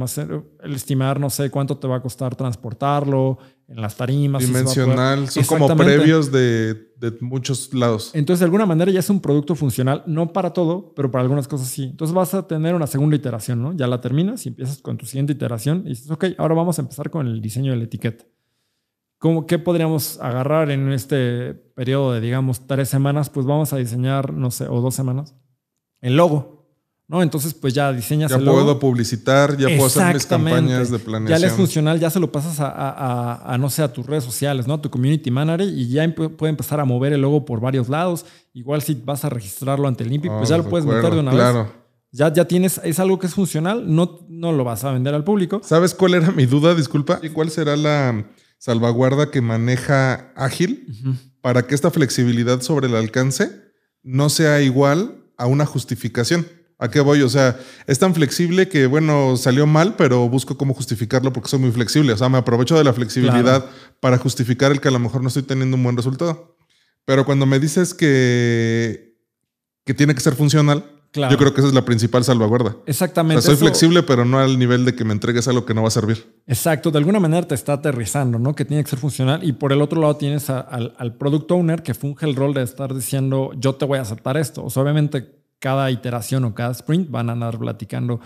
el 0.63 0.75
estimar, 0.75 1.19
no 1.19 1.31
sé 1.31 1.51
cuánto 1.51 1.77
te 1.77 1.89
va 1.89 1.97
a 1.97 2.01
costar 2.01 2.37
transportarlo, 2.37 3.39
en 3.67 3.81
las 3.81 3.97
tarimas. 3.97 4.47
Dimensional, 4.47 5.29
son 5.29 5.45
como 5.45 5.77
previos 5.77 6.31
de, 6.31 6.75
de, 6.97 7.13
muchos 7.21 7.73
lados. 7.75 8.11
Entonces, 8.15 8.41
de 8.41 8.45
alguna 8.45 8.67
manera 8.67 8.93
ya 8.93 9.01
es 9.01 9.11
un 9.11 9.21
producto 9.21 9.55
funcional, 9.55 10.05
no 10.07 10.33
para 10.33 10.53
todo, 10.53 10.93
pero 10.95 11.11
para 11.11 11.23
algunas 11.23 11.49
cosas 11.49 11.69
sí. 11.69 11.85
Entonces 11.85 12.15
vas 12.15 12.35
a 12.35 12.47
tener 12.47 12.75
una 12.75 12.87
segunda 12.87 13.17
iteración, 13.17 13.63
¿no? 13.63 13.73
Ya 13.73 13.87
la 13.89 14.01
terminas 14.01 14.45
y 14.47 14.51
empiezas 14.51 14.79
con 14.79 14.97
tu 14.97 15.07
siguiente 15.07 15.33
iteración 15.33 15.83
y 15.87 15.91
dices, 15.91 16.11
ok, 16.11 16.27
ahora 16.39 16.55
vamos 16.55 16.79
a 16.79 16.83
empezar 16.83 17.11
con 17.11 17.27
el 17.27 17.41
diseño 17.41 17.73
de 17.73 17.79
la 17.79 17.85
etiqueta. 17.85 18.25
¿Cómo, 19.23 19.47
¿Qué 19.47 19.61
podríamos 19.61 20.19
agarrar 20.21 20.73
en 20.73 20.91
este 20.91 21.55
periodo 21.55 22.13
de, 22.13 22.21
digamos, 22.21 22.67
tres 22.67 22.89
semanas? 22.89 23.31
Pues 23.31 23.47
vamos 23.47 23.73
a 23.73 23.77
diseñar, 23.77 24.33
no 24.33 24.51
sé, 24.51 24.67
o 24.67 24.81
dos 24.81 24.97
semanas, 24.97 25.37
el 26.01 26.17
logo. 26.17 26.67
¿no? 27.07 27.23
Entonces, 27.23 27.55
pues 27.55 27.73
ya 27.73 27.93
diseñas 27.93 28.33
ya 28.33 28.39
puedo 28.39 28.81
publicitar, 28.81 29.57
ya 29.57 29.69
puedo 29.69 29.87
hacer 29.87 30.13
mis 30.13 30.27
campañas 30.27 30.91
de 30.91 30.99
planeación. 30.99 31.39
Ya 31.39 31.39
le 31.39 31.47
es 31.47 31.53
funcional, 31.53 32.01
ya 32.01 32.11
se 32.11 32.19
lo 32.19 32.33
pasas 32.33 32.57
a, 32.59 33.57
no 33.61 33.71
sé, 33.71 33.85
a 33.85 33.93
tus 33.93 34.05
redes 34.05 34.25
sociales, 34.25 34.67
¿no? 34.67 34.75
A 34.75 34.83
tu 34.83 34.91
community 34.91 35.31
manager 35.31 35.69
y 35.69 35.89
ya 35.89 36.13
puede 36.13 36.51
empezar 36.51 36.81
a 36.81 36.85
mover 36.85 37.13
el 37.13 37.21
logo 37.21 37.45
por 37.45 37.61
varios 37.61 37.89
lados. 37.89 38.27
Igual 38.55 38.83
si 38.83 39.01
vas 39.05 39.25
a 39.25 39.29
registrarlo 39.29 39.87
ante 39.87 40.03
el 40.03 40.13
INPI, 40.13 40.31
pues 40.31 40.49
ya 40.49 40.57
lo 40.57 40.69
puedes 40.69 40.85
meter 40.85 41.15
de 41.15 41.21
una 41.21 41.33
vez. 41.33 41.67
Ya, 42.11 42.33
ya 42.33 42.45
tienes, 42.45 42.81
es 42.83 42.99
algo 42.99 43.21
que 43.21 43.29
es 43.29 43.35
funcional, 43.35 43.85
no, 43.87 44.19
no 44.29 44.51
lo 44.51 44.65
vas 44.65 44.83
a 44.83 44.91
vender 44.91 45.15
al 45.15 45.23
público. 45.23 45.61
¿Sabes 45.63 45.95
cuál 45.95 46.15
era 46.15 46.33
mi 46.33 46.45
duda? 46.45 46.75
Disculpa. 46.75 47.21
¿Y 47.23 47.29
cuál 47.29 47.51
será 47.51 47.77
la 47.77 48.27
salvaguarda 48.63 49.33
que 49.33 49.41
maneja 49.41 50.33
Ágil 50.37 50.87
para 51.41 51.67
que 51.67 51.75
esta 51.75 51.91
flexibilidad 51.91 52.61
sobre 52.61 52.87
el 52.87 52.95
alcance 52.95 53.51
no 54.05 54.29
sea 54.29 54.63
igual 54.63 55.25
a 55.37 55.47
una 55.47 55.67
justificación? 55.67 56.47
¿A 56.79 56.89
qué 56.89 57.01
voy? 57.01 57.23
O 57.23 57.29
sea, 57.29 57.59
es 57.89 57.99
tan 57.99 58.15
flexible 58.15 58.69
que, 58.69 58.87
bueno, 58.87 59.37
salió 59.37 59.67
mal, 59.67 59.97
pero 59.97 60.29
busco 60.29 60.57
cómo 60.57 60.75
justificarlo 60.75 61.33
porque 61.33 61.49
soy 61.49 61.59
muy 61.59 61.73
flexible. 61.73 62.13
O 62.13 62.17
sea, 62.17 62.29
me 62.29 62.39
aprovecho 62.39 62.79
de 62.79 62.85
la 62.85 62.93
flexibilidad 62.93 63.69
para 63.99 64.17
justificar 64.17 64.71
el 64.71 64.81
que 64.81 64.87
a 64.87 64.93
lo 64.93 65.01
mejor 65.01 65.23
no 65.23 65.29
estoy 65.29 65.43
teniendo 65.43 65.77
un 65.77 65.83
buen 65.83 65.97
resultado. 65.97 66.57
Pero 67.05 67.27
cuando 67.27 67.47
me 67.47 67.59
dices 67.59 67.95
que, 67.95 69.19
que 69.85 69.93
tiene 69.93 70.15
que 70.15 70.21
ser 70.21 70.37
funcional, 70.37 71.02
yo 71.13 71.37
creo 71.37 71.53
que 71.53 71.61
esa 71.61 71.69
es 71.69 71.75
la 71.75 71.85
principal 71.85 72.25
salvaguarda. 72.25 72.77
Exactamente. 72.87 73.43
soy 73.43 73.57
flexible, 73.57 74.03
pero 74.03 74.25
no 74.25 74.39
al 74.39 74.59
nivel 74.59 74.85
de 74.85 74.95
que 74.95 75.05
me 75.05 75.13
entregues 75.13 75.47
algo 75.49 75.65
que 75.67 75.75
no 75.75 75.83
va 75.83 75.89
a 75.89 75.91
servir. 75.91 76.41
Exacto. 76.47 76.91
De 76.91 76.99
alguna 76.99 77.21
manera 77.21 77.47
te 77.47 77.55
está 77.55 77.75
aterrizando, 77.75 78.39
¿no? 78.39 78.55
Que 78.55 78.65
tiene 78.65 78.83
que 78.83 78.91
ser 78.91 78.99
funcional. 78.99 79.45
Y 79.45 79.53
por 79.53 79.73
el 79.73 79.83
otro 79.83 80.01
lado 80.01 80.17
tienes 80.17 80.49
al, 80.49 80.95
al 80.97 81.17
product 81.17 81.51
owner 81.51 81.83
que 81.83 81.95
funge 81.95 82.27
el 82.27 82.35
rol 82.35 82.55
de 82.55 82.63
estar 82.63 82.95
diciendo, 82.95 83.51
yo 83.57 83.75
te 83.75 83.85
voy 83.85 83.99
a 83.99 84.03
aceptar 84.03 84.37
esto. 84.37 84.65
O 84.65 84.71
sea, 84.71 84.83
obviamente 84.83 85.43
cada 85.59 85.91
iteración 85.91 86.45
o 86.45 86.55
cada 86.55 86.73
sprint 86.73 87.11
van 87.11 87.29
a 87.31 87.33
andar 87.33 87.59
platicando. 87.59 88.21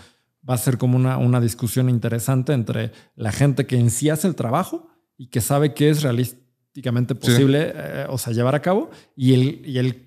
Va 0.48 0.54
a 0.54 0.58
ser 0.58 0.78
como 0.78 0.96
una, 0.96 1.18
una 1.18 1.40
discusión 1.40 1.90
interesante 1.90 2.52
entre 2.52 2.92
la 3.14 3.30
gente 3.30 3.66
que 3.66 3.76
en 3.76 3.90
sí 3.90 4.08
hace 4.08 4.26
el 4.26 4.34
trabajo 4.34 4.88
y 5.18 5.26
que 5.26 5.40
sabe 5.40 5.74
que 5.74 5.90
es 5.90 6.02
realísticamente 6.02 7.14
posible, 7.14 7.72
eh, 7.74 8.06
o 8.08 8.16
sea, 8.18 8.32
llevar 8.32 8.54
a 8.54 8.62
cabo, 8.62 8.90
y, 9.14 9.34
el, 9.34 9.62
y 9.66 9.78
el, 9.78 10.05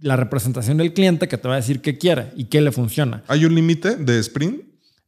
la 0.00 0.16
representación 0.16 0.78
del 0.78 0.92
cliente 0.92 1.28
que 1.28 1.38
te 1.38 1.48
va 1.48 1.54
a 1.54 1.56
decir 1.58 1.80
qué 1.80 1.98
quiere 1.98 2.32
y 2.36 2.44
qué 2.44 2.60
le 2.60 2.72
funciona. 2.72 3.22
¿Hay 3.28 3.44
un 3.44 3.54
límite 3.54 3.96
de 3.96 4.18
sprint 4.20 4.62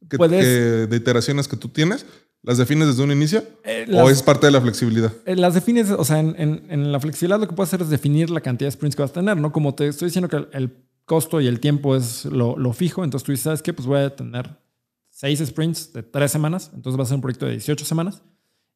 que, 0.09 0.17
de 0.17 0.95
iteraciones 0.95 1.47
que 1.47 1.57
tú 1.57 1.69
tienes? 1.69 2.05
¿Las 2.43 2.57
defines 2.57 2.87
desde 2.87 3.03
un 3.03 3.11
inicio? 3.11 3.43
Eh, 3.63 3.87
¿O 3.93 4.09
es 4.09 4.21
parte 4.21 4.47
de 4.47 4.51
la 4.51 4.59
flexibilidad? 4.59 5.13
Eh, 5.25 5.35
las 5.37 5.53
defines, 5.53 5.89
o 5.91 6.03
sea, 6.03 6.19
en, 6.19 6.35
en, 6.37 6.91
la 6.91 6.99
flexibilidad 6.99 7.39
lo 7.39 7.47
que 7.47 7.55
puedes 7.55 7.69
hacer 7.69 7.81
es 7.81 7.89
definir 7.89 8.29
la 8.29 8.41
cantidad 8.41 8.67
de 8.67 8.71
sprints 8.73 8.97
que 8.97 9.01
vas 9.01 9.11
a 9.11 9.13
tener, 9.13 9.37
¿no? 9.37 9.53
Como 9.53 9.73
te 9.73 9.87
estoy 9.87 10.07
diciendo 10.07 10.27
que 10.27 10.45
el 10.51 10.73
costo 11.05 11.41
y 11.41 11.47
el 11.47 11.59
tiempo 11.59 11.95
es 11.95 12.25
lo, 12.25 12.73
fijo. 12.73 13.03
Entonces 13.03 13.25
tú 13.25 13.31
dices, 13.31 13.43
¿sabes 13.43 13.61
qué? 13.61 13.73
Pues 13.73 13.87
voy 13.87 14.01
a 14.01 14.15
tener 14.15 14.57
seis 15.09 15.39
sprints 15.39 15.93
de 15.93 16.03
tres 16.03 16.31
semanas. 16.31 16.71
Entonces 16.73 16.99
va 16.99 17.03
a 17.03 17.07
ser 17.07 17.15
un 17.15 17.21
proyecto 17.21 17.45
de 17.45 17.53
18 17.53 17.85
semanas. 17.85 18.21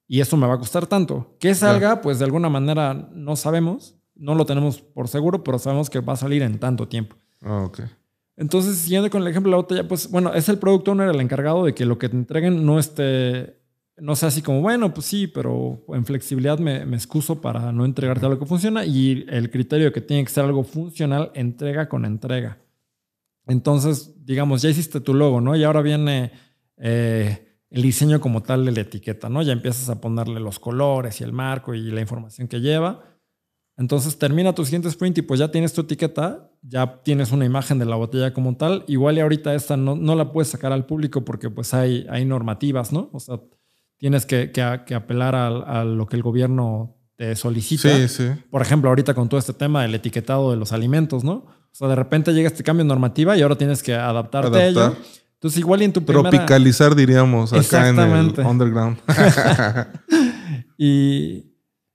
Y 0.07 0.21
eso 0.21 0.37
me 0.37 0.47
va 0.47 0.53
a 0.53 0.59
costar 0.59 0.87
tanto. 0.87 1.35
Que 1.39 1.53
salga, 1.53 2.01
pues 2.01 2.19
de 2.19 2.25
alguna 2.25 2.47
manera 2.47 2.93
no 2.93 3.35
sabemos. 3.35 3.95
No 4.19 4.35
lo 4.35 4.45
tenemos 4.45 4.81
por 4.81 5.07
seguro, 5.07 5.43
pero 5.43 5.59
sabemos 5.59 5.89
que 5.89 5.99
va 5.99 6.13
a 6.13 6.17
salir 6.17 6.41
en 6.41 6.59
tanto 6.59 6.87
tiempo. 6.87 7.15
Ah, 7.41 7.63
ok. 7.63 7.81
Entonces, 8.35 8.77
siguiendo 8.77 9.09
con 9.09 9.21
el 9.21 9.27
ejemplo 9.27 9.49
de 9.49 9.51
la 9.51 9.61
botella, 9.61 9.87
pues 9.87 10.09
bueno, 10.11 10.33
es 10.33 10.47
el 10.49 10.59
product 10.59 10.87
owner 10.87 11.09
el 11.09 11.21
encargado 11.21 11.65
de 11.65 11.73
que 11.73 11.85
lo 11.85 11.97
que 11.97 12.09
te 12.09 12.15
entreguen 12.15 12.65
no 12.65 12.79
esté 12.79 13.57
no 13.99 14.15
sea 14.15 14.29
así 14.29 14.43
como, 14.43 14.61
bueno, 14.61 14.93
pues 14.93 15.07
sí, 15.07 15.25
pero 15.25 15.83
en 15.89 16.05
flexibilidad 16.05 16.59
me, 16.59 16.85
me, 16.85 16.95
excuso 16.95 17.41
para 17.41 17.71
no 17.71 17.83
entregarte 17.83 18.27
algo 18.27 18.39
que 18.39 18.45
funciona 18.45 18.85
y 18.85 19.25
el 19.27 19.49
criterio 19.49 19.91
que 19.91 20.01
tiene 20.01 20.23
que 20.23 20.29
ser 20.29 20.45
algo 20.45 20.63
funcional, 20.63 21.31
entrega 21.33 21.89
con 21.89 22.05
entrega. 22.05 22.59
Entonces, 23.47 24.13
digamos, 24.23 24.61
ya 24.61 24.69
hiciste 24.69 24.99
tu 25.01 25.13
logo, 25.13 25.41
¿no? 25.41 25.55
Y 25.55 25.63
ahora 25.63 25.81
viene 25.81 26.31
eh, 26.77 27.59
el 27.69 27.81
diseño 27.81 28.19
como 28.19 28.43
tal 28.43 28.65
de 28.65 28.71
la 28.71 28.81
etiqueta, 28.81 29.29
¿no? 29.29 29.41
Ya 29.41 29.53
empiezas 29.53 29.89
a 29.89 29.99
ponerle 29.99 30.39
los 30.39 30.59
colores 30.59 31.19
y 31.21 31.23
el 31.23 31.33
marco 31.33 31.73
y 31.73 31.89
la 31.89 32.01
información 32.01 32.47
que 32.47 32.59
lleva. 32.59 33.03
Entonces 33.77 34.17
termina 34.17 34.53
tu 34.53 34.65
siguiente 34.65 34.87
sprint 34.89 35.19
y 35.19 35.21
pues 35.21 35.39
ya 35.39 35.51
tienes 35.51 35.71
tu 35.71 35.81
etiqueta, 35.81 36.49
ya 36.63 36.99
tienes 37.03 37.31
una 37.31 37.45
imagen 37.45 37.77
de 37.77 37.85
la 37.85 37.95
botella 37.95 38.33
como 38.33 38.57
tal. 38.57 38.83
Igual 38.87 39.17
y 39.17 39.19
ahorita 39.19 39.53
esta 39.53 39.77
no, 39.77 39.95
no 39.95 40.15
la 40.15 40.31
puedes 40.31 40.49
sacar 40.49 40.71
al 40.71 40.87
público 40.87 41.23
porque 41.23 41.51
pues 41.51 41.75
hay, 41.75 42.07
hay 42.09 42.25
normativas, 42.25 42.91
¿no? 42.91 43.11
O 43.13 43.19
sea, 43.19 43.39
tienes 43.97 44.25
que, 44.25 44.51
apelar 44.95 45.35
a, 45.35 45.83
lo 45.83 46.07
que 46.07 46.15
el 46.15 46.23
gobierno 46.23 46.95
te 47.15 47.35
solicita. 47.35 47.95
Sí, 47.95 48.07
sí. 48.07 48.29
Por 48.49 48.63
ejemplo, 48.63 48.89
ahorita 48.89 49.13
con 49.13 49.29
todo 49.29 49.39
este 49.39 49.53
tema 49.53 49.83
del 49.83 49.93
etiquetado 49.93 50.49
de 50.49 50.57
los 50.57 50.71
alimentos, 50.71 51.23
¿no? 51.23 51.33
O 51.33 51.73
sea, 51.73 51.87
de 51.87 51.95
repente 51.95 52.33
llega 52.33 52.47
este 52.47 52.63
cambio 52.63 52.83
normativa 52.83 53.37
y 53.37 53.43
ahora 53.43 53.57
tienes 53.57 53.83
que 53.83 53.93
adaptarte 53.93 54.57
a 54.57 54.67
ello. 54.67 54.95
Entonces, 55.35 55.59
igual 55.59 55.83
y 55.83 55.85
en 55.85 55.93
tu 55.93 56.03
primera... 56.03 56.31
Tropicalizar, 56.31 56.95
diríamos, 56.95 57.53
acá 57.53 57.89
en 57.89 57.99
el 57.99 58.39
underground. 58.39 58.97
y, 60.79 61.45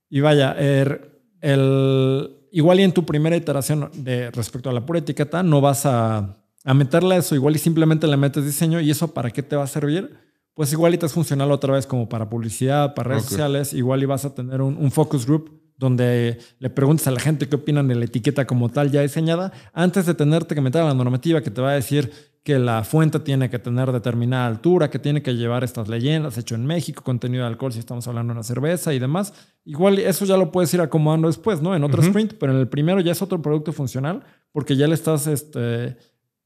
y, 0.09 0.21
vaya, 0.21 0.53
er, 0.57 1.12
el, 1.43 2.35
igual 2.51 2.79
y 2.79 2.83
en 2.83 2.93
tu 2.93 3.05
primera 3.05 3.35
iteración 3.35 3.91
de 3.93 4.31
respecto 4.31 4.69
a 4.69 4.73
la 4.73 4.85
pura 4.85 4.99
etiqueta, 4.99 5.43
no 5.43 5.61
vas 5.61 5.85
a, 5.85 6.37
a 6.63 6.73
meterle 6.73 7.17
eso. 7.17 7.35
Igual 7.35 7.55
y 7.55 7.59
simplemente 7.59 8.07
le 8.07 8.17
metes 8.17 8.43
diseño 8.43 8.79
y 8.79 8.89
eso 8.89 9.13
para 9.13 9.29
qué 9.29 9.43
te 9.43 9.55
va 9.55 9.63
a 9.63 9.67
servir 9.67 10.17
pues 10.53 10.71
igual 10.71 10.93
y 10.93 10.97
te 10.97 11.05
es 11.05 11.13
funcional 11.13 11.51
otra 11.51 11.73
vez 11.73 11.87
como 11.87 12.07
para 12.07 12.29
publicidad, 12.29 12.93
para 12.93 13.11
redes 13.11 13.25
sociales, 13.25 13.73
igual 13.73 14.03
y 14.03 14.05
vas 14.05 14.25
a 14.25 14.35
tener 14.35 14.61
un, 14.61 14.91
focus 14.91 15.25
group 15.25 15.62
donde 15.77 16.39
le 16.59 16.69
preguntes 16.69 17.07
a 17.07 17.11
la 17.11 17.19
gente 17.19 17.47
qué 17.49 17.55
opinan 17.55 17.87
de 17.87 17.95
la 17.95 18.05
etiqueta 18.05 18.45
como 18.45 18.69
tal 18.69 18.91
ya 18.91 19.01
diseñada, 19.01 19.51
antes 19.73 20.05
de 20.05 20.13
tenerte 20.13 20.55
que 20.55 20.61
meter 20.61 20.81
a 20.81 20.85
la 20.85 20.93
normativa 20.93 21.41
que 21.41 21.51
te 21.51 21.61
va 21.61 21.71
a 21.71 21.75
decir 21.75 22.11
que 22.43 22.59
la 22.59 22.83
fuente 22.83 23.19
tiene 23.21 23.49
que 23.49 23.57
tener 23.57 23.91
determinada 23.91 24.47
altura, 24.47 24.89
que 24.89 24.99
tiene 24.99 25.21
que 25.21 25.35
llevar 25.35 25.63
estas 25.63 25.87
leyendas, 25.87 26.37
hecho 26.37 26.55
en 26.55 26.65
México, 26.65 27.01
contenido 27.01 27.43
de 27.43 27.47
alcohol 27.47 27.71
si 27.71 27.79
estamos 27.79 28.05
hablando 28.07 28.33
de 28.33 28.39
una 28.39 28.43
cerveza 28.43 28.93
y 28.93 28.99
demás. 28.99 29.33
Igual 29.63 29.97
eso 29.99 30.25
ya 30.25 30.35
lo 30.35 30.51
pueles 30.51 30.73
ir 30.73 30.81
acomodando 30.81 31.27
después, 31.27 31.61
¿no? 31.61 31.73
En 31.73 31.85
otro 31.85 32.01
sprint, 32.01 32.33
pero 32.37 32.51
en 32.51 32.59
el 32.59 32.67
primero 32.67 32.99
ya 32.99 33.13
es 33.13 33.21
otro 33.21 33.41
producto 33.41 33.71
funcional 33.71 34.23
porque 34.51 34.75
ya 34.75 34.87
le 34.87 34.93
estás 34.93 35.25
este, 35.27 35.95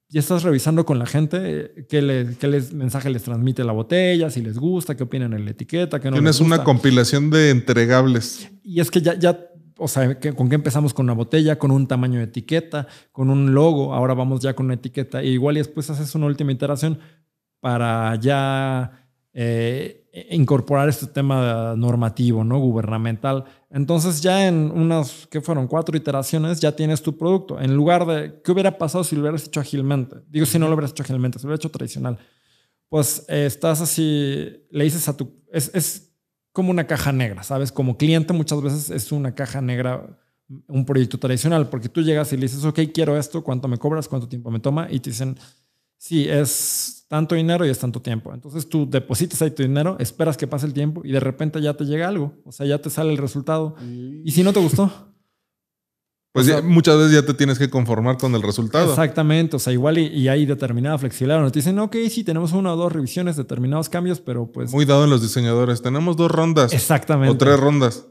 ya 0.10 0.20
estás 0.20 0.44
revisando 0.44 0.86
con 0.86 1.00
la 1.00 1.06
gente 1.06 1.38
eh, 1.42 1.86
qué, 1.90 2.02
le, 2.02 2.36
qué 2.40 2.48
les, 2.48 2.74
mensaje 2.74 3.10
les 3.10 3.24
transmite 3.24 3.64
la 3.64 3.74
botella, 3.74 4.30
si 4.30 4.42
les 4.42 4.58
gusta, 4.58 4.96
qué 4.96 5.04
opinan 5.04 5.34
en 5.34 5.46
la 5.46 5.52
etiqueta, 5.52 6.00
qué 6.00 6.10
no 6.10 6.16
Tienes 6.16 6.40
una 6.40 6.64
compilación 6.64 7.30
de 7.30 7.50
entregables. 7.50 8.50
Y 8.64 8.80
es 8.80 8.90
que 8.90 9.02
ya, 9.02 9.16
ya 9.16 9.40
o 9.78 9.88
sea, 9.88 10.20
¿con 10.36 10.50
qué 10.50 10.56
empezamos? 10.56 10.94
Con 10.94 11.06
una 11.06 11.14
botella, 11.14 11.60
con 11.60 11.72
un 11.72 11.88
tamaño 11.88 12.20
de 12.20 12.26
etiqueta, 12.26 12.88
con 13.12 13.30
un 13.30 13.54
logo, 13.54 13.94
ahora 13.94 14.14
vamos 14.14 14.42
ya 14.42 14.56
con 14.56 14.68
una 14.68 14.76
etiqueta, 14.76 15.22
e 15.22 15.28
igual 15.28 15.58
y 15.58 15.60
después 15.60 15.90
haces 15.90 16.16
una 16.16 16.26
última 16.26 16.52
iteración 16.52 17.00
para 17.60 18.16
ya 18.16 19.08
eh, 19.34 20.07
incorporar 20.30 20.90
este 20.90 21.08
tema 21.08 21.76
normativo, 21.76 22.44
¿no? 22.44 22.60
Gubernamental. 22.60 23.46
Entonces 23.70 24.22
ya 24.22 24.48
en 24.48 24.72
unas, 24.72 25.28
¿qué 25.28 25.42
fueron? 25.42 25.68
Cuatro 25.68 25.98
iteraciones 25.98 26.60
ya 26.60 26.76
tienes 26.76 27.02
tu 27.02 27.18
producto. 27.18 27.60
En 27.60 27.76
lugar 27.76 28.06
de, 28.06 28.42
¿qué 28.44 28.52
hubiera 28.52 28.78
pasado 28.78 29.04
si 29.04 29.16
lo 29.16 29.22
hubieras 29.22 29.46
hecho 29.46 29.60
ágilmente? 29.60 30.18
Digo, 30.30 30.46
si 30.46 30.60
no 30.60 30.68
lo 30.68 30.74
hubieras 30.74 30.92
hecho 30.92 31.04
ágilmente, 31.04 31.40
si 31.40 31.44
lo 31.44 31.50
hubieras 31.50 31.62
hecho 31.62 31.72
tradicional. 31.72 32.18
Pues 32.90 33.26
eh, 33.28 33.46
estás 33.46 33.82
así, 33.82 34.66
le 34.70 34.84
dices 34.84 35.08
a 35.08 35.18
tu... 35.18 35.34
Es, 35.52 35.72
es 35.74 36.14
como 36.52 36.72
una 36.72 36.88
caja 36.88 37.12
negra, 37.12 37.44
¿sabes? 37.44 37.72
Como 37.72 37.98
cliente 37.98 38.34
muchas 38.34 38.62
veces 38.62 38.90
es 38.90 39.12
una 39.12 39.36
caja 39.36 39.62
negra 39.62 40.18
un 40.68 40.86
proyecto 40.86 41.18
tradicional, 41.18 41.70
porque 41.70 41.90
tú 41.90 42.02
llegas 42.02 42.32
y 42.32 42.38
le 42.38 42.44
dices, 42.44 42.64
ok, 42.64 42.80
quiero 42.94 43.18
esto, 43.18 43.44
¿cuánto 43.44 43.68
me 43.68 43.78
cobras? 43.78 44.08
¿Cuánto 44.08 44.28
tiempo 44.28 44.50
me 44.50 44.60
toma? 44.60 44.88
Y 44.90 45.00
te 45.00 45.10
dicen, 45.10 45.38
sí, 45.98 46.28
es 46.28 47.06
tanto 47.08 47.36
dinero 47.36 47.66
y 47.66 47.70
es 47.70 47.80
tanto 47.80 48.02
tiempo. 48.02 48.34
Entonces 48.34 48.68
tú 48.68 48.90
depositas 48.90 49.42
ahí 49.42 49.52
tu 49.52 49.64
dinero, 49.64 49.96
esperas 50.00 50.38
que 50.38 50.48
pase 50.48 50.66
el 50.66 50.74
tiempo 50.74 51.02
y 51.04 51.12
de 51.12 51.20
repente 51.20 51.62
ya 51.62 51.74
te 51.76 51.86
llega 51.86 52.08
algo, 52.08 52.34
o 52.46 52.52
sea, 52.52 52.66
ya 52.66 52.80
te 52.80 52.90
sale 52.90 53.12
el 53.12 53.18
resultado. 53.18 53.76
Y 54.24 54.32
si 54.32 54.44
no 54.44 54.54
te 54.54 54.60
gustó. 54.60 54.92
Pues 56.34 56.64
muchas 56.64 56.98
veces 56.98 57.14
ya 57.14 57.26
te 57.26 57.34
tienes 57.34 57.58
que 57.58 57.68
conformar 57.68 58.18
con 58.20 58.36
el 58.36 58.44
resultado. 58.44 58.92
Exactamente, 58.92 59.56
o 59.56 59.60
sea, 59.60 59.74
igual 59.74 59.98
y, 59.98 60.28
hay 60.28 60.46
determinada 60.46 60.96
flexibilidad. 61.00 61.44
Te 61.52 61.58
dicen, 61.58 61.80
ok, 61.80 61.96
sí, 62.12 62.24
tenemos 62.24 62.52
una 62.52 62.74
o 62.74 62.76
dos 62.76 62.92
revisiones, 62.92 63.38
determinados 63.38 63.90
cambios, 63.90 64.22
pero 64.22 64.52
pues... 64.52 64.72
Muy 64.72 64.86
dado 64.86 65.06
en 65.06 65.10
los 65.10 65.24
diseñadores, 65.24 65.82
tenemos 65.82 66.16
dos 66.16 66.30
rondas. 66.30 66.74
Exactamente. 66.74 67.34
O 67.34 67.38
tres 67.38 67.60
rondas. 67.60 68.06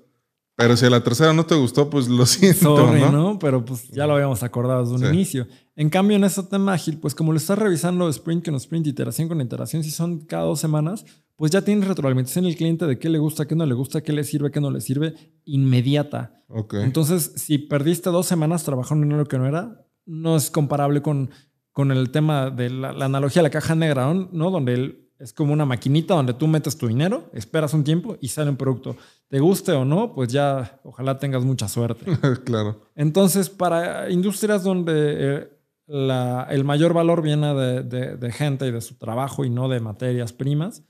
Pero 0.56 0.76
si 0.76 0.86
a 0.86 0.90
la 0.90 1.04
tercera 1.04 1.34
no 1.34 1.46
te 1.46 1.54
gustó, 1.54 1.88
pues 1.88 2.08
lo 2.08 2.26
siento, 2.26 2.92
¿no? 3.12 3.38
Pero 3.38 3.64
pues 3.64 3.88
ya 3.90 4.08
lo 4.08 4.14
habíamos 4.14 4.42
acordado 4.42 4.82
desde 4.82 5.06
un 5.06 5.14
inicio. 5.14 5.46
En 5.76 5.90
cambio, 5.90 6.16
en 6.16 6.24
este 6.24 6.42
tema 6.42 6.72
ágil, 6.72 6.98
pues 6.98 7.14
como 7.14 7.32
lo 7.32 7.38
estás 7.38 7.58
revisando 7.58 8.08
sprint 8.08 8.46
con 8.46 8.54
sprint, 8.54 8.86
iteración 8.86 9.28
con 9.28 9.40
iteración, 9.42 9.84
si 9.84 9.90
son 9.90 10.20
cada 10.20 10.44
dos 10.44 10.58
semanas, 10.58 11.04
pues 11.36 11.52
ya 11.52 11.60
tienes 11.60 11.86
retroalimentación 11.86 12.46
el 12.46 12.56
cliente 12.56 12.86
de 12.86 12.98
qué 12.98 13.10
le 13.10 13.18
gusta, 13.18 13.46
qué 13.46 13.54
no 13.54 13.66
le 13.66 13.74
gusta, 13.74 14.00
qué 14.00 14.12
le 14.12 14.24
sirve, 14.24 14.50
qué 14.50 14.60
no 14.60 14.70
le 14.70 14.80
sirve, 14.80 15.14
inmediata. 15.44 16.42
Entonces, 16.72 17.32
si 17.36 17.58
perdiste 17.58 18.08
dos 18.08 18.26
semanas 18.26 18.64
trabajando 18.64 19.04
en 19.04 19.12
algo 19.12 19.26
que 19.26 19.36
no 19.36 19.46
era, 19.46 19.86
no 20.06 20.36
es 20.36 20.50
comparable 20.50 21.02
con, 21.02 21.30
con 21.72 21.92
el 21.92 22.10
tema 22.10 22.48
de 22.48 22.70
la, 22.70 22.90
analogía 22.90 23.42
de 23.42 23.48
la 23.48 23.50
caja 23.50 23.74
negra, 23.74 24.14
¿no? 24.14 24.50
Donde 24.50 24.72
el 24.72 25.06
es 25.18 25.32
como 25.32 25.52
una 25.52 25.64
maquinita 25.64 26.14
donde 26.14 26.34
tú 26.34 26.46
metes 26.46 26.76
tu 26.76 26.88
dinero, 26.88 27.30
esperas 27.32 27.72
un 27.72 27.84
tiempo 27.84 28.18
y 28.20 28.28
sale 28.28 28.50
un 28.50 28.56
producto. 28.56 28.96
Te 29.28 29.40
guste 29.40 29.72
o 29.72 29.84
no, 29.84 30.14
pues 30.14 30.28
ya 30.28 30.78
ojalá 30.84 31.18
tengas 31.18 31.42
mucha 31.42 31.68
suerte. 31.68 32.04
claro. 32.44 32.82
Entonces, 32.94 33.48
para 33.48 34.10
industrias 34.10 34.62
donde 34.62 34.92
eh, 34.94 35.55
el 35.88 36.64
mayor 36.64 36.92
valor 36.92 37.22
viene 37.22 37.54
de, 37.54 38.32
gente 38.32 38.66
y 38.66 38.70
de 38.72 38.80
su 38.80 38.96
trabajo 38.96 39.44
y 39.44 39.50
no 39.50 39.68
de 39.68 39.80
materias 39.80 40.32
primas, 40.32 40.82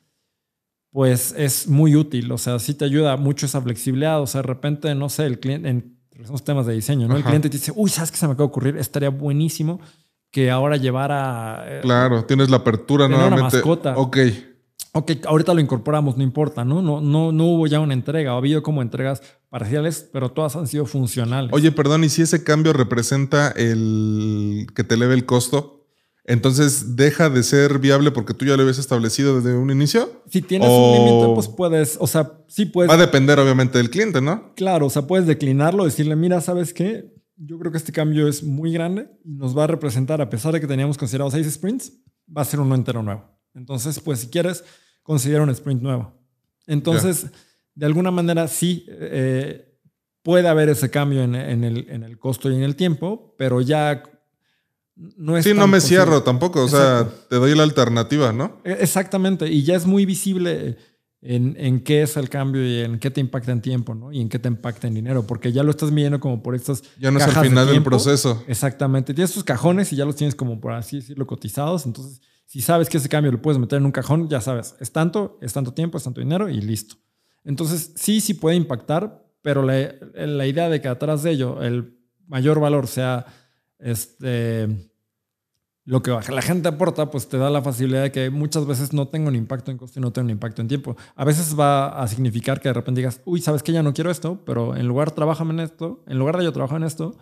pues 0.90 1.34
es 1.36 1.68
muy 1.68 1.96
útil. 1.96 2.30
O 2.32 2.38
sea, 2.38 2.58
sí 2.58 2.74
te 2.74 2.84
ayuda 2.84 3.16
mucho 3.16 3.46
esa 3.46 3.60
flexibilidad. 3.60 4.20
O 4.20 4.26
sea, 4.26 4.40
de 4.42 4.46
repente, 4.48 4.94
no 4.94 5.08
sé, 5.08 5.26
el 5.26 5.38
cliente, 5.38 5.68
en 5.68 5.96
esos 6.18 6.44
temas 6.44 6.66
de 6.66 6.74
diseño, 6.74 7.08
¿no? 7.08 7.16
El 7.16 7.24
cliente 7.24 7.50
te 7.50 7.58
dice, 7.58 7.72
uy, 7.74 7.90
¿sabes 7.90 8.10
qué 8.10 8.16
se 8.16 8.26
me 8.26 8.32
acaba 8.32 8.46
de 8.46 8.50
ocurrir? 8.50 8.76
Estaría 8.78 9.10
buenísimo 9.10 9.80
que 10.30 10.50
ahora 10.50 10.76
llevara. 10.76 11.64
Eh, 11.66 11.80
claro, 11.82 12.24
tienes 12.24 12.48
la 12.48 12.58
apertura 12.58 13.08
nuevamente. 13.08 13.40
Una 13.40 13.50
mascota. 13.50 13.94
Ok. 13.96 14.18
Ok, 14.92 15.12
ahorita 15.26 15.52
lo 15.52 15.60
incorporamos, 15.60 16.16
no 16.16 16.22
importa, 16.22 16.64
¿no? 16.64 16.80
No, 16.80 17.02
no, 17.02 17.30
no 17.30 17.44
hubo 17.44 17.66
ya 17.66 17.80
una 17.80 17.92
entrega, 17.92 18.32
ha 18.32 18.36
habido 18.38 18.62
como 18.62 18.80
entregas 18.80 19.22
parciales, 19.58 20.06
pero 20.12 20.30
todas 20.30 20.54
han 20.54 20.66
sido 20.66 20.84
funcionales. 20.84 21.50
Oye, 21.52 21.72
perdón, 21.72 22.04
¿y 22.04 22.10
si 22.10 22.20
ese 22.20 22.44
cambio 22.44 22.74
representa 22.74 23.50
el 23.52 24.66
que 24.74 24.84
te 24.84 24.96
eleve 24.96 25.14
el 25.14 25.24
costo? 25.24 25.86
Entonces, 26.24 26.96
¿deja 26.96 27.30
de 27.30 27.42
ser 27.42 27.78
viable 27.78 28.10
porque 28.10 28.34
tú 28.34 28.44
ya 28.44 28.56
lo 28.56 28.62
habías 28.62 28.78
establecido 28.78 29.40
desde 29.40 29.56
un 29.56 29.70
inicio? 29.70 30.22
Si 30.28 30.42
tienes 30.42 30.68
un 30.68 30.92
límite, 30.92 31.34
pues 31.34 31.48
puedes, 31.48 31.96
o 32.00 32.06
sea, 32.06 32.32
sí 32.48 32.66
puedes. 32.66 32.90
Va 32.90 32.96
a 32.96 32.98
depender 32.98 33.38
obviamente 33.38 33.78
del 33.78 33.88
cliente, 33.88 34.20
¿no? 34.20 34.52
Claro, 34.56 34.86
o 34.86 34.90
sea, 34.90 35.06
puedes 35.06 35.26
declinarlo, 35.26 35.84
decirle, 35.84 36.16
mira, 36.16 36.40
¿sabes 36.42 36.74
qué? 36.74 37.16
yo 37.36 37.58
creo 37.58 37.70
que 37.70 37.78
este 37.78 37.92
cambio 37.92 38.28
es 38.28 38.42
muy 38.42 38.72
grande 38.72 39.08
y 39.24 39.34
nos 39.34 39.56
va 39.56 39.64
a 39.64 39.66
representar, 39.66 40.20
a 40.20 40.30
pesar 40.30 40.52
de 40.52 40.60
que 40.60 40.66
teníamos 40.66 40.96
considerado 40.96 41.30
seis 41.30 41.50
sprints, 41.52 41.92
va 42.34 42.42
a 42.42 42.46
ser 42.46 42.60
uno 42.60 42.74
entero 42.74 43.02
nuevo. 43.02 43.24
Entonces, 43.54 44.00
pues 44.00 44.20
si 44.20 44.28
quieres, 44.28 44.64
considera 45.02 45.42
un 45.42 45.50
sprint 45.50 45.82
nuevo. 45.82 46.12
Entonces, 46.66 47.26
de 47.76 47.86
alguna 47.86 48.10
manera 48.10 48.48
sí 48.48 48.84
eh, 48.88 49.78
puede 50.22 50.48
haber 50.48 50.68
ese 50.70 50.90
cambio 50.90 51.22
en, 51.22 51.34
el, 51.36 51.86
en, 51.88 52.02
el, 52.02 52.18
costo 52.18 52.50
y 52.50 52.56
en 52.56 52.62
el 52.62 52.74
tiempo, 52.74 53.36
pero 53.38 53.60
ya 53.60 54.02
no 54.96 55.36
es... 55.36 55.44
Sí, 55.44 55.54
no 55.54 55.68
me 55.68 55.80
cierro 55.80 56.24
tampoco, 56.24 56.64
o 56.64 56.68
sea, 56.68 57.08
te 57.30 57.36
doy 57.36 57.54
la 57.54 57.62
alternativa, 57.62 58.32
¿no? 58.32 58.60
E, 58.64 58.78
exactamente, 58.80 59.46
y 59.46 59.62
ya 59.62 59.76
es 59.76 59.86
muy 59.86 60.04
visible 60.04 60.76
en, 61.20 61.80
qué 61.80 62.02
es 62.02 62.16
el 62.16 62.28
cambio 62.28 62.66
y 62.66 62.80
en 62.80 62.98
qué 62.98 63.10
te 63.10 63.20
impacta 63.20 63.52
en 63.52 63.60
tiempo, 63.60 63.94
¿no? 63.94 64.10
Y 64.10 64.20
en 64.20 64.28
qué 64.28 64.38
te 64.38 64.48
impacta 64.48 64.86
en 64.86 64.94
dinero, 64.94 65.26
porque 65.26 65.52
ya 65.52 65.62
lo 65.62 65.70
estás 65.70 65.90
midiendo 65.90 66.18
como 66.18 66.42
por 66.42 66.54
estas. 66.54 66.82
Ya 66.98 67.10
no 67.10 67.18
es 67.18 67.24
al 67.24 67.44
final 67.44 67.66
del 67.66 67.82
proceso. 67.82 68.42
Exactamente. 68.48 69.12
Tienes 69.12 69.32
tus 69.32 69.44
cajones 69.44 69.92
y 69.92 69.96
ya 69.96 70.04
los 70.04 70.16
tienes 70.16 70.34
como 70.34 70.60
por 70.60 70.72
así 70.72 70.96
decirlo 70.96 71.26
cotizados. 71.26 71.84
Entonces, 71.86 72.20
si 72.46 72.60
sabes 72.60 72.88
que 72.88 72.98
ese 72.98 73.08
cambio 73.08 73.32
lo 73.32 73.42
puedes 73.42 73.58
meter 73.58 73.78
en 73.78 73.86
un 73.86 73.92
cajón, 73.92 74.28
ya 74.28 74.40
sabes, 74.40 74.76
es 74.78 74.92
tanto, 74.92 75.38
es 75.40 75.52
tanto 75.52 75.72
tiempo, 75.74 75.98
es 75.98 76.04
tanto 76.04 76.20
dinero 76.20 76.48
y 76.48 76.60
listo. 76.60 76.96
Entonces, 77.46 77.92
sí, 77.96 78.20
sí 78.20 78.34
puede 78.34 78.56
impactar, 78.56 79.24
pero 79.40 79.62
la, 79.62 79.94
la 80.14 80.46
idea 80.46 80.68
de 80.68 80.82
que 80.82 80.88
atrás 80.88 81.22
de 81.22 81.30
ello 81.30 81.62
el 81.62 81.96
mayor 82.26 82.60
valor 82.60 82.86
sea 82.86 83.24
este 83.78 84.68
lo 85.86 86.02
que 86.02 86.10
la 86.10 86.42
gente 86.42 86.66
aporta, 86.66 87.12
pues 87.12 87.28
te 87.28 87.38
da 87.38 87.48
la 87.48 87.62
facilidad 87.62 88.02
de 88.02 88.10
que 88.10 88.28
muchas 88.28 88.66
veces 88.66 88.92
no 88.92 89.06
tengo 89.06 89.28
un 89.28 89.36
impacto 89.36 89.70
en 89.70 89.78
costo 89.78 90.00
y 90.00 90.02
no 90.02 90.12
tengo 90.12 90.26
un 90.26 90.32
impacto 90.32 90.60
en 90.60 90.66
tiempo. 90.66 90.96
A 91.14 91.24
veces 91.24 91.56
va 91.58 92.02
a 92.02 92.08
significar 92.08 92.60
que 92.60 92.68
de 92.68 92.72
repente 92.72 93.00
digas, 93.00 93.20
uy, 93.24 93.40
sabes 93.40 93.62
que 93.62 93.70
ya 93.70 93.84
no 93.84 93.94
quiero 93.94 94.10
esto, 94.10 94.42
pero 94.44 94.74
en 94.74 94.88
lugar 94.88 95.12
trabajame 95.12 95.52
en 95.52 95.60
esto, 95.60 96.02
en 96.08 96.18
lugar 96.18 96.38
de 96.38 96.44
yo 96.44 96.52
trabajo 96.52 96.76
en 96.76 96.82
esto, 96.82 97.16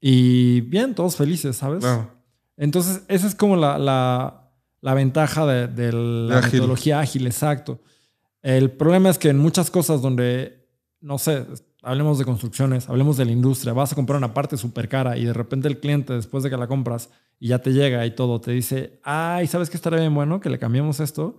y 0.00 0.62
bien, 0.62 0.96
todos 0.96 1.14
felices, 1.14 1.56
¿sabes? 1.56 1.84
Entonces, 2.56 3.04
esa 3.06 3.28
es 3.28 3.36
como 3.36 3.54
la, 3.54 3.78
la, 3.78 4.94
ventaja 4.94 5.46
de, 5.46 5.92
la 5.92 6.40
metodología 6.40 6.98
ágil, 6.98 7.26
exacto. 7.26 7.80
El 8.44 8.72
problema 8.72 9.08
es 9.08 9.16
que 9.16 9.30
en 9.30 9.38
muchas 9.38 9.70
cosas 9.70 10.02
donde, 10.02 10.68
no 11.00 11.16
sé, 11.16 11.46
hablemos 11.82 12.18
de 12.18 12.26
construcciones, 12.26 12.90
hablemos 12.90 13.16
de 13.16 13.24
la 13.24 13.32
industria, 13.32 13.72
vas 13.72 13.92
a 13.92 13.94
comprar 13.94 14.18
una 14.18 14.34
parte 14.34 14.58
súper 14.58 14.86
cara 14.86 15.16
y 15.16 15.24
de 15.24 15.32
repente 15.32 15.66
el 15.66 15.80
cliente, 15.80 16.12
después 16.12 16.44
de 16.44 16.50
que 16.50 16.58
la 16.58 16.66
compras, 16.66 17.08
y 17.40 17.48
ya 17.48 17.60
te 17.60 17.72
llega 17.72 18.04
y 18.04 18.14
todo, 18.14 18.42
te 18.42 18.50
dice, 18.50 19.00
ay, 19.02 19.46
¿sabes 19.46 19.70
qué 19.70 19.78
estaría 19.78 20.00
bien 20.00 20.14
bueno 20.14 20.42
que 20.42 20.50
le 20.50 20.58
cambiemos 20.58 21.00
esto? 21.00 21.38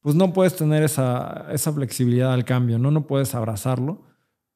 Pues 0.00 0.14
no 0.14 0.34
puedes 0.34 0.54
tener 0.54 0.82
esa, 0.82 1.46
esa 1.50 1.72
flexibilidad 1.72 2.34
al 2.34 2.44
cambio, 2.44 2.78
¿no? 2.78 2.90
No 2.90 3.06
puedes 3.06 3.34
abrazarlo 3.34 4.02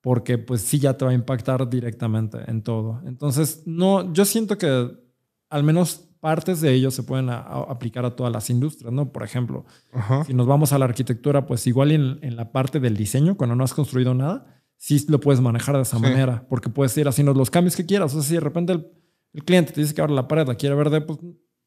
porque 0.02 0.36
pues 0.36 0.60
sí 0.60 0.78
ya 0.78 0.98
te 0.98 1.06
va 1.06 1.12
a 1.12 1.14
impactar 1.14 1.66
directamente 1.66 2.38
en 2.46 2.62
todo. 2.62 3.00
Entonces, 3.06 3.62
no, 3.64 4.12
yo 4.12 4.26
siento 4.26 4.58
que 4.58 4.90
al 5.48 5.62
menos 5.62 6.05
partes 6.26 6.60
de 6.60 6.72
ellos 6.72 6.92
se 6.92 7.04
pueden 7.04 7.30
aplicar 7.30 8.04
a 8.04 8.16
todas 8.16 8.32
las 8.32 8.50
industrias, 8.50 8.92
¿no? 8.92 9.12
Por 9.12 9.22
ejemplo, 9.22 9.64
si 10.26 10.34
nos 10.34 10.48
vamos 10.48 10.72
a 10.72 10.78
la 10.78 10.84
arquitectura, 10.84 11.46
pues 11.46 11.64
igual 11.68 11.92
en, 11.92 12.18
en, 12.20 12.34
la 12.34 12.50
parte 12.50 12.80
del 12.80 12.96
diseño, 12.96 13.36
cuando 13.36 13.54
no 13.54 13.62
has 13.62 13.72
construido 13.72 14.12
nada, 14.12 14.60
sí 14.76 15.06
lo 15.08 15.20
puedes 15.20 15.40
manejar 15.40 15.76
de 15.76 15.82
esa 15.82 16.00
manera, 16.00 16.44
porque 16.50 16.68
puedes 16.68 16.98
ir 16.98 17.06
haciendo 17.06 17.32
los 17.32 17.48
cambios 17.48 17.76
que 17.76 17.86
quieras. 17.86 18.12
O 18.12 18.20
sea, 18.20 18.28
si 18.28 18.34
de 18.34 18.40
repente 18.40 18.72
el, 18.72 18.88
el 19.34 19.44
cliente 19.44 19.72
te 19.72 19.80
dice 19.80 19.94
que 19.94 20.00
ahora 20.00 20.14
la 20.14 20.26
pared 20.26 20.48
la 20.48 20.56
quiere 20.56 20.74
verde, 20.74 21.00
pues 21.00 21.20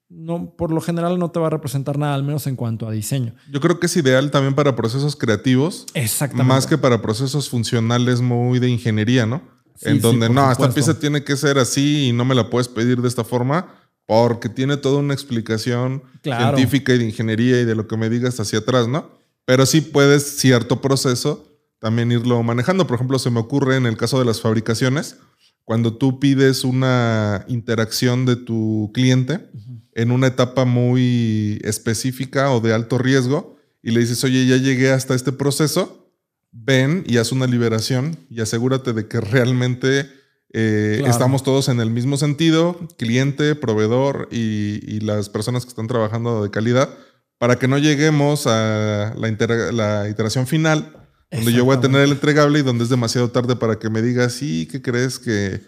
no, 0.10 0.54
por 0.58 0.74
lo 0.74 0.82
general 0.82 1.18
no 1.20 1.32
te 1.32 1.40
va 1.40 1.48
a 1.48 1.52
representar 1.52 1.98
nada, 1.98 2.14
al 2.14 2.24
menos 2.24 2.46
en 2.46 2.58
cuanto 2.58 2.86
a 2.86 2.92
diseño. 2.92 3.36
Yo 3.50 3.62
creo 3.62 3.80
que 3.80 3.86
es 3.86 3.96
ideal 3.96 4.30
también 4.30 4.56
para 4.56 4.76
procesos 4.76 5.16
creativos. 5.16 5.86
Exactamente. 5.94 6.50
Más 6.50 6.68
que 6.68 6.78
para 6.78 7.02
procesos 7.02 7.48
funcionales 7.48 8.20
muy 8.20 8.60
de 8.60 8.68
ingeniería, 8.68 9.26
¿no? 9.26 9.42
en 9.82 10.02
donde 10.02 10.30
no, 10.30 10.52
esta 10.52 10.70
pieza 10.72 11.00
tiene 11.00 11.24
que 11.24 11.38
ser 11.38 11.58
así 11.58 12.10
y 12.10 12.12
no 12.12 12.26
me 12.26 12.36
la 12.36 12.50
puedes 12.50 12.68
pedir 12.68 13.02
de 13.02 13.08
esta 13.08 13.24
forma 13.24 13.79
porque 14.10 14.50
tiene 14.50 14.76
toda 14.76 14.98
una 14.98 15.14
explicación 15.14 16.02
científica 16.24 16.96
y 16.96 16.98
de 16.98 17.06
ingeniería 17.06 17.62
y 17.62 17.66
de 17.66 17.76
lo 17.76 17.88
que 17.88 17.96
me 17.96 18.10
digas 18.10 18.40
hacia 18.40 18.58
atrás, 18.58 18.88
¿no? 18.88 19.12
Pero 19.46 19.68
sí 19.68 19.82
puedes 19.82 20.40
cierto 20.40 20.82
proceso 20.82 21.46
también 21.78 22.12
irlo 22.12 22.42
manejando. 22.42 22.88
Por 22.88 22.96
ejemplo, 22.96 23.20
se 23.20 23.30
me 23.30 23.40
ocurre 23.40 23.76
en 23.76 23.86
el 23.86 23.98
caso 23.98 24.18
de 24.18 24.26
las 24.26 24.42
fabricaciones 24.42 25.18
cuando 25.64 25.94
tú 25.96 26.20
pides 26.20 26.64
una 26.64 27.46
interacción 27.50 28.26
de 28.26 28.36
tu 28.36 28.90
cliente 28.96 29.48
en 29.94 30.10
una 30.10 30.26
etapa 30.26 30.66
muy 30.66 31.62
específica 31.64 32.52
o 32.52 32.62
de 32.62 32.74
alto 32.74 32.98
riesgo 32.98 33.58
y 33.84 33.92
le 33.92 34.00
dices, 34.00 34.24
oye, 34.24 34.48
ya 34.48 34.58
llegué 34.58 34.90
hasta 34.90 35.14
este 35.14 35.34
proceso, 35.34 36.12
ven 36.52 37.04
y 37.06 37.18
haz 37.18 37.32
una 37.32 37.46
liberación 37.46 38.18
y 38.28 38.42
asegúrate 38.42 38.92
de 38.94 39.08
que 39.08 39.22
realmente 39.22 40.10
eh, 40.54 41.04
estamos 41.06 41.44
todos 41.44 41.70
en 41.70 41.80
el 41.80 41.90
mismo 41.90 42.18
sentido, 42.18 42.80
cliente, 42.98 43.56
proveedor 43.56 44.28
y, 44.32 45.00
las 45.02 45.30
personas 45.30 45.64
que 45.64 45.70
están 45.70 45.88
trabajando 45.88 46.44
de 46.44 46.52
calidad, 46.52 46.90
para 47.38 47.58
que 47.58 47.68
no 47.68 47.78
lleguemos 47.78 48.48
a 48.48 49.14
la, 49.16 49.72
la 49.72 50.10
iteración 50.10 50.46
final 50.46 51.00
donde 51.32 51.54
yo 51.54 51.64
voy 51.64 51.78
a 51.78 51.80
tener 51.80 52.02
el 52.02 52.12
entregable 52.12 52.60
y 52.60 52.64
donde 52.64 52.84
es 52.84 52.90
demasiado 52.90 53.30
tarde 53.30 53.56
para 53.56 53.78
que 53.78 53.90
me 53.90 54.02
digas, 54.02 54.34
sí, 54.34 54.68
¿qué 54.70 54.82
crees? 54.82 55.20
Que, 55.20 55.62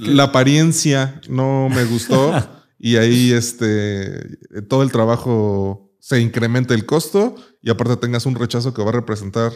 la 0.00 0.24
apariencia 0.24 1.20
no 1.28 1.68
me 1.68 1.84
gustó 1.84 2.32
y 2.78 2.96
ahí 2.96 3.32
este, 3.32 4.38
todo 4.68 4.82
el 4.82 4.92
trabajo 4.92 5.90
se 5.98 6.20
incrementa 6.20 6.74
el 6.74 6.86
costo 6.86 7.34
y 7.60 7.70
aparte 7.70 7.96
tengas 7.96 8.24
un 8.24 8.36
rechazo 8.36 8.72
que 8.72 8.82
va 8.82 8.90
a 8.90 8.92
representar 8.92 9.52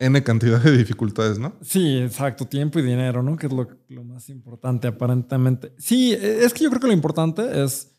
N 0.00 0.22
cantidad 0.24 0.60
de 0.60 0.76
dificultades, 0.76 1.38
¿no? 1.38 1.52
Sí, 1.60 1.98
exacto, 1.98 2.46
tiempo 2.46 2.78
y 2.78 2.82
dinero, 2.82 3.22
¿no? 3.22 3.36
Que 3.36 3.46
es 3.46 3.52
lo, 3.52 3.68
lo 3.88 4.02
más 4.02 4.28
importante 4.30 4.88
aparentemente. 4.88 5.72
Sí, 5.78 6.12
es 6.12 6.52
que 6.54 6.64
yo 6.64 6.70
creo 6.70 6.80
que 6.80 6.86
lo 6.86 6.92
importante 6.92 7.62
es 7.62 7.90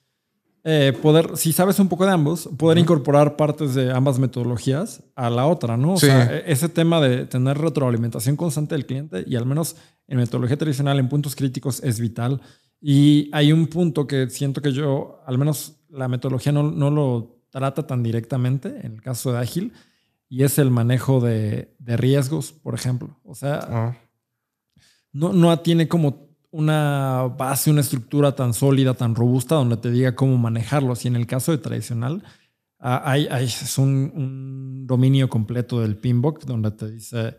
eh, 0.64 0.94
poder, 1.02 1.38
si 1.38 1.54
sabes 1.54 1.80
un 1.80 1.90
poco 1.90 2.06
de 2.06 2.12
ambos, 2.12 2.48
poder 2.58 2.78
incorporar 2.78 3.36
partes 3.36 3.74
de 3.74 3.92
ambas 3.92 4.20
metodologías 4.20 5.04
a 5.16 5.30
la 5.30 5.48
otra, 5.48 5.76
¿no? 5.76 5.94
O 5.94 5.98
sea, 5.98 6.38
e-, 6.38 6.52
ese 6.52 6.70
tema 6.70 7.02
de 7.02 7.26
tener 7.26 7.58
retroalimentación 7.58 8.36
constante 8.36 8.76
del 8.76 8.86
cliente 8.86 9.24
y 9.26 9.36
al 9.36 9.46
menos 9.46 9.76
en 10.08 10.18
metodología 10.18 10.58
tradicional 10.58 11.00
en 11.00 11.10
puntos 11.10 11.36
críticos 11.36 11.82
es 11.84 12.00
vital. 12.00 12.42
Y 12.80 13.30
hay 13.32 13.52
un 13.52 13.68
punto 13.68 14.06
que 14.06 14.30
siento 14.30 14.62
que 14.62 14.72
yo, 14.72 15.22
al 15.26 15.38
menos 15.40 15.78
la 15.90 16.08
metodología 16.08 16.52
no, 16.52 16.64
no 16.64 16.92
lo 16.92 17.42
trata 17.50 17.86
tan 17.86 18.04
directamente 18.04 18.86
en 18.86 18.94
el 18.94 19.02
caso 19.02 19.32
de 19.32 19.40
Ágil, 19.40 19.74
y 20.32 20.44
es 20.46 20.58
el 20.60 20.72
manejo 20.72 21.20
de, 21.20 21.76
de 21.78 21.98
riesgos, 21.98 22.54
por 22.54 22.74
ejemplo. 22.74 23.20
O 23.26 23.36
sea, 23.36 23.60
ah. 23.64 23.98
no, 25.12 25.34
no 25.34 25.60
tiene 25.60 25.90
como 25.90 26.30
una 26.52 27.24
base, 27.38 27.70
una 27.70 27.82
estructura 27.82 28.34
tan 28.34 28.54
sólida, 28.54 28.94
tan 28.94 29.14
robusta, 29.14 29.56
donde 29.56 29.76
te 29.76 29.92
diga 29.92 30.16
cómo 30.16 30.38
manejarlos. 30.38 31.04
Y 31.04 31.10
en 31.10 31.18
el 31.18 31.28
caso 31.28 31.52
de 31.52 31.58
tradicional, 31.58 32.24
ah, 32.80 33.02
hay, 33.04 33.28
es 33.42 33.78
un, 33.78 34.88
dominio 34.88 35.28
completo 35.28 35.82
del 35.82 35.98
pinbook 35.98 36.46
donde 36.46 36.72
te 36.72 36.90
dice 36.90 37.36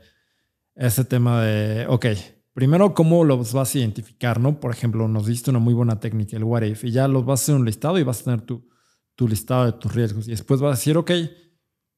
ese 0.75 1.07
tema 1.07 1.43
de, 1.43 1.87
ok, 1.89 2.07
primero 2.53 2.93
cómo 2.93 3.25
los 3.25 3.55
vas 3.55 3.75
a 3.75 3.79
identificar, 3.79 4.39
¿no? 4.39 4.61
Por 4.61 4.71
ejemplo, 4.71 5.09
nos 5.09 5.25
diste 5.25 5.49
una 5.49 5.61
muy 5.61 5.73
buena 5.73 5.99
técnica, 5.99 6.37
el 6.37 6.45
what 6.45 6.61
if, 6.61 6.85
y 6.85 6.91
ya 6.91 7.09
los 7.09 7.25
vas 7.25 7.41
a 7.41 7.43
hacer 7.45 7.55
un 7.55 7.65
listado 7.65 7.99
y 7.99 8.03
vas 8.03 8.21
a 8.21 8.25
tener 8.25 8.43
tu, 8.43 8.69
tu 9.15 9.27
listado 9.27 9.65
de 9.65 9.73
tus 9.73 9.95
riesgos. 9.95 10.29
Y 10.29 10.33
después 10.33 10.61
vas 10.61 10.77
a 10.77 10.79
decir, 10.79 10.99
ok, 10.99 11.11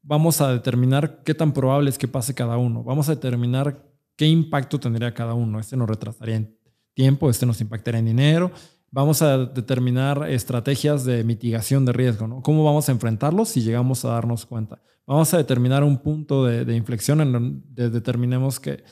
vamos 0.05 0.41
a 0.41 0.53
determinar 0.53 1.23
qué 1.25 1.35
tan 1.35 1.53
probable 1.53 1.91
es 1.91 1.99
que 1.99 2.07
pase 2.07 2.35
cada 2.35 2.57
uno. 2.57 2.85
Vamos 2.85 3.09
a 3.09 3.15
determinar 3.15 3.83
qué 4.17 4.27
impacto 4.27 4.79
tendría 4.79 5.15
cada 5.15 5.35
uno. 5.35 5.59
Este 5.59 5.77
nos 5.77 5.89
retrasaría 5.89 6.37
en 6.37 6.57
tiempo, 6.95 7.31
este 7.31 7.47
nos 7.47 7.61
impactará 7.61 7.99
en 7.99 8.07
dinero. 8.07 8.53
Vamos 8.91 9.23
a 9.23 9.39
determinar 9.39 10.31
estrategias 10.31 11.05
de 11.05 11.25
mitigación 11.25 11.85
de 11.85 11.93
riesgo, 11.93 12.29
¿no? 12.29 12.43
¿Cómo 12.43 12.63
vamos 12.65 12.89
a 12.89 12.93
enfrentarlos 12.93 13.49
si 13.49 13.63
llegamos 13.63 14.05
a 14.05 14.11
darnos 14.11 14.47
cuenta? 14.47 14.81
Vamos 15.07 15.35
a 15.35 15.39
determinar 15.39 15.83
un 15.83 15.99
punto 15.99 16.45
de, 16.45 16.77
inflexión 16.77 17.21
en 17.21 17.33
donde 17.33 17.91
determinemos 17.91 18.61
que 18.61 18.85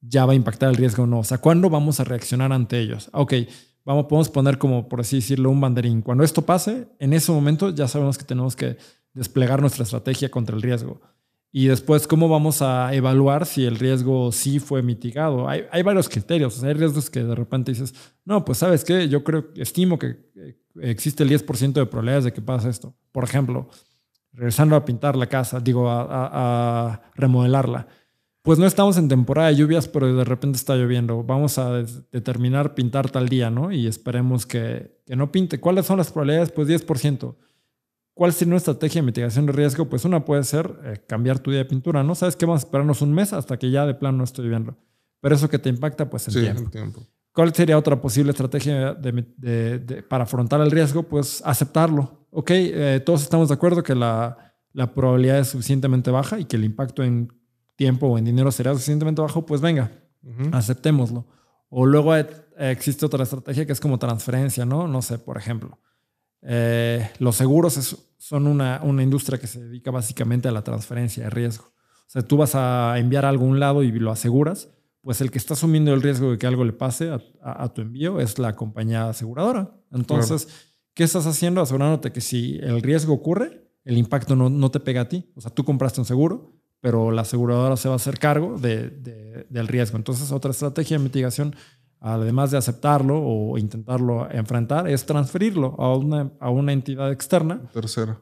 ya 0.00 0.26
va 0.26 0.32
a 0.32 0.36
impactar 0.36 0.70
el 0.70 0.76
riesgo 0.76 1.04
o 1.04 1.06
no. 1.06 1.20
O 1.20 1.24
sea, 1.24 1.38
¿cuándo 1.38 1.70
vamos 1.70 2.00
a 2.00 2.04
reaccionar 2.04 2.52
ante 2.52 2.80
ellos? 2.80 3.08
Ok, 3.12 3.34
vamos, 3.84 4.06
podemos 4.06 4.28
poner 4.28 4.58
como, 4.58 4.88
por 4.88 5.00
así 5.00 5.16
decirlo, 5.16 5.50
un 5.50 5.60
banderín. 5.60 6.02
Cuando 6.02 6.24
esto 6.24 6.42
pase, 6.42 6.88
en 6.98 7.12
ese 7.12 7.30
momento 7.30 7.70
ya 7.70 7.86
sabemos 7.86 8.18
que 8.18 8.24
tenemos 8.24 8.56
que 8.56 8.76
desplegar 9.16 9.60
nuestra 9.60 9.82
estrategia 9.82 10.30
contra 10.30 10.54
el 10.54 10.62
riesgo. 10.62 11.00
Y 11.50 11.68
después, 11.68 12.06
¿cómo 12.06 12.28
vamos 12.28 12.60
a 12.60 12.92
evaluar 12.94 13.46
si 13.46 13.64
el 13.64 13.76
riesgo 13.78 14.30
sí 14.30 14.58
fue 14.58 14.82
mitigado? 14.82 15.48
Hay, 15.48 15.62
hay 15.70 15.82
varios 15.82 16.08
criterios. 16.08 16.62
hay 16.62 16.74
riesgos 16.74 17.08
que 17.08 17.24
de 17.24 17.34
repente 17.34 17.72
dices, 17.72 17.94
no, 18.26 18.44
pues 18.44 18.58
sabes 18.58 18.84
qué, 18.84 19.08
yo 19.08 19.24
creo, 19.24 19.46
estimo 19.56 19.98
que 19.98 20.18
existe 20.82 21.22
el 21.22 21.30
10% 21.30 21.72
de 21.72 21.86
probabilidades 21.86 22.24
de 22.24 22.32
que 22.34 22.42
pase 22.42 22.68
esto. 22.68 22.94
Por 23.10 23.24
ejemplo, 23.24 23.70
regresando 24.32 24.76
a 24.76 24.84
pintar 24.84 25.16
la 25.16 25.28
casa, 25.28 25.58
digo, 25.58 25.88
a, 25.88 26.06
a, 26.10 27.02
remodelarla. 27.14 27.88
Pues 28.42 28.58
no 28.58 28.66
estamos 28.66 28.98
en 28.98 29.08
temporada 29.08 29.48
de 29.48 29.56
lluvias, 29.56 29.88
pero 29.88 30.14
de 30.14 30.24
repente 30.24 30.56
está 30.56 30.76
lloviendo. 30.76 31.24
Vamos 31.24 31.56
a 31.56 31.82
determinar 32.12 32.74
pintar 32.74 33.10
tal 33.10 33.30
día, 33.30 33.48
¿no? 33.50 33.72
Y 33.72 33.86
esperemos 33.86 34.44
que, 34.44 35.00
que 35.06 35.16
no 35.16 35.32
pinte. 35.32 35.58
¿Cuáles 35.58 35.86
son 35.86 35.96
las 35.96 36.12
probabilidades? 36.12 36.52
Pues 36.52 36.68
10%. 36.68 37.34
¿Cuál 38.16 38.32
sería 38.32 38.52
una 38.52 38.56
estrategia 38.56 39.02
de 39.02 39.04
mitigación 39.04 39.44
de 39.44 39.52
riesgo? 39.52 39.90
Pues 39.90 40.06
una 40.06 40.24
puede 40.24 40.42
ser 40.42 40.74
eh, 40.84 41.02
cambiar 41.06 41.38
tu 41.38 41.50
día 41.50 41.58
de 41.58 41.66
pintura, 41.66 42.02
¿no? 42.02 42.14
¿Sabes 42.14 42.34
qué? 42.34 42.46
Vamos 42.46 42.62
a 42.62 42.66
esperarnos 42.66 43.02
un 43.02 43.12
mes 43.12 43.34
hasta 43.34 43.58
que 43.58 43.70
ya 43.70 43.84
de 43.84 43.92
plano 43.92 44.16
no 44.16 44.24
estoy 44.24 44.48
viendo. 44.48 44.74
Pero 45.20 45.34
eso 45.34 45.50
que 45.50 45.58
te 45.58 45.68
impacta, 45.68 46.08
pues 46.08 46.26
en 46.34 46.70
tiempo. 46.70 47.02
¿Cuál 47.34 47.54
sería 47.54 47.76
otra 47.76 48.00
posible 48.00 48.30
estrategia 48.30 48.98
para 50.08 50.24
afrontar 50.24 50.62
el 50.62 50.70
riesgo? 50.70 51.02
Pues 51.02 51.42
aceptarlo. 51.44 52.26
Ok, 52.30 52.52
eh, 52.52 53.02
todos 53.04 53.20
estamos 53.20 53.48
de 53.48 53.54
acuerdo 53.54 53.82
que 53.82 53.94
la, 53.94 54.54
probabilidad 54.94 55.40
es 55.40 55.48
suficientemente 55.48 56.10
baja 56.10 56.40
y 56.40 56.46
que 56.46 56.56
el 56.56 56.64
impacto 56.64 57.04
en 57.04 57.30
tiempo 57.76 58.06
o 58.06 58.16
en 58.16 58.24
dinero 58.24 58.50
será 58.50 58.72
suficientemente 58.72 59.20
bajo, 59.20 59.44
pues 59.44 59.60
venga, 59.60 59.92
aceptémoslo. 60.52 61.26
O 61.68 61.84
luego 61.84 62.14
existe 62.56 63.04
otra 63.04 63.24
estrategia 63.24 63.66
que 63.66 63.72
es 63.72 63.80
como 63.80 63.98
transferencia, 63.98 64.64
¿no? 64.64 64.88
No 64.88 65.02
sé, 65.02 65.18
por 65.18 65.36
ejemplo. 65.36 65.78
Eh, 66.48 67.10
los 67.18 67.36
seguros 67.36 68.05
son 68.26 68.48
una, 68.48 68.80
una, 68.82 69.04
industria 69.04 69.38
que 69.38 69.46
se 69.46 69.62
dedica 69.62 69.92
básicamente 69.92 70.48
a 70.48 70.50
la 70.50 70.62
transferencia 70.62 71.22
de 71.22 71.30
riesgo. 71.30 71.66
O 71.66 72.08
sea, 72.10 72.22
tú 72.22 72.36
vas 72.36 72.56
a 72.56 72.98
enviar 72.98 73.24
a 73.24 73.28
algún 73.28 73.60
lado 73.60 73.84
y 73.84 73.92
lo 73.92 74.10
aseguras, 74.10 74.68
pues 75.00 75.20
el 75.20 75.30
que 75.30 75.38
está 75.38 75.54
asumiendo 75.54 75.94
el 75.94 76.02
riesgo 76.02 76.32
de 76.32 76.38
que 76.38 76.48
algo 76.48 76.64
le 76.64 76.72
pase 76.72 77.16
a, 77.40 77.68
tu 77.68 77.82
envío 77.82 78.18
es 78.18 78.40
la 78.40 78.56
compañía 78.56 79.08
aseguradora. 79.08 79.76
Entonces, 79.92 80.48
¿qué 80.92 81.04
estás 81.04 81.24
haciendo? 81.26 81.60
Asegurándote 81.60 82.10
que 82.10 82.20
si 82.20 82.58
el 82.64 82.82
riesgo 82.82 83.14
ocurre, 83.14 83.70
el 83.84 83.96
impacto 83.96 84.34
no, 84.34 84.50
no, 84.50 84.72
te 84.72 84.80
pega 84.80 85.02
a 85.02 85.08
ti. 85.08 85.30
O 85.36 85.40
sea, 85.40 85.52
tú 85.52 85.64
compraste 85.64 86.00
un 86.00 86.06
seguro, 86.06 86.52
pero 86.80 87.12
la 87.12 87.22
aseguradora 87.22 87.76
se 87.76 87.86
va 87.86 87.94
a 87.94 87.96
hacer 87.96 88.18
cargo 88.18 88.58
de, 88.58 89.46
del 89.48 89.68
riesgo. 89.68 89.96
Entonces, 89.98 90.32
otra 90.32 90.50
estrategia 90.50 90.98
de 90.98 91.04
mitigación 91.04 91.54
además 92.14 92.52
de 92.52 92.58
aceptarlo 92.58 93.20
o 93.20 93.58
intentarlo 93.58 94.30
enfrentar, 94.30 94.88
es 94.88 95.04
transferirlo 95.04 95.74
a 95.78 95.96
una, 95.96 96.30
a 96.38 96.50
una 96.50 96.72
entidad 96.72 97.10
externa 97.10 97.60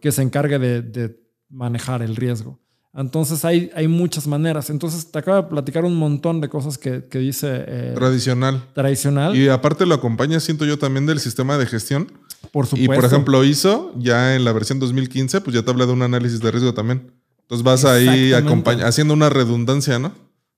que 0.01 0.11
se 0.11 0.22
encargue 0.22 0.59
de, 0.59 1.22
manejar 1.51 2.03
el 2.03 2.16
riesgo. 2.16 2.59
Entonces 2.95 3.45
hay, 3.45 3.70
hay 3.76 3.87
muchas 3.87 4.26
maneras. 4.26 4.70
Entonces 4.70 5.11
te 5.11 5.18
acabo 5.18 5.37
de 5.37 5.49
platicar 5.49 5.85
un 5.85 5.95
montón 5.97 6.41
de 6.41 6.49
cosas 6.49 6.78
que, 6.78 7.03
dice... 7.12 7.64
Eh, 7.66 7.93
tradicional. 7.95 8.64
Tradicional. 8.72 9.37
Y 9.37 9.49
aparte 9.49 9.87
lo 9.87 9.95
acompaña, 9.95 10.41
siento 10.41 10.64
yo, 10.64 10.78
también 10.78 11.07
del 11.07 11.20
sistema 11.20 11.59
de 11.59 11.66
gestión. 11.66 12.11
Por 12.51 12.66
supuesto. 12.66 12.93
Y 12.93 12.97
por 12.97 13.05
ejemplo, 13.05 13.45
ISO, 13.45 13.93
ya 13.97 14.35
en 14.35 14.45
la 14.45 14.53
versión 14.53 14.80
2015, 14.80 15.43
pues 15.43 15.55
ya 15.55 15.62
te 15.62 15.70
habla 15.70 15.87
de 15.87 15.93
un 15.93 16.03
análisis 16.03 16.41
de 16.41 16.51
riesgo 16.51 16.74
también. 16.74 17.12
Entonces 17.43 17.62
vas 17.62 17.85
ahí 17.85 18.32
haciendo 18.32 19.12
una 19.12 19.28
redundancia, 19.28 19.99
¿no? 19.99 20.12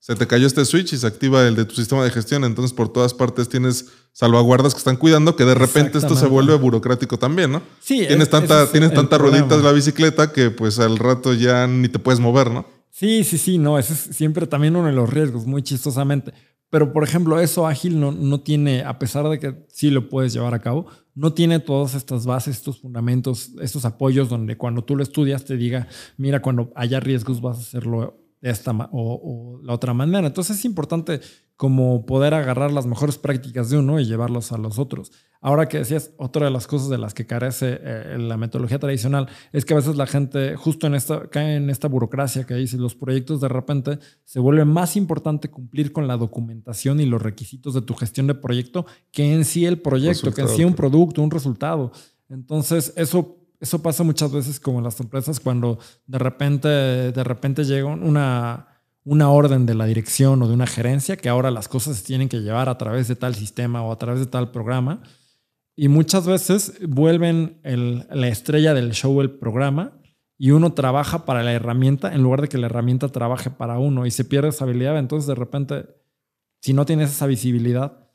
Se 0.06 0.14
te 0.14 0.28
cayó 0.28 0.46
este 0.46 0.64
switch 0.64 0.92
y 0.92 0.98
se 0.98 1.06
activa 1.08 1.48
el 1.48 1.56
de 1.56 1.64
tu 1.64 1.74
sistema 1.74 2.04
de 2.04 2.12
gestión. 2.12 2.44
Entonces, 2.44 2.72
por 2.72 2.88
todas 2.88 3.12
partes 3.12 3.48
tienes 3.48 3.86
salvaguardas 4.12 4.72
que 4.72 4.78
están 4.78 4.96
cuidando, 4.96 5.34
que 5.34 5.44
de 5.44 5.56
repente 5.56 5.98
esto 5.98 6.14
se 6.14 6.26
vuelve 6.26 6.54
burocrático 6.54 7.18
también, 7.18 7.50
¿no? 7.50 7.60
Sí. 7.80 8.04
Tienes, 8.06 8.30
tanta, 8.30 8.70
tienes 8.70 8.94
tantas 8.94 9.20
rueditas 9.20 9.64
la 9.64 9.72
bicicleta 9.72 10.30
que 10.30 10.52
pues 10.52 10.78
al 10.78 10.96
rato 10.96 11.34
ya 11.34 11.66
ni 11.66 11.88
te 11.88 11.98
puedes 11.98 12.20
mover, 12.20 12.52
¿no? 12.52 12.64
Sí, 12.88 13.24
sí, 13.24 13.36
sí, 13.36 13.58
no, 13.58 13.80
ese 13.80 13.94
es 13.94 14.16
siempre 14.16 14.46
también 14.46 14.76
uno 14.76 14.86
de 14.86 14.92
los 14.92 15.10
riesgos, 15.10 15.44
muy 15.44 15.64
chistosamente. 15.64 16.32
Pero, 16.70 16.92
por 16.92 17.02
ejemplo, 17.02 17.40
eso 17.40 17.66
ágil 17.66 17.98
no, 17.98 18.12
no 18.12 18.40
tiene, 18.42 18.84
a 18.84 19.00
pesar 19.00 19.28
de 19.28 19.40
que 19.40 19.66
sí 19.72 19.90
lo 19.90 20.08
puedes 20.08 20.32
llevar 20.32 20.54
a 20.54 20.60
cabo, 20.60 20.86
no 21.16 21.32
tiene 21.32 21.58
todas 21.58 21.96
estas 21.96 22.26
bases, 22.26 22.58
estos 22.58 22.78
fundamentos, 22.78 23.50
estos 23.60 23.84
apoyos 23.84 24.28
donde 24.28 24.56
cuando 24.56 24.84
tú 24.84 24.94
lo 24.94 25.02
estudias 25.02 25.44
te 25.44 25.56
diga, 25.56 25.88
mira, 26.16 26.42
cuando 26.42 26.70
haya 26.76 27.00
riesgos 27.00 27.40
vas 27.40 27.58
a 27.58 27.62
hacerlo 27.62 28.22
de 28.46 28.52
esta 28.52 28.72
o, 28.92 29.60
la 29.62 29.74
otra 29.74 29.92
manera. 29.92 30.26
Entonces 30.26 30.58
es 30.58 30.64
importante 30.64 31.20
como 31.56 32.06
poder 32.06 32.34
agarrar 32.34 32.70
las 32.70 32.86
mejores 32.86 33.18
prácticas 33.18 33.70
de 33.70 33.78
uno 33.78 33.98
y 33.98 34.04
llevarlos 34.04 34.52
a 34.52 34.58
los 34.58 34.78
otros. 34.78 35.10
Ahora 35.40 35.68
que 35.68 35.78
decías, 35.78 36.12
otra 36.16 36.46
de 36.46 36.52
las 36.52 36.66
cosas 36.66 36.88
de 36.88 36.98
las 36.98 37.12
que 37.12 37.26
carece 37.26 37.78
eh, 37.82 38.16
la 38.18 38.36
metodología 38.36 38.78
tradicional 38.78 39.28
es 39.52 39.64
que 39.64 39.74
a 39.74 39.76
veces 39.76 39.96
la 39.96 40.06
gente 40.06 40.54
justo 40.56 40.86
en 40.86 40.94
esta, 40.94 41.28
cae 41.28 41.56
en 41.56 41.70
esta 41.70 41.88
burocracia 41.88 42.44
que 42.44 42.54
dice 42.54 42.76
los 42.76 42.94
proyectos 42.94 43.40
de 43.40 43.48
repente 43.48 43.98
se 44.24 44.40
vuelve 44.40 44.64
más 44.64 44.96
importante 44.96 45.50
cumplir 45.50 45.92
con 45.92 46.06
la 46.06 46.16
documentación 46.16 47.00
y 47.00 47.06
los 47.06 47.20
requisitos 47.20 47.74
de 47.74 47.82
tu 47.82 47.94
gestión 47.94 48.26
de 48.26 48.34
proyecto 48.34 48.86
que 49.10 49.32
en 49.32 49.44
sí 49.44 49.66
el 49.66 49.80
proyecto, 49.80 50.32
que 50.32 50.42
en 50.42 50.48
sí 50.48 50.64
un 50.64 50.74
producto, 50.74 51.22
un 51.22 51.30
resultado. 51.30 51.92
Entonces 52.28 52.92
eso 52.96 53.45
eso 53.60 53.82
pasa 53.82 54.04
muchas 54.04 54.32
veces 54.32 54.60
como 54.60 54.78
en 54.78 54.84
las 54.84 55.00
empresas 55.00 55.40
cuando 55.40 55.78
de 56.06 56.18
repente, 56.18 56.68
de 56.68 57.24
repente 57.24 57.64
llega 57.64 57.86
una, 57.86 58.68
una 59.04 59.30
orden 59.30 59.66
de 59.66 59.74
la 59.74 59.86
dirección 59.86 60.42
o 60.42 60.48
de 60.48 60.54
una 60.54 60.66
gerencia 60.66 61.16
que 61.16 61.28
ahora 61.28 61.50
las 61.50 61.68
cosas 61.68 61.98
se 61.98 62.04
tienen 62.04 62.28
que 62.28 62.40
llevar 62.40 62.68
a 62.68 62.76
través 62.78 63.08
de 63.08 63.16
tal 63.16 63.34
sistema 63.34 63.82
o 63.82 63.92
a 63.92 63.98
través 63.98 64.20
de 64.20 64.26
tal 64.26 64.50
programa. 64.50 65.02
Y 65.76 65.88
muchas 65.88 66.26
veces 66.26 66.74
vuelven 66.88 67.60
la 67.62 68.28
estrella 68.28 68.74
del 68.74 68.92
show 68.92 69.20
el 69.20 69.30
programa 69.30 70.00
y 70.38 70.50
uno 70.50 70.72
trabaja 70.72 71.24
para 71.24 71.42
la 71.42 71.52
herramienta 71.52 72.14
en 72.14 72.22
lugar 72.22 72.42
de 72.42 72.48
que 72.48 72.58
la 72.58 72.66
herramienta 72.66 73.08
trabaje 73.08 73.50
para 73.50 73.78
uno 73.78 74.06
y 74.06 74.10
se 74.10 74.24
pierde 74.24 74.48
esa 74.48 74.64
habilidad. 74.64 74.98
Entonces 74.98 75.26
de 75.26 75.34
repente, 75.34 75.86
si 76.60 76.72
no 76.72 76.86
tienes 76.86 77.10
esa 77.10 77.26
visibilidad, 77.26 78.05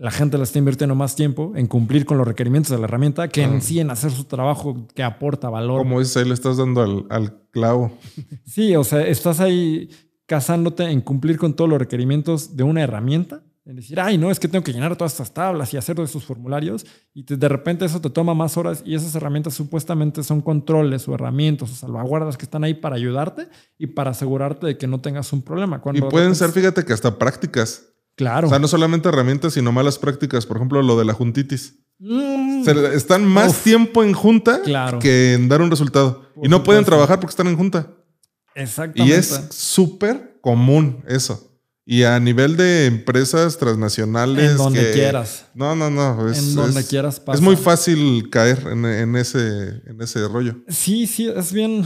la 0.00 0.10
gente 0.10 0.38
le 0.38 0.44
está 0.44 0.58
invirtiendo 0.58 0.94
más 0.94 1.14
tiempo 1.14 1.52
en 1.56 1.66
cumplir 1.66 2.06
con 2.06 2.16
los 2.16 2.26
requerimientos 2.26 2.70
de 2.70 2.78
la 2.78 2.84
herramienta 2.84 3.28
que 3.28 3.42
en 3.42 3.60
sí 3.60 3.80
en 3.80 3.90
hacer 3.90 4.10
su 4.10 4.24
trabajo 4.24 4.86
que 4.94 5.02
aporta 5.02 5.50
valor. 5.50 5.82
Como 5.82 6.00
dices, 6.00 6.16
ahí 6.16 6.24
le 6.24 6.32
estás 6.32 6.56
dando 6.56 6.80
al, 6.80 7.06
al, 7.10 7.42
clavo. 7.50 7.92
Sí, 8.46 8.74
o 8.76 8.82
sea, 8.82 9.06
estás 9.06 9.40
ahí 9.40 9.90
casándote 10.24 10.84
en 10.84 11.02
cumplir 11.02 11.36
con 11.36 11.52
todos 11.52 11.68
los 11.68 11.78
requerimientos 11.78 12.56
de 12.56 12.62
una 12.62 12.80
herramienta 12.80 13.42
en 13.66 13.76
decir, 13.76 14.00
ay, 14.00 14.16
no, 14.16 14.30
es 14.30 14.40
que 14.40 14.48
tengo 14.48 14.64
que 14.64 14.72
llenar 14.72 14.96
todas 14.96 15.12
estas 15.12 15.34
tablas 15.34 15.72
y 15.74 15.76
hacer 15.76 15.94
todos 15.94 16.08
estos 16.08 16.24
formularios, 16.24 16.86
y 17.12 17.22
de 17.22 17.48
repente 17.48 17.84
eso 17.84 18.00
te 18.00 18.08
toma 18.08 18.32
más 18.32 18.56
horas 18.56 18.82
y 18.86 18.94
esas 18.94 19.14
herramientas 19.14 19.52
supuestamente 19.52 20.24
son 20.24 20.40
controles 20.40 21.06
o 21.08 21.14
herramientas 21.14 21.70
o 21.70 21.74
salvaguardas 21.74 22.38
que 22.38 22.46
están 22.46 22.64
ahí 22.64 22.72
para 22.72 22.96
ayudarte 22.96 23.48
y 23.76 23.88
para 23.88 24.12
asegurarte 24.12 24.66
de 24.66 24.78
que 24.78 24.86
no 24.86 25.02
tengas 25.02 25.32
un 25.34 25.42
problema. 25.42 25.80
y 25.92 26.00
pueden 26.00 26.34
ser, 26.34 26.50
fíjate 26.50 26.84
que 26.86 26.94
hasta 26.94 27.18
prácticas. 27.18 27.89
Claro. 28.20 28.48
O 28.48 28.50
sea, 28.50 28.58
no 28.58 28.68
solamente 28.68 29.08
herramientas, 29.08 29.54
sino 29.54 29.72
malas 29.72 29.98
prácticas. 29.98 30.44
Por 30.44 30.58
ejemplo, 30.58 30.82
lo 30.82 30.98
de 30.98 31.06
la 31.06 31.14
juntitis. 31.14 31.78
Mm. 31.98 32.68
están 32.94 33.24
más 33.26 33.62
tiempo 33.62 34.02
en 34.02 34.12
junta 34.12 34.60
que 35.00 35.32
en 35.34 35.48
dar 35.48 35.62
un 35.62 35.70
resultado. 35.70 36.30
y 36.42 36.48
no 36.48 36.62
pueden 36.62 36.84
trabajar 36.84 37.18
porque 37.18 37.30
están 37.30 37.46
en 37.46 37.56
junta. 37.56 37.90
Exactamente. 38.54 39.14
Y 39.14 39.16
es 39.16 39.46
súper 39.50 40.38
común 40.42 41.02
eso. 41.08 41.49
Y 41.90 42.04
a 42.04 42.20
nivel 42.20 42.56
de 42.56 42.86
empresas 42.86 43.58
transnacionales. 43.58 44.52
En 44.52 44.56
donde 44.56 44.92
quieras. 44.92 45.46
No, 45.54 45.74
no, 45.74 45.90
no. 45.90 46.32
en 46.32 46.54
donde 46.54 46.86
quieras 46.86 47.18
pasa. 47.18 47.36
Es 47.36 47.42
muy 47.42 47.56
fácil 47.56 48.30
caer 48.30 48.64
en, 48.68 49.16
ese, 49.16 49.82
en 49.84 50.00
ese 50.00 50.28
rollo. 50.28 50.54
Sí, 50.68 51.08
sí, 51.08 51.26
es 51.26 51.52
bien, 51.52 51.84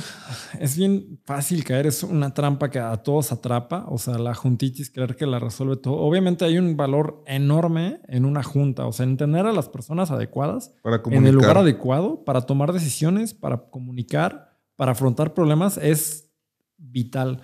es 0.60 0.76
bien 0.76 1.18
fácil 1.24 1.64
caer. 1.64 1.86
Es 1.86 2.02
una 2.02 2.34
trampa 2.34 2.70
que 2.70 2.78
a 2.78 2.94
todos 2.98 3.32
atrapa. 3.32 3.86
O 3.88 3.96
sea, 3.96 4.18
la 4.18 4.34
juntitis, 4.34 4.90
creer 4.90 5.16
que 5.16 5.24
la 5.24 5.38
resuelve 5.38 5.78
todo. 5.78 5.94
Obviamente 5.94 6.44
hay 6.44 6.58
un 6.58 6.76
valor 6.76 7.22
enorme 7.26 8.02
en 8.06 8.26
una 8.26 8.42
junta. 8.42 8.84
O 8.84 8.92
sea, 8.92 9.04
en 9.04 9.16
tener 9.16 9.46
a 9.46 9.54
las 9.54 9.70
personas 9.70 10.10
adecuadas 10.10 10.74
para 10.82 11.00
en 11.12 11.26
el 11.26 11.34
lugar 11.34 11.56
adecuado 11.56 12.24
para 12.26 12.42
tomar 12.42 12.74
decisiones, 12.74 13.32
para 13.32 13.70
comunicar, 13.70 14.50
para 14.76 14.92
afrontar 14.92 15.32
problemas 15.32 15.78
es 15.78 16.28
vital. 16.76 17.40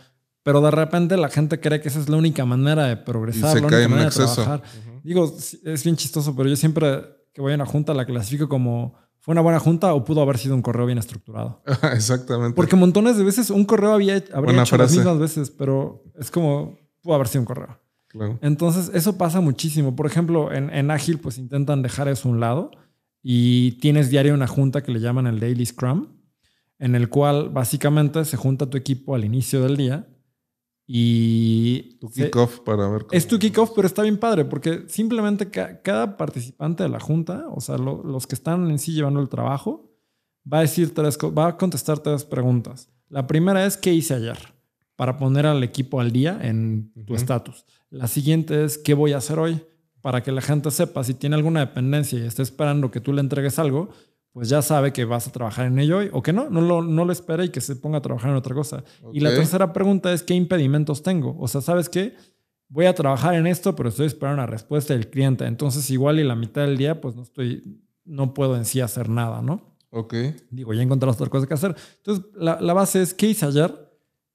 Pero 0.51 0.62
de 0.62 0.72
repente 0.72 1.16
la 1.16 1.28
gente 1.28 1.60
cree 1.60 1.81
que 1.81 1.86
esa 1.86 2.01
es 2.01 2.09
la 2.09 2.16
única 2.16 2.44
manera 2.44 2.86
de 2.86 2.97
progresar, 2.97 3.55
la 3.55 3.68
única 3.68 3.89
manera 3.89 4.10
de 4.10 4.16
trabajar. 4.16 4.62
Digo, 5.05 5.32
es 5.64 5.85
bien 5.85 5.94
chistoso, 5.94 6.35
pero 6.35 6.48
yo 6.48 6.56
siempre 6.56 7.05
que 7.32 7.40
voy 7.40 7.52
a 7.52 7.55
una 7.55 7.66
junta 7.66 7.94
la 7.94 8.05
clasifico 8.05 8.48
como 8.48 8.94
fue 9.20 9.31
una 9.31 9.43
buena 9.43 9.60
junta 9.60 9.94
o 9.94 10.05
pudo 10.05 10.22
haber 10.22 10.39
sido 10.39 10.56
un 10.56 10.62
correo 10.62 10.86
bien 10.86 10.98
estructurado. 10.98 11.62
Exactamente. 11.94 12.56
Porque 12.56 12.74
montones 12.74 13.16
de 13.16 13.22
veces 13.22 13.51
un 13.51 13.64
correo 13.64 13.93
había, 13.93 14.24
habría 14.35 14.60
hecho 14.60 14.77
las 14.77 14.90
mismas 14.90 15.20
veces, 15.20 15.52
pero 15.52 16.02
es 16.18 16.32
como 16.32 16.77
pudo 17.01 17.14
haber 17.14 17.28
sido 17.28 17.43
un 17.43 17.47
correo. 17.47 17.78
Entonces, 18.43 18.90
eso 18.93 19.16
pasa 19.16 19.40
muchísimo. 19.40 19.94
Por 19.94 20.06
ejemplo, 20.06 20.52
en, 20.52 20.68
en 20.74 20.90
Ágil, 20.90 21.20
pues 21.20 21.39
intentan 21.39 21.81
dejar 21.81 22.09
eso 22.09 22.28
a 22.28 22.32
un 22.32 22.40
lado 22.40 22.72
y 23.22 23.78
tienes 23.78 24.10
diario 24.10 24.35
una 24.35 24.48
junta 24.48 24.82
que 24.82 24.90
le 24.90 24.98
llaman 24.98 25.28
el 25.28 25.39
Daily 25.39 25.64
Scrum, 25.64 26.09
en 26.81 26.97
el 26.97 27.09
cual 27.09 27.51
básicamente 27.51 28.24
se 28.24 28.36
junta 28.36 28.68
tu 28.68 28.77
equipo 28.77 29.14
al 29.14 29.24
inicio 29.24 29.62
del 29.62 29.77
día 29.77 30.09
y. 30.92 31.98
Tu 32.00 32.10
kickoff 32.10 32.58
para 32.60 32.88
ver 32.88 33.06
Es 33.12 33.28
tu 33.28 33.38
kickoff, 33.38 33.70
pero 33.76 33.86
está 33.86 34.02
bien 34.02 34.18
padre 34.18 34.44
porque 34.44 34.86
simplemente 34.88 35.48
cada 35.48 36.16
participante 36.16 36.82
de 36.82 36.88
la 36.88 36.98
junta, 36.98 37.44
o 37.50 37.60
sea, 37.60 37.78
los 37.78 38.26
que 38.26 38.34
están 38.34 38.68
en 38.68 38.80
sí 38.80 38.92
llevando 38.92 39.20
el 39.20 39.28
trabajo, 39.28 39.88
va 40.52 40.58
a 40.58 40.62
decir 40.62 40.92
tres, 40.92 41.16
va 41.16 41.46
a 41.46 41.56
contestar 41.56 42.00
tres 42.00 42.24
preguntas. 42.24 42.90
La 43.08 43.28
primera 43.28 43.64
es: 43.64 43.76
¿qué 43.76 43.94
hice 43.94 44.14
ayer? 44.14 44.36
Para 44.96 45.16
poner 45.16 45.46
al 45.46 45.62
equipo 45.62 46.00
al 46.00 46.10
día 46.10 46.36
en 46.42 46.92
tu 47.06 47.14
estatus. 47.14 47.64
La 47.90 48.08
siguiente 48.08 48.64
es: 48.64 48.76
¿qué 48.76 48.94
voy 48.94 49.12
a 49.12 49.18
hacer 49.18 49.38
hoy? 49.38 49.62
Para 50.00 50.24
que 50.24 50.32
la 50.32 50.40
gente 50.40 50.72
sepa 50.72 51.04
si 51.04 51.14
tiene 51.14 51.36
alguna 51.36 51.60
dependencia 51.60 52.18
y 52.18 52.26
está 52.26 52.42
esperando 52.42 52.90
que 52.90 53.00
tú 53.00 53.12
le 53.12 53.20
entregues 53.20 53.60
algo, 53.60 53.90
pues 54.32 54.48
ya 54.48 54.62
sabe 54.62 54.93
que 54.93 55.05
vas 55.05 55.27
a 55.27 55.32
trabajar 55.32 55.66
en 55.66 55.78
ello 55.78 55.98
hoy 55.98 56.11
o 56.12 56.23
que 56.23 56.32
no, 56.32 56.51
no 56.51 56.61
lo, 56.61 56.82
no 56.82 57.05
lo 57.05 57.12
espera 57.12 57.44
y 57.44 57.48
que 57.48 57.61
se 57.61 57.77
ponga 57.77 57.98
a 57.98 58.02
trabajar 58.02 58.31
en 58.31 58.36
otra 58.36 58.55
cosa. 58.55 58.85
Y 59.12 59.20
la 59.20 59.35
tercera 59.35 59.73
pregunta 59.73 60.12
es, 60.12 60.23
¿qué 60.23 60.35
impedimentos 60.35 61.02
tengo? 61.02 61.36
O 61.39 61.48
sea, 61.48 61.61
¿sabes 61.61 61.89
qué? 61.89 62.15
Voy 62.69 62.86
a 62.86 62.94
trabajar 62.94 63.35
en 63.35 63.48
esto, 63.48 63.74
pero 63.74 63.89
estoy 63.89 64.07
esperando 64.07 64.43
una 64.43 64.47
respuesta 64.47 64.94
del 64.94 65.11
cliente. 65.11 65.44
Entonces, 65.47 65.90
igual 65.90 66.20
y 66.20 66.24
la 66.24 66.36
mitad 66.36 66.62
del 66.62 66.77
día, 66.77 67.01
pues 67.01 67.16
no 67.16 67.23
estoy, 67.23 67.81
no 68.05 68.32
puedo 68.32 68.57
en 68.57 68.65
sí 68.65 68.81
hacer 68.81 69.09
nada, 69.09 69.43
¿no? 69.43 69.77
Ok. 69.90 70.15
Digo, 70.51 70.73
ya 70.73 70.82
encontré 70.82 71.11
otra 71.11 71.27
cosa 71.27 71.48
que 71.48 71.55
hacer. 71.55 71.74
Entonces, 71.97 72.24
la, 72.36 72.61
la 72.61 72.73
base 72.73 73.02
es, 73.02 73.12
¿qué 73.12 73.27
hice 73.27 73.47
ayer? 73.47 73.74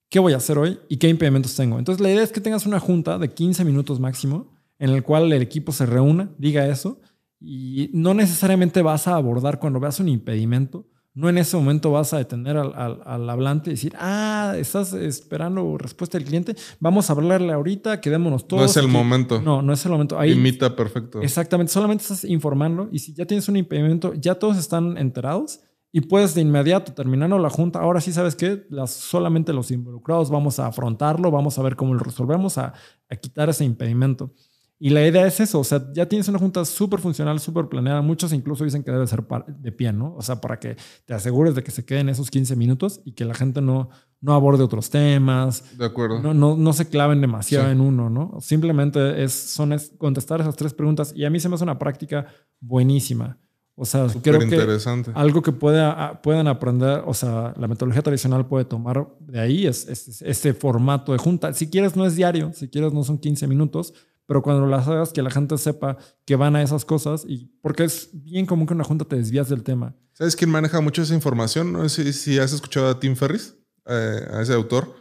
¿Qué 0.10 0.20
voy 0.20 0.34
a 0.34 0.38
hacer 0.38 0.58
hoy? 0.58 0.78
¿Y 0.90 0.98
qué 0.98 1.08
impedimentos 1.08 1.56
tengo? 1.56 1.80
Entonces, 1.80 2.02
la 2.02 2.12
idea 2.12 2.24
es 2.24 2.34
que 2.34 2.42
tengas 2.42 2.66
una 2.66 2.82
junta 2.82 3.18
de 3.18 3.30
15 3.30 3.64
minutos 3.64 4.02
máximo 4.02 4.54
en 4.78 4.90
el 4.90 5.04
cual 5.04 5.32
el 5.32 5.42
equipo 5.42 5.72
se 5.72 5.86
reúna, 5.86 6.30
diga 6.38 6.68
eso 6.68 7.00
y 7.40 7.90
no 7.94 8.14
necesariamente 8.14 8.82
vas 8.82 9.08
a 9.08 9.16
abordar 9.16 9.60
cuando 9.60 9.80
veas 9.80 10.00
un 10.00 10.10
impedimento, 10.10 10.88
no 11.16 11.30
en 11.30 11.38
ese 11.38 11.56
momento 11.56 11.92
vas 11.92 12.14
a 12.14 12.18
detener 12.18 12.58
al, 12.58 13.30
hablante 13.30 13.70
y 13.70 13.74
decir, 13.74 13.94
ah, 13.98 14.54
estás 14.58 14.92
esperando 14.94 15.78
respuesta 15.78 16.18
del 16.18 16.28
cliente, 16.28 16.56
vamos 16.80 17.10
a 17.10 17.14
hablarle 17.14 17.54
ahorita, 17.54 18.02
quedémonos 18.02 18.48
todos. 18.48 18.62
No 18.62 18.66
es 18.66 18.78
el 18.78 18.90
momento. 18.90 19.42
No, 19.42 19.62
no 19.62 19.72
es 19.72 19.86
el 19.86 19.94
momento. 19.94 20.20
Ahí, 20.20 20.34
Imita 20.34 20.76
perfecto. 20.76 21.22
Exactamente, 21.22 21.72
solamente 21.72 22.02
estás 22.02 22.26
informando 22.26 22.90
y 22.92 23.00
si 23.00 23.14
ya 23.14 23.26
tienes 23.26 23.48
un 23.48 23.56
impedimento, 23.56 24.14
ya 24.14 24.36
todos 24.36 24.58
están 24.58 24.98
enterados 24.98 25.62
y 25.94 26.02
puedes 26.02 26.36
de 26.36 26.42
inmediato, 26.42 26.92
terminando 26.92 27.40
la 27.40 27.50
junta, 27.50 27.80
ahora 27.80 28.02
sí 28.02 28.12
sabes 28.12 28.36
que 28.36 28.66
las, 28.70 28.92
solamente 28.92 29.54
los 29.54 29.72
involucrados 29.72 30.30
vamos 30.30 30.60
a 30.60 30.68
afrontarlo, 30.68 31.32
vamos 31.32 31.58
a 31.58 31.62
ver 31.62 31.78
cómo 31.78 31.94
lo 31.94 32.02
resolvemos, 32.02 32.58
a, 32.58 32.74
a 33.10 33.16
quitar 33.16 33.48
ese 33.48 33.64
impedimento. 33.64 34.34
Y 34.78 34.90
la 34.90 35.08
idea 35.08 35.26
es 35.26 35.40
eso, 35.40 35.60
o 35.62 35.64
sea, 35.64 35.82
ya 35.94 36.06
tienes 36.06 36.28
una 36.28 36.38
junta 36.38 36.66
súper 36.66 37.00
funcional, 37.00 37.40
súper 37.40 37.68
planeada. 37.70 38.02
Muchos 38.02 38.34
incluso 38.34 38.66
dicen 38.66 38.84
que 38.84 38.92
debe 38.92 39.08
ser 39.08 39.24
de 39.48 39.72
pie, 39.72 39.94
¿no? 39.94 40.14
O 40.16 40.22
sea, 40.22 40.42
para 40.42 40.60
que 40.60 40.76
te 41.06 41.14
asegures 41.14 41.56
de 41.56 41.64
que 41.64 41.72
se 41.72 41.86
queden 41.86 42.10
esos 42.10 42.30
15 42.30 42.58
minutos 42.58 43.00
y 43.06 43.14
que 43.14 43.24
la 43.24 43.34
gente 43.34 43.62
no, 43.62 43.90
no 44.20 44.34
aborde 44.34 44.64
otros 44.64 44.90
temas. 44.90 45.78
De 45.78 45.86
acuerdo. 45.86 46.22
No, 46.22 46.34
no, 46.34 46.58
no 46.58 46.74
se 46.74 46.90
claven 46.90 47.22
demasiado 47.22 47.72
en 47.72 47.80
uno, 47.80 48.10
¿no? 48.10 48.38
Simplemente 48.42 49.24
es, 49.24 49.32
son 49.34 49.74
contestar 49.98 50.42
esas 50.42 50.58
tres 50.58 50.74
preguntas 50.74 51.14
y 51.16 51.24
a 51.24 51.30
mí 51.30 51.40
se 51.40 51.48
me 51.48 51.56
hace 51.56 51.64
una 51.64 51.80
práctica 51.80 52.28
buenísima. 52.60 53.38
O 53.78 53.86
sea, 53.86 54.08
creo 54.22 54.40
que 54.40 54.80
algo 55.14 55.42
que 55.42 55.52
pueda, 55.52 56.22
puedan 56.22 56.48
aprender, 56.48 57.04
o 57.06 57.14
sea, 57.14 57.54
la 57.58 57.68
metodología 57.68 58.02
tradicional 58.02 58.48
puede 58.48 58.64
tomar 58.64 59.06
de 59.20 59.40
ahí 59.40 59.68
es, 59.68 59.88
es, 59.90 60.22
este 60.22 60.54
formato 60.54 61.12
de 61.12 61.18
junta. 61.18 61.54
Si 61.54 61.70
quieres 61.70 61.96
no 61.98 62.06
es 62.06 62.16
diario, 62.16 62.52
si 62.54 62.70
quieres 62.70 62.94
no 62.94 63.04
son 63.04 63.18
15 63.18 63.48
minutos, 63.48 63.94
pero 64.26 64.42
cuando 64.42 64.66
las 64.66 64.88
hagas 64.88 65.14
que 65.14 65.22
la 65.22 65.30
gente 65.30 65.58
sepa 65.58 65.98
que 66.26 66.36
van 66.36 66.56
a 66.56 66.62
esas 66.64 66.86
cosas 66.86 67.26
y 67.28 67.52
porque 67.62 67.84
es 67.84 68.10
bien 68.14 68.46
común 68.46 68.68
que 68.68 68.74
en 68.74 68.78
una 68.78 68.84
junta 68.84 69.06
te 69.06 69.16
desvías 69.16 69.50
del 69.50 69.64
tema. 69.64 69.96
¿Sabes 70.14 70.36
quién 70.36 70.50
maneja 70.50 70.82
mucho 70.82 71.02
esa 71.02 71.14
información? 71.14 71.74
No 71.74 71.88
sé 71.90 72.12
si, 72.14 72.40
has 72.40 72.54
escuchado 72.54 72.90
a 72.90 73.00
Tim 73.00 73.16
Ferris, 73.16 73.56
eh, 73.86 74.28
a 74.32 74.42
ese 74.42 74.54
autor. 74.54 74.96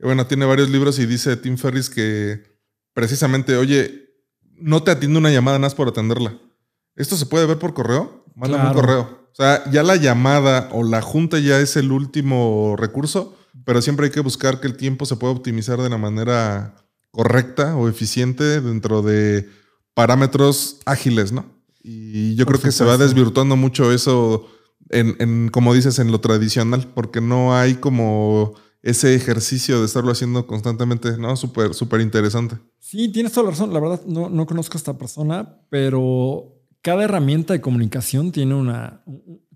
Bueno, 0.00 0.26
tiene 0.26 0.44
varios 0.44 0.68
libros 0.70 0.98
y 0.98 1.06
dice 1.06 1.36
Tim 1.36 1.56
Ferris 1.56 1.90
que 1.90 2.42
precisamente, 2.92 3.56
oye, 3.56 4.10
no 4.56 4.82
te 4.82 4.90
atiende 4.90 5.18
una 5.18 5.30
llamada 5.30 5.58
más 5.58 5.74
por 5.74 5.88
atenderla. 5.88 6.38
¿Esto 6.94 7.16
se 7.16 7.26
puede 7.26 7.46
ver 7.46 7.58
por 7.58 7.74
correo? 7.74 8.24
Mándame 8.34 8.68
un 8.68 8.74
correo. 8.74 9.28
O 9.32 9.34
sea, 9.34 9.68
ya 9.70 9.82
la 9.82 9.96
llamada 9.96 10.68
o 10.72 10.82
la 10.82 11.00
junta 11.00 11.38
ya 11.38 11.60
es 11.60 11.76
el 11.76 11.92
último 11.92 12.74
recurso, 12.76 13.36
pero 13.64 13.80
siempre 13.82 14.06
hay 14.06 14.12
que 14.12 14.20
buscar 14.20 14.60
que 14.60 14.66
el 14.66 14.76
tiempo 14.76 15.06
se 15.06 15.16
pueda 15.16 15.32
optimizar 15.32 15.80
de 15.80 15.88
la 15.88 15.98
manera 15.98 16.74
correcta 17.10 17.76
o 17.76 17.88
eficiente 17.88 18.60
dentro 18.60 19.02
de 19.02 19.48
parámetros 19.94 20.80
ágiles, 20.86 21.32
¿no? 21.32 21.46
Y 21.82 22.34
yo 22.34 22.46
creo 22.46 22.60
que 22.60 22.72
se 22.72 22.84
va 22.84 22.98
desvirtuando 22.98 23.56
mucho 23.56 23.92
eso 23.92 24.46
en, 24.90 25.48
como 25.48 25.74
dices, 25.74 25.98
en 25.98 26.12
lo 26.12 26.20
tradicional, 26.20 26.90
porque 26.94 27.20
no 27.20 27.54
hay 27.54 27.74
como 27.74 28.54
ese 28.82 29.14
ejercicio 29.14 29.80
de 29.80 29.86
estarlo 29.86 30.12
haciendo 30.12 30.46
constantemente, 30.46 31.16
¿no? 31.18 31.36
Súper, 31.36 31.74
súper 31.74 32.00
interesante. 32.00 32.56
Sí, 32.78 33.10
tienes 33.10 33.32
toda 33.32 33.44
la 33.46 33.50
razón. 33.50 33.72
La 33.72 33.80
verdad, 33.80 34.02
no, 34.06 34.28
no 34.30 34.46
conozco 34.46 34.76
a 34.76 34.78
esta 34.78 34.96
persona, 34.96 35.60
pero 35.68 36.54
cada 36.82 37.04
herramienta 37.04 37.52
de 37.52 37.60
comunicación 37.60 38.32
tiene 38.32 38.54
una, 38.54 39.02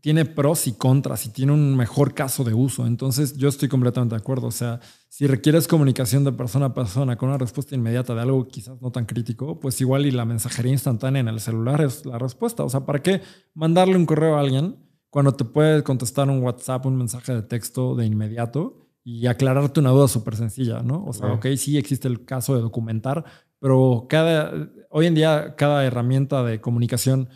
tiene 0.02 0.24
pros 0.24 0.66
y 0.66 0.72
contras 0.72 1.26
y 1.26 1.30
tiene 1.30 1.52
un 1.52 1.76
mejor 1.76 2.12
caso 2.12 2.42
de 2.42 2.52
uso. 2.52 2.88
Entonces, 2.88 3.36
yo 3.36 3.48
estoy 3.48 3.68
completamente 3.68 4.16
de 4.16 4.20
acuerdo. 4.20 4.48
O 4.48 4.50
sea, 4.50 4.80
si 5.08 5.28
requieres 5.28 5.68
comunicación 5.68 6.24
de 6.24 6.32
persona 6.32 6.66
a 6.66 6.74
persona 6.74 7.16
con 7.16 7.28
una 7.28 7.38
respuesta 7.38 7.76
inmediata 7.76 8.12
de 8.12 8.20
algo 8.20 8.48
quizás 8.48 8.82
no 8.82 8.90
tan 8.90 9.06
crítico, 9.06 9.60
pues 9.60 9.80
igual 9.80 10.04
y 10.04 10.10
la 10.10 10.24
mensajería 10.24 10.72
instantánea 10.72 11.20
en 11.20 11.28
el 11.28 11.38
celular 11.38 11.80
es 11.80 12.04
la 12.04 12.18
respuesta. 12.18 12.64
O 12.64 12.68
sea, 12.68 12.84
¿para 12.84 13.00
qué 13.00 13.22
mandarle 13.54 13.96
un 13.96 14.04
correo 14.04 14.36
a 14.36 14.40
alguien 14.40 14.76
cuando 15.08 15.36
te 15.36 15.44
puede 15.44 15.84
contestar 15.84 16.28
un 16.28 16.42
WhatsApp, 16.42 16.84
un 16.84 16.96
mensaje 16.96 17.32
de 17.32 17.42
texto 17.42 17.94
de 17.94 18.04
inmediato 18.04 18.88
y 19.04 19.28
aclararte 19.28 19.78
una 19.78 19.90
duda 19.90 20.08
súper 20.08 20.34
sencilla, 20.34 20.82
¿no? 20.82 21.04
O 21.04 21.12
sea, 21.12 21.32
ok, 21.32 21.46
sí 21.56 21.78
existe 21.78 22.08
el 22.08 22.24
caso 22.24 22.56
de 22.56 22.60
documentar, 22.60 23.24
pero 23.60 24.06
cada, 24.08 24.52
hoy 24.90 25.06
en 25.06 25.14
día 25.14 25.54
cada 25.56 25.84
herramienta 25.84 26.42
de 26.42 26.60
comunicación 26.60 27.28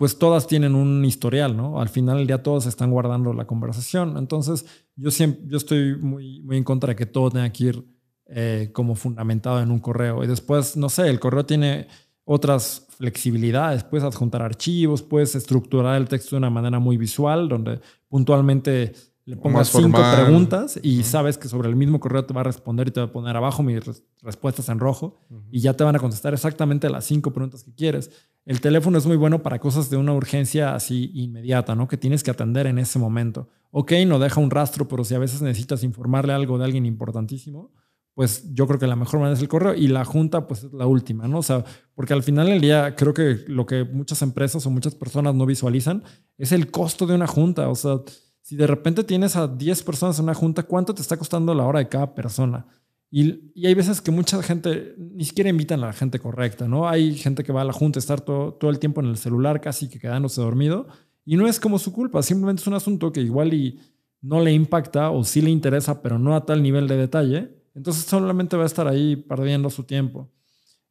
pues 0.00 0.18
todas 0.18 0.46
tienen 0.46 0.74
un 0.74 1.04
historial, 1.04 1.54
¿no? 1.54 1.78
Al 1.78 1.90
final 1.90 2.16
del 2.16 2.26
día 2.26 2.42
todos 2.42 2.64
están 2.64 2.90
guardando 2.90 3.34
la 3.34 3.46
conversación. 3.46 4.16
Entonces, 4.16 4.64
yo 4.96 5.10
siempre, 5.10 5.42
yo 5.46 5.58
estoy 5.58 5.94
muy, 5.96 6.40
muy 6.40 6.56
en 6.56 6.64
contra 6.64 6.88
de 6.88 6.96
que 6.96 7.04
todo 7.04 7.28
tenga 7.28 7.52
que 7.52 7.64
ir 7.64 7.84
eh, 8.24 8.70
como 8.72 8.94
fundamentado 8.94 9.60
en 9.60 9.70
un 9.70 9.78
correo. 9.78 10.24
Y 10.24 10.26
después, 10.26 10.74
no 10.74 10.88
sé, 10.88 11.10
el 11.10 11.20
correo 11.20 11.44
tiene 11.44 11.86
otras 12.24 12.86
flexibilidades. 12.96 13.84
Puedes 13.84 14.02
adjuntar 14.02 14.40
archivos, 14.40 15.02
puedes 15.02 15.34
estructurar 15.34 16.00
el 16.00 16.08
texto 16.08 16.30
de 16.30 16.38
una 16.38 16.48
manera 16.48 16.78
muy 16.78 16.96
visual, 16.96 17.50
donde 17.50 17.82
puntualmente 18.08 18.94
le 19.30 19.36
pongas 19.36 19.68
cinco 19.86 19.98
preguntas 20.24 20.80
y 20.82 21.02
sabes 21.04 21.38
que 21.38 21.48
sobre 21.48 21.68
el 21.68 21.76
mismo 21.76 21.98
correo 22.00 22.24
te 22.24 22.34
va 22.34 22.42
a 22.42 22.44
responder 22.44 22.88
y 22.88 22.90
te 22.90 23.00
va 23.00 23.06
a 23.06 23.12
poner 23.12 23.36
abajo 23.36 23.62
mis 23.62 23.84
res- 23.84 24.02
respuestas 24.22 24.68
en 24.68 24.78
rojo 24.78 25.20
y 25.50 25.60
ya 25.60 25.74
te 25.74 25.84
van 25.84 25.96
a 25.96 25.98
contestar 25.98 26.34
exactamente 26.34 26.90
las 26.90 27.04
cinco 27.04 27.32
preguntas 27.32 27.64
que 27.64 27.74
quieres. 27.74 28.10
El 28.44 28.60
teléfono 28.60 28.98
es 28.98 29.06
muy 29.06 29.16
bueno 29.16 29.42
para 29.42 29.58
cosas 29.58 29.90
de 29.90 29.96
una 29.96 30.12
urgencia 30.12 30.74
así 30.74 31.10
inmediata, 31.14 31.74
¿no? 31.74 31.88
Que 31.88 31.96
tienes 31.96 32.22
que 32.22 32.30
atender 32.30 32.66
en 32.66 32.78
ese 32.78 32.98
momento. 32.98 33.48
Ok, 33.70 33.92
no 34.06 34.18
deja 34.18 34.40
un 34.40 34.50
rastro, 34.50 34.88
pero 34.88 35.04
si 35.04 35.14
a 35.14 35.18
veces 35.18 35.40
necesitas 35.42 35.84
informarle 35.84 36.32
algo 36.32 36.58
de 36.58 36.64
alguien 36.64 36.84
importantísimo, 36.86 37.72
pues 38.14 38.52
yo 38.52 38.66
creo 38.66 38.78
que 38.80 38.86
la 38.88 38.96
mejor 38.96 39.20
manera 39.20 39.34
es 39.36 39.40
el 39.42 39.48
correo 39.48 39.74
y 39.74 39.86
la 39.88 40.04
junta 40.04 40.46
pues 40.48 40.64
es 40.64 40.72
la 40.72 40.86
última, 40.86 41.28
¿no? 41.28 41.38
O 41.38 41.42
sea, 41.42 41.64
porque 41.94 42.12
al 42.12 42.22
final 42.22 42.48
del 42.48 42.60
día 42.60 42.96
creo 42.96 43.14
que 43.14 43.44
lo 43.46 43.64
que 43.66 43.84
muchas 43.84 44.20
empresas 44.22 44.66
o 44.66 44.70
muchas 44.70 44.94
personas 44.94 45.34
no 45.34 45.46
visualizan 45.46 46.02
es 46.36 46.50
el 46.52 46.70
costo 46.70 47.06
de 47.06 47.14
una 47.14 47.26
junta. 47.28 47.68
O 47.68 47.74
sea, 47.76 48.00
si 48.42 48.56
de 48.56 48.66
repente 48.66 49.04
tienes 49.04 49.36
a 49.36 49.46
10 49.46 49.82
personas 49.82 50.18
en 50.18 50.24
una 50.24 50.34
junta, 50.34 50.62
¿cuánto 50.62 50.94
te 50.94 51.02
está 51.02 51.16
costando 51.16 51.54
la 51.54 51.64
hora 51.64 51.78
de 51.80 51.88
cada 51.88 52.14
persona? 52.14 52.66
Y, 53.10 53.66
hay 53.66 53.74
veces 53.74 54.00
que 54.00 54.10
mucha 54.10 54.42
gente 54.42 54.94
ni 54.96 55.24
siquiera 55.24 55.50
invitan 55.50 55.82
a 55.82 55.86
la 55.86 55.92
gente 55.92 56.20
correcta, 56.20 56.68
¿no? 56.68 56.88
Hay 56.88 57.14
gente 57.16 57.42
que 57.42 57.52
va 57.52 57.62
a 57.62 57.64
la 57.64 57.72
junta 57.72 57.98
a 57.98 58.00
estar 58.00 58.20
todo, 58.20 58.54
todo 58.54 58.70
el 58.70 58.78
tiempo 58.78 59.00
en 59.00 59.08
el 59.08 59.16
celular, 59.16 59.60
casi 59.60 59.88
que 59.88 59.98
quedándose 59.98 60.40
dormido, 60.40 60.86
y 61.24 61.36
no 61.36 61.46
es 61.46 61.60
como 61.60 61.78
su 61.78 61.92
culpa, 61.92 62.22
simplemente 62.22 62.62
es 62.62 62.66
un 62.66 62.74
asunto 62.74 63.12
que 63.12 63.20
igual 63.20 63.52
y 63.52 63.78
no 64.22 64.40
le 64.40 64.52
impacta 64.52 65.10
o 65.10 65.24
sí 65.24 65.40
le 65.40 65.50
interesa, 65.50 66.02
pero 66.02 66.18
no 66.18 66.34
a 66.34 66.44
tal 66.44 66.62
nivel 66.62 66.86
de 66.88 66.96
detalle, 66.96 67.50
entonces 67.74 68.04
solamente 68.04 68.56
va 68.56 68.64
a 68.64 68.66
estar 68.66 68.86
ahí 68.86 69.16
perdiendo 69.16 69.70
su 69.70 69.84
tiempo. 69.84 70.30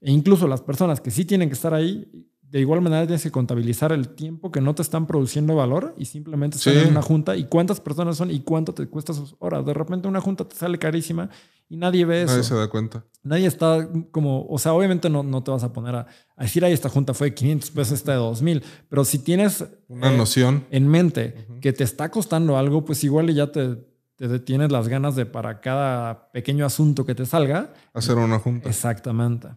E 0.02 0.12
incluso 0.12 0.48
las 0.48 0.62
personas 0.62 1.02
que 1.02 1.12
sí 1.12 1.26
tienen 1.26 1.50
que 1.50 1.56
estar 1.56 1.74
ahí, 1.74 2.28
de 2.52 2.60
igual 2.60 2.82
manera 2.82 3.06
tienes 3.06 3.22
que 3.24 3.32
contabilizar 3.32 3.92
el 3.92 4.10
tiempo 4.10 4.52
que 4.52 4.60
no 4.62 4.74
te 4.74 4.82
están 4.82 5.06
produciendo 5.06 5.56
valor 5.56 5.94
y 5.98 6.06
simplemente 6.06 6.58
están 6.58 6.74
Sí. 6.74 6.80
en 6.80 6.88
una 6.90 7.02
junta 7.02 7.36
y 7.36 7.44
cuántas 7.46 7.80
personas 7.80 8.18
son 8.18 8.32
y 8.32 8.40
cuánto 8.40 8.74
te 8.74 8.88
cuesta 8.88 9.14
sus 9.14 9.36
horas. 9.40 9.66
De 9.66 9.74
repente 9.74 10.08
una 10.08 10.20
junta 10.20 10.48
te 10.48 10.56
sale 10.56 10.80
carísima 10.80 11.30
y 11.70 11.78
nadie 11.78 12.06
ve 12.06 12.24
eso. 12.24 12.32
Nadie 12.32 12.44
se 12.44 12.56
da 12.56 12.68
cuenta. 12.68 13.04
Nadie 13.22 13.46
está 13.46 13.88
como, 14.12 14.48
o 14.48 14.58
sea, 14.58 14.74
obviamente 14.74 15.10
no, 15.10 15.22
no 15.22 15.44
te 15.44 15.52
vas 15.52 15.64
a 15.64 15.72
poner 15.74 15.94
a, 15.96 16.08
a 16.36 16.44
decir, 16.44 16.66
ay, 16.66 16.74
esta 16.74 16.90
junta 16.90 17.14
fue 17.14 17.30
de 17.30 17.36
500 17.36 17.70
pesos, 17.72 17.94
esta 18.00 18.14
de 18.14 18.18
2000, 18.18 18.64
pero 18.90 19.06
si 19.06 19.20
tienes 19.20 19.66
Una 19.88 20.12
eh, 20.12 20.18
noción. 20.18 20.66
en 20.72 20.88
mente 20.88 21.46
que 21.62 21.72
te 21.72 21.84
está 21.84 22.10
costando 22.10 22.58
algo, 22.58 22.84
pues 22.84 23.04
igual 23.04 23.32
ya 23.34 23.52
te, 23.52 23.76
te 24.16 24.28
detienes 24.28 24.72
las 24.72 24.88
ganas 24.88 25.16
de 25.16 25.26
para 25.28 25.62
cada 25.62 26.32
pequeño 26.32 26.66
asunto 26.66 27.06
que 27.06 27.14
te 27.14 27.26
salga. 27.28 27.74
Hacer 27.94 28.18
una 28.18 28.40
junta. 28.40 28.68
Exactamente. 28.70 29.50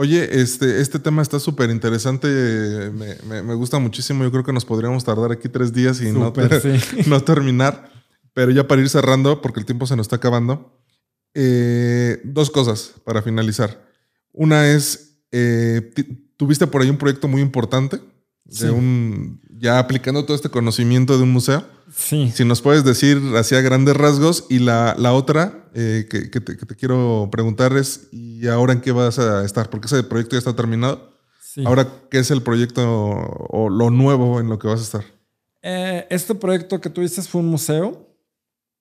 Oye, 0.00 0.40
este, 0.40 0.80
este 0.80 0.98
tema 0.98 1.20
está 1.20 1.38
súper 1.38 1.68
interesante. 1.68 2.26
Me, 2.90 3.16
me- 3.28 3.42
me 3.42 3.54
gusta 3.54 3.78
muchísimo. 3.78 4.24
Yo 4.24 4.30
creo 4.30 4.42
que 4.44 4.52
nos 4.54 4.64
podríamos 4.64 5.04
tardar 5.04 5.30
aquí 5.30 5.50
tres 5.50 5.74
días 5.74 6.00
y 6.00 6.10
no, 6.10 6.28
Súper, 6.28 6.48
ter- 6.60 6.80
sí. 6.80 6.96
no 7.10 7.20
terminar. 7.22 7.92
Pero 8.32 8.50
ya 8.50 8.66
para 8.66 8.80
ir 8.80 8.88
cerrando, 8.88 9.42
porque 9.42 9.60
el 9.60 9.66
tiempo 9.66 9.86
se 9.86 9.96
nos 9.96 10.04
está 10.04 10.16
acabando, 10.16 10.80
eh, 11.34 12.18
dos 12.24 12.50
cosas 12.50 12.94
para 13.04 13.20
finalizar. 13.20 13.86
Una 14.32 14.68
es, 14.70 15.18
eh, 15.32 15.92
tuviste 16.38 16.66
por 16.66 16.80
ahí 16.80 16.88
un 16.88 16.96
proyecto 16.96 17.28
muy 17.28 17.42
importante, 17.42 17.96
de 18.44 18.56
Sí. 18.56 18.64
un, 18.64 19.42
ya 19.60 19.78
aplicando 19.78 20.24
todo 20.24 20.34
este 20.34 20.48
conocimiento 20.48 21.16
de 21.16 21.24
un 21.24 21.32
museo. 21.32 21.64
Sí. 21.94 22.32
Si 22.34 22.44
nos 22.44 22.62
puedes 22.62 22.84
decir 22.84 23.20
así 23.36 23.54
a 23.54 23.60
grandes 23.60 23.96
rasgos. 23.96 24.46
Y 24.48 24.60
la, 24.60 24.94
la 24.98 25.12
otra 25.12 25.64
eh, 25.74 26.06
que, 26.08 26.30
que 26.30 26.40
te, 26.40 26.56
que 26.56 26.66
te 26.66 26.74
quiero 26.74 27.28
preguntar 27.30 27.76
es, 27.76 28.08
¿y 28.10 28.46
ahora 28.48 28.72
en 28.72 28.80
qué 28.80 28.92
vas 28.92 29.18
a 29.18 29.44
estar? 29.44 29.70
Porque 29.70 29.86
ese 29.86 30.02
proyecto 30.02 30.34
ya 30.34 30.38
está 30.38 30.56
terminado. 30.56 31.16
sí. 31.40 31.62
Ahora, 31.66 31.86
¿qué 32.10 32.18
es 32.18 32.30
el 32.30 32.42
proyecto 32.42 32.82
o 32.86 33.68
lo 33.68 33.90
nuevo 33.90 34.40
en 34.40 34.48
lo 34.48 34.58
que 34.58 34.68
vas 34.68 34.80
a 34.80 34.84
estar? 34.84 35.04
Eh, 35.62 36.06
este 36.08 36.34
proyecto 36.34 36.80
que 36.80 36.88
tú 36.88 37.02
dices 37.02 37.28
fue 37.28 37.42
un 37.42 37.48
museo 37.48 38.06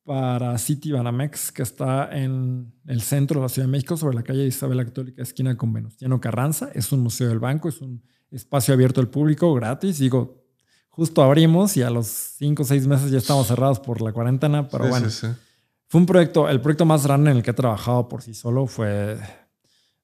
para 0.06 0.58
City 0.58 0.92
Banamex 0.92 1.52
que 1.52 1.62
está 1.62 2.10
en 2.12 2.74
el 2.88 3.02
centro 3.02 3.42
de 3.42 3.46
la 3.46 3.50
Ciudad 3.50 3.68
de 3.68 3.72
México, 3.72 3.98
sobre 3.98 4.16
la 4.16 4.24
calle 4.24 4.48
Isabel 4.48 4.78
la 4.78 4.86
Católica, 4.86 5.22
esquina 5.22 5.56
con 5.56 5.74
Venustiano 5.74 6.20
Carranza. 6.20 6.72
Es 6.74 6.92
un 6.92 7.02
museo 7.02 7.28
del 7.28 7.40
banco, 7.40 7.70
es 7.70 7.82
un 7.82 8.02
espacio 8.32 8.74
abierto 8.74 9.02
al 9.02 9.10
público, 9.10 9.54
gratis. 9.54 10.00
Digo, 10.00 10.40
justo 10.90 11.22
abrimos 11.24 11.78
y 11.78 11.82
a 11.82 11.90
los 11.90 12.08
cinco 12.08 12.64
o 12.64 12.66
seis 12.66 12.86
meses 12.88 13.12
ya 13.12 13.18
estamos 13.18 13.48
cerrados 13.48 13.80
por 13.80 14.02
la 14.02 14.12
cuarentena, 14.12 14.68
pero 14.70 14.86
Sí, 14.86 14.90
bueno. 14.90 15.10
sí, 15.10 15.28
sí. 15.28 15.34
Fue 15.88 16.02
un 16.02 16.06
proyecto, 16.06 16.48
el 16.50 16.62
proyecto 16.62 16.86
más 16.86 17.06
grande 17.06 17.32
en 17.32 17.38
el 17.38 17.44
que 17.44 17.52
he 17.52 17.54
trabajado 17.54 18.08
por 18.08 18.22
sí 18.22 18.34
solo 18.36 18.68
fue, 18.68 19.18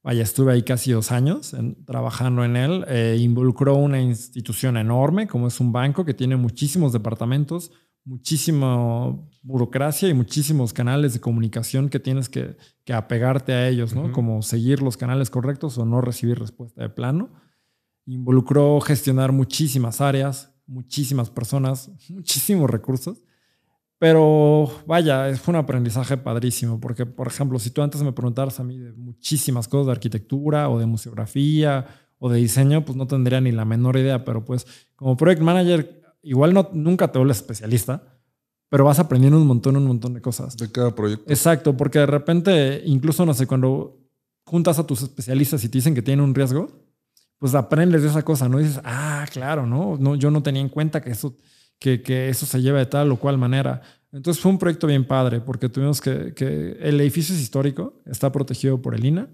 vaya, 0.03 0.23
estuve 0.23 0.53
ahí 0.53 0.63
casi 0.63 0.91
dos 0.91 1.11
años 1.11 1.53
en- 1.53 1.83
trabajando 1.85 2.43
en 2.43 2.55
él. 2.55 2.85
Eh, 2.87 3.17
involucró 3.19 3.75
una 3.75 4.01
institución 4.01 4.77
enorme 4.77 5.27
como 5.27 5.47
es 5.47 5.59
un 5.59 5.71
banco 5.71 6.03
que 6.05 6.13
tiene 6.15 6.37
muchísimos 6.37 6.91
departamentos, 6.91 7.71
muchísima 8.03 9.15
burocracia 9.43 10.09
y 10.09 10.13
muchísimos 10.15 10.73
canales 10.73 11.13
de 11.13 11.19
comunicación 11.19 11.89
que 11.89 11.99
tienes 11.99 12.29
que, 12.29 12.57
que 12.83 12.93
apegarte 12.93 13.53
a 13.53 13.67
ellos, 13.67 13.93
¿no? 13.93 14.11
Como 14.11 14.41
seguir 14.41 14.81
los 14.81 14.97
canales 14.97 15.29
correctos 15.29 15.77
o 15.77 15.85
no 15.85 16.01
recibir 16.01 16.39
respuesta 16.39 16.81
de 16.81 16.89
plano. 16.89 17.29
Involucró 18.07 18.79
gestionar 18.81 19.31
muchísimas 19.31 20.01
áreas, 20.01 20.51
muchísimas 20.67 21.29
personas, 21.29 21.91
muchísimos 22.09 22.69
recursos. 22.69 23.21
Pero 23.97 24.69
vaya, 24.85 25.33
fue 25.37 25.53
un 25.53 25.59
aprendizaje 25.59 26.17
padrísimo, 26.17 26.79
porque 26.79 27.05
por 27.05 27.27
ejemplo, 27.27 27.57
si 27.59 27.69
tú 27.69 27.81
antes 27.81 28.03
me 28.03 28.11
preguntaras 28.11 28.59
a 28.59 28.63
mí 28.63 28.77
de 28.77 28.91
muchísimas 28.91 29.67
cosas 29.69 29.87
de 29.87 29.91
arquitectura 29.93 30.69
o 30.69 30.77
de 30.77 30.85
museografía 30.85 31.87
o 32.19 32.29
de 32.29 32.39
diseño, 32.39 32.83
pues 32.83 32.97
no 32.97 33.07
tendría 33.07 33.39
ni 33.39 33.51
la 33.51 33.63
menor 33.63 33.95
idea, 33.95 34.25
pero 34.25 34.43
pues 34.43 34.67
como 34.95 35.15
project 35.15 35.41
manager, 35.41 36.01
igual 36.21 36.53
no, 36.53 36.69
nunca 36.73 37.09
te 37.09 37.19
vuelves 37.19 37.37
especialista, 37.37 38.03
pero 38.69 38.83
vas 38.83 38.99
aprendiendo 38.99 39.39
un 39.39 39.47
montón, 39.47 39.77
un 39.77 39.87
montón 39.87 40.13
de 40.13 40.21
cosas. 40.21 40.57
De 40.57 40.69
cada 40.69 40.93
proyecto. 40.93 41.31
Exacto, 41.31 41.77
porque 41.77 41.99
de 41.99 42.05
repente, 42.05 42.81
incluso 42.85 43.25
no 43.25 43.33
sé, 43.33 43.47
cuando 43.47 43.97
juntas 44.43 44.77
a 44.77 44.85
tus 44.85 45.03
especialistas 45.03 45.63
y 45.63 45.69
te 45.69 45.77
dicen 45.77 45.95
que 45.95 46.01
tienen 46.01 46.23
un 46.23 46.35
riesgo, 46.35 46.84
pues 47.45 47.53
aprendes 47.53 48.01
de 48.01 48.07
esa 48.07 48.23
cosa, 48.23 48.49
¿no? 48.49 48.57
dices, 48.57 48.81
ah, 48.83 49.23
claro, 49.31 49.67
¿no? 49.67 49.97
no 49.99 50.15
yo 50.15 50.31
no 50.31 50.41
tenía 50.41 50.63
en 50.63 50.69
cuenta 50.69 50.99
que 50.99 51.11
eso, 51.11 51.37
que, 51.77 52.01
que 52.01 52.27
eso 52.27 52.47
se 52.47 52.59
lleva 52.59 52.79
de 52.79 52.87
tal 52.87 53.11
o 53.11 53.17
cual 53.17 53.37
manera. 53.37 53.83
Entonces 54.11 54.41
fue 54.41 54.51
un 54.51 54.57
proyecto 54.57 54.87
bien 54.87 55.05
padre, 55.05 55.41
porque 55.41 55.69
tuvimos 55.69 56.01
que, 56.01 56.33
que 56.33 56.75
el 56.81 56.99
edificio 56.99 57.35
es 57.35 57.41
histórico, 57.41 58.01
está 58.07 58.31
protegido 58.31 58.81
por 58.81 58.95
el 58.95 59.05
INA 59.05 59.29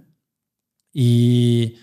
y 0.91 1.77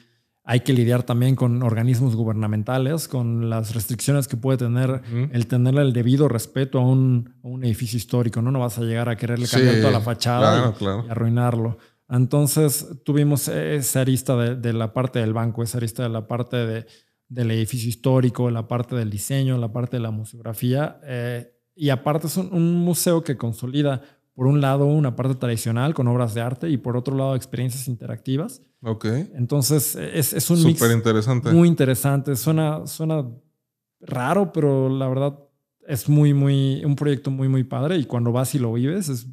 hay 0.44 0.60
que 0.60 0.74
lidiar 0.74 1.02
también 1.02 1.34
con 1.34 1.62
organismos 1.62 2.14
gubernamentales, 2.14 3.08
con 3.08 3.48
las 3.48 3.74
restricciones 3.74 4.28
que 4.28 4.36
puede 4.36 4.58
tener 4.58 5.00
el 5.32 5.46
tener 5.46 5.76
el 5.76 5.94
debido 5.94 6.28
respeto 6.28 6.78
a 6.78 6.82
un, 6.86 7.36
a 7.42 7.46
un 7.48 7.64
edificio 7.64 7.96
histórico, 7.96 8.42
¿no? 8.42 8.50
No 8.50 8.60
vas 8.60 8.76
a 8.76 8.82
llegar 8.82 9.08
a 9.08 9.16
quererle 9.16 9.48
cambiar 9.48 9.76
Sí, 9.76 9.80
toda 9.80 9.92
la 9.94 10.00
fachada 10.02 10.52
claro, 10.56 10.74
y, 10.74 10.78
claro. 10.78 11.04
y 11.06 11.10
arruinarlo. 11.10 11.78
Entonces 12.08 12.86
tuvimos 13.04 13.48
esa 13.48 14.00
arista 14.00 14.36
de, 14.36 14.56
de 14.56 14.72
la 14.72 14.92
parte 14.92 15.18
del 15.18 15.32
banco, 15.32 15.62
esa 15.62 15.78
arista 15.78 16.02
de 16.02 16.08
la 16.08 16.26
parte 16.26 16.56
de, 16.56 16.86
del 17.28 17.50
edificio 17.50 17.88
histórico, 17.88 18.50
la 18.50 18.66
parte 18.66 18.96
del 18.96 19.10
diseño, 19.10 19.58
la 19.58 19.72
parte 19.72 19.96
de 19.98 20.02
la 20.02 20.10
museografía. 20.10 21.00
eh, 21.04 21.52
y 21.74 21.90
aparte 21.90 22.26
es 22.26 22.36
un, 22.36 22.52
un 22.52 22.74
museo 22.76 23.22
que 23.22 23.36
consolida, 23.36 24.02
por 24.34 24.46
un 24.48 24.60
lado, 24.60 24.86
una 24.86 25.14
parte 25.14 25.34
tradicional 25.36 25.94
con 25.94 26.08
obras 26.08 26.34
de 26.34 26.40
arte 26.40 26.68
y 26.70 26.76
por 26.76 26.96
otro 26.96 27.16
lado, 27.16 27.36
experiencias 27.36 27.86
interactivas. 27.88 28.62
Ok. 28.82 29.04
Entonces 29.34 29.94
es, 29.94 30.32
es 30.32 30.50
un 30.50 30.64
mix 30.64 30.78
Súper 30.80 30.96
interesante. 30.96 31.50
muy 31.52 31.68
interesante. 31.68 32.34
Suena, 32.36 32.86
suena 32.86 33.24
raro, 34.00 34.52
pero 34.52 34.88
la 34.88 35.08
verdad 35.08 35.38
es 35.86 36.08
muy, 36.08 36.34
muy, 36.34 36.84
un 36.84 36.96
proyecto 36.96 37.30
muy, 37.30 37.48
muy 37.48 37.64
padre. 37.64 37.96
Y 37.96 38.04
cuando 38.04 38.32
vas 38.32 38.54
y 38.54 38.58
lo 38.58 38.72
vives, 38.72 39.08
es 39.08 39.26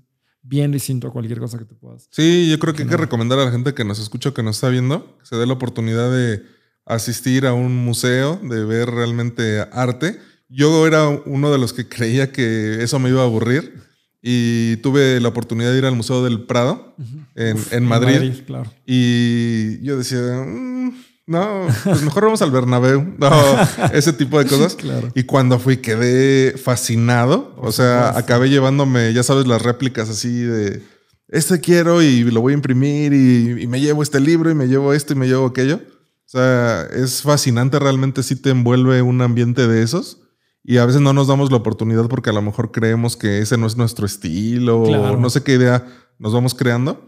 bien 0.48 0.72
distinto 0.72 1.08
a 1.08 1.12
cualquier 1.12 1.40
cosa 1.40 1.58
que 1.58 1.66
te 1.66 1.76
puedas. 1.76 2.08
Sí, 2.12 2.48
yo 2.50 2.60
creo 2.60 2.74
que 2.74 2.84
hay 2.84 2.90
que 2.90 2.98
recomendar 2.98 3.40
a 3.40 3.46
la 3.46 3.52
gente 3.52 3.74
que 3.74 3.84
nos 3.84 4.00
escucha 4.00 4.32
que 4.34 4.44
nos 4.44 4.58
está 4.58 4.70
viendo 4.70 5.18
que 5.20 5.26
se 5.26 5.36
dé 5.36 5.46
la 5.48 5.54
oportunidad 5.54 6.12
de 6.12 6.44
asistir 6.86 7.48
a 7.48 7.54
un 7.54 7.76
museo, 7.76 8.40
de 8.44 8.64
ver 8.64 8.90
realmente 8.92 9.66
arte. 9.72 10.20
Yo 10.48 10.86
era 10.86 11.08
uno 11.10 11.52
de 11.52 11.58
los 11.58 11.74
que 11.74 11.88
creía 11.90 12.32
que 12.32 12.84
eso 12.84 13.00
me 13.00 13.10
iba 13.10 13.22
a 13.22 13.26
aburrir 13.26 13.74
y 14.22 14.78
tuve 14.78 15.20
la 15.20 15.30
oportunidad 15.30 15.72
de 15.72 15.80
ir 15.80 15.86
al 15.86 15.96
Museo 15.96 16.24
del 16.24 16.46
Prado 16.46 16.96
en, 17.36 17.58
en 17.72 17.84
Madrid. 17.86 18.34
claro. 18.46 18.72
Y 18.86 19.84
yo 19.84 19.98
decía, 19.98 20.20
"Mm, 20.46 20.92
no, 21.28 21.68
pues 21.84 22.02
mejor 22.04 22.26
vamos 22.26 22.42
al 22.42 22.52
Bernabéu. 22.52 23.16
No, 23.18 23.32
ese 23.94 24.14
tipo 24.14 24.38
de 24.38 24.46
cosas. 24.48 24.76
Claro. 24.76 25.10
Y 25.16 25.24
cuando 25.24 25.60
fui 25.60 25.78
quedé 25.78 26.58
fascinado. 26.58 27.54
O 27.58 27.72
sea, 27.72 28.18
acabé 28.18 28.50
llevándome, 28.50 29.14
ya 29.14 29.24
sabes, 29.24 29.48
las 29.48 29.62
réplicas 29.62 30.10
así 30.10 30.42
de, 30.42 30.84
este 31.28 31.60
quiero 31.60 32.02
y 32.02 32.24
lo 32.24 32.42
voy 32.42 32.54
a 32.54 32.56
imprimir 32.56 33.14
y, 33.14 33.64
y 33.64 33.68
me 33.68 33.82
llevo 33.82 34.04
este 34.04 34.20
libro 34.20 34.52
y 34.52 34.56
me 34.56 34.68
llevo 34.68 34.94
esto 34.94 35.14
y 35.14 35.16
me 35.16 35.28
llevo 35.28 35.48
aquello. 35.48 35.78
O 35.78 36.28
sea, 36.28 36.84
es 36.92 37.22
fascinante, 37.22 37.80
realmente 37.80 38.24
sí 38.24 38.36
te 38.36 38.50
envuelve 38.50 39.02
un 39.02 39.22
ambiente 39.22 39.68
de 39.68 39.82
esos. 39.84 40.22
Y 40.64 40.78
a 40.78 40.86
veces 40.86 41.02
no 41.02 41.14
nos 41.14 41.28
damos 41.28 41.52
la 41.52 41.58
oportunidad 41.58 42.08
porque 42.08 42.32
a 42.32 42.34
lo 42.34 42.42
mejor 42.42 42.72
creemos 42.72 43.16
que 43.16 43.40
ese 43.40 43.56
no 43.58 43.68
es 43.68 43.78
nuestro 43.78 44.06
estilo 44.08 44.84
Claro. 44.84 45.14
o 45.14 45.18
no 45.18 45.30
sé 45.30 45.44
qué 45.44 45.54
idea 45.54 45.86
nos 46.18 46.34
vamos 46.34 46.56
creando. 46.56 47.05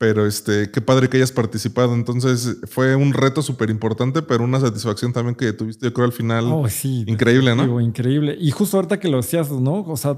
Pero 0.00 0.26
este, 0.26 0.70
qué 0.70 0.80
padre 0.80 1.10
que 1.10 1.18
hayas 1.18 1.30
participado. 1.30 1.94
Entonces 1.94 2.56
fue 2.70 2.96
un 2.96 3.12
reto 3.12 3.42
súper 3.42 3.68
importante, 3.68 4.22
pero 4.22 4.42
una 4.42 4.58
satisfacción 4.58 5.12
también 5.12 5.34
que 5.34 5.52
tuviste, 5.52 5.84
yo 5.84 5.92
creo, 5.92 6.06
al 6.06 6.12
final. 6.12 6.46
Oh, 6.46 6.66
sí. 6.70 7.04
Increíble, 7.06 7.54
¿no? 7.54 7.78
Increíble. 7.82 8.34
Y 8.40 8.50
justo 8.50 8.78
ahorita 8.78 8.98
que 8.98 9.08
lo 9.08 9.18
decías, 9.18 9.50
¿no? 9.50 9.82
O 9.82 9.98
sea, 9.98 10.16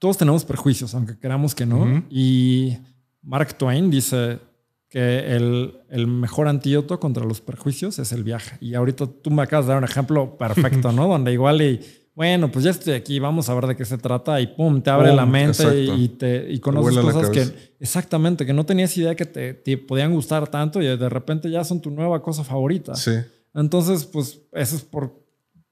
todos 0.00 0.18
tenemos 0.18 0.44
prejuicios, 0.44 0.96
aunque 0.96 1.16
queramos 1.16 1.54
que 1.54 1.64
no. 1.64 2.02
Y 2.10 2.76
Mark 3.22 3.56
Twain 3.56 3.88
dice 3.88 4.40
que 4.88 5.36
el, 5.36 5.74
el, 5.90 6.08
mejor 6.08 6.48
antídoto 6.48 6.98
contra 6.98 7.24
los 7.24 7.40
prejuicios 7.40 8.00
es 8.00 8.10
el 8.10 8.24
viaje. 8.24 8.58
Y 8.60 8.74
ahorita 8.74 9.06
tú 9.06 9.30
me 9.30 9.42
acabas 9.42 9.66
de 9.66 9.74
dar 9.74 9.78
un 9.78 9.88
ejemplo 9.88 10.38
perfecto, 10.38 10.90
¿no? 10.92 11.06
Donde 11.06 11.32
igual 11.32 11.62
y, 11.62 11.80
bueno, 12.14 12.50
pues 12.50 12.64
ya 12.64 12.70
estoy 12.72 12.94
aquí, 12.94 13.18
vamos 13.18 13.48
a 13.48 13.54
ver 13.54 13.66
de 13.66 13.76
qué 13.76 13.84
se 13.84 13.96
trata 13.96 14.40
y 14.40 14.48
pum, 14.48 14.82
te 14.82 14.90
abre 14.90 15.14
la 15.14 15.26
mente 15.26 15.84
y, 15.84 16.08
te, 16.08 16.50
y 16.50 16.58
conoces 16.58 16.98
cosas 16.98 17.30
que, 17.30 17.74
exactamente, 17.78 18.44
que 18.44 18.52
no 18.52 18.66
tenías 18.66 18.96
idea 18.96 19.14
que 19.14 19.26
te, 19.26 19.54
te, 19.54 19.78
podían 19.78 20.12
gustar 20.12 20.48
tanto 20.48 20.82
y 20.82 20.86
de 20.86 21.08
repente 21.08 21.50
ya 21.50 21.64
son 21.64 21.80
tu 21.80 21.90
nueva 21.90 22.22
cosa 22.22 22.44
favorita. 22.44 22.94
Sí. 22.94 23.12
Entonces, 23.54 24.04
pues 24.04 24.40
eso 24.52 24.76
es 24.76 24.82
por 24.82 25.20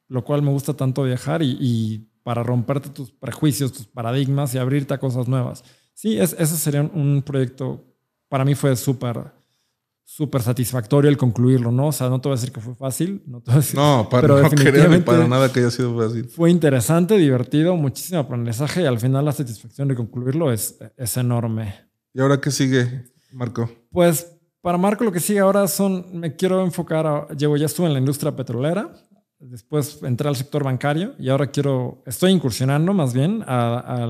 lo 0.08 0.24
cual 0.24 0.42
me 0.42 0.50
gusta 0.50 0.74
tanto 0.74 1.02
viajar 1.04 1.42
y, 1.42 2.04
para 2.22 2.42
romperte 2.42 2.90
tus 2.90 3.10
prejuicios, 3.10 3.72
tus 3.72 3.86
paradigmas 3.86 4.54
y 4.54 4.58
abrirte 4.58 4.92
a 4.92 4.98
cosas 4.98 5.28
nuevas. 5.28 5.64
Sí, 5.94 6.18
es, 6.18 6.36
ese 6.38 6.56
sería 6.58 6.82
un, 6.82 7.22
proyecto, 7.22 7.82
para 8.28 8.44
mí 8.44 8.54
fue 8.54 8.76
súper, 8.76 9.32
súper 10.08 10.40
satisfactorio 10.40 11.10
el 11.10 11.18
concluirlo, 11.18 11.70
¿no? 11.70 11.88
O 11.88 11.92
sea, 11.92 12.08
no 12.08 12.18
te 12.18 12.30
voy 12.30 12.36
a 12.36 12.40
decir 12.40 12.50
que 12.50 12.62
fue 12.62 12.74
fácil, 12.74 13.22
no 13.26 13.42
te 13.42 13.50
voy 13.50 13.58
a 13.58 13.60
decir, 13.60 13.76
No, 13.78 14.08
para, 14.10 14.26
no 14.26 14.36
definitivamente 14.36 15.04
para 15.04 15.28
nada 15.28 15.52
que 15.52 15.60
haya 15.60 15.70
sido 15.70 15.94
fácil. 15.94 16.24
Fue 16.30 16.50
interesante, 16.50 17.18
divertido, 17.18 17.76
muchísimo 17.76 18.18
aprendizaje 18.18 18.80
y 18.82 18.86
al 18.86 18.98
final 18.98 19.26
la 19.26 19.32
satisfacción 19.32 19.86
de 19.86 19.94
concluirlo 19.94 20.50
es, 20.50 20.78
es 20.96 21.16
enorme. 21.18 21.74
¿Y 22.14 22.20
ahora 22.22 22.40
qué 22.40 22.50
sigue, 22.50 23.04
Marco? 23.32 23.70
Pues 23.90 24.32
para 24.62 24.78
Marco 24.78 25.04
lo 25.04 25.12
que 25.12 25.20
sigue 25.20 25.40
ahora 25.40 25.68
son, 25.68 26.06
me 26.18 26.34
quiero 26.34 26.64
enfocar, 26.64 27.06
a, 27.06 27.28
llevo, 27.36 27.58
ya 27.58 27.66
estuve 27.66 27.86
en 27.86 27.92
la 27.92 27.98
industria 27.98 28.34
petrolera, 28.34 28.90
Después 29.40 30.02
entré 30.02 30.28
al 30.28 30.34
sector 30.34 30.64
bancario 30.64 31.14
y 31.16 31.28
ahora 31.28 31.46
quiero, 31.46 32.02
estoy 32.06 32.32
incursionando 32.32 32.92
más 32.92 33.12
bien 33.12 33.44
a, 33.46 34.04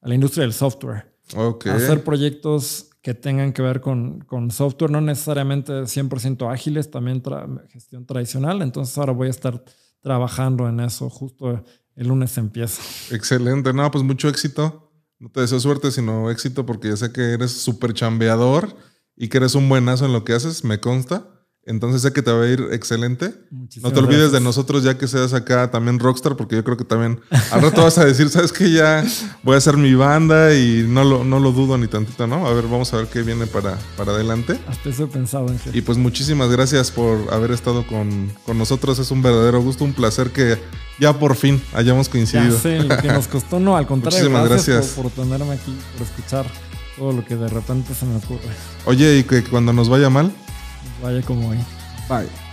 la 0.00 0.14
industria 0.14 0.42
del 0.42 0.52
software. 0.52 1.14
Okay. 1.36 1.70
hacer 1.70 2.02
proyectos 2.02 2.90
que 3.04 3.12
tengan 3.12 3.52
que 3.52 3.60
ver 3.60 3.82
con, 3.82 4.20
con 4.20 4.50
software, 4.50 4.90
no 4.90 5.02
necesariamente 5.02 5.72
100% 5.72 6.50
ágiles, 6.50 6.90
también 6.90 7.22
gestión 7.68 8.06
tradicional. 8.06 8.62
Entonces 8.62 8.96
ahora 8.96 9.12
voy 9.12 9.26
a 9.26 9.30
estar 9.30 9.62
trabajando 10.00 10.66
en 10.70 10.80
eso. 10.80 11.10
Justo 11.10 11.62
el 11.96 12.08
lunes 12.08 12.38
empiezo. 12.38 12.80
Excelente. 13.14 13.74
No, 13.74 13.90
pues 13.90 14.02
mucho 14.02 14.30
éxito. 14.30 14.90
No 15.18 15.28
te 15.28 15.42
deseo 15.42 15.60
suerte, 15.60 15.90
sino 15.90 16.30
éxito 16.30 16.64
porque 16.64 16.88
yo 16.88 16.96
sé 16.96 17.12
que 17.12 17.34
eres 17.34 17.52
súper 17.52 17.92
chambeador 17.92 18.74
y 19.14 19.28
que 19.28 19.36
eres 19.36 19.54
un 19.54 19.68
buenazo 19.68 20.06
en 20.06 20.14
lo 20.14 20.24
que 20.24 20.32
haces, 20.32 20.64
me 20.64 20.80
consta. 20.80 21.33
Entonces 21.66 22.02
sé 22.02 22.12
que 22.12 22.20
te 22.20 22.30
va 22.30 22.44
a 22.44 22.46
ir 22.46 22.68
excelente. 22.72 23.34
no 23.80 23.90
te 23.90 23.98
olvides 23.98 24.32
de 24.32 24.40
nosotros 24.40 24.84
ya 24.84 24.98
que 24.98 25.08
seas 25.08 25.32
acá 25.32 25.70
también 25.70 25.98
rockstar, 25.98 26.36
porque 26.36 26.56
yo 26.56 26.64
creo 26.64 26.76
que 26.76 26.84
también 26.84 27.20
al 27.50 27.62
rato 27.62 27.82
vas 27.82 27.96
a 27.96 28.04
decir, 28.04 28.28
sabes 28.28 28.52
que 28.52 28.70
ya 28.70 29.02
voy 29.42 29.54
a 29.54 29.58
hacer 29.58 29.76
mi 29.78 29.94
banda 29.94 30.54
y 30.54 30.84
no 30.86 31.04
lo, 31.04 31.24
no 31.24 31.40
lo 31.40 31.52
dudo 31.52 31.78
ni 31.78 31.86
tantito, 31.86 32.26
¿no? 32.26 32.46
A 32.46 32.52
ver, 32.52 32.64
vamos 32.64 32.92
a 32.92 32.98
ver 32.98 33.06
qué 33.06 33.22
viene 33.22 33.46
para, 33.46 33.78
para 33.96 34.12
adelante. 34.12 34.58
Hasta 34.68 34.90
eso 34.90 35.04
he 35.04 35.06
pensado, 35.06 35.48
en 35.48 35.58
Y 35.72 35.80
pues 35.80 35.96
muchísimas 35.96 36.50
gracias 36.50 36.90
por 36.90 37.32
haber 37.32 37.50
estado 37.50 37.86
con, 37.86 38.30
nosotros. 38.54 38.98
Es 38.98 39.10
un 39.10 39.22
verdadero 39.22 39.62
gusto, 39.62 39.84
un 39.84 39.94
placer 39.94 40.30
que 40.30 40.58
ya 41.00 41.18
por 41.18 41.34
fin 41.34 41.62
hayamos 41.72 42.08
coincidido. 42.10 42.60
Ya 42.62 43.00
que 43.00 43.08
nos 43.08 43.26
costó, 43.26 43.58
no, 43.58 43.76
al 43.76 43.86
contrario, 43.86 44.18
muchísimas 44.18 44.48
gracias, 44.48 44.86
Por, 44.88 45.10
por 45.10 45.24
tenerme 45.24 45.54
aquí, 45.54 45.74
por 45.96 46.06
escuchar 46.06 46.46
todo 46.96 47.12
lo 47.12 47.24
que 47.24 47.36
de 47.36 47.48
repente 47.48 47.94
se 47.94 48.04
me 48.04 48.16
ocurre. 48.16 48.42
Oye, 48.84 49.18
y 49.18 49.24
que 49.24 49.42
cuando 49.42 49.72
nos 49.72 49.88
vaya 49.88 50.10
mal, 50.10 50.32
Vaya 51.04 51.20
como 51.20 51.50
hoy. 51.50 51.58
Bye. 52.08 52.43